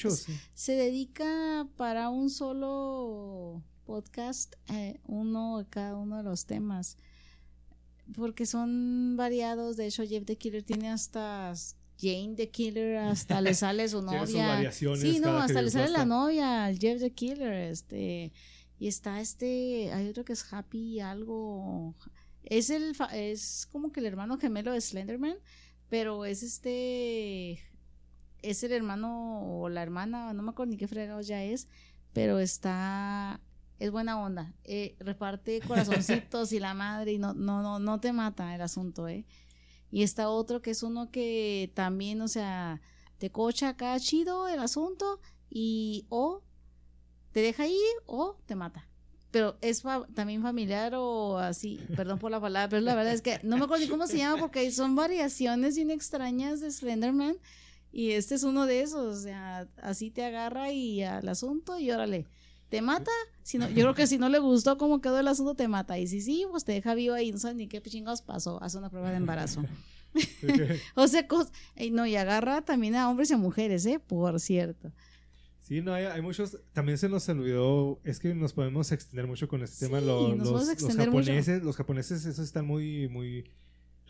se 0.55 0.72
dedica 0.72 1.68
para 1.76 2.11
un 2.11 2.28
solo 2.28 3.62
podcast, 3.84 4.57
eh, 4.72 5.01
uno 5.07 5.59
de 5.59 5.66
cada 5.66 5.96
uno 5.96 6.16
de 6.16 6.24
los 6.24 6.46
temas, 6.46 6.96
porque 8.14 8.46
son 8.46 9.16
variados, 9.16 9.76
de 9.76 9.86
hecho 9.86 10.05
Jeff 10.05 10.24
the 10.24 10.36
Killer 10.36 10.64
tiene 10.64 10.90
hasta 10.90 11.55
Jane 12.01 12.34
the 12.36 12.48
Killer 12.51 12.96
hasta 12.96 13.40
le 13.40 13.55
sale 13.55 13.88
su 13.88 14.03
novia. 14.03 14.72
sí, 14.72 15.20
no, 15.20 15.36
hasta 15.38 15.62
le 15.62 15.70
sale 15.70 15.90
la 15.90 16.05
novia 16.05 16.64
al 16.66 16.78
Jeff 16.78 17.01
the 17.01 17.11
Killer, 17.11 17.53
este 17.53 18.32
y 18.80 18.88
está 18.88 19.20
este, 19.20 19.92
hay 19.92 20.09
otro 20.09 20.24
que 20.24 20.32
es 20.32 20.53
Happy 20.53 21.01
algo. 21.01 21.94
Es 22.42 22.70
el 22.70 22.96
es 23.12 23.68
como 23.70 23.92
que 23.92 24.01
el 24.01 24.07
hermano 24.07 24.38
gemelo 24.38 24.72
de 24.72 24.80
Slenderman, 24.80 25.36
pero 25.90 26.24
es 26.24 26.42
este 26.42 27.62
es 28.42 28.62
el 28.64 28.72
hermano 28.72 29.61
o 29.61 29.68
la 29.68 29.82
hermana, 29.82 30.32
no 30.32 30.42
me 30.42 30.51
acuerdo 30.51 30.70
ni 30.70 30.78
qué 30.78 30.88
fregados 30.88 31.26
ya 31.26 31.44
es, 31.44 31.68
pero 32.14 32.38
está 32.38 33.38
es 33.79 33.91
buena 33.91 34.18
onda. 34.18 34.54
Eh, 34.64 34.96
reparte 34.99 35.61
corazoncitos 35.66 36.53
y 36.53 36.58
la 36.58 36.72
madre 36.72 37.12
y 37.12 37.18
no 37.18 37.34
no 37.34 37.62
no 37.62 37.79
no 37.79 38.00
te 38.00 38.14
mata 38.14 38.54
el 38.54 38.62
asunto, 38.62 39.08
eh. 39.08 39.26
Y 39.91 40.03
está 40.03 40.29
otro 40.29 40.62
que 40.62 40.71
es 40.71 40.83
uno 40.83 41.11
que 41.11 41.71
también, 41.75 42.21
o 42.21 42.29
sea, 42.29 42.80
te 43.18 43.30
cocha 43.30 43.71
acá 43.71 43.99
chido 43.99 44.49
el 44.49 44.61
asunto 44.61 45.21
y 45.50 46.07
o 46.08 46.42
te 47.33 47.41
deja 47.41 47.67
ir 47.67 47.75
o 48.07 48.38
te 48.46 48.54
mata. 48.54 48.87
Pero 49.30 49.57
es 49.61 49.83
también 50.14 50.42
familiar 50.42 50.95
o 50.96 51.38
así, 51.38 51.79
perdón 51.96 52.18
por 52.18 52.30
la 52.33 52.41
palabra, 52.41 52.68
pero 52.68 52.83
la 52.83 52.96
verdad 52.96 53.12
es 53.12 53.22
que 53.22 53.38
no 53.45 53.57
me 53.57 53.64
acuerdo 53.64 53.84
ni 53.84 53.91
cómo 53.91 54.08
se 54.08 54.18
llama 54.18 54.41
porque 54.41 54.71
son 54.72 54.96
variaciones 54.96 55.76
bien 55.76 55.91
extrañas 55.91 56.61
de 56.61 56.71
Slenderman 56.72 57.37
y 57.92 58.12
este 58.12 58.37
es 58.37 58.42
uno 58.42 58.67
de 58.67 58.83
esos, 58.83 59.18
o 59.18 59.21
sea, 59.21 59.68
así 59.83 60.11
te 60.11 60.25
agarra 60.25 60.72
y 60.72 61.03
al 61.03 61.29
asunto 61.29 61.79
y 61.79 61.91
órale, 61.91 62.26
te 62.71 62.80
mata, 62.83 63.11
si 63.42 63.59
no, 63.59 63.68
yo 63.68 63.83
creo 63.83 63.95
que 63.95 64.07
si 64.07 64.17
no 64.17 64.29
le 64.29 64.38
gustó 64.38 64.79
cómo 64.79 65.01
quedó 65.01 65.18
el 65.18 65.29
asunto 65.29 65.55
te 65.55 65.68
mata 65.68 65.99
y 65.99 66.07
si 66.07 66.22
sí, 66.22 66.47
pues 66.51 66.64
te 66.64 66.72
deja 66.72 66.95
vivo 66.95 67.14
ahí, 67.14 67.33
no 67.33 67.38
sabes 67.38 67.57
ni 67.57 67.67
qué 67.67 67.83
chingados 67.83 68.22
pasó, 68.22 68.63
hace 68.63 68.79
una 68.79 68.88
prueba 68.88 69.11
de 69.11 69.17
embarazo. 69.17 69.64
o 70.95 71.09
sea, 71.09 71.26
no, 71.91 72.07
y 72.07 72.17
agarra 72.17 72.63
también 72.63 72.95
a 72.95 73.11
hombres 73.11 73.30
y 73.30 73.34
a 73.34 73.37
mujeres, 73.37 73.84
¿eh? 73.87 74.01
Por 74.01 74.38
cierto. 74.41 74.92
Sí, 75.61 75.83
no, 75.83 75.95
hay, 75.95 76.21
muchos. 76.21 76.59
También 76.72 76.99
se 76.99 77.09
nos 77.09 77.29
olvidó. 77.29 78.01
Es 78.03 78.18
que 78.18 78.34
nos 78.34 78.53
podemos 78.53 78.91
extender 78.91 79.29
mucho 79.29 79.47
con 79.47 79.63
este 79.63 79.87
tema. 79.87 80.01
Los, 80.01 80.37
los, 80.37 80.97
japoneses, 80.97 81.63
los 81.63 81.76
japoneses, 81.76 82.25
esos 82.25 82.45
están 82.45 82.67
muy, 82.67 83.07
muy. 83.09 83.45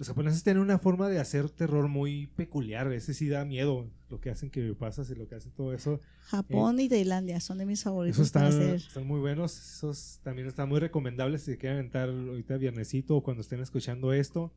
Los 0.01 0.09
japoneses 0.09 0.43
tienen 0.43 0.63
una 0.63 0.79
forma 0.79 1.11
de 1.11 1.21
hacer 1.21 1.51
terror 1.51 1.87
muy 1.87 2.29
peculiar. 2.29 2.91
Ese 2.91 3.13
sí 3.13 3.29
da 3.29 3.45
miedo. 3.45 3.87
Lo 4.09 4.19
que 4.19 4.31
hacen 4.31 4.49
que 4.49 4.73
pasas 4.73 5.11
y 5.11 5.15
lo 5.15 5.29
que 5.29 5.35
hacen 5.35 5.53
todo 5.53 5.75
eso. 5.75 6.01
Japón 6.23 6.81
eh, 6.81 6.85
y 6.85 6.89
Tailandia 6.89 7.39
son 7.39 7.59
de 7.59 7.67
mis 7.67 7.83
favoritos. 7.83 8.17
Esos 8.17 8.29
están, 8.29 8.63
están 8.75 9.07
muy 9.07 9.21
buenos. 9.21 9.59
Esos 9.59 10.19
también 10.23 10.49
están 10.49 10.71
muy 10.71 10.81
recomendables 10.81 11.43
si 11.43 11.59
quieren 11.59 11.81
entrar 11.81 12.09
ahorita 12.09 12.57
viernesito 12.57 13.15
o 13.15 13.23
cuando 13.23 13.43
estén 13.43 13.61
escuchando 13.61 14.15
esto. 14.15 14.55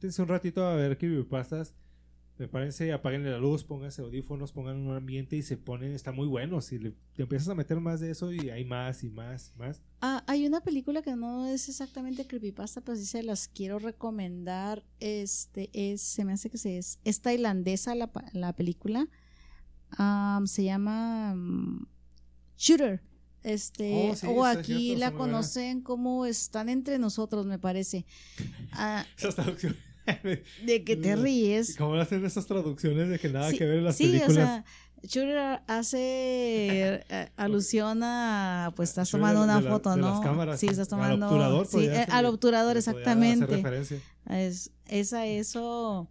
Dense 0.00 0.22
un 0.22 0.28
ratito 0.28 0.66
a 0.66 0.74
ver 0.76 0.96
qué 0.96 1.26
pasas 1.28 1.74
Prepárense, 2.36 2.92
apaguen 2.92 3.24
la 3.24 3.38
luz, 3.38 3.64
pónganse 3.64 4.02
audífonos, 4.02 4.52
pongan 4.52 4.76
un 4.76 4.94
ambiente 4.94 5.36
y 5.36 5.42
se 5.42 5.56
ponen, 5.56 5.92
está 5.92 6.12
muy 6.12 6.26
bueno. 6.26 6.60
Si 6.60 6.78
le, 6.78 6.92
te 7.14 7.22
empiezas 7.22 7.48
a 7.48 7.54
meter 7.54 7.80
más 7.80 8.00
de 8.00 8.10
eso 8.10 8.30
y 8.30 8.50
hay 8.50 8.62
más 8.62 9.02
y 9.04 9.08
más 9.08 9.52
y 9.54 9.58
más. 9.58 9.80
Ah, 10.02 10.22
hay 10.26 10.46
una 10.46 10.60
película 10.60 11.00
que 11.00 11.16
no 11.16 11.46
es 11.46 11.70
exactamente 11.70 12.26
creepypasta, 12.26 12.82
pero 12.82 12.96
sí 12.98 13.06
se 13.06 13.22
las 13.22 13.48
quiero 13.48 13.78
recomendar. 13.78 14.84
Este 15.00 15.70
es, 15.72 16.02
se 16.02 16.26
me 16.26 16.34
hace 16.34 16.50
que 16.50 16.58
se 16.58 16.76
es, 16.76 16.98
es 17.04 17.22
tailandesa 17.22 17.94
la, 17.94 18.10
la 18.34 18.54
película. 18.54 19.08
se 20.44 20.64
llama 20.64 21.32
um, 21.32 21.86
Shooter. 22.58 23.02
Este, 23.42 24.12
oh, 24.24 24.30
o 24.30 24.44
aquí 24.44 24.96
la 24.96 25.12
conocen 25.12 25.80
como 25.80 26.26
están 26.26 26.68
entre 26.68 26.98
nosotros, 26.98 27.46
me 27.46 27.60
parece. 27.60 28.04
Ah, 28.72 29.06
de 30.64 30.84
que 30.84 30.96
te 30.96 31.16
ríes. 31.16 31.76
¿Cómo 31.76 31.94
hacen 31.94 32.24
esas 32.24 32.46
traducciones 32.46 33.08
de 33.08 33.18
que 33.18 33.28
nada 33.28 33.52
que 33.52 33.64
ver 33.64 33.78
en 33.78 33.84
las 33.84 33.96
películas? 33.96 34.26
Sí, 34.26 34.32
o 34.32 34.34
sea, 34.34 34.64
Shooter 35.02 35.60
hace 35.66 37.04
eh, 37.08 37.30
alusión 37.36 38.02
a, 38.02 38.72
pues 38.76 38.90
estás 38.90 39.10
tomando 39.10 39.42
una 39.42 39.60
foto, 39.60 39.96
¿no? 39.96 40.56
Sí, 40.56 40.66
estás 40.66 40.88
tomando. 40.88 41.26
Al 41.26 41.32
obturador, 41.32 41.66
sí, 41.66 41.86
eh, 41.86 42.06
al 42.10 42.26
obturador, 42.26 42.76
exactamente. 42.76 43.62
Es, 44.28 44.70
es 44.86 45.12
a 45.12 45.26
eso. 45.26 46.08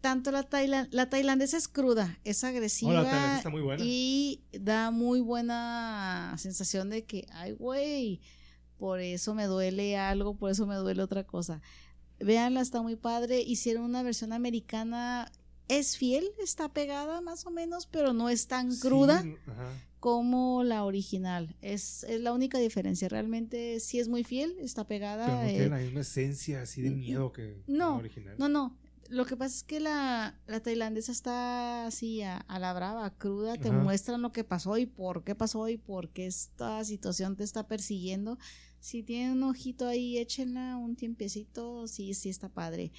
tanto 0.00 0.30
la, 0.30 0.48
la 0.90 1.10
tailandesa 1.10 1.56
es 1.56 1.68
cruda, 1.68 2.18
es 2.24 2.44
agresiva. 2.44 3.02
Oh, 3.02 3.36
está 3.36 3.50
muy 3.50 3.62
buena. 3.62 3.82
Y 3.84 4.42
da 4.52 4.90
muy 4.90 5.20
buena 5.20 6.34
sensación 6.38 6.90
de 6.90 7.04
que, 7.04 7.26
ay, 7.32 7.52
güey 7.52 8.20
por 8.80 8.98
eso 8.98 9.34
me 9.34 9.44
duele 9.44 9.98
algo, 9.98 10.34
por 10.34 10.50
eso 10.50 10.66
me 10.66 10.74
duele 10.74 11.02
otra 11.02 11.24
cosa. 11.24 11.60
Veanla, 12.18 12.62
está 12.62 12.80
muy 12.80 12.96
padre. 12.96 13.42
Hicieron 13.42 13.84
una 13.84 14.02
versión 14.02 14.32
americana, 14.32 15.30
es 15.68 15.98
fiel, 15.98 16.30
está 16.42 16.72
pegada 16.72 17.20
más 17.20 17.46
o 17.46 17.50
menos, 17.50 17.86
pero 17.86 18.14
no 18.14 18.30
es 18.30 18.46
tan 18.46 18.74
cruda 18.74 19.22
como 20.00 20.64
la 20.64 20.84
original. 20.84 21.54
Es, 21.60 22.04
es, 22.04 22.22
la 22.22 22.32
única 22.32 22.58
diferencia. 22.58 23.10
Realmente 23.10 23.80
sí 23.80 24.00
es 24.00 24.08
muy 24.08 24.24
fiel, 24.24 24.56
está 24.60 24.86
pegada. 24.86 25.26
Pero 25.26 25.40
no 25.40 25.48
tiene 25.48 25.68
la 25.68 25.76
misma 25.76 26.00
esencia 26.00 26.62
así 26.62 26.80
de 26.80 26.90
miedo 26.90 27.32
que 27.32 27.62
no, 27.66 27.90
la 27.90 27.96
original. 27.96 28.34
No, 28.38 28.48
no. 28.48 28.78
Lo 29.10 29.26
que 29.26 29.36
pasa 29.36 29.56
es 29.56 29.62
que 29.64 29.80
la, 29.80 30.38
la 30.46 30.60
tailandesa 30.60 31.10
está 31.10 31.86
así 31.86 32.22
a, 32.22 32.46
la 32.48 32.72
brava, 32.72 33.10
cruda, 33.10 33.56
te 33.56 33.72
muestran 33.72 34.22
lo 34.22 34.30
que 34.30 34.44
pasó 34.44 34.78
y 34.78 34.86
por 34.86 35.24
qué 35.24 35.34
pasó 35.34 35.68
y 35.68 35.78
por 35.78 36.10
qué 36.10 36.26
esta 36.26 36.84
situación 36.84 37.34
te 37.34 37.42
está 37.42 37.66
persiguiendo 37.66 38.38
si 38.80 39.02
tienen 39.02 39.32
un 39.36 39.42
ojito 39.44 39.86
ahí, 39.86 40.18
échenla 40.18 40.76
un 40.76 40.96
tiempecito, 40.96 41.86
sí, 41.86 42.14
sí 42.14 42.30
está 42.30 42.48
padre. 42.48 42.92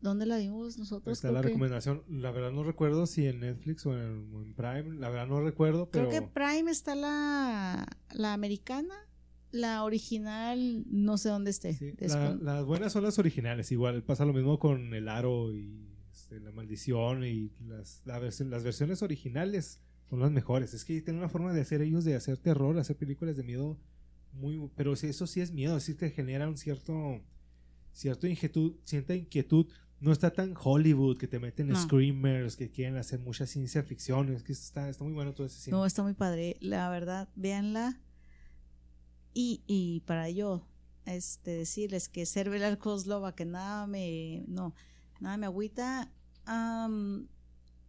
¿Dónde 0.00 0.24
la 0.24 0.38
vimos 0.38 0.78
nosotros? 0.78 1.18
Está 1.18 1.30
la 1.30 1.42
recomendación. 1.42 2.02
La 2.08 2.30
verdad 2.30 2.52
no 2.52 2.62
recuerdo 2.62 3.06
si 3.06 3.26
en 3.26 3.40
Netflix 3.40 3.84
o 3.84 3.98
en, 3.98 4.54
Prime. 4.54 4.96
La 4.96 5.10
verdad 5.10 5.26
no 5.26 5.40
recuerdo, 5.40 5.90
pero... 5.90 6.08
Creo 6.08 6.22
que 6.22 6.28
Prime 6.28 6.70
está 6.70 6.94
la, 6.94 7.86
la 8.12 8.32
americana. 8.32 8.94
La 9.50 9.82
original 9.82 10.84
no 10.86 11.18
sé 11.18 11.28
dónde 11.28 11.50
esté. 11.50 11.76
las 12.40 12.64
buenas 12.64 12.92
son 12.92 13.02
las 13.02 13.18
originales. 13.18 13.72
Igual 13.72 14.02
pasa 14.04 14.24
lo 14.24 14.32
mismo 14.32 14.58
con 14.58 14.94
El 14.94 15.08
Aro 15.08 15.52
y 15.52 15.90
este, 16.12 16.40
La 16.40 16.52
Maldición 16.52 17.24
y 17.24 17.50
las, 17.66 18.02
las 18.06 18.62
versiones 18.62 19.02
originales 19.02 19.80
son 20.08 20.20
las 20.20 20.30
mejores. 20.30 20.72
Es 20.72 20.84
que 20.84 21.02
tienen 21.02 21.18
una 21.18 21.28
forma 21.28 21.52
de 21.52 21.60
hacer 21.60 21.82
ellos 21.82 22.04
de 22.04 22.14
hacer 22.14 22.38
terror, 22.38 22.78
hacer 22.78 22.96
películas 22.96 23.36
de 23.36 23.42
miedo 23.42 23.76
muy, 24.32 24.70
pero 24.76 24.92
eso 24.92 25.26
sí 25.26 25.40
es 25.40 25.52
miedo, 25.52 25.78
sí 25.80 25.94
te 25.94 26.10
genera 26.10 26.48
un 26.48 26.56
cierto, 26.56 27.20
cierto 27.92 28.26
inquietud, 28.26 28.74
cierta 28.84 29.14
inquietud. 29.14 29.66
No 30.00 30.12
está 30.12 30.32
tan 30.32 30.54
Hollywood 30.58 31.18
que 31.18 31.28
te 31.28 31.38
meten 31.38 31.76
screamers, 31.76 32.56
que 32.56 32.70
quieren 32.70 32.96
hacer 32.96 33.20
mucha 33.20 33.44
ciencia 33.44 33.82
ficción. 33.82 34.32
Es 34.32 34.42
que 34.42 34.52
está, 34.52 34.88
está 34.88 35.04
muy 35.04 35.12
bueno 35.12 35.34
todo 35.34 35.46
ese 35.46 35.60
cine. 35.60 35.76
No, 35.76 35.84
está 35.84 36.02
muy 36.02 36.14
padre. 36.14 36.56
La 36.60 36.88
verdad, 36.88 37.28
véanla. 37.36 38.00
Y, 39.34 39.62
y 39.66 40.00
para 40.06 40.30
yo 40.30 40.66
este, 41.04 41.50
decirles 41.50 42.08
que 42.08 42.24
Cervelar 42.24 42.78
Kozlova, 42.78 43.34
que 43.34 43.44
nada 43.44 43.86
me, 43.86 44.44
no, 44.48 44.74
nada 45.20 45.36
me 45.36 45.46
agüita, 45.46 46.10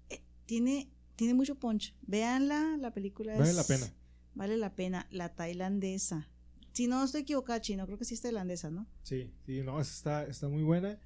eh, 0.09 0.21
tiene, 0.45 0.91
tiene 1.15 1.33
mucho 1.33 1.55
punch. 1.55 1.95
Véanla, 2.01 2.77
la 2.77 2.91
película 2.91 3.37
Vale 3.37 3.53
la 3.53 3.63
pena. 3.63 3.87
Vale 4.35 4.57
la 4.57 4.75
pena. 4.75 5.07
La 5.11 5.35
tailandesa. 5.35 6.27
Si 6.73 6.87
no 6.87 7.03
estoy 7.03 7.21
equivocada, 7.21 7.59
chino, 7.59 7.85
creo 7.85 7.97
que 7.97 8.05
sí 8.05 8.13
es 8.13 8.21
tailandesa, 8.21 8.69
¿no? 8.69 8.87
Sí, 9.03 9.33
sí, 9.45 9.61
no, 9.61 9.81
está, 9.81 10.25
está 10.25 10.47
muy 10.47 10.63
buena. 10.63 10.99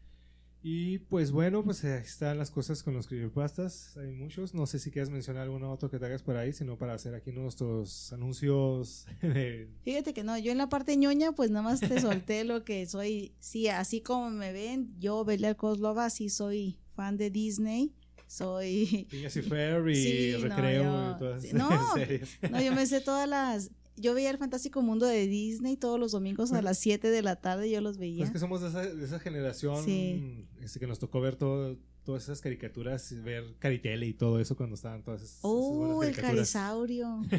Y 0.67 0.97
pues 0.97 1.31
bueno, 1.31 1.63
pues 1.63 1.83
están 1.83 2.39
las 2.39 2.49
cosas 2.49 2.81
con 2.81 2.95
los 2.95 3.05
creepypastas. 3.05 3.95
Hay 3.97 4.11
muchos. 4.11 4.55
No 4.55 4.65
sé 4.65 4.79
si 4.79 4.89
quieres 4.89 5.11
mencionar 5.11 5.43
alguno 5.43 5.71
otro 5.71 5.91
que 5.91 5.99
te 5.99 6.07
hagas 6.07 6.23
por 6.23 6.37
ahí, 6.37 6.53
sino 6.53 6.75
para 6.75 6.95
hacer 6.95 7.13
aquí 7.13 7.31
nuestros 7.31 8.11
anuncios. 8.11 9.05
Fíjate 9.83 10.11
que 10.15 10.23
no, 10.23 10.35
yo 10.39 10.51
en 10.51 10.57
la 10.57 10.67
parte 10.67 10.97
ñoña, 10.97 11.33
pues 11.33 11.51
nada 11.51 11.61
más 11.61 11.81
te 11.81 12.01
solté 12.01 12.43
lo 12.45 12.63
que 12.63 12.83
soy. 12.87 13.35
Sí, 13.39 13.67
así 13.67 14.01
como 14.01 14.31
me 14.31 14.53
ven, 14.53 14.99
yo, 14.99 15.23
Belia 15.23 15.53
Kozlova, 15.53 16.09
sí 16.09 16.29
soy 16.29 16.79
fan 16.95 17.15
de 17.17 17.29
Disney. 17.29 17.93
Soy. 18.27 19.07
Phineas 19.09 19.35
y 19.35 19.39
y 19.39 20.35
Recreo 20.35 21.11
y 21.11 21.19
todas 21.19 21.43
esas 21.43 21.93
series. 21.93 22.37
No, 22.49 22.61
yo 22.61 22.73
me 22.73 22.85
sé 22.85 23.01
todas 23.01 23.27
las 23.27 23.71
yo 23.97 24.13
veía 24.13 24.29
el 24.29 24.37
Fantástico 24.37 24.81
Mundo 24.81 25.05
de 25.05 25.27
Disney 25.27 25.77
todos 25.77 25.99
los 25.99 26.11
domingos 26.11 26.51
a 26.51 26.61
las 26.61 26.77
7 26.79 27.09
de 27.09 27.21
la 27.21 27.37
tarde, 27.37 27.69
yo 27.69 27.81
los 27.81 27.97
veía. 27.97 28.23
Pues 28.23 28.31
que 28.31 28.39
somos 28.39 28.61
de 28.61 28.67
esa, 28.67 28.85
de 28.85 29.05
esa 29.05 29.19
generación 29.19 30.47
este, 30.61 30.79
que 30.79 30.87
nos 30.87 30.99
tocó 30.99 31.21
ver 31.21 31.37
todo, 31.37 31.77
todas 32.03 32.23
esas 32.23 32.41
caricaturas, 32.41 33.13
ver 33.23 33.55
Caritele 33.59 34.05
y 34.05 34.13
todo 34.13 34.39
eso 34.39 34.55
cuando 34.57 34.75
estaban 34.75 35.03
todas 35.03 35.21
esas. 35.21 35.39
¡Oh, 35.41 36.03
el 36.03 36.15
carisaurio! 36.15 37.21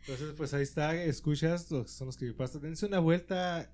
Entonces, 0.00 0.34
pues 0.36 0.54
ahí 0.54 0.62
está, 0.62 0.94
escuchas 1.02 1.70
los, 1.70 1.90
son 1.90 2.06
los 2.06 2.16
creepypastas. 2.16 2.62
Dense 2.62 2.86
una 2.86 2.98
vuelta, 2.98 3.70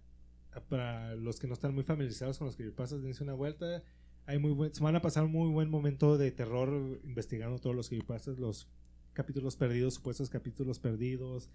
para 0.69 1.15
los 1.15 1.39
que 1.39 1.47
no 1.47 1.55
están 1.55 1.75
muy 1.75 1.85
familiarizados 1.85 2.39
con 2.39 2.47
los 2.47 2.57
creepypastas, 2.57 3.03
dense 3.03 3.23
una 3.23 3.35
vuelta. 3.35 3.83
Hay 4.27 4.39
muy 4.39 4.53
buen, 4.53 4.75
se 4.75 4.83
van 4.83 4.97
a 4.97 5.03
pasar 5.03 5.25
un 5.25 5.33
muy 5.33 5.51
buen 5.51 5.69
momento 5.69 6.17
de 6.17 6.31
terror 6.31 7.01
investigando 7.05 7.59
todos 7.59 7.77
los 7.77 7.89
creepypastas, 7.89 8.39
los 8.39 8.69
capítulos 9.13 9.57
perdidos, 9.57 9.95
supuestos 9.95 10.31
capítulos 10.31 10.79
perdidos. 10.79 11.51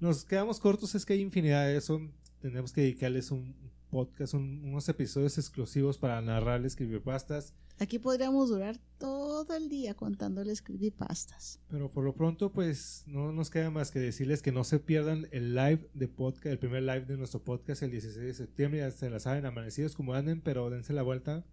Nos 0.00 0.24
quedamos 0.24 0.60
cortos, 0.60 0.94
es 0.94 1.04
que 1.04 1.14
hay 1.14 1.20
infinidad 1.20 1.66
de 1.66 1.76
eso. 1.76 2.00
Tenemos 2.40 2.72
que 2.72 2.82
dedicarles 2.82 3.30
un 3.30 3.54
podcast, 3.90 4.34
unos 4.34 4.88
episodios 4.88 5.38
exclusivos 5.38 5.98
para 5.98 6.20
narrarles 6.20 6.76
creepypastas. 6.76 7.54
Aquí 7.80 8.00
podríamos 8.00 8.48
durar 8.48 8.78
todo 8.98 9.54
el 9.56 9.68
día 9.68 9.94
contándoles 9.94 10.62
creepypastas. 10.62 11.60
Pero 11.68 11.90
por 11.90 12.04
lo 12.04 12.14
pronto, 12.14 12.50
pues 12.52 13.04
no 13.06 13.30
nos 13.30 13.50
queda 13.50 13.70
más 13.70 13.92
que 13.92 14.00
decirles 14.00 14.42
que 14.42 14.50
no 14.50 14.64
se 14.64 14.80
pierdan 14.80 15.28
el 15.30 15.54
live 15.54 15.88
de 15.94 16.08
podcast, 16.08 16.46
el 16.46 16.58
primer 16.58 16.82
live 16.82 17.06
de 17.06 17.16
nuestro 17.16 17.42
podcast 17.42 17.82
el 17.82 17.92
16 17.92 18.26
de 18.26 18.34
septiembre. 18.34 18.80
Ya 18.80 18.90
se 18.90 19.08
la 19.10 19.20
saben, 19.20 19.46
amanecidos 19.46 19.94
como 19.94 20.14
anden, 20.14 20.40
pero 20.40 20.70
dense 20.70 20.92
la 20.92 21.02
vuelta. 21.02 21.44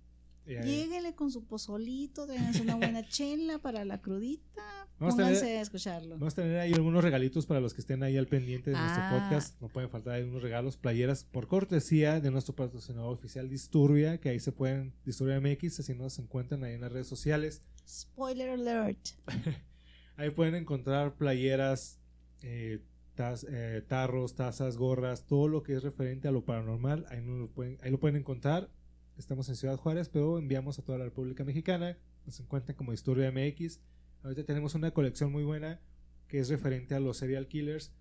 Lléguele 0.45 1.15
con 1.15 1.31
su 1.31 1.45
pozolito, 1.45 2.27
dense 2.27 2.61
una 2.61 2.75
buena 2.75 3.03
chela 3.09 3.59
para 3.59 3.83
la 3.83 4.01
crudita 4.01 4.85
Vamos 4.97 5.19
a, 5.19 5.61
escucharlo. 5.61 6.17
Vamos 6.17 6.33
a 6.33 6.35
tener 6.37 6.57
ahí 6.57 6.71
algunos 6.71 7.03
regalitos 7.03 7.45
para 7.45 7.59
los 7.59 7.73
que 7.73 7.81
estén 7.81 8.01
ahí 8.01 8.15
al 8.15 8.27
pendiente 8.27 8.71
de 8.71 8.77
nuestro 8.77 9.03
ah. 9.03 9.19
podcast. 9.19 9.61
No 9.61 9.67
pueden 9.67 9.89
faltar 9.89 10.13
ahí 10.13 10.23
unos 10.23 10.41
regalos, 10.41 10.77
playeras 10.77 11.25
por 11.25 11.47
cortesía 11.47 12.21
de 12.21 12.31
nuestro 12.31 12.55
patrocinador 12.55 13.13
oficial 13.13 13.49
Disturbia, 13.49 14.19
que 14.19 14.29
ahí 14.29 14.39
se 14.39 14.53
pueden, 14.53 14.93
Disturbia 15.03 15.41
MX, 15.41 15.81
así 15.81 15.93
nos 15.93 16.17
encuentran 16.17 16.63
ahí 16.63 16.75
en 16.75 16.81
las 16.81 16.93
redes 16.93 17.07
sociales. 17.07 17.61
Spoiler 17.85 18.51
alert. 18.51 19.05
ahí 20.15 20.29
pueden 20.29 20.55
encontrar 20.55 21.15
playeras, 21.15 21.99
eh, 22.41 22.81
eh, 23.17 23.81
tarros, 23.87 24.35
tazas, 24.35 24.77
gorras, 24.77 25.25
todo 25.25 25.49
lo 25.49 25.61
que 25.61 25.73
es 25.73 25.83
referente 25.83 26.29
a 26.29 26.31
lo 26.31 26.45
paranormal. 26.45 27.05
Ahí, 27.09 27.21
lo 27.21 27.49
pueden, 27.49 27.77
ahí 27.81 27.91
lo 27.91 27.99
pueden 27.99 28.15
encontrar. 28.15 28.69
Estamos 29.17 29.47
en 29.49 29.55
Ciudad 29.55 29.77
Juárez, 29.77 30.09
pero 30.09 30.37
enviamos 30.37 30.77
a 30.77 30.83
toda 30.83 30.97
la 30.97 31.05
República 31.05 31.43
Mexicana. 31.43 31.97
Nos 32.25 32.39
encuentran 32.39 32.75
como 32.75 32.91
Disturbia 32.91 33.31
MX 33.31 33.79
Ahorita 34.25 34.43
tenemos 34.43 34.73
una 34.73 34.89
colección 34.89 35.31
muy 35.31 35.43
buena 35.43 35.79
que 36.27 36.39
es 36.39 36.49
referente 36.49 36.95
a 36.95 36.99
los 36.99 37.17
serial 37.17 37.47
killers. 37.47 37.93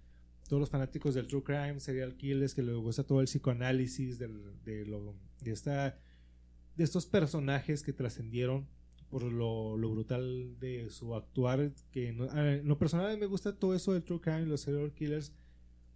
Todos 0.49 0.59
los 0.59 0.71
fanáticos 0.71 1.15
del 1.15 1.27
true 1.27 1.45
crime, 1.45 1.81
serial 1.81 2.17
killers, 2.17 2.55
que 2.55 2.63
les 2.63 2.75
gusta 2.77 3.05
todo 3.05 3.21
el 3.21 3.27
psicoanálisis 3.27 4.19
de, 4.19 4.29
lo, 4.87 5.15
de, 5.43 5.53
esta, 5.53 5.99
de 6.77 6.85
estos 6.85 7.05
personajes 7.05 7.83
que 7.83 7.93
trascendieron 7.93 8.67
por 9.11 9.23
lo, 9.23 9.77
brutal 9.77 10.59
de 10.59 10.89
su 10.89 11.15
actuar. 11.15 11.73
Que 11.93 12.09
en 12.09 12.67
lo 12.67 12.79
personal 12.79 13.19
me 13.19 13.27
gusta 13.27 13.59
todo 13.59 13.75
eso 13.75 13.93
del 13.93 14.03
true 14.03 14.23
crime, 14.23 14.47
los 14.47 14.63
serial 14.63 14.95
killers, 14.95 15.31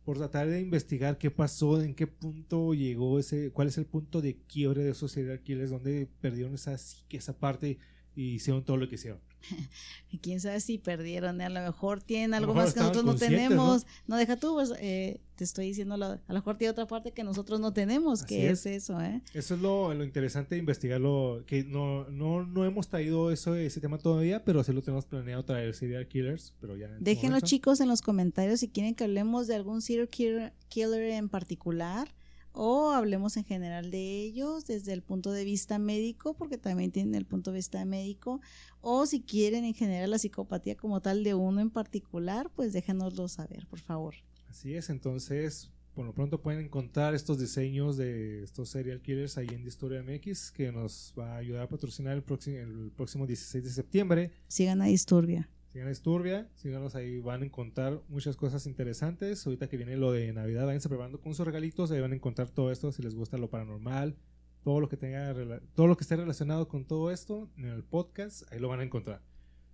por 0.08 0.16
tratar 0.16 0.48
de 0.48 0.62
investigar 0.62 1.18
qué 1.18 1.30
pasó, 1.30 1.82
en 1.82 1.94
qué 1.94 2.06
punto 2.06 2.72
llegó 2.72 3.18
ese, 3.18 3.50
cuál 3.50 3.68
es 3.68 3.76
el 3.76 3.84
punto 3.84 4.22
de 4.22 4.38
quiebre 4.38 4.82
de 4.82 4.92
esos 4.92 5.12
serial 5.12 5.42
killers, 5.42 5.68
donde 5.68 6.08
perdieron 6.22 6.54
esa 6.54 6.74
esa 7.10 7.38
parte 7.38 7.76
y 8.16 8.36
hicieron 8.36 8.64
todo 8.64 8.78
lo 8.78 8.88
que 8.88 8.94
hicieron. 8.94 9.20
Quién 10.22 10.40
sabe 10.40 10.60
si 10.60 10.78
perdieron, 10.78 11.40
¿eh? 11.40 11.44
a 11.44 11.48
lo 11.48 11.60
mejor 11.60 12.02
tienen 12.02 12.34
algo 12.34 12.54
más 12.54 12.74
que 12.74 12.80
nosotros 12.80 13.04
no 13.04 13.14
tenemos. 13.14 13.86
¿no? 14.06 14.16
deja 14.16 14.36
tú, 14.36 14.54
pues, 14.54 14.72
eh, 14.80 15.20
te 15.36 15.44
estoy 15.44 15.66
diciendo, 15.66 15.94
a 15.94 15.98
lo 15.98 16.34
mejor 16.34 16.56
tiene 16.56 16.70
otra 16.70 16.86
parte 16.86 17.12
que 17.12 17.22
nosotros 17.24 17.60
no 17.60 17.72
tenemos, 17.72 18.24
que 18.24 18.50
es. 18.50 18.66
eso, 18.66 19.00
¿eh? 19.00 19.22
Eso 19.34 19.54
es 19.54 19.60
lo, 19.60 19.94
lo, 19.94 20.04
interesante 20.04 20.54
de 20.54 20.58
investigarlo, 20.60 21.44
que 21.46 21.64
no, 21.64 22.08
no, 22.10 22.44
no 22.44 22.64
hemos 22.64 22.88
traído 22.88 23.30
eso, 23.30 23.54
ese 23.54 23.80
tema 23.80 23.98
todavía, 23.98 24.44
pero 24.44 24.64
sí 24.64 24.72
lo 24.72 24.82
tenemos 24.82 25.04
planeado 25.06 25.44
traer 25.44 25.74
serial 25.74 26.08
killers, 26.08 26.54
pero 26.60 26.76
ya. 26.76 26.88
Déjenlo 26.98 27.40
chicos 27.40 27.80
en 27.80 27.88
los 27.88 28.02
comentarios 28.02 28.60
si 28.60 28.68
quieren 28.68 28.94
que 28.94 29.04
hablemos 29.04 29.46
de 29.46 29.54
algún 29.54 29.82
serial 29.82 30.08
killer 30.08 30.52
en 30.70 31.28
particular 31.28 32.08
o 32.52 32.90
hablemos 32.90 33.36
en 33.36 33.44
general 33.44 33.90
de 33.90 34.22
ellos 34.22 34.66
desde 34.66 34.92
el 34.92 35.02
punto 35.02 35.32
de 35.32 35.44
vista 35.44 35.78
médico, 35.78 36.34
porque 36.34 36.58
también 36.58 36.90
tienen 36.90 37.14
el 37.14 37.24
punto 37.24 37.52
de 37.52 37.58
vista 37.58 37.84
médico, 37.84 38.40
o 38.80 39.06
si 39.06 39.20
quieren 39.20 39.64
en 39.64 39.74
general 39.74 40.10
la 40.10 40.18
psicopatía 40.18 40.76
como 40.76 41.00
tal 41.00 41.24
de 41.24 41.34
uno 41.34 41.60
en 41.60 41.70
particular, 41.70 42.50
pues 42.54 42.72
déjenoslo 42.72 43.28
saber, 43.28 43.66
por 43.66 43.80
favor. 43.80 44.14
Así 44.48 44.74
es, 44.74 44.90
entonces, 44.90 45.70
por 45.94 46.06
lo 46.06 46.14
pronto 46.14 46.40
pueden 46.40 46.64
encontrar 46.64 47.14
estos 47.14 47.38
diseños 47.38 47.96
de 47.96 48.42
estos 48.42 48.70
serial 48.70 49.02
killers 49.02 49.36
ahí 49.36 49.48
en 49.50 49.64
Distoria 49.64 50.02
MX, 50.02 50.52
que 50.52 50.72
nos 50.72 51.12
va 51.18 51.34
a 51.34 51.36
ayudar 51.38 51.62
a 51.62 51.68
patrocinar 51.68 52.14
el 52.16 52.22
próximo, 52.22 52.56
el 52.56 52.92
próximo 52.96 53.26
16 53.26 53.64
de 53.64 53.70
septiembre. 53.70 54.32
Sigan 54.46 54.80
a 54.80 54.86
Disturbia. 54.86 55.48
Sigan 55.68 55.86
a 55.86 55.90
Disturbia, 55.90 56.48
síganos 56.54 56.94
ahí, 56.94 57.20
van 57.20 57.42
a 57.42 57.44
encontrar 57.44 58.00
muchas 58.08 58.36
cosas 58.36 58.66
interesantes. 58.66 59.46
Ahorita 59.46 59.68
que 59.68 59.76
viene 59.76 59.96
lo 59.96 60.12
de 60.12 60.32
Navidad, 60.32 60.64
váyanse 60.64 60.88
preparando 60.88 61.20
con 61.20 61.34
sus 61.34 61.44
regalitos, 61.44 61.90
ahí 61.90 62.00
van 62.00 62.12
a 62.12 62.14
encontrar 62.14 62.48
todo 62.48 62.72
esto 62.72 62.90
si 62.90 63.02
les 63.02 63.14
gusta 63.14 63.36
lo 63.36 63.50
paranormal, 63.50 64.16
todo 64.64 64.80
lo 64.80 64.88
que 64.88 64.96
tenga 64.96 65.34
todo 65.74 65.86
lo 65.86 65.96
que 65.96 66.04
esté 66.04 66.16
relacionado 66.16 66.68
con 66.68 66.86
todo 66.86 67.10
esto 67.10 67.50
en 67.58 67.66
el 67.66 67.84
podcast, 67.84 68.50
ahí 68.50 68.58
lo 68.60 68.68
van 68.68 68.80
a 68.80 68.84
encontrar. 68.84 69.20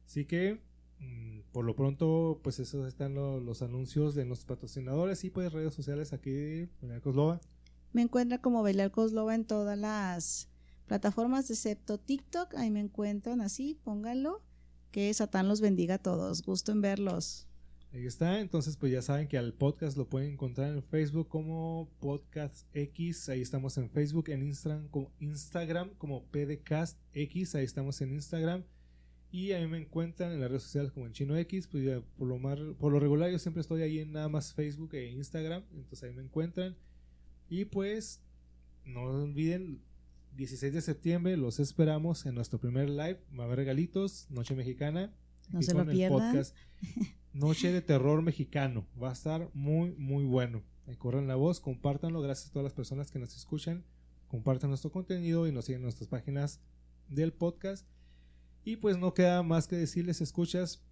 Así 0.04 0.24
que 0.24 0.60
mm, 0.98 1.52
por 1.52 1.64
lo 1.64 1.76
pronto, 1.76 2.40
pues 2.42 2.58
esos 2.58 2.88
están 2.88 3.14
los 3.14 3.62
anuncios 3.62 4.16
de 4.16 4.24
nuestros 4.24 4.48
patrocinadores 4.48 5.22
y 5.22 5.30
pues 5.30 5.52
redes 5.52 5.74
sociales 5.74 6.12
aquí 6.12 6.68
Belial 6.80 7.02
Coslova. 7.02 7.40
Me 7.92 8.02
encuentra 8.02 8.38
como 8.38 8.64
Belial 8.64 8.90
Coslova 8.90 9.36
en 9.36 9.44
todas 9.44 9.78
las 9.78 10.48
plataformas 10.86 11.48
excepto 11.50 11.98
TikTok, 11.98 12.54
ahí 12.56 12.72
me 12.72 12.80
encuentran 12.80 13.40
así, 13.40 13.78
pónganlo. 13.84 14.42
Que 14.94 15.12
Satán 15.12 15.48
los 15.48 15.60
bendiga 15.60 15.96
a 15.96 15.98
todos. 15.98 16.42
Gusto 16.42 16.70
en 16.70 16.80
verlos. 16.80 17.48
Ahí 17.92 18.06
está, 18.06 18.38
entonces 18.38 18.76
pues 18.76 18.92
ya 18.92 19.02
saben 19.02 19.26
que 19.26 19.36
al 19.36 19.52
podcast 19.52 19.96
lo 19.96 20.08
pueden 20.08 20.34
encontrar 20.34 20.70
en 20.70 20.84
Facebook 20.84 21.26
como 21.26 21.90
Podcast 21.98 22.68
X, 22.72 23.28
ahí 23.28 23.40
estamos 23.40 23.76
en 23.76 23.90
Facebook, 23.90 24.30
en 24.30 24.44
Instagram 24.44 24.86
como, 24.90 25.10
Instagram 25.18 25.90
como 25.98 26.22
PDCast 26.26 26.96
X, 27.12 27.56
ahí 27.56 27.64
estamos 27.64 28.00
en 28.02 28.12
Instagram. 28.12 28.62
Y 29.32 29.50
ahí 29.50 29.66
me 29.66 29.78
encuentran 29.78 30.30
en 30.30 30.40
las 30.40 30.48
redes 30.48 30.62
sociales 30.62 30.92
como 30.92 31.06
en 31.06 31.12
Chino 31.12 31.36
X, 31.38 31.66
pues 31.66 31.82
ya 31.82 32.00
por 32.16 32.28
lo, 32.28 32.38
mar, 32.38 32.60
por 32.78 32.92
lo 32.92 33.00
regular 33.00 33.32
yo 33.32 33.40
siempre 33.40 33.62
estoy 33.62 33.82
ahí 33.82 33.98
en 33.98 34.12
nada 34.12 34.28
más 34.28 34.54
Facebook 34.54 34.94
e 34.94 35.10
Instagram, 35.10 35.64
entonces 35.72 36.04
ahí 36.04 36.14
me 36.14 36.22
encuentran. 36.22 36.76
Y 37.48 37.64
pues 37.64 38.20
no 38.84 39.02
olviden 39.02 39.80
16 40.36 40.74
de 40.74 40.80
septiembre 40.80 41.36
los 41.36 41.60
esperamos 41.60 42.26
en 42.26 42.34
nuestro 42.34 42.58
primer 42.58 42.88
live. 42.90 43.20
Va 43.38 43.44
a 43.44 43.46
haber 43.46 43.58
regalitos, 43.58 44.26
Noche 44.30 44.56
Mexicana. 44.56 45.14
No 45.50 45.62
se 45.62 45.74
lo 45.74 45.86
pierdan. 45.86 46.44
Noche 47.32 47.70
de 47.70 47.82
Terror 47.82 48.20
Mexicano. 48.22 48.86
Va 49.00 49.10
a 49.10 49.12
estar 49.12 49.50
muy, 49.54 49.92
muy 49.92 50.24
bueno. 50.24 50.62
corran 50.98 51.28
la 51.28 51.36
voz, 51.36 51.60
compártanlo. 51.60 52.20
Gracias 52.20 52.50
a 52.50 52.52
todas 52.52 52.64
las 52.64 52.72
personas 52.72 53.12
que 53.12 53.20
nos 53.20 53.36
escuchan. 53.36 53.84
Compartan 54.26 54.70
nuestro 54.70 54.90
contenido 54.90 55.46
y 55.46 55.52
nos 55.52 55.66
siguen 55.66 55.80
en 55.80 55.84
nuestras 55.84 56.08
páginas 56.08 56.60
del 57.08 57.32
podcast. 57.32 57.86
Y 58.64 58.76
pues 58.76 58.98
no 58.98 59.14
queda 59.14 59.42
más 59.44 59.68
que 59.68 59.76
decirles, 59.76 60.20
escuchas. 60.20 60.82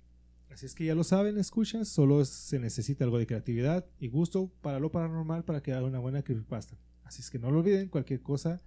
Así 0.51 0.67
es 0.67 0.75
que 0.75 0.85
ya 0.85 0.95
lo 0.95 1.03
saben, 1.03 1.39
escuchas. 1.39 1.89
Solo 1.89 2.25
se 2.25 2.61
necesita 2.61 3.05
algo 3.05 3.19
de 3.19 3.27
creatividad 3.27 3.87
y 3.99 4.09
gusto 4.09 4.53
para 4.61 4.79
lo 4.79 4.93
paranormal 4.93 5.45
para 5.45 5.63
que 5.63 5.73
haga 5.73 5.87
una 5.87 5.99
buena 5.99 6.23
creepypasta. 6.23 6.77
Así 7.03 7.23
es 7.23 7.31
que 7.31 7.41
no 7.41 7.51
lo 7.51 7.59
olviden, 7.59 7.89
cualquier 7.89 8.23
cosa 8.23 8.63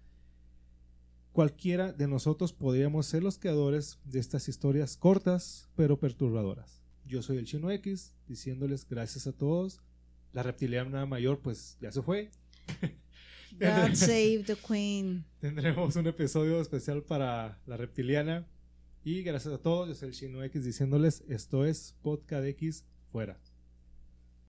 cualquiera 1.35 1.91
de 1.91 2.07
nosotros 2.07 2.53
podríamos 2.53 3.07
ser 3.07 3.21
los 3.21 3.37
creadores 3.37 3.99
de 4.05 4.19
estas 4.19 4.47
historias 4.47 4.95
cortas 4.95 5.67
pero 5.75 5.99
perturbadoras. 5.99 6.81
Yo 7.05 7.21
soy 7.21 7.39
el 7.39 7.45
Chino 7.45 7.69
X, 7.71 8.15
diciéndoles 8.25 8.87
gracias 8.87 9.27
a 9.27 9.33
todos. 9.33 9.81
La 10.31 10.43
reptiliana 10.43 11.05
mayor 11.05 11.41
pues 11.41 11.77
ya 11.81 11.91
se 11.91 12.01
fue. 12.01 12.31
God 13.59 13.95
save 13.95 14.43
the 14.45 14.55
queen. 14.55 15.25
Tendremos 15.41 15.97
un 15.97 16.07
episodio 16.07 16.61
especial 16.61 17.03
para 17.03 17.59
la 17.65 17.75
reptiliana. 17.75 18.47
Y 19.03 19.21
gracias 19.21 19.53
a 19.53 19.57
todos, 19.57 19.89
yo 19.89 19.95
soy 19.95 20.07
el 20.07 20.13
Chino 20.15 20.41
X 20.41 20.63
diciéndoles 20.63 21.21
esto 21.27 21.65
es 21.65 21.97
Podcast 22.01 22.45
X 22.45 22.85
fuera. 23.11 23.37